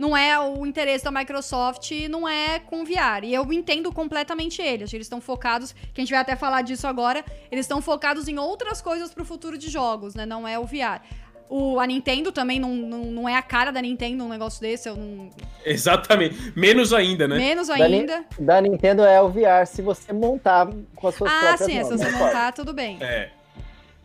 não 0.00 0.16
é 0.16 0.40
o 0.40 0.64
interesse 0.64 1.04
da 1.04 1.10
Microsoft, 1.10 1.90
não 2.08 2.26
é 2.26 2.58
com 2.58 2.86
VR. 2.86 3.22
E 3.22 3.34
eu 3.34 3.52
entendo 3.52 3.92
completamente 3.92 4.62
eles. 4.62 4.94
Eles 4.94 5.04
estão 5.04 5.20
focados, 5.20 5.72
que 5.72 6.00
a 6.00 6.02
gente 6.02 6.10
vai 6.10 6.20
até 6.20 6.34
falar 6.34 6.62
disso 6.62 6.86
agora, 6.86 7.22
eles 7.52 7.64
estão 7.64 7.82
focados 7.82 8.26
em 8.26 8.38
outras 8.38 8.80
coisas 8.80 9.12
pro 9.12 9.26
futuro 9.26 9.58
de 9.58 9.68
jogos, 9.68 10.14
né? 10.14 10.24
Não 10.24 10.48
é 10.48 10.58
o 10.58 10.64
VR. 10.64 11.02
O, 11.50 11.78
a 11.78 11.86
Nintendo 11.86 12.32
também 12.32 12.58
não, 12.58 12.74
não, 12.74 13.04
não 13.06 13.28
é 13.28 13.36
a 13.36 13.42
cara 13.42 13.70
da 13.70 13.82
Nintendo 13.82 14.24
um 14.24 14.28
negócio 14.30 14.58
desse. 14.62 14.88
Eu 14.88 14.96
não... 14.96 15.28
Exatamente. 15.66 16.50
Menos 16.56 16.94
ainda, 16.94 17.28
né? 17.28 17.36
Menos 17.36 17.68
ainda. 17.68 18.24
Da, 18.38 18.54
da, 18.54 18.60
Nintendo 18.62 19.02
é 19.02 19.20
o 19.20 19.28
VR 19.28 19.66
se 19.66 19.82
você 19.82 20.14
montar 20.14 20.66
com 20.94 21.08
as 21.08 21.14
suas 21.14 21.30
ah, 21.30 21.38
próprias 21.40 21.60
Ah, 21.60 21.64
sim, 21.66 21.74
mãos, 21.74 21.88
se 21.88 21.98
você 21.98 22.10
né? 22.10 22.18
montar, 22.18 22.52
tudo 22.52 22.72
bem. 22.72 22.96
É. 23.02 23.32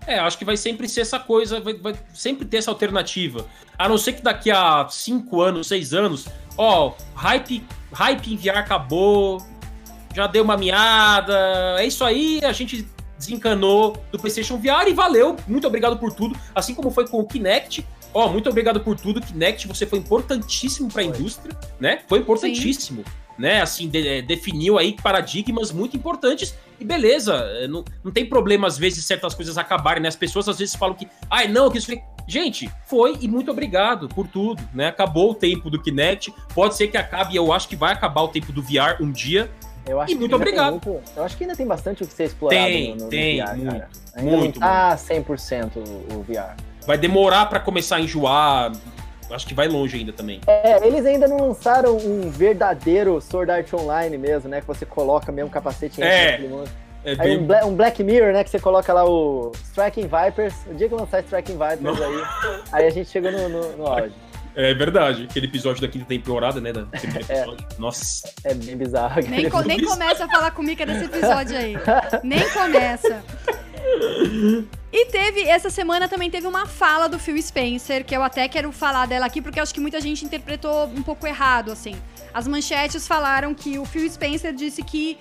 É, 0.07 0.19
acho 0.19 0.37
que 0.37 0.45
vai 0.45 0.55
sempre 0.55 0.87
ser 0.87 1.01
essa 1.01 1.19
coisa, 1.19 1.59
vai, 1.59 1.73
vai, 1.73 1.95
sempre 2.13 2.45
ter 2.45 2.57
essa 2.57 2.71
alternativa. 2.71 3.47
A 3.77 3.89
não 3.89 3.97
ser 3.97 4.13
que 4.13 4.21
daqui 4.21 4.51
a 4.51 4.87
5 4.87 5.41
anos, 5.41 5.67
6 5.67 5.93
anos, 5.93 6.27
ó, 6.57 6.93
hype, 7.15 7.63
hype 7.91 8.33
em 8.33 8.37
VR 8.37 8.57
acabou, 8.57 9.41
já 10.13 10.27
deu 10.27 10.43
uma 10.43 10.55
miada, 10.55 11.75
é 11.79 11.85
isso 11.85 12.03
aí, 12.03 12.39
a 12.43 12.53
gente 12.53 12.87
desencanou 13.17 13.97
do 14.11 14.19
PlayStation 14.19 14.57
VR 14.57 14.87
e 14.87 14.93
valeu, 14.93 15.35
muito 15.47 15.65
obrigado 15.67 15.97
por 15.97 16.13
tudo. 16.13 16.37
Assim 16.53 16.75
como 16.75 16.91
foi 16.91 17.07
com 17.07 17.19
o 17.19 17.27
Kinect, 17.27 17.85
ó, 18.13 18.29
muito 18.29 18.47
obrigado 18.49 18.79
por 18.79 18.95
tudo, 18.95 19.19
Kinect, 19.19 19.67
você 19.67 19.85
foi 19.85 19.99
importantíssimo 19.99 20.91
para 20.91 21.01
a 21.01 21.05
indústria, 21.05 21.57
né? 21.79 22.01
Foi 22.07 22.19
importantíssimo. 22.19 23.03
Sim 23.03 23.25
né? 23.37 23.61
Assim, 23.61 23.87
de, 23.87 24.07
é, 24.07 24.21
definiu 24.21 24.77
aí 24.77 24.93
paradigmas 24.93 25.71
muito 25.71 25.95
importantes 25.95 26.55
e 26.79 26.85
beleza, 26.85 27.33
é, 27.33 27.67
não, 27.67 27.83
não 28.03 28.11
tem 28.11 28.25
problema 28.25 28.67
às 28.67 28.77
vezes 28.77 29.05
certas 29.05 29.33
coisas 29.33 29.57
acabarem, 29.57 30.01
né? 30.01 30.09
As 30.09 30.15
pessoas 30.15 30.47
às 30.49 30.59
vezes 30.59 30.75
falam 30.75 30.95
que, 30.95 31.07
ai, 31.29 31.47
não, 31.47 31.69
que 31.69 31.77
isso. 31.77 31.91
Gente, 32.27 32.71
foi 32.87 33.17
e 33.21 33.27
muito 33.27 33.51
obrigado 33.51 34.09
por 34.09 34.27
tudo, 34.27 34.61
né? 34.73 34.87
Acabou 34.87 35.31
o 35.31 35.35
tempo 35.35 35.69
do 35.69 35.81
Kinect, 35.81 36.33
pode 36.53 36.75
ser 36.75 36.87
que 36.87 36.97
acabe, 36.97 37.35
eu 37.35 37.53
acho 37.53 37.67
que 37.67 37.75
vai 37.75 37.93
acabar 37.93 38.21
o 38.21 38.27
tempo 38.27 38.51
do 38.51 38.61
VR 38.61 39.01
um 39.01 39.11
dia. 39.11 39.49
Eu 39.85 40.01
acho 40.01 40.13
e 40.13 40.15
muito 40.15 40.35
obrigado. 40.35 40.71
Muito, 40.71 40.99
eu 41.15 41.23
acho 41.23 41.37
que 41.37 41.43
ainda 41.43 41.55
tem 41.55 41.67
bastante 41.67 42.01
o 42.03 42.07
que 42.07 42.13
ser 42.13 42.23
explorado 42.23 42.65
tem, 42.65 42.95
no, 42.95 43.03
no 43.03 43.09
tem, 43.09 43.39
VR, 43.39 43.55
muito, 43.55 43.71
cara. 43.71 43.89
Ainda 44.15 44.37
muito, 44.37 44.59
não 44.59 44.67
tá 44.67 44.99
muito. 45.13 45.31
100% 45.31 45.71
o, 45.75 46.19
o 46.19 46.23
VR. 46.23 46.55
Vai 46.87 46.97
demorar 46.97 47.45
para 47.45 47.59
começar 47.59 47.97
a 47.97 48.01
enjoar, 48.01 48.71
acho 49.31 49.47
que 49.47 49.53
vai 49.53 49.67
longe 49.67 49.97
ainda 49.97 50.13
também. 50.13 50.41
É, 50.47 50.85
eles 50.85 51.05
ainda 51.05 51.27
não 51.27 51.37
lançaram 51.37 51.97
um 51.97 52.29
verdadeiro 52.29 53.19
Sword 53.21 53.51
Art 53.51 53.73
Online 53.73 54.17
mesmo, 54.17 54.49
né? 54.49 54.61
Que 54.61 54.67
você 54.67 54.85
coloca 54.85 55.31
mesmo 55.31 55.49
capacete 55.49 56.01
em 56.01 56.03
é. 56.03 56.39
É 57.05 57.15
bem... 57.15 57.37
um, 57.37 57.45
Bla 57.45 57.65
um, 57.65 57.75
Black 57.75 58.03
Mirror, 58.03 58.33
né? 58.33 58.43
Que 58.43 58.49
você 58.49 58.59
coloca 58.59 58.91
lá 58.91 59.07
o 59.07 59.51
Striking 59.63 60.07
Vipers. 60.07 60.55
O 60.67 60.73
dia 60.73 60.89
que 60.89 60.95
lançar 60.95 61.21
Striking 61.21 61.53
Vipers 61.53 61.81
não. 61.81 61.93
aí, 61.93 62.23
aí 62.71 62.87
a 62.87 62.89
gente 62.89 63.09
chega 63.09 63.31
no, 63.31 63.47
no, 63.47 63.77
no 63.77 63.87
áudio. 63.87 64.13
É 64.55 64.73
verdade, 64.73 65.27
aquele 65.29 65.47
episódio 65.47 65.81
da 65.81 65.87
quinta 65.87 66.05
temporada, 66.05 66.61
né? 66.61 66.71
Da 66.71 66.87
é, 67.27 67.45
Nossa. 67.77 68.29
É 68.43 68.53
bem 68.53 68.77
bizarro. 68.77 69.21
Nem, 69.27 69.49
co 69.49 69.61
nem 69.61 69.83
começa 69.83 70.25
a 70.25 70.29
falar 70.29 70.51
comigo 70.51 70.85
desse 70.85 71.05
episódio 71.05 71.57
aí. 71.57 71.75
nem 72.23 72.39
começa. 72.51 73.23
E 74.91 75.05
teve, 75.07 75.41
essa 75.41 75.69
semana 75.69 76.07
também 76.07 76.31
teve 76.31 76.47
uma 76.47 76.65
fala 76.65 77.07
do 77.07 77.19
Phil 77.19 77.41
Spencer, 77.41 78.05
que 78.05 78.15
eu 78.15 78.23
até 78.23 78.47
quero 78.47 78.71
falar 78.71 79.05
dela 79.05 79.25
aqui, 79.25 79.41
porque 79.41 79.59
acho 79.59 79.73
que 79.73 79.81
muita 79.81 79.99
gente 79.99 80.23
interpretou 80.23 80.85
um 80.85 81.03
pouco 81.03 81.27
errado, 81.27 81.71
assim. 81.71 81.95
As 82.33 82.47
manchetes 82.47 83.05
falaram 83.05 83.53
que 83.53 83.77
o 83.77 83.85
Phil 83.85 84.09
Spencer 84.09 84.53
disse 84.53 84.81
que 84.81 85.17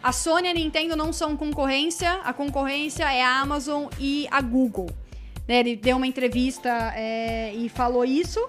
a 0.00 0.12
Sony 0.12 0.46
e 0.46 0.50
a 0.52 0.54
Nintendo 0.54 0.94
não 0.94 1.12
são 1.12 1.36
concorrência, 1.36 2.20
a 2.22 2.32
concorrência 2.32 3.02
é 3.12 3.24
a 3.24 3.40
Amazon 3.40 3.86
e 3.98 4.28
a 4.30 4.40
Google. 4.40 4.88
Né, 5.48 5.60
ele 5.60 5.76
deu 5.76 5.96
uma 5.96 6.06
entrevista 6.06 6.92
é, 6.94 7.52
e 7.52 7.68
falou 7.68 8.04
isso. 8.04 8.40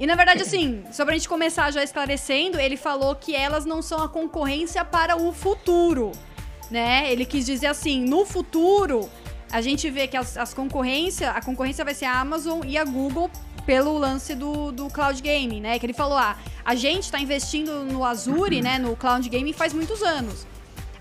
E 0.00 0.06
na 0.06 0.14
verdade, 0.14 0.40
assim, 0.40 0.82
só 0.90 1.04
pra 1.04 1.12
gente 1.12 1.28
começar 1.28 1.70
já 1.70 1.84
esclarecendo, 1.84 2.58
ele 2.58 2.78
falou 2.78 3.14
que 3.14 3.36
elas 3.36 3.66
não 3.66 3.82
são 3.82 4.02
a 4.02 4.08
concorrência 4.08 4.82
para 4.82 5.14
o 5.14 5.30
futuro. 5.30 6.10
Né? 6.70 7.12
Ele 7.12 7.26
quis 7.26 7.44
dizer 7.44 7.66
assim, 7.66 8.02
no 8.02 8.24
futuro, 8.24 9.10
a 9.52 9.60
gente 9.60 9.90
vê 9.90 10.08
que 10.08 10.16
as, 10.16 10.38
as 10.38 10.54
concorrência, 10.54 11.30
a 11.32 11.42
concorrência 11.42 11.84
vai 11.84 11.92
ser 11.92 12.06
a 12.06 12.18
Amazon 12.18 12.62
e 12.66 12.78
a 12.78 12.84
Google 12.84 13.30
pelo 13.66 13.98
lance 13.98 14.34
do, 14.34 14.72
do 14.72 14.88
cloud 14.88 15.20
gaming, 15.20 15.60
né? 15.60 15.78
Que 15.78 15.84
ele 15.84 15.92
falou, 15.92 16.16
ah, 16.16 16.38
a 16.64 16.74
gente 16.74 17.04
está 17.04 17.20
investindo 17.20 17.84
no 17.84 18.02
Azure, 18.02 18.62
né, 18.62 18.78
no 18.78 18.96
cloud 18.96 19.28
gaming 19.28 19.52
faz 19.52 19.74
muitos 19.74 20.02
anos. 20.02 20.46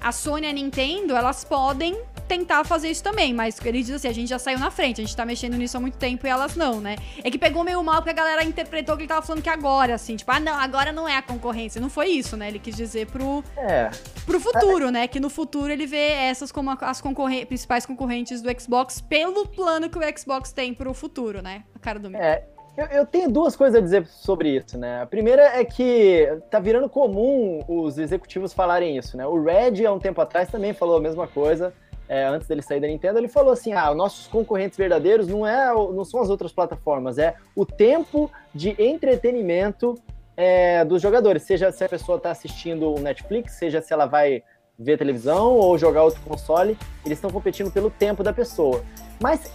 A 0.02 0.12
Sony 0.12 0.46
e 0.46 0.50
a 0.50 0.54
Nintendo, 0.54 1.16
elas 1.16 1.46
podem 1.46 1.98
tentar 2.30 2.64
fazer 2.64 2.90
isso 2.90 3.04
também, 3.04 3.34
mas 3.34 3.60
ele 3.66 3.82
diz 3.82 3.96
assim, 3.96 4.08
a 4.08 4.14
gente 4.14 4.30
já 4.30 4.38
saiu 4.38 4.60
na 4.60 4.70
frente, 4.70 5.02
a 5.02 5.04
gente 5.04 5.16
tá 5.16 5.26
mexendo 5.26 5.58
nisso 5.58 5.76
há 5.76 5.80
muito 5.80 5.98
tempo 5.98 6.28
e 6.28 6.30
elas 6.30 6.56
não, 6.56 6.80
né? 6.80 6.96
É 7.24 7.32
que 7.32 7.40
pegou 7.40 7.64
meio 7.64 7.84
mal 7.84 7.98
porque 7.98 8.12
a 8.12 8.14
galera 8.14 8.44
interpretou 8.44 8.96
que 8.96 9.02
ele 9.02 9.10
tava 9.10 9.26
falando 9.26 9.42
que 9.42 9.50
agora, 9.50 9.96
assim, 9.96 10.16
tipo, 10.16 10.32
ah, 10.32 10.40
não, 10.40 10.54
agora 10.54 10.92
não 10.92 11.10
é 11.10 11.18
a 11.18 11.24
concorrência. 11.24 11.82
Não 11.82 11.90
foi 11.90 12.10
isso, 12.10 12.38
né? 12.38 12.48
Ele 12.48 12.60
quis 12.60 12.76
dizer 12.76 13.08
pro, 13.08 13.44
é. 13.58 13.90
pro 14.28 14.40
futuro, 14.40 14.92
né? 14.92 15.08
Que 15.08 15.20
no 15.20 15.30
futuro 15.30 15.74
ele 15.74 15.88
vê 15.88 16.12
essas 16.12 16.52
como 16.52 16.70
as 16.80 17.02
concorren 17.02 17.48
principais 17.48 17.84
concorrentes 17.84 18.44
do 18.44 18.62
Xbox 18.62 19.02
pelo 19.02 19.48
plano 19.48 19.90
que 19.90 19.98
o 19.98 20.02
Xbox 20.18 20.52
tem 20.52 20.72
pro 20.72 20.94
futuro, 20.94 21.42
né? 21.42 21.64
A 21.74 21.80
cara 21.80 21.98
do 21.98 22.12
meu. 22.12 22.22
É, 22.22 22.44
eu, 22.78 22.86
eu, 22.88 23.06
tenho 23.08 23.32
duas 23.32 23.56
coisas 23.56 23.76
a 23.76 23.82
dizer 23.82 24.06
sobre 24.06 24.56
isso, 24.56 24.78
né? 24.78 25.02
A 25.02 25.08
primeira 25.08 25.42
é 25.60 25.66
que 25.66 26.28
tá 26.52 26.60
virando 26.60 26.88
comum 26.88 27.64
os 27.68 27.98
executivos 27.98 28.54
falarem 28.54 28.96
isso, 28.96 29.18
né? 29.18 29.26
O 29.26 29.42
Red, 29.42 29.84
há 29.84 29.92
um 29.92 30.00
tempo 30.00 30.22
atrás, 30.22 30.48
também 30.50 30.74
falou 30.74 30.98
a 30.98 31.02
mesma 31.02 31.28
coisa 31.28 31.74
é, 32.10 32.26
antes 32.26 32.48
dele 32.48 32.64
sair 32.64 32.82
da 32.82 32.88
Nintendo, 32.88 33.20
ele 33.20 33.28
falou 33.28 33.54
assim: 33.54 33.72
ah, 33.72 33.94
nossos 33.94 34.28
concorrentes 34.28 34.76
verdadeiros 34.76 35.28
não, 35.28 35.46
é, 35.46 35.72
não 35.72 36.04
são 36.04 36.20
as 36.20 36.30
outras 36.32 36.52
plataformas, 36.52 37.20
é 37.20 37.36
o 37.56 37.66
tempo 37.66 38.32
de 38.54 38.76
entretenimento 38.82 39.94
é, 40.36 40.84
dos 40.84 41.00
jogadores. 41.00 41.44
Seja 41.44 41.72
se 41.72 41.84
a 41.84 41.88
pessoa 41.88 42.18
está 42.18 42.32
assistindo 42.32 42.96
o 42.96 43.00
Netflix, 43.00 43.54
seja 43.54 43.80
se 43.80 43.94
ela 43.94 44.08
vai 44.08 44.42
ver 44.78 44.98
televisão 44.98 45.54
ou 45.54 45.78
jogar 45.78 46.04
outro 46.04 46.22
console, 46.22 46.76
eles 47.06 47.18
estão 47.18 47.30
competindo 47.30 47.70
pelo 47.70 47.92
tempo 47.92 48.24
da 48.24 48.34
pessoa. 48.34 48.84
Mas 49.22 49.52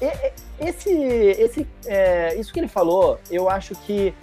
esse, 0.60 0.92
esse, 0.92 1.66
é, 1.86 2.36
isso 2.36 2.52
que 2.52 2.60
ele 2.60 2.68
falou, 2.68 3.18
eu 3.30 3.48
acho 3.48 3.74
que 3.74 4.14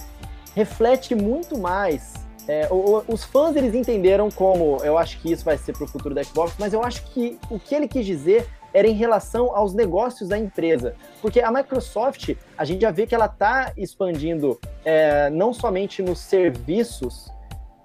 reflete 0.55 1.15
muito 1.15 1.57
mais 1.57 2.13
é, 2.51 2.67
os 3.07 3.23
fãs 3.23 3.55
eles 3.55 3.73
entenderam 3.73 4.29
como 4.29 4.83
eu 4.83 4.97
acho 4.97 5.21
que 5.21 5.31
isso 5.31 5.45
vai 5.45 5.57
ser 5.57 5.71
para 5.71 5.85
o 5.85 5.87
futuro 5.87 6.13
da 6.13 6.21
Xbox, 6.21 6.53
mas 6.59 6.73
eu 6.73 6.83
acho 6.83 7.01
que 7.05 7.39
o 7.49 7.57
que 7.57 7.73
ele 7.73 7.87
quis 7.87 8.05
dizer 8.05 8.45
era 8.73 8.85
em 8.85 8.93
relação 8.93 9.55
aos 9.55 9.73
negócios 9.73 10.27
da 10.27 10.37
empresa. 10.37 10.93
Porque 11.21 11.39
a 11.39 11.49
Microsoft, 11.49 12.35
a 12.57 12.65
gente 12.65 12.81
já 12.81 12.91
vê 12.91 13.07
que 13.07 13.15
ela 13.15 13.27
está 13.27 13.71
expandindo 13.77 14.59
é, 14.83 15.29
não 15.29 15.53
somente 15.53 16.01
nos 16.01 16.19
serviços 16.19 17.31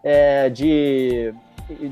é, 0.03 0.51
de, 0.51 1.33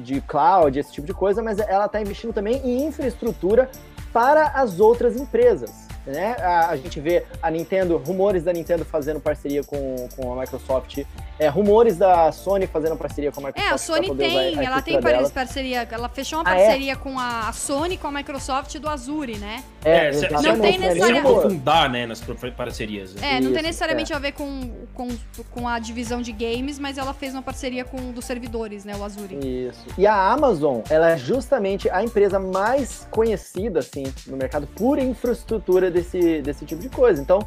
de 0.03 0.20
cloud, 0.22 0.77
esse 0.77 0.93
tipo 0.93 1.07
de 1.07 1.14
coisa, 1.14 1.41
mas 1.45 1.61
ela 1.61 1.87
está 1.87 2.01
investindo 2.01 2.33
também 2.33 2.57
em 2.64 2.87
infraestrutura 2.87 3.70
para 4.12 4.49
as 4.49 4.81
outras 4.81 5.14
empresas 5.16 5.85
né? 6.07 6.37
A, 6.39 6.70
a, 6.70 6.77
gente 6.77 7.01
vê 7.01 7.25
a 7.43 7.51
Nintendo, 7.51 7.97
rumores 7.97 8.43
da 8.43 8.53
Nintendo 8.53 8.85
fazendo 8.85 9.20
parceria 9.20 9.62
com, 9.64 10.09
com 10.14 10.33
a 10.33 10.41
Microsoft, 10.41 11.05
é, 11.39 11.49
rumores 11.49 11.97
da 11.97 12.30
Sony 12.32 12.66
fazendo 12.66 12.97
parceria 12.97 13.32
com 13.32 13.41
a 13.41 13.47
Microsoft. 13.47 13.70
É, 13.70 13.74
a 13.74 13.78
Sony 13.78 14.14
tem, 14.16 14.59
a 14.59 14.62
ela 14.62 14.82
tem 14.82 15.01
dela. 15.01 15.30
parceria, 15.30 15.89
ela 15.91 16.09
fechou 16.09 16.39
uma 16.39 16.45
parceria 16.45 16.93
ah, 16.93 16.97
é? 16.97 16.97
com 16.97 17.18
a 17.18 17.53
Sony, 17.53 17.97
com 17.97 18.07
a 18.09 18.12
Microsoft 18.12 18.78
do 18.78 18.89
Azure, 18.89 19.37
né? 19.39 19.62
É, 19.85 20.09
é 20.09 20.30
não 20.30 20.61
tem 20.61 20.78
necessariamente 20.78 21.28
aprofundar, 21.28 21.91
né, 21.91 22.07
nas 22.07 22.22
parcerias. 22.57 23.14
Né? 23.14 23.37
É, 23.37 23.41
não 23.41 23.47
Isso, 23.47 23.55
tem 23.55 23.62
necessariamente 23.62 24.12
é. 24.12 24.16
a 24.16 24.18
ver 24.18 24.32
com, 24.32 24.70
com, 24.95 25.09
com 25.51 25.68
a 25.68 25.78
divisão 25.78 26.22
de 26.22 26.32
games, 26.32 26.78
mas 26.78 26.99
ela 26.99 27.12
fez 27.12 27.32
uma 27.32 27.43
parceria 27.43 27.85
com 27.85 28.12
dos 28.12 28.24
servidores, 28.24 28.85
né, 28.85 28.97
o 28.97 29.05
Azure. 29.05 29.37
Isso. 29.37 29.87
E 29.99 30.07
a 30.07 30.32
Amazon, 30.32 30.80
ela 30.89 31.11
é 31.11 31.18
justamente 31.18 31.91
a 31.91 32.03
empresa 32.03 32.39
mais 32.39 33.07
conhecida, 33.11 33.80
assim, 33.80 34.05
no 34.26 34.37
mercado 34.37 34.66
por 34.66 34.99
infraestrutura 34.99 35.91
desse, 35.91 36.41
desse 36.43 36.64
tipo 36.64 36.80
de 36.80 36.89
coisa. 36.89 37.20
Então, 37.20 37.47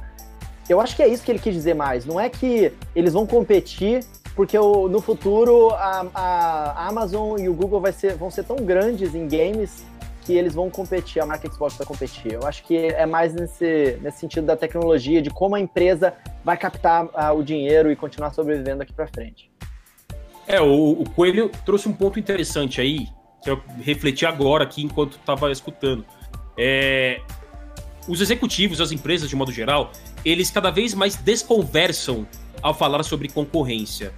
eu 0.70 0.82
acho 0.82 0.96
que 0.96 1.04
é 1.04 1.08
isso 1.08 1.24
que 1.24 1.32
ele 1.32 1.40
quis 1.40 1.54
dizer 1.54 1.74
mais. 1.74 2.06
Não 2.06 2.20
é 2.20 2.30
que 2.30 2.72
eles 2.96 3.14
vão 3.14 3.26
competir 3.26 4.04
porque 4.36 4.58
o, 4.58 4.88
no 4.88 5.02
futuro 5.02 5.72
a, 5.72 6.06
a, 6.14 6.88
Amazon 6.88 7.40
e 7.40 7.50
o 7.50 7.54
Google 7.56 7.82
ser, 7.92 8.16
vão 8.16 8.30
ser 8.30 8.44
tão 8.44 8.58
grandes 8.58 9.16
em 9.16 9.28
games 9.28 9.84
que 10.22 10.34
eles 10.34 10.54
vão 10.54 10.70
competir, 10.70 11.22
a 11.22 11.26
marca 11.26 11.50
Xbox 11.50 11.76
vai 11.78 11.88
competir. 11.88 12.34
Eu 12.34 12.46
acho 12.46 12.64
que 12.66 12.76
é 12.76 13.06
mais 13.06 13.34
nesse, 13.34 13.98
nesse 14.02 14.20
sentido 14.20 14.46
da 14.46 14.58
tecnologia, 14.58 15.22
de 15.22 15.30
como 15.30 15.56
a 15.56 15.60
empresa 15.60 16.14
vai 16.44 16.58
captar 16.58 17.06
uh, 17.06 17.34
o 17.36 17.42
dinheiro 17.42 17.90
e 17.90 17.96
continuar 17.96 18.32
sobrevivendo 18.32 18.84
aqui 18.84 18.94
para 18.94 19.08
frente. 19.08 19.50
É, 20.46 20.62
o, 20.62 21.02
o, 21.02 21.10
Coelho 21.12 21.50
trouxe 21.66 21.88
um 21.90 21.94
ponto 21.94 22.20
interessante 22.20 22.80
aí, 22.80 23.08
que 23.42 23.50
eu 23.50 23.62
refleti 23.82 24.26
agora 24.26 24.66
aqui 24.66 24.84
enquanto 24.84 25.14
estava 25.14 25.50
escutando. 25.50 26.06
É, 26.58 27.22
os 28.08 28.22
executivos, 28.22 28.82
as 28.82 28.92
empresas 28.92 29.30
de 29.30 29.36
modo 29.36 29.52
geral, 29.52 29.92
eles 30.24 30.50
cada 30.50 30.72
vez 30.72 30.94
mais 30.94 31.16
desconversam 31.16 32.28
ao 32.62 32.74
falar 32.74 33.04
sobre 33.04 33.30
concorrência. 33.30 34.14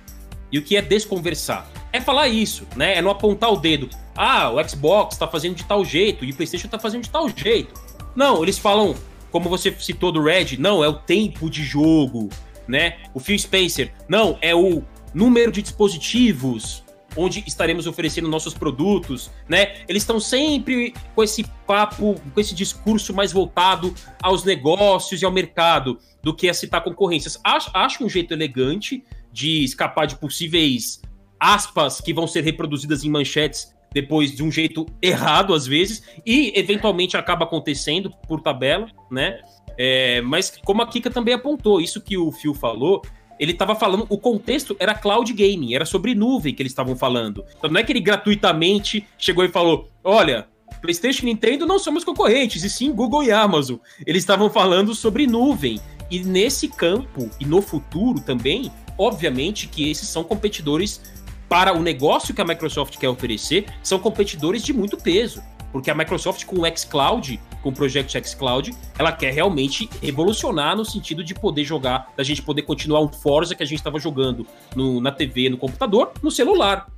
E 0.51 0.57
o 0.57 0.61
que 0.61 0.75
é 0.77 0.81
desconversar? 0.81 1.69
é 1.91 1.99
falar 1.99 2.27
isso, 2.27 2.67
né? 2.75 2.95
É 2.95 3.01
não 3.01 3.11
apontar 3.11 3.51
o 3.51 3.57
dedo. 3.57 3.89
Ah, 4.15 4.51
o 4.51 4.67
Xbox 4.67 5.17
tá 5.17 5.27
fazendo 5.27 5.55
de 5.55 5.63
tal 5.63 5.83
jeito 5.83 6.23
e 6.23 6.31
o 6.31 6.35
PlayStation 6.35 6.67
tá 6.67 6.77
fazendo 6.77 7.03
de 7.03 7.09
tal 7.09 7.27
jeito. 7.29 7.73
Não, 8.15 8.43
eles 8.43 8.57
falam, 8.57 8.95
como 9.31 9.49
você 9.49 9.73
citou 9.79 10.11
do 10.11 10.21
Red, 10.21 10.57
não, 10.57 10.83
é 10.83 10.87
o 10.87 10.93
tempo 10.93 11.49
de 11.49 11.63
jogo, 11.63 12.29
né? 12.67 12.97
O 13.13 13.19
Phil 13.19 13.37
Spencer, 13.37 13.91
não, 14.07 14.37
é 14.41 14.53
o 14.53 14.83
número 15.13 15.51
de 15.51 15.61
dispositivos 15.61 16.83
onde 17.15 17.43
estaremos 17.47 17.87
oferecendo 17.87 18.27
nossos 18.27 18.53
produtos, 18.53 19.31
né? 19.47 19.83
Eles 19.87 20.03
estão 20.03 20.19
sempre 20.19 20.93
com 21.15 21.23
esse 21.23 21.43
papo, 21.65 22.15
com 22.33 22.39
esse 22.39 22.53
discurso 22.53 23.13
mais 23.13 23.31
voltado 23.31 23.93
aos 24.21 24.43
negócios 24.43 25.21
e 25.21 25.25
ao 25.25 25.31
mercado 25.31 25.99
do 26.21 26.35
que 26.35 26.49
a 26.49 26.53
citar 26.53 26.83
concorrências. 26.83 27.39
Acho, 27.43 27.71
acho 27.73 28.03
um 28.03 28.09
jeito 28.09 28.33
elegante 28.33 29.03
de 29.31 29.63
escapar 29.63 30.05
de 30.05 30.15
possíveis 30.15 31.01
aspas 31.39 32.01
que 32.01 32.13
vão 32.13 32.27
ser 32.27 32.43
reproduzidas 32.43 33.03
em 33.03 33.09
manchetes 33.09 33.73
depois 33.91 34.35
de 34.35 34.43
um 34.43 34.51
jeito 34.51 34.85
errado 35.01 35.53
às 35.53 35.65
vezes 35.65 36.03
e 36.25 36.51
eventualmente 36.55 37.17
acaba 37.17 37.45
acontecendo 37.45 38.11
por 38.27 38.41
tabela, 38.41 38.87
né? 39.09 39.39
É, 39.77 40.21
mas 40.21 40.59
como 40.65 40.81
a 40.81 40.87
Kika 40.87 41.09
também 41.09 41.33
apontou, 41.33 41.79
isso 41.79 42.01
que 42.01 42.17
o 42.17 42.31
Phil 42.31 42.53
falou, 42.53 43.01
ele 43.39 43.53
estava 43.53 43.73
falando, 43.73 44.05
o 44.09 44.17
contexto 44.17 44.75
era 44.79 44.93
cloud 44.93 45.31
gaming, 45.33 45.73
era 45.73 45.85
sobre 45.85 46.13
nuvem 46.13 46.53
que 46.53 46.61
eles 46.61 46.71
estavam 46.71 46.95
falando. 46.95 47.45
Então 47.57 47.69
não 47.69 47.79
é 47.79 47.83
que 47.83 47.91
ele 47.91 48.01
gratuitamente 48.01 49.07
chegou 49.17 49.45
e 49.45 49.49
falou: 49.49 49.89
olha, 50.03 50.47
PlayStation 50.81 51.23
e 51.23 51.25
Nintendo 51.27 51.65
não 51.65 51.79
somos 51.79 52.03
concorrentes, 52.03 52.63
e 52.63 52.69
sim 52.69 52.91
Google 52.91 53.23
e 53.23 53.31
Amazon. 53.31 53.77
Eles 54.05 54.23
estavam 54.23 54.49
falando 54.49 54.93
sobre 54.93 55.25
nuvem. 55.25 55.79
E 56.11 56.19
nesse 56.19 56.67
campo, 56.67 57.29
e 57.39 57.45
no 57.45 57.61
futuro 57.61 58.19
também, 58.19 58.71
obviamente 58.97 59.67
que 59.67 59.89
esses 59.89 60.09
são 60.09 60.23
competidores 60.23 60.99
para 61.47 61.73
o 61.73 61.81
negócio 61.81 62.33
que 62.33 62.41
a 62.41 62.45
Microsoft 62.45 62.97
quer 62.97 63.09
oferecer, 63.09 63.65
são 63.83 63.99
competidores 63.99 64.63
de 64.63 64.73
muito 64.73 64.97
peso. 64.97 65.41
Porque 65.71 65.91
a 65.91 65.95
Microsoft 65.95 66.45
com 66.45 66.61
o 66.61 66.77
xCloud, 66.77 67.39
com 67.61 67.69
o 67.69 67.73
Project 67.73 68.19
xCloud, 68.27 68.73
ela 68.97 69.11
quer 69.11 69.33
realmente 69.33 69.89
revolucionar 70.01 70.75
no 70.75 70.85
sentido 70.85 71.23
de 71.23 71.33
poder 71.33 71.63
jogar, 71.63 72.11
da 72.15 72.23
gente 72.23 72.41
poder 72.41 72.63
continuar 72.63 73.01
um 73.01 73.09
Forza 73.09 73.55
que 73.55 73.63
a 73.63 73.65
gente 73.65 73.79
estava 73.79 73.99
jogando 73.99 74.45
no, 74.75 75.01
na 75.01 75.11
TV, 75.11 75.49
no 75.49 75.57
computador, 75.57 76.11
no 76.21 76.31
celular. 76.31 76.89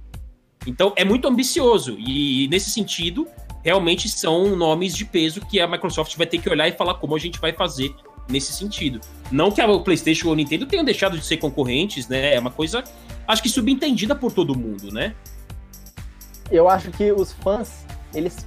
Então 0.66 0.94
é 0.96 1.04
muito 1.04 1.28
ambicioso 1.28 1.98
e 1.98 2.48
nesse 2.50 2.70
sentido, 2.70 3.28
realmente 3.64 4.08
são 4.08 4.56
nomes 4.56 4.96
de 4.96 5.06
peso 5.06 5.42
que 5.42 5.60
a 5.60 5.68
Microsoft 5.68 6.16
vai 6.16 6.28
ter 6.28 6.38
que 6.38 6.50
olhar 6.50 6.68
e 6.68 6.72
falar 6.74 6.96
como 6.96 7.16
a 7.16 7.20
gente 7.20 7.40
vai 7.40 7.52
fazer 7.52 7.94
nesse 8.30 8.54
sentido. 8.54 9.02
Não 9.32 9.52
que 9.52 9.62
a 9.62 9.80
PlayStation 9.80 10.28
ou 10.28 10.34
a 10.34 10.36
Nintendo 10.36 10.66
tenham 10.66 10.86
deixado 10.86 11.18
de 11.18 11.26
ser 11.26 11.38
concorrentes, 11.38 12.08
né? 12.08 12.36
É 12.36 12.40
uma 12.40 12.52
coisa 12.52 12.84
acho 13.28 13.42
que 13.42 13.50
subentendida 13.50 14.16
por 14.16 14.32
todo 14.32 14.58
mundo, 14.58 14.92
né? 14.92 15.16
Eu 16.52 16.70
acho 16.70 16.92
que 16.92 17.12
os 17.12 17.32
fãs, 17.32 17.86
eles 18.14 18.46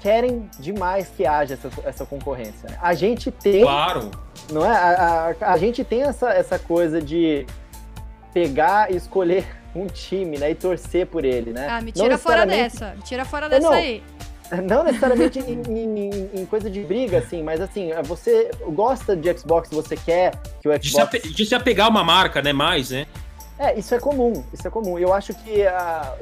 querem 0.00 0.48
demais 0.58 1.08
que 1.08 1.26
haja 1.26 1.54
essa, 1.54 1.70
essa 1.84 2.06
concorrência. 2.06 2.68
Né? 2.68 2.78
A 2.80 2.94
gente 2.94 3.30
tem. 3.30 3.62
Claro. 3.62 4.10
Não 4.52 4.64
é? 4.64 4.70
A, 4.70 5.34
a, 5.40 5.52
a, 5.52 5.58
gente 5.58 5.82
tem 5.84 6.02
essa, 6.02 6.30
essa 6.30 6.58
coisa 6.58 7.00
de 7.00 7.46
pegar 8.32 8.92
e 8.92 8.96
escolher 8.96 9.46
um 9.74 9.86
time, 9.86 10.38
né? 10.38 10.50
E 10.50 10.54
torcer 10.54 11.06
por 11.06 11.24
ele, 11.24 11.52
né? 11.52 11.66
Ah, 11.68 11.80
me 11.80 11.92
tira 11.92 12.18
fora 12.18 12.46
dessa. 12.46 12.94
Me 12.96 13.02
tira 13.02 13.24
fora 13.24 13.48
dessa 13.48 13.68
não, 13.68 13.72
aí. 13.72 14.02
Não 14.62 14.84
necessariamente 14.84 15.40
em, 15.40 15.60
em, 15.68 16.30
em, 16.32 16.46
coisa 16.46 16.70
de 16.70 16.80
briga, 16.80 17.18
assim, 17.18 17.42
mas 17.42 17.60
assim, 17.60 17.90
você 18.04 18.48
gosta 18.68 19.16
de 19.16 19.36
Xbox, 19.36 19.68
você 19.70 19.96
quer 19.96 20.40
que 20.62 20.68
o 20.68 20.72
Xbox. 20.72 20.82
De 20.82 20.90
se, 20.90 21.00
ape 21.00 21.20
de 21.20 21.46
se 21.46 21.54
apegar 21.54 21.88
a 21.88 21.90
uma 21.90 22.04
marca, 22.04 22.40
né? 22.40 22.52
Mais, 22.52 22.90
né? 22.90 23.06
É, 23.58 23.78
isso 23.78 23.94
é 23.94 23.98
comum, 23.98 24.44
isso 24.52 24.66
é 24.66 24.70
comum. 24.70 24.98
Eu 24.98 25.14
acho 25.14 25.32
que 25.34 25.66
a, 25.66 26.14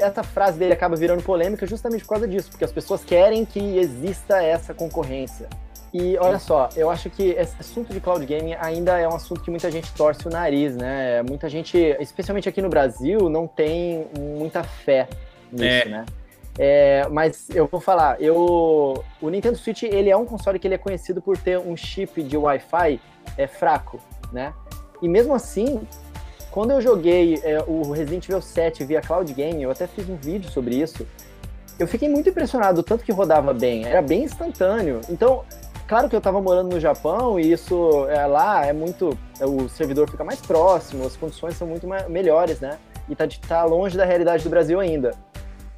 essa 0.00 0.22
frase 0.22 0.58
dele 0.58 0.72
acaba 0.72 0.96
virando 0.96 1.22
polêmica 1.22 1.66
justamente 1.66 2.02
por 2.02 2.10
causa 2.10 2.26
disso, 2.26 2.50
porque 2.50 2.64
as 2.64 2.72
pessoas 2.72 3.04
querem 3.04 3.44
que 3.44 3.78
exista 3.78 4.42
essa 4.42 4.72
concorrência. 4.72 5.48
E 5.92 6.16
olha 6.18 6.38
só, 6.38 6.68
eu 6.76 6.88
acho 6.88 7.10
que 7.10 7.30
esse 7.30 7.54
assunto 7.58 7.92
de 7.92 8.00
cloud 8.00 8.24
gaming 8.24 8.54
ainda 8.54 8.98
é 8.98 9.08
um 9.08 9.14
assunto 9.14 9.42
que 9.42 9.50
muita 9.50 9.70
gente 9.70 9.92
torce 9.92 10.26
o 10.26 10.30
nariz, 10.30 10.76
né? 10.76 11.20
Muita 11.22 11.48
gente, 11.48 11.76
especialmente 11.98 12.48
aqui 12.48 12.62
no 12.62 12.68
Brasil, 12.68 13.28
não 13.28 13.46
tem 13.46 14.06
muita 14.16 14.62
fé 14.62 15.08
nisso, 15.50 15.64
é. 15.64 15.84
né? 15.86 16.06
É, 16.58 17.08
mas 17.10 17.48
eu 17.50 17.66
vou 17.66 17.80
falar, 17.80 18.20
eu, 18.20 19.02
o 19.20 19.30
Nintendo 19.30 19.56
Switch 19.56 19.82
ele 19.82 20.10
é 20.10 20.16
um 20.16 20.24
console 20.24 20.58
que 20.58 20.66
ele 20.66 20.74
é 20.74 20.78
conhecido 20.78 21.20
por 21.20 21.36
ter 21.38 21.58
um 21.58 21.76
chip 21.76 22.22
de 22.22 22.36
Wi-Fi 22.36 23.00
é, 23.36 23.46
fraco, 23.46 24.00
né? 24.32 24.52
E 25.02 25.08
mesmo 25.08 25.34
assim, 25.34 25.80
quando 26.50 26.72
eu 26.72 26.80
joguei 26.80 27.40
é, 27.44 27.62
o 27.66 27.92
Resident 27.92 28.28
Evil 28.28 28.42
7 28.42 28.84
via 28.84 29.00
Cloud 29.00 29.32
Game, 29.32 29.62
eu 29.62 29.70
até 29.70 29.86
fiz 29.86 30.08
um 30.08 30.16
vídeo 30.16 30.50
sobre 30.50 30.74
isso, 30.74 31.06
eu 31.78 31.86
fiquei 31.86 32.08
muito 32.08 32.28
impressionado, 32.28 32.82
tanto 32.82 33.04
que 33.04 33.12
rodava 33.12 33.54
bem, 33.54 33.86
era 33.86 34.02
bem 34.02 34.24
instantâneo. 34.24 35.00
Então, 35.08 35.44
claro 35.88 36.08
que 36.08 36.14
eu 36.14 36.18
estava 36.18 36.40
morando 36.40 36.74
no 36.74 36.80
Japão 36.80 37.40
e 37.40 37.52
isso 37.52 38.06
é, 38.08 38.26
lá 38.26 38.66
é 38.66 38.72
muito. 38.72 39.16
É, 39.38 39.46
o 39.46 39.68
servidor 39.68 40.10
fica 40.10 40.22
mais 40.22 40.40
próximo, 40.40 41.06
as 41.06 41.16
condições 41.16 41.56
são 41.56 41.66
muito 41.66 41.86
mais, 41.86 42.06
melhores, 42.08 42.60
né? 42.60 42.78
E 43.08 43.14
tá, 43.14 43.26
tá 43.48 43.64
longe 43.64 43.96
da 43.96 44.04
realidade 44.04 44.44
do 44.44 44.50
Brasil 44.50 44.78
ainda. 44.78 45.12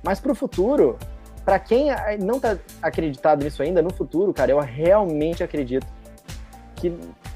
Mas 0.02 0.18
para 0.18 0.32
o 0.32 0.34
futuro, 0.34 0.98
para 1.44 1.58
quem 1.58 1.86
não 2.20 2.40
tá 2.40 2.58
acreditado 2.80 3.44
nisso 3.44 3.62
ainda, 3.62 3.80
no 3.80 3.92
futuro, 3.92 4.32
cara, 4.32 4.50
eu 4.50 4.58
realmente 4.58 5.44
acredito 5.44 5.86
que 6.74 6.92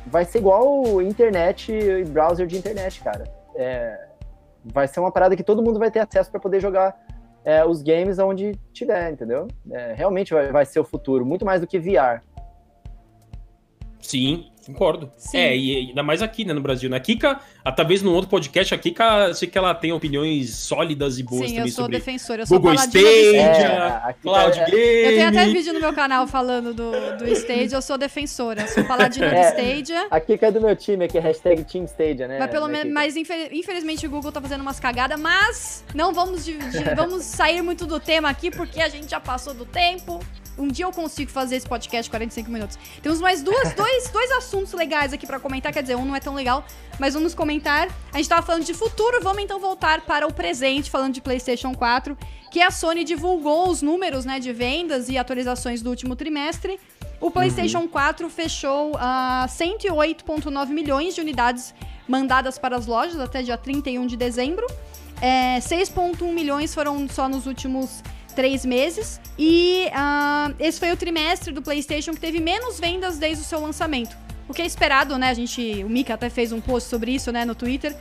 vai 0.06 0.24
ser 0.24 0.38
igual 0.38 1.02
internet 1.02 1.72
e 1.72 2.04
browser 2.04 2.46
de 2.46 2.56
internet, 2.56 3.00
cara. 3.02 3.24
É, 3.54 4.08
vai 4.64 4.86
ser 4.86 5.00
uma 5.00 5.10
parada 5.10 5.36
que 5.36 5.42
todo 5.42 5.62
mundo 5.62 5.78
vai 5.78 5.90
ter 5.90 6.00
acesso 6.00 6.30
para 6.30 6.40
poder 6.40 6.60
jogar 6.60 6.96
é, 7.44 7.64
os 7.64 7.82
games 7.82 8.18
onde 8.18 8.52
tiver, 8.72 9.12
entendeu? 9.12 9.48
É, 9.70 9.94
realmente 9.94 10.32
vai, 10.32 10.50
vai 10.50 10.66
ser 10.66 10.80
o 10.80 10.84
futuro, 10.84 11.24
muito 11.24 11.44
mais 11.44 11.60
do 11.60 11.66
que 11.66 11.78
VR. 11.78 12.22
Sim, 14.06 14.46
Concordo. 14.66 15.12
Sim. 15.16 15.38
É, 15.38 15.56
e 15.56 15.76
ainda 15.76 16.02
mais 16.02 16.20
aqui, 16.20 16.44
né, 16.44 16.52
no 16.52 16.60
Brasil. 16.60 16.90
Na 16.90 16.96
né? 16.96 17.00
Kika, 17.00 17.38
talvez 17.76 18.02
num 18.02 18.12
outro 18.12 18.28
podcast, 18.28 18.74
a 18.74 18.78
Kika, 18.78 19.32
sei 19.32 19.48
que 19.48 19.56
ela 19.56 19.72
tem 19.72 19.92
opiniões 19.92 20.50
sólidas 20.56 21.20
e 21.20 21.22
boas 21.22 21.48
Sim, 21.50 21.56
também 21.56 21.70
eu 21.70 21.74
sou 21.74 21.84
sobre 21.84 21.98
defensora, 21.98 22.42
eu 22.42 22.46
sou 22.46 22.58
Google 22.58 22.74
Stadia, 22.74 23.42
é, 23.42 24.14
Cloud 24.20 24.58
é... 24.58 24.64
Game. 24.64 24.82
Eu 24.82 25.10
tenho 25.10 25.28
até 25.28 25.46
vídeo 25.46 25.72
no 25.72 25.80
meu 25.80 25.92
canal 25.92 26.26
falando 26.26 26.74
do, 26.74 26.90
do 27.16 27.28
Stadia, 27.28 27.76
eu 27.76 27.82
sou 27.82 27.96
defensora, 27.96 28.62
eu 28.62 28.68
sou 28.68 28.84
paladina 28.84 29.26
é, 29.30 29.52
do 29.52 29.56
Stadia. 29.56 30.06
A 30.10 30.18
Kika 30.18 30.46
é 30.48 30.50
do 30.50 30.60
meu 30.60 30.74
time, 30.74 31.04
aqui 31.04 31.16
é 31.16 31.20
hashtag 31.20 31.62
Team 31.62 31.84
Stadia, 31.84 32.26
né? 32.26 32.38
Mas, 32.40 32.50
pelo 32.50 32.66
menos, 32.66 32.92
mas 32.92 33.16
infelizmente 33.16 34.04
o 34.04 34.10
Google 34.10 34.32
tá 34.32 34.40
fazendo 34.40 34.62
umas 34.62 34.80
cagadas, 34.80 35.18
mas 35.20 35.84
não 35.94 36.12
vamos, 36.12 36.44
de, 36.44 36.58
de, 36.58 36.82
vamos 36.96 37.22
sair 37.22 37.62
muito 37.62 37.86
do 37.86 38.00
tema 38.00 38.28
aqui, 38.28 38.50
porque 38.50 38.82
a 38.82 38.88
gente 38.88 39.08
já 39.08 39.20
passou 39.20 39.54
do 39.54 39.64
tempo. 39.64 40.20
Um 40.58 40.68
dia 40.68 40.84
eu 40.84 40.92
consigo 40.92 41.30
fazer 41.30 41.56
esse 41.56 41.68
podcast 41.68 42.08
45 42.10 42.50
minutos. 42.50 42.78
Temos 43.02 43.20
mais 43.20 43.42
duas, 43.42 43.72
dois, 43.74 44.10
dois 44.10 44.30
assuntos 44.32 44.72
legais 44.72 45.12
aqui 45.12 45.26
para 45.26 45.38
comentar. 45.38 45.72
Quer 45.72 45.82
dizer, 45.82 45.96
um 45.96 46.04
não 46.04 46.16
é 46.16 46.20
tão 46.20 46.34
legal, 46.34 46.64
mas 46.98 47.14
vamos 47.14 47.34
comentar. 47.34 47.88
A 48.12 48.16
gente 48.16 48.28
tava 48.28 48.42
falando 48.44 48.64
de 48.64 48.74
futuro, 48.74 49.20
vamos 49.22 49.42
então 49.42 49.58
voltar 49.58 50.02
para 50.02 50.26
o 50.26 50.32
presente, 50.32 50.90
falando 50.90 51.14
de 51.14 51.20
PlayStation 51.20 51.74
4, 51.74 52.16
que 52.50 52.60
a 52.62 52.70
Sony 52.70 53.04
divulgou 53.04 53.68
os 53.68 53.82
números 53.82 54.24
né, 54.24 54.40
de 54.40 54.52
vendas 54.52 55.08
e 55.08 55.18
atualizações 55.18 55.82
do 55.82 55.90
último 55.90 56.16
trimestre. 56.16 56.78
O 57.20 57.30
PlayStation 57.30 57.80
uhum. 57.80 57.88
4 57.88 58.28
fechou 58.28 58.92
uh, 58.92 59.46
108,9 59.48 60.68
milhões 60.68 61.14
de 61.14 61.20
unidades 61.20 61.74
mandadas 62.06 62.58
para 62.58 62.76
as 62.76 62.86
lojas 62.86 63.18
até 63.18 63.42
dia 63.42 63.56
31 63.56 64.06
de 64.06 64.16
dezembro. 64.16 64.66
É, 65.20 65.58
6,1 65.60 66.32
milhões 66.32 66.74
foram 66.74 67.08
só 67.08 67.28
nos 67.28 67.46
últimos 67.46 68.02
três 68.36 68.64
meses. 68.64 69.20
E 69.36 69.88
uh, 69.88 70.54
esse 70.60 70.78
foi 70.78 70.92
o 70.92 70.96
trimestre 70.96 71.52
do 71.52 71.62
PlayStation 71.62 72.12
que 72.12 72.20
teve 72.20 72.38
menos 72.38 72.78
vendas 72.78 73.18
desde 73.18 73.42
o 73.42 73.46
seu 73.46 73.60
lançamento. 73.60 74.16
O 74.48 74.54
que 74.54 74.62
é 74.62 74.66
esperado, 74.66 75.18
né? 75.18 75.30
A 75.30 75.34
gente, 75.34 75.82
o 75.82 75.88
Mika 75.88 76.14
até 76.14 76.30
fez 76.30 76.52
um 76.52 76.60
post 76.60 76.88
sobre 76.88 77.12
isso, 77.12 77.32
né, 77.32 77.44
no 77.44 77.54
Twitter. 77.54 77.96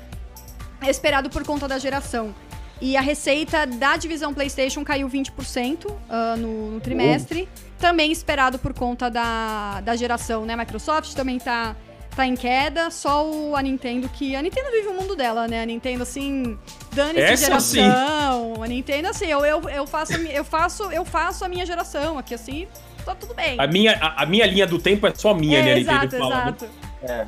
É 0.82 0.90
esperado 0.92 1.30
por 1.30 1.44
conta 1.44 1.68
da 1.68 1.80
geração. 1.80 2.36
E 2.82 2.98
a 2.98 3.02
receita 3.02 3.66
da 3.66 3.96
divisão 3.96 4.34
PlayStation 4.34 4.84
caiu 4.84 5.08
20% 5.08 5.86
uh, 5.86 5.98
ah, 6.10 6.36
no, 6.38 6.72
no, 6.72 6.82
trimestre. 6.82 7.48
Também 7.80 8.12
esperado 8.12 8.60
por 8.60 8.74
conta 8.74 9.10
da, 9.10 9.82
da 9.82 9.96
geração, 9.96 10.46
né? 10.46 10.56
Microsoft 10.56 11.14
também 11.14 11.40
tá 11.40 11.76
tá 12.16 12.26
em 12.26 12.36
queda, 12.36 12.90
só 12.90 13.30
o, 13.30 13.56
a 13.56 13.62
Nintendo 13.62 14.08
que. 14.10 14.36
A 14.36 14.42
Nintendo 14.42 14.72
vive 14.72 14.88
o 14.88 14.94
mundo 14.94 15.16
dela, 15.16 15.48
né? 15.48 15.62
A 15.64 15.66
Nintendo, 15.66 16.04
assim, 16.04 16.58
dane-se 16.94 17.36
geração. 17.38 18.56
Sim. 18.56 18.64
A 18.64 18.68
Nintendo, 18.68 19.10
assim, 19.10 19.26
eu, 19.26 19.46
eu, 19.46 19.70
eu, 19.70 19.86
faço, 19.86 20.14
eu, 20.14 20.44
faço, 20.44 20.84
eu 20.92 21.04
faço 21.04 21.44
a 21.44 21.50
minha 21.50 21.66
geração 21.66 22.18
aqui, 22.18 22.34
assim, 22.34 22.68
tá 23.04 23.14
tudo 23.14 23.34
bem. 23.34 23.60
A 23.60 23.68
minha, 23.68 23.94
a, 24.00 24.24
a 24.24 24.26
minha 24.26 24.46
linha 24.46 24.66
do 24.66 24.80
tempo 24.80 25.06
é 25.06 25.14
só 25.14 25.34
minha, 25.34 25.60
é, 25.60 25.64
né? 25.64 25.80
Exato, 25.80 26.06
Nintendo 26.06 26.26
exato. 26.26 26.70
É. 27.04 27.28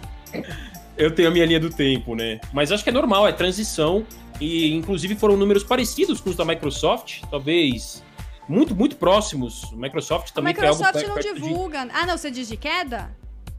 Eu 0.98 1.14
tenho 1.14 1.28
a 1.28 1.32
minha 1.32 1.46
linha 1.46 1.60
do 1.60 1.70
tempo, 1.70 2.16
né? 2.16 2.40
Mas 2.52 2.72
acho 2.72 2.84
que 2.84 2.90
é 2.90 2.94
normal, 2.94 3.28
é 3.28 3.32
transição. 3.32 4.06
E 4.40 4.74
inclusive 4.74 5.16
foram 5.16 5.36
números 5.36 5.64
parecidos 5.64 6.22
com 6.22 6.30
os 6.30 6.36
da 6.36 6.46
Microsoft, 6.46 7.22
talvez 7.30 8.04
muito, 8.48 8.76
muito 8.76 8.96
próximos. 8.96 9.72
Microsoft 9.74 10.32
também 10.32 10.54
A 10.54 10.56
Microsoft 10.56 11.08
não 11.08 11.20
divulga. 11.20 11.86
De... 11.86 11.92
Ah, 11.94 12.06
não, 12.06 12.18
você 12.18 12.32
diz 12.32 12.48
de 12.48 12.56
queda? 12.56 13.12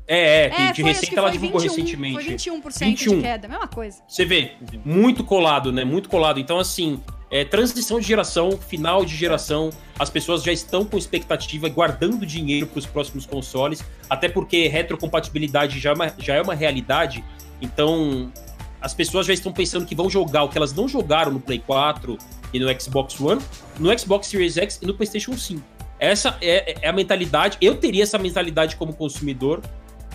É, 0.08 0.46
é, 0.46 0.50
que 0.50 0.62
É, 0.62 0.72
de 0.72 0.82
receita 0.82 1.12
que 1.12 1.18
ela 1.18 1.30
divulgou 1.30 1.60
21, 1.60 1.76
recentemente. 1.76 2.14
Foi 2.14 2.24
21% 2.24 2.86
21. 2.86 3.16
de 3.16 3.22
queda, 3.22 3.46
mesma 3.46 3.68
coisa. 3.68 4.02
Você 4.08 4.24
vê, 4.24 4.52
muito 4.84 5.22
colado, 5.22 5.70
né? 5.70 5.84
Muito 5.84 6.08
colado. 6.08 6.40
Então, 6.40 6.58
assim, 6.58 6.98
é, 7.30 7.44
transição 7.44 8.00
de 8.00 8.06
geração, 8.06 8.52
final 8.52 9.04
de 9.04 9.14
geração, 9.14 9.68
as 9.98 10.08
pessoas 10.08 10.42
já 10.42 10.50
estão 10.50 10.84
com 10.84 10.96
expectativa, 10.96 11.68
guardando 11.68 12.24
dinheiro 12.24 12.66
para 12.66 12.78
os 12.78 12.86
próximos 12.86 13.26
consoles, 13.26 13.84
até 14.08 14.30
porque 14.30 14.66
retrocompatibilidade 14.66 15.78
já 15.78 15.90
é, 15.90 15.92
uma, 15.92 16.14
já 16.18 16.34
é 16.36 16.42
uma 16.42 16.54
realidade. 16.54 17.22
Então, 17.60 18.32
as 18.80 18.94
pessoas 18.94 19.26
já 19.26 19.34
estão 19.34 19.52
pensando 19.52 19.84
que 19.84 19.94
vão 19.94 20.08
jogar 20.08 20.44
o 20.44 20.48
que 20.48 20.56
elas 20.56 20.72
não 20.72 20.88
jogaram 20.88 21.32
no 21.32 21.40
Play 21.40 21.58
4 21.58 22.16
e 22.54 22.58
no 22.58 22.80
Xbox 22.80 23.20
One, 23.20 23.42
no 23.78 23.96
Xbox 23.98 24.28
Series 24.28 24.56
X 24.56 24.78
e 24.80 24.86
no 24.86 24.94
PlayStation 24.94 25.36
5. 25.36 25.62
Essa 25.98 26.38
é, 26.40 26.76
é 26.80 26.88
a 26.88 26.92
mentalidade. 26.92 27.58
Eu 27.60 27.74
teria 27.74 28.04
essa 28.04 28.18
mentalidade 28.18 28.76
como 28.76 28.94
consumidor. 28.94 29.62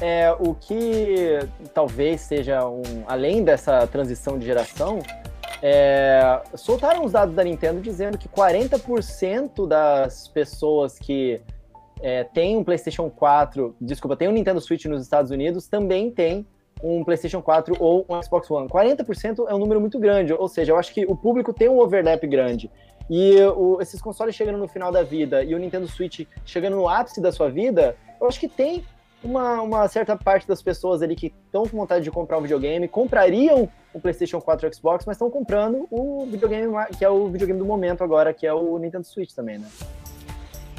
É, 0.02 0.32
o 0.40 0.54
que 0.54 1.40
talvez 1.74 2.22
seja 2.22 2.68
um. 2.68 2.82
Além 3.08 3.44
dessa 3.44 3.86
transição 3.88 4.38
de 4.38 4.46
geração, 4.46 5.00
é, 5.62 6.42
soltaram 6.56 7.06
os 7.06 7.14
dados 7.14 7.34
da 7.34 7.44
Nintendo 7.44 7.80
dizendo 7.80 8.18
que 8.18 8.28
40% 8.28 9.66
das 9.68 10.28
pessoas 10.28 11.00
que 11.00 11.42
é, 12.02 12.26
têm 12.26 12.58
um 12.58 12.64
PlayStation 12.64 13.10
4, 13.10 13.74
desculpa, 13.80 14.18
tem 14.18 14.28
um 14.28 14.34
Nintendo 14.34 14.60
Switch 14.60 14.86
nos 14.86 15.02
Estados 15.02 15.32
Unidos, 15.32 15.68
também 15.68 16.12
tem 16.12 16.46
um 16.84 17.02
PlayStation 17.02 17.42
4 17.42 17.78
ou 17.80 18.06
um 18.10 18.22
Xbox 18.22 18.52
One. 18.52 18.68
40% 18.68 19.46
é 19.48 19.56
um 19.56 19.58
número 19.58 19.80
muito 19.80 19.98
grande, 19.98 20.34
ou 20.34 20.50
seja, 20.50 20.74
eu 20.74 20.78
acho 20.78 20.94
que 20.94 21.06
o 21.06 21.16
público 21.16 21.54
tem 21.54 21.70
um 21.70 21.80
overlap 21.80 22.28
grande. 22.28 22.70
E 23.10 23.42
o, 23.56 23.82
esses 23.82 24.02
consoles 24.02 24.36
chegando 24.36 24.58
no 24.58 24.68
final 24.68 24.92
da 24.92 25.02
vida 25.02 25.44
e 25.44 25.56
o 25.56 25.58
Nintendo 25.58 25.88
Switch 25.88 26.26
chegando 26.46 26.76
no 26.76 26.90
ápice 26.90 27.22
da 27.22 27.32
sua 27.32 27.50
vida, 27.50 27.96
eu 28.20 28.28
acho 28.28 28.40
que 28.40 28.50
tem 28.50 28.84
uma, 29.24 29.62
uma 29.62 29.88
certa 29.88 30.16
parte 30.16 30.48
das 30.48 30.62
pessoas 30.62 31.02
ali 31.02 31.16
que 31.16 31.34
estão 31.46 31.64
com 31.64 31.78
vontade 31.78 32.04
de 32.04 32.12
comprar 32.12 32.38
um 32.38 32.42
videogame, 32.42 32.88
comprariam 32.88 33.70
o 33.94 34.00
PlayStation 34.00 34.42
4 34.42 34.68
ou 34.68 34.74
Xbox, 34.74 35.06
mas 35.06 35.16
estão 35.16 35.30
comprando 35.30 35.88
o 35.90 36.26
videogame 36.26 36.74
que 36.98 37.06
é 37.06 37.10
o 37.10 37.30
videogame 37.30 37.60
do 37.60 37.66
momento 37.66 38.04
agora, 38.04 38.34
que 38.34 38.46
é 38.46 38.54
o 38.54 38.78
Nintendo 38.78 39.06
Switch 39.06 39.32
também, 39.34 39.60
né? 39.60 39.68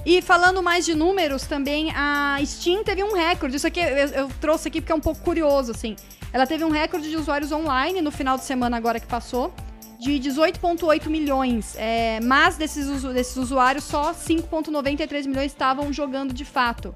E 0.06 0.20
falando 0.20 0.62
mais 0.62 0.84
de 0.84 0.94
números, 0.94 1.46
também 1.46 1.90
a 1.96 2.36
Steam 2.44 2.84
teve 2.84 3.02
um 3.02 3.14
recorde. 3.14 3.56
Isso 3.56 3.66
aqui 3.66 3.80
eu, 3.80 4.08
eu 4.08 4.28
trouxe 4.38 4.68
aqui 4.68 4.80
porque 4.80 4.92
é 4.92 4.94
um 4.94 5.00
pouco 5.00 5.20
curioso, 5.20 5.70
assim. 5.70 5.96
Ela 6.30 6.46
teve 6.46 6.62
um 6.62 6.70
recorde 6.70 7.08
de 7.08 7.16
usuários 7.16 7.50
online 7.50 8.02
no 8.02 8.10
final 8.10 8.36
de 8.36 8.44
semana 8.44 8.76
agora 8.76 9.00
que 9.00 9.06
passou, 9.06 9.54
de 9.98 10.12
18,8 10.12 11.08
milhões. 11.08 11.74
É, 11.78 12.20
mas 12.20 12.58
desses, 12.58 13.02
desses 13.02 13.36
usuários, 13.36 13.84
só 13.84 14.12
5,93 14.12 15.26
milhões 15.26 15.46
estavam 15.46 15.90
jogando 15.90 16.34
de 16.34 16.44
fato. 16.44 16.94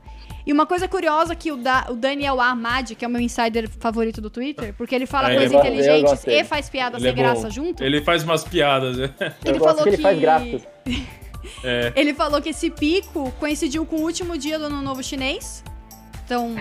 E 0.48 0.52
uma 0.52 0.64
coisa 0.66 0.88
curiosa 0.88 1.34
que 1.36 1.52
o, 1.52 1.56
da- 1.58 1.86
o 1.90 1.94
Daniel 1.94 2.40
Ahmad, 2.40 2.92
que 2.94 3.04
é 3.04 3.08
o 3.08 3.10
meu 3.10 3.20
insider 3.20 3.68
favorito 3.68 4.18
do 4.20 4.30
Twitter, 4.30 4.72
porque 4.78 4.94
ele 4.94 5.04
fala 5.04 5.30
É, 5.30 5.36
coisas 5.36 5.52
inteligentes 5.52 6.24
e 6.26 6.42
faz 6.42 6.70
piada 6.70 6.96
Ele 6.96 7.02
sem 7.02 7.10
é 7.10 7.14
graça 7.14 7.50
junto. 7.50 7.84
Ele 7.84 8.00
faz 8.00 8.22
umas 8.24 8.44
piadas, 8.44 8.96
né? 8.96 9.10
Ele 9.44 9.58
falou 9.58 9.82
que 9.82 9.88
ele 9.90 9.96
que- 9.98 10.02
faz 10.02 10.18
gráficos. 10.18 10.62
É. 11.62 11.92
Ele 11.94 12.12
falou 12.12 12.42
que 12.42 12.48
esse 12.50 12.68
pico 12.68 13.32
coincidiu 13.38 13.86
com 13.86 13.96
o 13.96 14.02
último 14.02 14.36
dia 14.36 14.58
do 14.58 14.64
Ano 14.66 14.82
Novo 14.82 15.02
Chinês. 15.02 15.62
Então, 16.24 16.54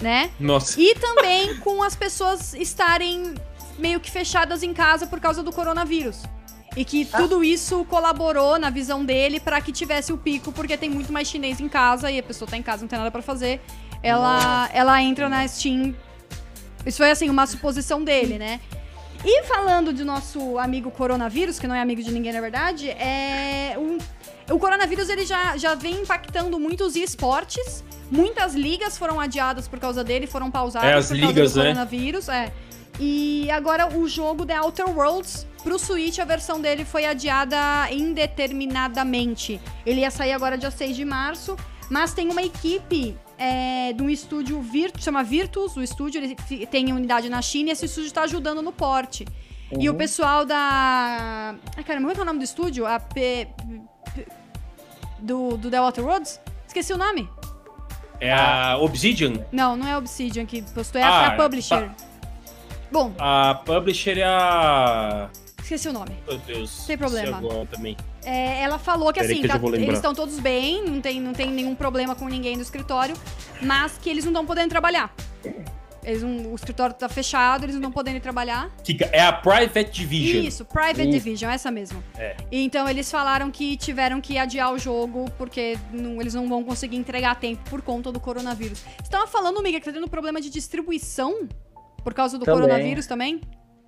né? 0.00 0.30
Nossa. 0.38 0.78
E 0.80 0.94
também 0.96 1.56
com 1.58 1.82
as 1.82 1.96
pessoas 1.96 2.52
estarem 2.54 3.34
meio 3.78 3.98
que 4.00 4.10
fechadas 4.10 4.62
em 4.62 4.72
casa 4.74 5.06
por 5.06 5.18
causa 5.18 5.42
do 5.42 5.50
coronavírus. 5.50 6.22
E 6.76 6.84
que 6.84 7.04
tudo 7.04 7.42
isso 7.42 7.84
colaborou 7.86 8.58
na 8.58 8.70
visão 8.70 9.04
dele 9.04 9.40
pra 9.40 9.60
que 9.60 9.72
tivesse 9.72 10.12
o 10.12 10.18
pico, 10.18 10.52
porque 10.52 10.76
tem 10.76 10.88
muito 10.88 11.12
mais 11.12 11.26
chinês 11.28 11.60
em 11.60 11.68
casa 11.68 12.10
e 12.10 12.18
a 12.18 12.22
pessoa 12.22 12.48
tá 12.48 12.56
em 12.56 12.62
casa, 12.62 12.82
não 12.82 12.88
tem 12.88 12.98
nada 12.98 13.10
pra 13.10 13.22
fazer. 13.22 13.60
Ela, 14.02 14.68
ela 14.72 15.02
entra 15.02 15.28
na 15.28 15.46
Steam. 15.48 15.94
Isso 16.86 16.98
foi 16.98 17.10
assim, 17.10 17.28
uma 17.28 17.46
suposição 17.46 18.04
dele, 18.04 18.38
né? 18.38 18.60
E 19.24 19.42
falando 19.44 19.92
do 19.92 20.04
nosso 20.04 20.56
amigo 20.58 20.90
coronavírus, 20.92 21.58
que 21.58 21.66
não 21.66 21.74
é 21.74 21.80
amigo 21.80 22.00
de 22.02 22.12
ninguém 22.12 22.32
na 22.32 22.40
verdade, 22.40 22.88
é 22.90 23.74
um- 23.76 23.98
o 24.54 24.58
coronavírus 24.60 25.08
ele 25.08 25.26
já, 25.26 25.56
já 25.56 25.74
vem 25.74 26.02
impactando 26.02 26.58
muito 26.60 26.84
os 26.84 26.94
esportes. 26.94 27.82
Muitas 28.10 28.54
ligas 28.54 28.96
foram 28.96 29.18
adiadas 29.18 29.66
por 29.66 29.80
causa 29.80 30.04
dele, 30.04 30.26
foram 30.28 30.50
pausadas 30.50 31.06
É, 31.06 31.08
por 31.08 31.16
ligas, 31.16 31.34
causa 31.34 31.54
do 31.54 31.58
né? 31.58 31.64
coronavírus. 31.70 32.28
É. 32.28 32.52
E 33.00 33.48
agora 33.50 33.86
o 33.96 34.08
jogo 34.08 34.44
The 34.44 34.60
Outer 34.60 34.88
Worlds, 34.90 35.46
pro 35.62 35.78
Switch, 35.78 36.18
a 36.18 36.24
versão 36.24 36.60
dele 36.60 36.84
foi 36.84 37.04
adiada 37.06 37.56
indeterminadamente. 37.92 39.60
Ele 39.86 40.00
ia 40.00 40.10
sair 40.10 40.32
agora 40.32 40.58
dia 40.58 40.70
6 40.70 40.96
de 40.96 41.04
março, 41.04 41.56
mas 41.90 42.12
tem 42.12 42.28
uma 42.28 42.42
equipe 42.42 43.16
é, 43.38 43.92
de 43.92 44.02
um 44.02 44.10
estúdio 44.10 44.60
Virtus, 44.60 45.04
chama 45.04 45.22
Virtus, 45.22 45.76
o 45.76 45.82
estúdio, 45.82 46.20
ele 46.22 46.66
tem 46.66 46.92
unidade 46.92 47.28
na 47.28 47.40
China 47.40 47.68
e 47.70 47.72
esse 47.72 47.86
estúdio 47.86 48.12
tá 48.12 48.22
ajudando 48.22 48.60
no 48.62 48.72
porte. 48.72 49.24
E 49.78 49.88
o 49.88 49.92
Uhum. 49.92 49.98
pessoal 49.98 50.44
da. 50.46 51.54
Ai, 51.76 51.84
caramba, 51.84 52.06
como 52.06 52.10
é 52.10 52.14
que 52.14 52.20
é 52.20 52.22
o 52.22 52.26
nome 52.26 52.38
do 52.38 52.44
estúdio? 52.44 52.86
A 52.86 52.98
P. 52.98 53.46
P- 54.14 54.26
do, 55.20 55.56
do 55.58 55.70
The 55.70 55.78
Outer 55.80 56.04
Worlds? 56.04 56.40
Esqueci 56.66 56.92
o 56.92 56.96
nome. 56.96 57.28
É 58.20 58.32
a 58.32 58.78
Obsidian. 58.80 59.44
Não, 59.52 59.76
não 59.76 59.86
é 59.86 59.92
a 59.92 59.98
Obsidian 59.98 60.46
que 60.46 60.62
postou, 60.62 61.00
é 61.00 61.04
Ah, 61.04 61.08
a, 61.10 61.26
a 61.28 61.30
Publisher. 61.36 61.90
Bom, 62.90 63.12
A 63.18 63.60
publisher 63.66 64.18
é 64.18 64.24
a. 64.24 65.28
esqueci 65.62 65.88
o 65.88 65.92
nome. 65.92 66.16
Meu 66.26 66.38
Deus. 66.38 66.84
Tem 66.86 66.96
problema. 66.96 67.40
também. 67.70 67.96
É, 68.24 68.60
ela 68.62 68.78
falou 68.78 69.12
que 69.12 69.20
Peraí 69.20 69.32
assim, 69.32 69.42
que 69.42 69.48
tá- 69.48 69.60
eles 69.74 69.94
estão 69.94 70.14
todos 70.14 70.38
bem, 70.40 70.84
não 70.84 71.00
tem, 71.00 71.20
não 71.20 71.32
tem 71.32 71.50
nenhum 71.50 71.74
problema 71.74 72.14
com 72.14 72.26
ninguém 72.26 72.56
no 72.56 72.62
escritório, 72.62 73.14
mas 73.62 73.96
que 73.98 74.08
eles 74.10 74.24
não 74.24 74.32
estão 74.32 74.44
podendo 74.46 74.68
trabalhar. 74.70 75.14
Eles 76.04 76.22
não- 76.22 76.52
o 76.52 76.54
escritório 76.54 76.94
tá 76.94 77.08
fechado, 77.08 77.64
eles 77.64 77.74
não 77.74 77.80
estão 77.82 77.92
podendo 77.92 78.16
ir 78.16 78.20
trabalhar. 78.20 78.70
É 79.12 79.20
a 79.20 79.32
Private 79.32 79.90
Division. 79.90 80.42
Isso, 80.44 80.64
Private 80.64 81.02
Isso. 81.02 81.10
Division, 81.10 81.50
essa 81.50 81.70
mesmo. 81.70 82.02
É. 82.16 82.34
Então 82.50 82.88
eles 82.88 83.10
falaram 83.10 83.50
que 83.50 83.76
tiveram 83.76 84.20
que 84.20 84.38
adiar 84.38 84.72
o 84.72 84.78
jogo 84.78 85.30
porque 85.36 85.76
não- 85.92 86.18
eles 86.20 86.32
não 86.34 86.48
vão 86.48 86.64
conseguir 86.64 86.96
entregar 86.96 87.32
a 87.32 87.34
tempo 87.34 87.68
por 87.68 87.82
conta 87.82 88.10
do 88.10 88.18
coronavírus. 88.20 88.82
Você 89.02 89.10
tava 89.10 89.26
falando, 89.26 89.62
Miga, 89.62 89.78
que 89.80 89.84
tá 89.86 89.92
tendo 89.92 90.08
problema 90.08 90.40
de 90.40 90.48
distribuição 90.48 91.46
por 92.08 92.14
causa 92.14 92.38
do 92.38 92.44
Também. 92.46 92.62
coronavírus 92.62 93.06
também? 93.06 93.42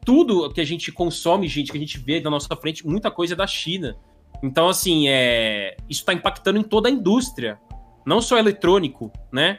Tudo 0.05 0.53
que 0.53 0.61
a 0.61 0.65
gente 0.65 0.93
consome, 0.93 1.49
gente, 1.49 1.73
que 1.73 1.79
a 1.79 1.81
gente 1.81 1.97
vê 1.97 2.21
na 2.21 2.29
nossa 2.29 2.55
frente, 2.55 2.87
muita 2.87 3.11
coisa 3.11 3.33
é 3.33 3.37
da 3.37 3.47
China. 3.47 3.97
Então, 4.43 4.69
assim, 4.69 5.09
é... 5.09 5.75
isso 5.89 6.05
tá 6.05 6.13
impactando 6.13 6.59
em 6.59 6.63
toda 6.63 6.91
a 6.91 6.93
indústria. 6.93 7.59
Não 8.05 8.21
só 8.21 8.37
eletrônico, 8.37 9.11
né? 9.33 9.59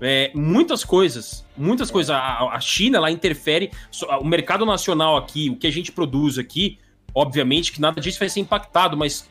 É, 0.00 0.30
muitas 0.32 0.84
coisas, 0.84 1.44
muitas 1.56 1.90
coisas. 1.90 2.10
A, 2.10 2.50
a 2.50 2.60
China, 2.60 2.98
ela 2.98 3.10
interfere. 3.10 3.72
O 4.20 4.24
mercado 4.24 4.64
nacional 4.64 5.16
aqui, 5.16 5.50
o 5.50 5.56
que 5.56 5.66
a 5.66 5.72
gente 5.72 5.90
produz 5.90 6.38
aqui, 6.38 6.78
obviamente 7.12 7.72
que 7.72 7.80
nada 7.80 8.00
disso 8.00 8.20
vai 8.20 8.28
ser 8.28 8.38
impactado, 8.38 8.96
mas 8.96 9.28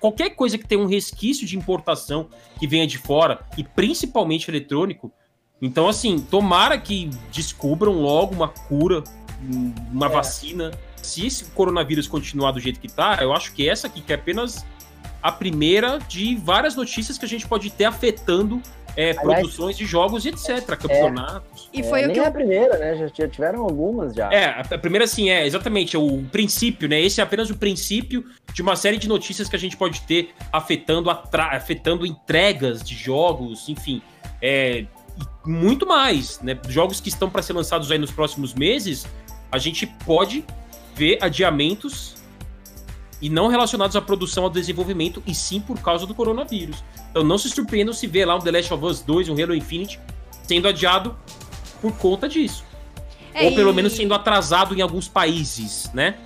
qualquer 0.00 0.30
coisa 0.30 0.58
que 0.58 0.66
tenha 0.66 0.80
um 0.80 0.86
resquício 0.86 1.46
de 1.46 1.56
importação 1.56 2.28
que 2.58 2.66
venha 2.66 2.86
de 2.86 2.98
fora, 2.98 3.46
e 3.56 3.62
principalmente 3.62 4.50
eletrônico, 4.50 5.12
então, 5.60 5.88
assim, 5.88 6.18
tomara 6.20 6.78
que 6.78 7.10
descubram 7.32 7.92
logo 7.94 8.34
uma 8.34 8.48
cura, 8.48 9.02
um- 9.42 9.72
uma 9.92 10.06
É. 10.06 10.08
vacina. 10.08 10.70
Se 11.02 11.26
esse 11.26 11.44
coronavírus 11.46 12.06
continuar 12.08 12.52
do 12.52 12.60
jeito 12.60 12.78
que 12.80 12.88
tá, 12.88 13.18
eu 13.20 13.32
acho 13.32 13.52
que 13.52 13.68
essa 13.68 13.86
aqui 13.86 14.00
que 14.00 14.12
é 14.12 14.16
apenas 14.16 14.64
a 15.22 15.32
primeira 15.32 15.98
de 16.08 16.36
várias 16.36 16.76
notícias 16.76 17.18
que 17.18 17.24
a 17.24 17.28
gente 17.28 17.46
pode 17.46 17.70
ter 17.70 17.84
afetando 17.84 18.60
é, 18.96 19.14
produções 19.14 19.76
de 19.76 19.84
jogos 19.86 20.24
e 20.24 20.30
etc, 20.30 20.66
campeonatos. 20.76 21.68
E 21.72 21.80
É, 21.82 21.84
foi 21.84 22.02
o 22.02 22.06
nem 22.06 22.14
que 22.14 22.18
é 22.20 22.22
eu 22.24 22.26
a 22.26 22.30
primeira, 22.32 22.78
né? 22.78 22.96
Já, 22.96 23.06
já 23.06 23.28
tiveram 23.28 23.62
algumas 23.62 24.12
já. 24.12 24.28
É, 24.32 24.46
a 24.46 24.60
a 24.62 24.78
primeira, 24.78 25.04
assim, 25.04 25.30
é 25.30 25.46
exatamente 25.46 25.94
é 25.94 25.98
o 25.98 26.24
princípio, 26.32 26.88
né? 26.88 27.00
Esse 27.00 27.20
é 27.20 27.24
apenas 27.24 27.48
o 27.48 27.56
princípio 27.56 28.24
de 28.52 28.60
uma 28.60 28.74
série 28.74 28.96
de 28.98 29.06
notícias 29.06 29.48
que 29.48 29.54
a 29.54 29.58
gente 29.58 29.76
pode 29.76 30.00
ter 30.00 30.30
afetando, 30.52 31.10
atra- 31.10 31.56
afetando 31.56 32.04
entregas 32.04 32.82
de 32.82 32.96
jogos, 32.96 33.68
enfim. 33.68 34.02
É, 34.42 34.84
e 34.97 34.97
muito 35.44 35.86
mais, 35.86 36.40
né? 36.40 36.58
Jogos 36.68 37.00
que 37.00 37.08
estão 37.08 37.28
para 37.30 37.42
ser 37.42 37.52
lançados 37.52 37.90
aí 37.90 37.98
nos 37.98 38.10
próximos 38.10 38.54
meses, 38.54 39.06
a 39.50 39.58
gente 39.58 39.86
pode 40.04 40.44
ver 40.94 41.18
adiamentos 41.22 42.16
e 43.20 43.28
não 43.28 43.48
relacionados 43.48 43.96
à 43.96 44.00
produção 44.00 44.44
ao 44.44 44.50
desenvolvimento, 44.50 45.22
e 45.26 45.34
sim 45.34 45.60
por 45.60 45.78
causa 45.80 46.06
do 46.06 46.14
coronavírus. 46.14 46.84
Então 47.10 47.24
não 47.24 47.36
se 47.38 47.48
surpreendam 47.48 47.92
se 47.92 48.06
ver 48.06 48.24
lá 48.26 48.36
um 48.36 48.38
The 48.38 48.50
Last 48.52 48.72
of 48.74 48.84
Us 48.84 49.00
2, 49.00 49.28
um 49.28 49.42
Halo 49.42 49.54
Infinite, 49.54 49.98
sendo 50.44 50.68
adiado 50.68 51.16
por 51.80 51.92
conta 51.96 52.28
disso. 52.28 52.64
É, 53.34 53.44
Ou 53.46 53.54
pelo 53.54 53.70
e- 53.70 53.74
menos 53.74 53.92
sendo 53.94 54.14
atrasado 54.14 54.74
em 54.74 54.80
alguns 54.82 55.08
países, 55.08 55.90
né? 55.92 56.16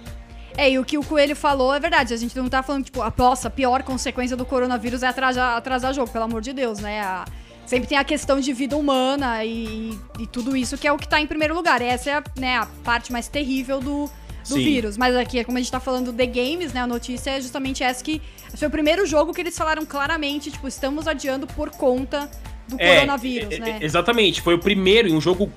É, 0.55 0.71
e 0.71 0.79
o 0.79 0.85
que 0.85 0.99
o 0.99 1.03
Coelho 1.05 1.35
falou 1.35 1.73
é 1.75 1.81
verdade. 1.81 2.13
A 2.13 2.17
gente 2.17 2.37
não 2.37 2.47
tá 2.49 2.63
falando, 2.63 2.85
tipo, 2.85 3.01
a 3.01 3.11
nossa, 3.17 3.49
a 3.49 3.51
pior 3.51 3.83
consequência 3.83 4.37
do 4.37 4.45
coronavírus 4.45 5.03
é 5.03 5.07
atrasar, 5.07 5.57
atrasar 5.57 5.95
jogo, 5.95 6.11
pelo 6.11 6.25
amor 6.25 6.43
de 6.43 6.53
Deus, 6.53 6.79
né? 6.79 7.01
A- 7.01 7.25
sempre 7.67 7.89
tem 7.89 7.99
a 7.99 8.05
questão 8.05 8.41
de 8.41 8.53
vida 8.53 8.77
humana 8.77 9.45
e, 9.45 9.99
e 10.19 10.27
tudo 10.27 10.57
isso 10.57 10.77
que 10.77 10.87
é 10.87 10.93
o 10.93 10.99
que 10.99 11.09
tá 11.09 11.21
em 11.21 11.27
primeiro 11.27 11.55
lugar. 11.55 11.81
Essa 11.81 12.11
é 12.11 12.15
a, 12.15 12.25
né, 12.37 12.57
a 12.57 12.67
parte 12.85 13.13
mais 13.13 13.29
terrível 13.29 13.81
do, 13.81 14.07
do 14.07 14.55
Sim. 14.55 14.65
vírus. 14.65 14.97
Mas 14.97 15.17
aqui, 15.17 15.43
como 15.45 15.59
a 15.59 15.61
gente 15.61 15.71
tá 15.71 15.81
falando 15.81 16.13
de 16.13 16.27
games, 16.27 16.73
né? 16.73 16.81
A 16.81 16.87
notícia 16.87 17.31
é 17.31 17.41
justamente 17.41 17.83
essa 17.83 18.03
que 18.03 18.21
foi 18.57 18.69
o 18.69 18.71
primeiro 18.71 19.07
jogo 19.07 19.33
que 19.33 19.41
eles 19.41 19.57
falaram 19.57 19.85
claramente, 19.87 20.51
tipo, 20.51 20.67
estamos 20.69 21.07
adiando 21.07 21.47
por 21.47 21.71
conta 21.71 22.31
do 22.69 22.77
é, 22.79 22.97
coronavírus, 22.97 23.55
é, 23.55 23.59
né? 23.59 23.79
Exatamente, 23.81 24.41
foi 24.41 24.55
o 24.55 24.59
primeiro 24.59 25.09
em 25.09 25.15
um 25.15 25.21
jogo 25.21 25.51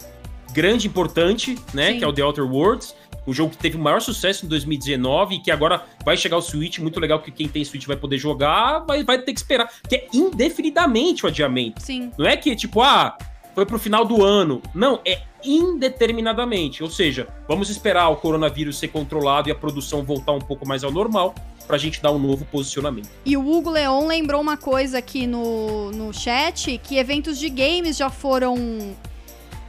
grande, 0.51 0.87
importante, 0.87 1.57
né? 1.73 1.91
Sim. 1.91 1.97
Que 1.99 2.03
é 2.05 2.07
o 2.07 2.13
The 2.13 2.23
Outer 2.23 2.45
Worlds. 2.45 2.95
Um 3.27 3.33
jogo 3.33 3.51
que 3.51 3.57
teve 3.57 3.77
o 3.77 3.79
maior 3.79 4.01
sucesso 4.01 4.45
em 4.45 4.49
2019 4.49 5.35
e 5.35 5.39
que 5.39 5.51
agora 5.51 5.83
vai 6.03 6.15
chegar 6.15 6.37
o 6.37 6.41
Switch. 6.41 6.79
Muito 6.79 6.99
legal 6.99 7.19
que 7.19 7.31
quem 7.31 7.47
tem 7.47 7.63
Switch 7.63 7.85
vai 7.85 7.97
poder 7.97 8.17
jogar, 8.17 8.79
vai, 8.79 9.03
vai 9.03 9.19
ter 9.19 9.33
que 9.33 9.39
esperar. 9.39 9.69
Que 9.87 9.95
é 9.95 10.07
indefinidamente 10.13 11.25
o 11.25 11.27
adiamento. 11.27 11.81
Sim. 11.81 12.11
Não 12.17 12.25
é 12.25 12.37
que, 12.37 12.55
tipo, 12.55 12.81
ah, 12.81 13.17
foi 13.55 13.65
pro 13.65 13.79
final 13.79 14.05
do 14.05 14.23
ano. 14.23 14.61
Não, 14.73 14.99
é 15.05 15.21
indeterminadamente. 15.43 16.83
Ou 16.83 16.89
seja, 16.89 17.27
vamos 17.47 17.69
esperar 17.69 18.09
o 18.09 18.17
coronavírus 18.17 18.77
ser 18.77 18.89
controlado 18.89 19.49
e 19.49 19.51
a 19.51 19.55
produção 19.55 20.03
voltar 20.03 20.33
um 20.33 20.39
pouco 20.39 20.67
mais 20.67 20.83
ao 20.83 20.91
normal 20.91 21.33
pra 21.65 21.77
gente 21.77 22.01
dar 22.01 22.11
um 22.11 22.19
novo 22.19 22.45
posicionamento. 22.45 23.09
E 23.25 23.35
o 23.35 23.47
Hugo 23.47 23.71
Leon 23.71 24.05
lembrou 24.05 24.39
uma 24.39 24.57
coisa 24.57 24.99
aqui 24.99 25.25
no, 25.25 25.91
no 25.91 26.13
chat, 26.13 26.77
que 26.83 26.97
eventos 26.97 27.39
de 27.39 27.49
games 27.49 27.97
já 27.97 28.09
foram 28.09 28.95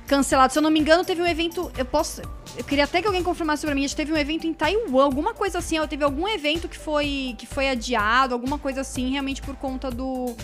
cancelados. 0.07 0.53
Se 0.53 0.59
eu 0.59 0.63
não 0.63 0.71
me 0.71 0.81
engano, 0.81 1.05
teve 1.05 1.21
um 1.21 1.27
evento, 1.27 1.71
eu 1.77 1.85
posso, 1.85 2.23
eu 2.57 2.65
queria 2.65 2.85
até 2.85 3.01
que 3.01 3.07
alguém 3.07 3.23
confirmasse 3.23 3.67
pra 3.67 3.75
mim, 3.75 3.81
a 3.81 3.89
gente 3.89 3.97
teve 3.97 4.13
um 4.13 4.17
evento 4.17 4.47
em 4.47 4.55
Taiwan, 4.55 5.05
alguma 5.05 5.35
coisa 5.35 5.59
assim, 5.59 5.77
teve 5.87 6.05
algum 6.05 6.27
evento 6.29 6.69
que 6.69 6.79
foi 6.79 7.35
que 7.39 7.47
foi 7.47 7.69
adiado, 7.69 8.35
alguma 8.35 8.59
coisa 8.59 8.81
assim, 8.81 9.11
realmente 9.11 9.43
por 9.43 9.57
conta 9.57 9.91
do 9.91 10.35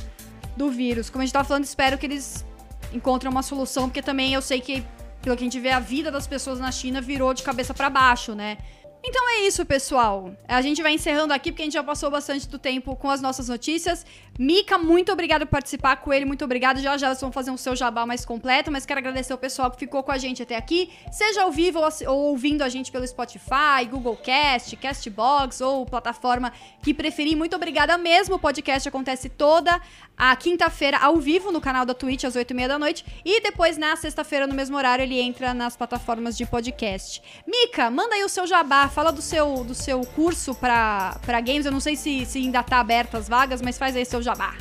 do 0.57 0.71
vírus. 0.71 1.09
Como 1.09 1.23
a 1.23 1.25
gente 1.25 1.33
tava 1.33 1.47
falando, 1.47 1.65
espero 1.65 1.97
que 1.97 2.05
eles 2.05 2.45
encontrem 2.93 3.31
uma 3.31 3.43
solução, 3.43 3.89
porque 3.89 4.03
também 4.03 4.35
eu 4.35 4.43
sei 4.43 4.61
que 4.61 4.85
pelo 5.23 5.37
que 5.37 5.43
a 5.43 5.47
gente 5.47 5.61
vê, 5.61 5.71
a 5.71 5.79
vida 5.79 6.11
das 6.11 6.27
pessoas 6.27 6.59
na 6.59 6.73
China 6.73 7.01
virou 7.01 7.33
de 7.33 7.45
cabeça 7.45 7.73
para 7.73 7.89
baixo, 7.89 8.35
né? 8.35 8.59
Então 9.05 9.29
é 9.31 9.47
isso, 9.47 9.65
pessoal. 9.65 10.33
A 10.47 10.61
gente 10.63 10.83
vai 10.83 10.93
encerrando 10.95 11.33
aqui 11.33 11.51
porque 11.51 11.63
a 11.63 11.65
gente 11.65 11.75
já 11.75 11.83
passou 11.83 12.11
bastante 12.11 12.49
do 12.49 12.59
tempo 12.59 12.95
com 12.95 13.11
as 13.11 13.21
nossas 13.21 13.49
notícias. 13.49 14.07
Mica, 14.39 14.79
muito 14.79 15.13
obrigado 15.13 15.43
por 15.43 15.53
participar. 15.53 15.97
com 15.97 16.13
ele, 16.13 16.25
muito 16.25 16.45
obrigado. 16.45 16.81
Já 16.81 16.97
já 16.97 17.13
vão 17.15 17.31
fazer 17.31 17.51
um 17.51 17.57
seu 17.57 17.77
jabá 17.77 18.07
mais 18.07 18.25
completo, 18.25 18.71
mas 18.71 18.87
quero 18.87 18.99
agradecer 18.99 19.35
o 19.35 19.39
pessoal 19.39 19.71
que 19.71 19.79
ficou 19.79 20.03
com 20.03 20.11
a 20.11 20.17
gente 20.17 20.43
até 20.43 20.57
aqui, 20.57 20.91
seja 21.11 21.43
ao 21.43 21.53
vivo 21.53 21.79
ou, 21.79 21.89
ou 22.09 22.19
ouvindo 22.31 22.63
a 22.63 22.69
gente 22.69 22.91
pelo 22.91 23.07
Spotify, 23.07 23.85
Google 23.91 24.17
Cast, 24.17 24.75
Castbox 24.77 25.61
ou 25.61 25.85
plataforma 25.85 26.53
que 26.83 26.95
preferir. 26.95 27.37
Muito 27.37 27.55
obrigada 27.55 27.99
mesmo. 27.99 28.37
O 28.37 28.39
podcast 28.39 28.89
acontece 28.89 29.29
toda 29.29 29.81
a 30.17 30.35
quinta-feira 30.35 30.99
ao 30.99 31.17
vivo 31.17 31.53
no 31.53 31.61
canal 31.61 31.85
da 31.85 31.95
Twitch 31.95 32.25
às 32.25 32.35
8h30 32.35 32.69
da 32.69 32.79
noite 32.79 33.05
e 33.25 33.41
depois 33.43 33.77
na 33.77 33.97
sexta-feira 33.97 34.47
no 34.47 34.55
mesmo 34.55 34.77
horário 34.77 35.03
ele 35.03 35.21
entra 35.21 35.53
nas 35.53 35.77
plataformas 35.77 36.37
de 36.37 36.47
podcast. 36.47 37.23
Mica, 37.47 37.91
manda 37.91 38.15
aí 38.15 38.25
o 38.25 38.29
seu 38.29 38.47
jabá 38.47 38.89
fala 38.89 39.13
do 39.13 39.21
seu, 39.21 39.65
do 39.65 39.75
seu 39.75 40.01
curso 40.07 40.55
para 40.55 41.41
games. 41.45 41.67
Eu 41.67 41.73
não 41.73 41.81
sei 41.81 41.97
se, 41.97 42.25
se 42.25 42.39
ainda 42.39 42.63
tá 42.63 42.81
aberto 42.81 43.17
as 43.17 43.29
vagas, 43.29 43.61
mas 43.61 43.77
faz 43.77 43.95
aí 43.95 44.05
seu 44.05 44.22
jabá. 44.23 44.55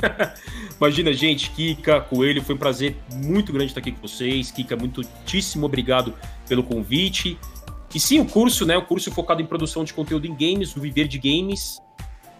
Imagina, 0.78 1.12
gente, 1.12 1.50
Kika, 1.50 2.00
Coelho, 2.02 2.42
foi 2.42 2.54
um 2.54 2.58
prazer 2.58 2.96
muito 3.12 3.52
grande 3.52 3.70
estar 3.70 3.80
aqui 3.80 3.92
com 3.92 4.06
vocês. 4.06 4.50
Kika, 4.50 4.76
muitíssimo 4.76 5.66
obrigado 5.66 6.14
pelo 6.48 6.62
convite. 6.62 7.38
E 7.94 8.00
sim, 8.00 8.20
o 8.20 8.26
curso, 8.26 8.66
né? 8.66 8.76
O 8.76 8.82
curso 8.82 9.10
focado 9.10 9.40
em 9.40 9.46
produção 9.46 9.84
de 9.84 9.94
conteúdo 9.94 10.26
em 10.26 10.34
games, 10.34 10.76
o 10.76 10.80
Viver 10.80 11.08
de 11.08 11.18
Games, 11.18 11.80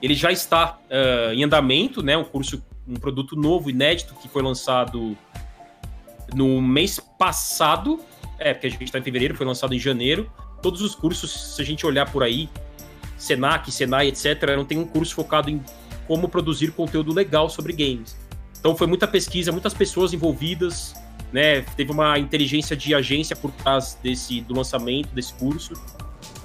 ele 0.03 0.15
já 0.15 0.31
está 0.31 0.79
uh, 0.91 1.33
em 1.33 1.43
andamento, 1.43 2.03
né? 2.03 2.15
Um 2.15 2.25
curso, 2.25 2.63
um 2.87 2.97
produto 2.97 3.35
novo, 3.35 3.71
inédito, 3.71 4.15
que 4.17 4.29
foi 4.29 4.43
lançado 4.43 5.17
no 6.35 6.61
mês 6.61 7.01
passado. 7.19 8.01
É, 8.39 8.53
porque 8.53 8.67
a 8.67 8.71
gente 8.71 8.85
está 8.85 8.99
em 8.99 9.03
fevereiro, 9.03 9.35
foi 9.35 9.47
lançado 9.47 9.75
em 9.75 9.79
janeiro 9.79 10.31
todos 10.67 10.81
os 10.81 10.95
cursos, 10.95 11.55
se 11.55 11.63
a 11.63 11.65
gente 11.65 11.87
olhar 11.87 12.11
por 12.11 12.23
aí, 12.23 12.49
Senac, 13.17 13.71
Senai, 13.71 14.09
etc., 14.09 14.57
não 14.57 14.65
tem 14.65 14.79
um 14.79 14.85
curso 14.85 15.15
focado 15.15 15.49
em 15.51 15.63
como 16.07 16.29
produzir 16.29 16.73
conteúdo 16.73 17.13
legal 17.13 17.49
sobre 17.49 17.73
games. 17.73 18.17
Então 18.59 18.77
foi 18.77 18.87
muita 18.87 19.07
pesquisa, 19.07 19.53
muitas 19.53 19.75
pessoas 19.75 20.13
envolvidas, 20.13 20.95
né? 21.33 21.63
Teve 21.77 21.93
uma 21.93 22.19
inteligência 22.19 22.77
de 22.77 22.95
agência 22.95 23.37
por 23.37 23.51
trás 23.51 23.99
desse 24.03 24.41
do 24.41 24.55
lançamento 24.55 25.09
desse 25.15 25.35
curso. 25.35 25.75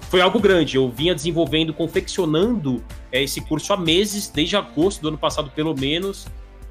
Foi 0.10 0.22
algo 0.22 0.40
grande. 0.40 0.76
Eu 0.76 0.90
vinha 0.90 1.16
desenvolvendo, 1.16 1.74
confeccionando 1.74 2.84
é, 3.12 3.24
esse 3.24 3.42
curso 3.42 3.72
há 3.74 3.78
meses, 3.78 4.28
desde 4.28 4.56
agosto 4.56 5.02
do 5.02 5.08
ano 5.08 5.18
passado, 5.18 5.50
pelo 5.52 5.74
menos. 5.74 6.28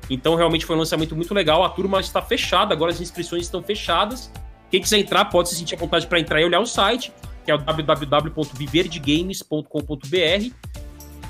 Então 0.08 0.34
realmente 0.34 0.66
foi 0.66 0.76
um 0.76 0.78
lançamento 0.78 1.16
muito 1.16 1.32
legal. 1.32 1.64
A 1.64 1.70
turma 1.70 2.00
está 2.00 2.20
fechada, 2.20 2.74
agora 2.74 2.92
as 2.92 3.00
inscrições 3.00 3.42
estão 3.42 3.62
fechadas. 3.62 4.30
Quem 4.70 4.80
quiser 4.80 4.98
entrar 4.98 5.24
pode 5.26 5.48
se 5.48 5.56
sentir 5.56 5.74
à 5.74 5.78
vontade 5.78 6.06
para 6.06 6.20
entrar 6.20 6.40
e 6.40 6.44
olhar 6.44 6.60
o 6.60 6.66
site 6.66 7.12
que 7.44 7.50
é 7.50 7.54
o 7.54 7.58
www.viverdegames.com.br. 7.58 10.54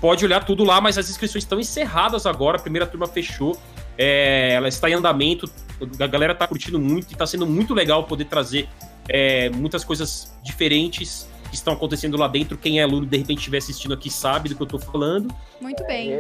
Pode 0.00 0.24
olhar 0.24 0.44
tudo 0.44 0.64
lá, 0.64 0.80
mas 0.80 0.96
as 0.96 1.10
inscrições 1.10 1.44
estão 1.44 1.60
encerradas 1.60 2.24
agora. 2.26 2.56
A 2.56 2.60
primeira 2.60 2.86
turma 2.86 3.06
fechou. 3.06 3.56
É, 3.98 4.54
ela 4.54 4.68
está 4.68 4.88
em 4.88 4.94
andamento. 4.94 5.50
A 5.98 6.06
galera 6.06 6.32
está 6.32 6.46
curtindo 6.46 6.80
muito 6.80 7.10
e 7.10 7.12
está 7.12 7.26
sendo 7.26 7.46
muito 7.46 7.74
legal 7.74 8.04
poder 8.04 8.24
trazer 8.24 8.68
é, 9.08 9.50
muitas 9.50 9.84
coisas 9.84 10.34
diferentes 10.42 11.28
que 11.50 11.54
estão 11.54 11.74
acontecendo 11.74 12.16
lá 12.16 12.28
dentro. 12.28 12.56
Quem 12.56 12.80
é 12.80 12.82
aluno, 12.82 13.04
de 13.04 13.18
repente, 13.18 13.38
estiver 13.38 13.58
assistindo 13.58 13.92
aqui, 13.92 14.08
sabe 14.08 14.48
do 14.48 14.54
que 14.54 14.62
eu 14.62 14.64
estou 14.64 14.80
falando. 14.80 15.34
Muito 15.60 15.84
bem. 15.84 16.18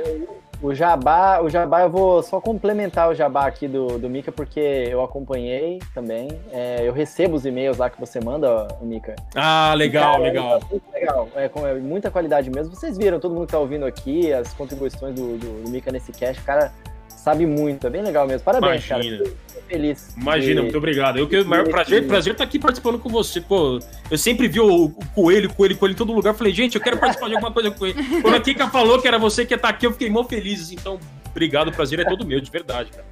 É, 0.60 0.66
o 0.66 0.74
Jabá, 0.74 1.40
o 1.40 1.48
Jabá, 1.48 1.82
eu 1.82 1.90
vou 1.90 2.22
só 2.22 2.40
complementar 2.40 3.08
o 3.08 3.14
Jabá 3.14 3.46
aqui 3.46 3.66
do, 3.66 3.98
do 3.98 4.08
Mika, 4.08 4.30
porque 4.30 4.60
eu 4.60 5.02
acompanhei 5.02 5.78
também. 5.94 6.28
É, 6.52 6.86
eu 6.86 6.92
recebo 6.92 7.36
os 7.36 7.46
e-mails 7.46 7.78
lá 7.78 7.88
que 7.88 7.98
você 7.98 8.20
manda, 8.20 8.68
Mika. 8.80 9.16
Ah, 9.34 9.74
legal, 9.74 10.12
cara, 10.12 10.22
legal. 10.22 10.60
É 10.70 11.00
legal. 11.00 11.28
É, 11.34 11.48
com 11.48 11.66
é, 11.66 11.74
muita 11.74 12.10
qualidade 12.10 12.50
mesmo. 12.50 12.74
Vocês 12.74 12.96
viram, 12.96 13.18
todo 13.18 13.34
mundo 13.34 13.46
que 13.46 13.52
tá 13.52 13.58
ouvindo 13.58 13.84
aqui, 13.84 14.32
as 14.32 14.52
contribuições 14.54 15.14
do, 15.14 15.38
do, 15.38 15.64
do 15.64 15.70
Mika 15.70 15.90
nesse 15.90 16.12
cast, 16.12 16.40
o 16.40 16.44
cara 16.44 16.72
sabe 17.20 17.46
muito, 17.46 17.86
é 17.86 17.90
bem 17.90 18.02
legal 18.02 18.26
mesmo. 18.26 18.44
Parabéns, 18.44 18.86
Imagina. 18.86 19.18
cara. 19.18 19.30
Fico 19.46 19.62
feliz. 19.68 20.14
Imagina, 20.16 20.54
de... 20.54 20.62
muito 20.62 20.78
obrigado. 20.78 21.18
Eu 21.18 21.28
que 21.28 21.44
maior 21.44 21.68
prazer, 21.68 22.06
prazer 22.06 22.32
estar 22.32 22.44
tá 22.44 22.48
aqui 22.48 22.58
participando 22.58 22.98
com 22.98 23.08
você. 23.08 23.40
Pô, 23.40 23.78
eu 24.10 24.18
sempre 24.18 24.48
vi 24.48 24.58
o, 24.58 24.86
o 24.86 25.06
coelho, 25.14 25.52
coelho, 25.52 25.76
coelho 25.76 25.92
em 25.92 25.96
todo 25.96 26.12
lugar. 26.12 26.34
Falei, 26.34 26.52
gente, 26.52 26.76
eu 26.76 26.80
quero 26.80 26.98
participar 26.98 27.28
de 27.28 27.34
alguma 27.34 27.52
coisa 27.52 27.70
com 27.70 27.86
ele. 27.86 28.02
Quando 28.22 28.34
a 28.34 28.40
Kika 28.40 28.68
falou 28.68 29.00
que 29.00 29.06
era 29.06 29.18
você 29.18 29.44
que 29.44 29.52
ia 29.52 29.56
estar 29.56 29.68
tá 29.68 29.74
aqui, 29.74 29.86
eu 29.86 29.92
fiquei 29.92 30.08
mó 30.08 30.24
feliz. 30.24 30.62
Assim, 30.62 30.74
então, 30.74 30.98
obrigado, 31.30 31.68
o 31.68 31.72
prazer 31.72 32.00
é 32.00 32.04
todo 32.04 32.26
meu, 32.26 32.40
de 32.40 32.50
verdade, 32.50 32.90
cara. 32.90 33.04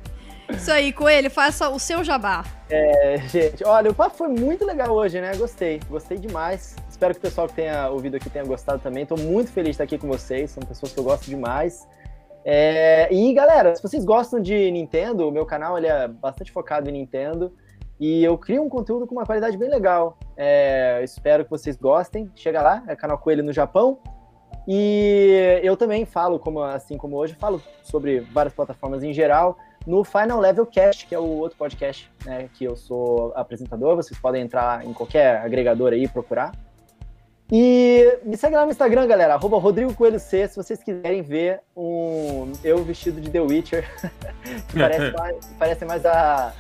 Isso 0.51 0.73
aí, 0.73 0.93
Coelho, 0.95 1.31
faça 1.31 1.69
o 1.69 1.79
seu 1.79 2.03
jabá. 2.03 2.43
É, 2.71 3.19
gente, 3.29 3.63
olha, 3.65 3.91
o 3.91 3.95
papo 3.95 4.17
foi 4.17 4.29
muito 4.29 4.65
legal 4.65 4.95
hoje, 4.95 5.21
né? 5.21 5.37
Gostei, 5.37 5.79
gostei 5.91 6.17
demais. 6.17 6.75
Espero 6.89 7.13
que 7.13 7.19
o 7.19 7.23
pessoal 7.23 7.47
que 7.47 7.55
tenha 7.55 7.91
ouvido 7.91 8.17
aqui 8.17 8.31
tenha 8.31 8.45
gostado 8.47 8.79
também. 8.79 9.03
Estou 9.03 9.19
muito 9.19 9.53
feliz 9.53 9.69
de 9.69 9.71
estar 9.73 9.85
aqui 9.85 9.99
com 9.99 10.09
vocês, 10.09 10.51
são 10.51 10.63
pessoas 10.63 10.93
que 10.93 10.99
eu 10.99 11.05
gosto 11.05 11.27
demais. 11.27 11.87
É, 12.51 13.13
e 13.13 13.31
galera, 13.35 13.77
se 13.77 13.83
vocês 13.83 14.07
gostam 14.07 14.41
de 14.41 14.71
Nintendo, 14.71 15.29
o 15.29 15.31
meu 15.31 15.45
canal 15.45 15.77
ele 15.77 15.87
é 15.87 16.09
bastante 16.09 16.51
focado 16.51 16.89
em 16.89 16.93
Nintendo 16.95 17.53
e 18.01 18.25
eu 18.25 18.39
crio 18.39 18.63
um 18.63 18.71
conteúdo 18.71 19.07
com 19.07 19.15
uma 19.15 19.27
qualidade 19.27 19.55
bem 19.59 19.69
legal. 19.69 20.19
É, 20.35 21.03
espero 21.05 21.45
que 21.45 21.51
vocês 21.51 21.77
gostem. 21.77 22.31
Chega 22.35 22.63
lá, 22.63 22.83
é 22.87 22.97
canal 22.97 23.19
Coelho 23.19 23.45
no 23.45 23.53
Japão. 23.53 23.99
E 24.67 25.61
eu 25.63 25.77
também 25.77 26.07
falo, 26.07 26.39
como, 26.39 26.63
assim 26.63 26.97
como 26.97 27.19
hoje, 27.19 27.35
falo 27.35 27.61
sobre 27.83 28.21
várias 28.21 28.55
plataformas 28.55 29.03
em 29.03 29.13
geral 29.13 29.59
no 29.87 30.03
Final 30.03 30.41
Level 30.41 30.65
Cast, 30.65 31.07
que 31.07 31.15
é 31.15 31.19
o 31.19 31.27
outro 31.27 31.59
podcast 31.59 32.11
né, 32.25 32.49
que 32.55 32.65
eu 32.65 32.77
sou 32.77 33.31
apresentador. 33.37 33.95
Vocês 33.95 34.19
podem 34.19 34.41
entrar 34.41 34.87
em 34.87 34.95
qualquer 34.95 35.37
agregador 35.37 35.93
aí 35.93 36.05
e 36.05 36.09
procurar. 36.09 36.53
E 37.51 38.19
me 38.25 38.37
segue 38.37 38.55
lá 38.55 38.65
no 38.65 38.71
Instagram, 38.71 39.07
galera, 39.07 39.35
arroba 39.35 39.59
Rodrigo 39.59 39.95
Coelho 39.95 40.21
C, 40.21 40.47
se 40.49 40.57
vocês 40.57 40.83
quiserem 40.83 41.23
ver 41.23 41.61
um 41.75 42.53
eu 42.63 42.85
vestido 42.85 43.23
de 43.23 43.31
The 43.31 43.41
Witcher, 43.41 43.89
que 44.69 44.79
parece 44.79 45.11
mais, 45.17 45.37
parece 45.59 45.85
mais 45.87 46.07
a, 46.07 46.53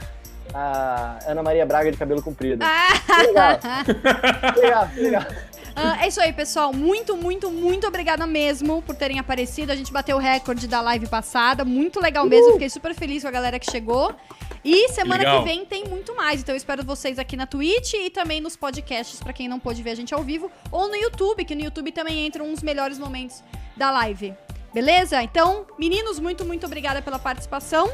a 0.55 1.19
Ana 1.27 1.43
Maria 1.43 1.66
Braga 1.66 1.93
de 1.93 1.98
cabelo 1.98 2.23
comprido. 2.23 2.65
Ah. 2.65 2.89
Legal. 3.23 3.59
legal, 4.56 4.89
legal. 4.97 5.23
Uh, 5.78 6.02
é 6.02 6.09
isso 6.09 6.20
aí, 6.20 6.32
pessoal. 6.32 6.73
Muito, 6.73 7.16
muito, 7.16 7.51
muito 7.51 7.86
obrigada 7.86 8.27
mesmo 8.27 8.82
por 8.82 8.97
terem 8.97 9.19
aparecido. 9.19 9.70
A 9.70 9.77
gente 9.77 9.93
bateu 9.93 10.16
o 10.16 10.20
recorde 10.20 10.66
da 10.66 10.81
live 10.81 11.06
passada. 11.06 11.65
Muito 11.65 12.01
legal 12.01 12.27
mesmo. 12.27 12.55
Fiquei 12.55 12.69
super 12.69 12.94
feliz 12.94 13.23
com 13.23 13.28
a 13.28 13.31
galera 13.31 13.60
que 13.60 13.70
chegou. 13.70 14.12
E 14.70 14.90
semana 14.90 15.24
Legal. 15.24 15.42
que 15.42 15.48
vem 15.48 15.64
tem 15.64 15.84
muito 15.86 16.14
mais. 16.14 16.42
Então 16.42 16.54
eu 16.54 16.56
espero 16.58 16.84
vocês 16.84 17.18
aqui 17.18 17.38
na 17.38 17.46
Twitch 17.46 17.94
e 17.94 18.10
também 18.10 18.38
nos 18.38 18.54
podcasts, 18.54 19.18
para 19.18 19.32
quem 19.32 19.48
não 19.48 19.58
pôde 19.58 19.82
ver 19.82 19.90
a 19.92 19.94
gente 19.94 20.12
ao 20.12 20.22
vivo. 20.22 20.50
Ou 20.70 20.88
no 20.88 20.94
YouTube, 20.94 21.42
que 21.46 21.54
no 21.54 21.62
YouTube 21.62 21.90
também 21.90 22.26
entram 22.26 22.44
uns 22.46 22.62
melhores 22.62 22.98
momentos 22.98 23.42
da 23.74 23.90
live. 23.90 24.34
Beleza? 24.74 25.22
Então, 25.22 25.66
meninos, 25.78 26.18
muito, 26.18 26.44
muito 26.44 26.66
obrigada 26.66 27.00
pela 27.00 27.18
participação. 27.18 27.90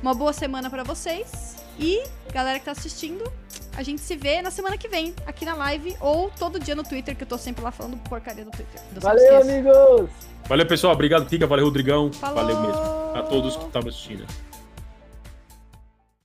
Uma 0.00 0.14
boa 0.14 0.32
semana 0.32 0.70
para 0.70 0.82
vocês. 0.82 1.56
E, 1.78 2.02
galera 2.32 2.58
que 2.58 2.64
tá 2.64 2.72
assistindo, 2.72 3.30
a 3.76 3.82
gente 3.82 4.00
se 4.00 4.16
vê 4.16 4.40
na 4.40 4.50
semana 4.50 4.78
que 4.78 4.88
vem, 4.88 5.14
aqui 5.26 5.44
na 5.44 5.54
live, 5.54 5.94
ou 6.00 6.30
todo 6.30 6.58
dia 6.58 6.74
no 6.74 6.84
Twitter, 6.84 7.14
que 7.14 7.24
eu 7.24 7.28
tô 7.28 7.36
sempre 7.36 7.62
lá 7.62 7.70
falando 7.70 7.98
porcaria 8.08 8.46
no 8.46 8.50
Twitter. 8.50 8.80
Valeu, 8.92 9.42
amigos! 9.42 10.10
Valeu, 10.48 10.66
pessoal. 10.66 10.94
Obrigado, 10.94 11.26
Kika. 11.26 11.46
Valeu, 11.46 11.66
Rodrigão. 11.66 12.10
Falou. 12.14 12.36
Valeu 12.36 12.60
mesmo. 12.60 12.80
A 13.14 13.22
todos 13.28 13.56
que 13.56 13.66
estavam 13.66 13.90
assistindo. 13.90 14.24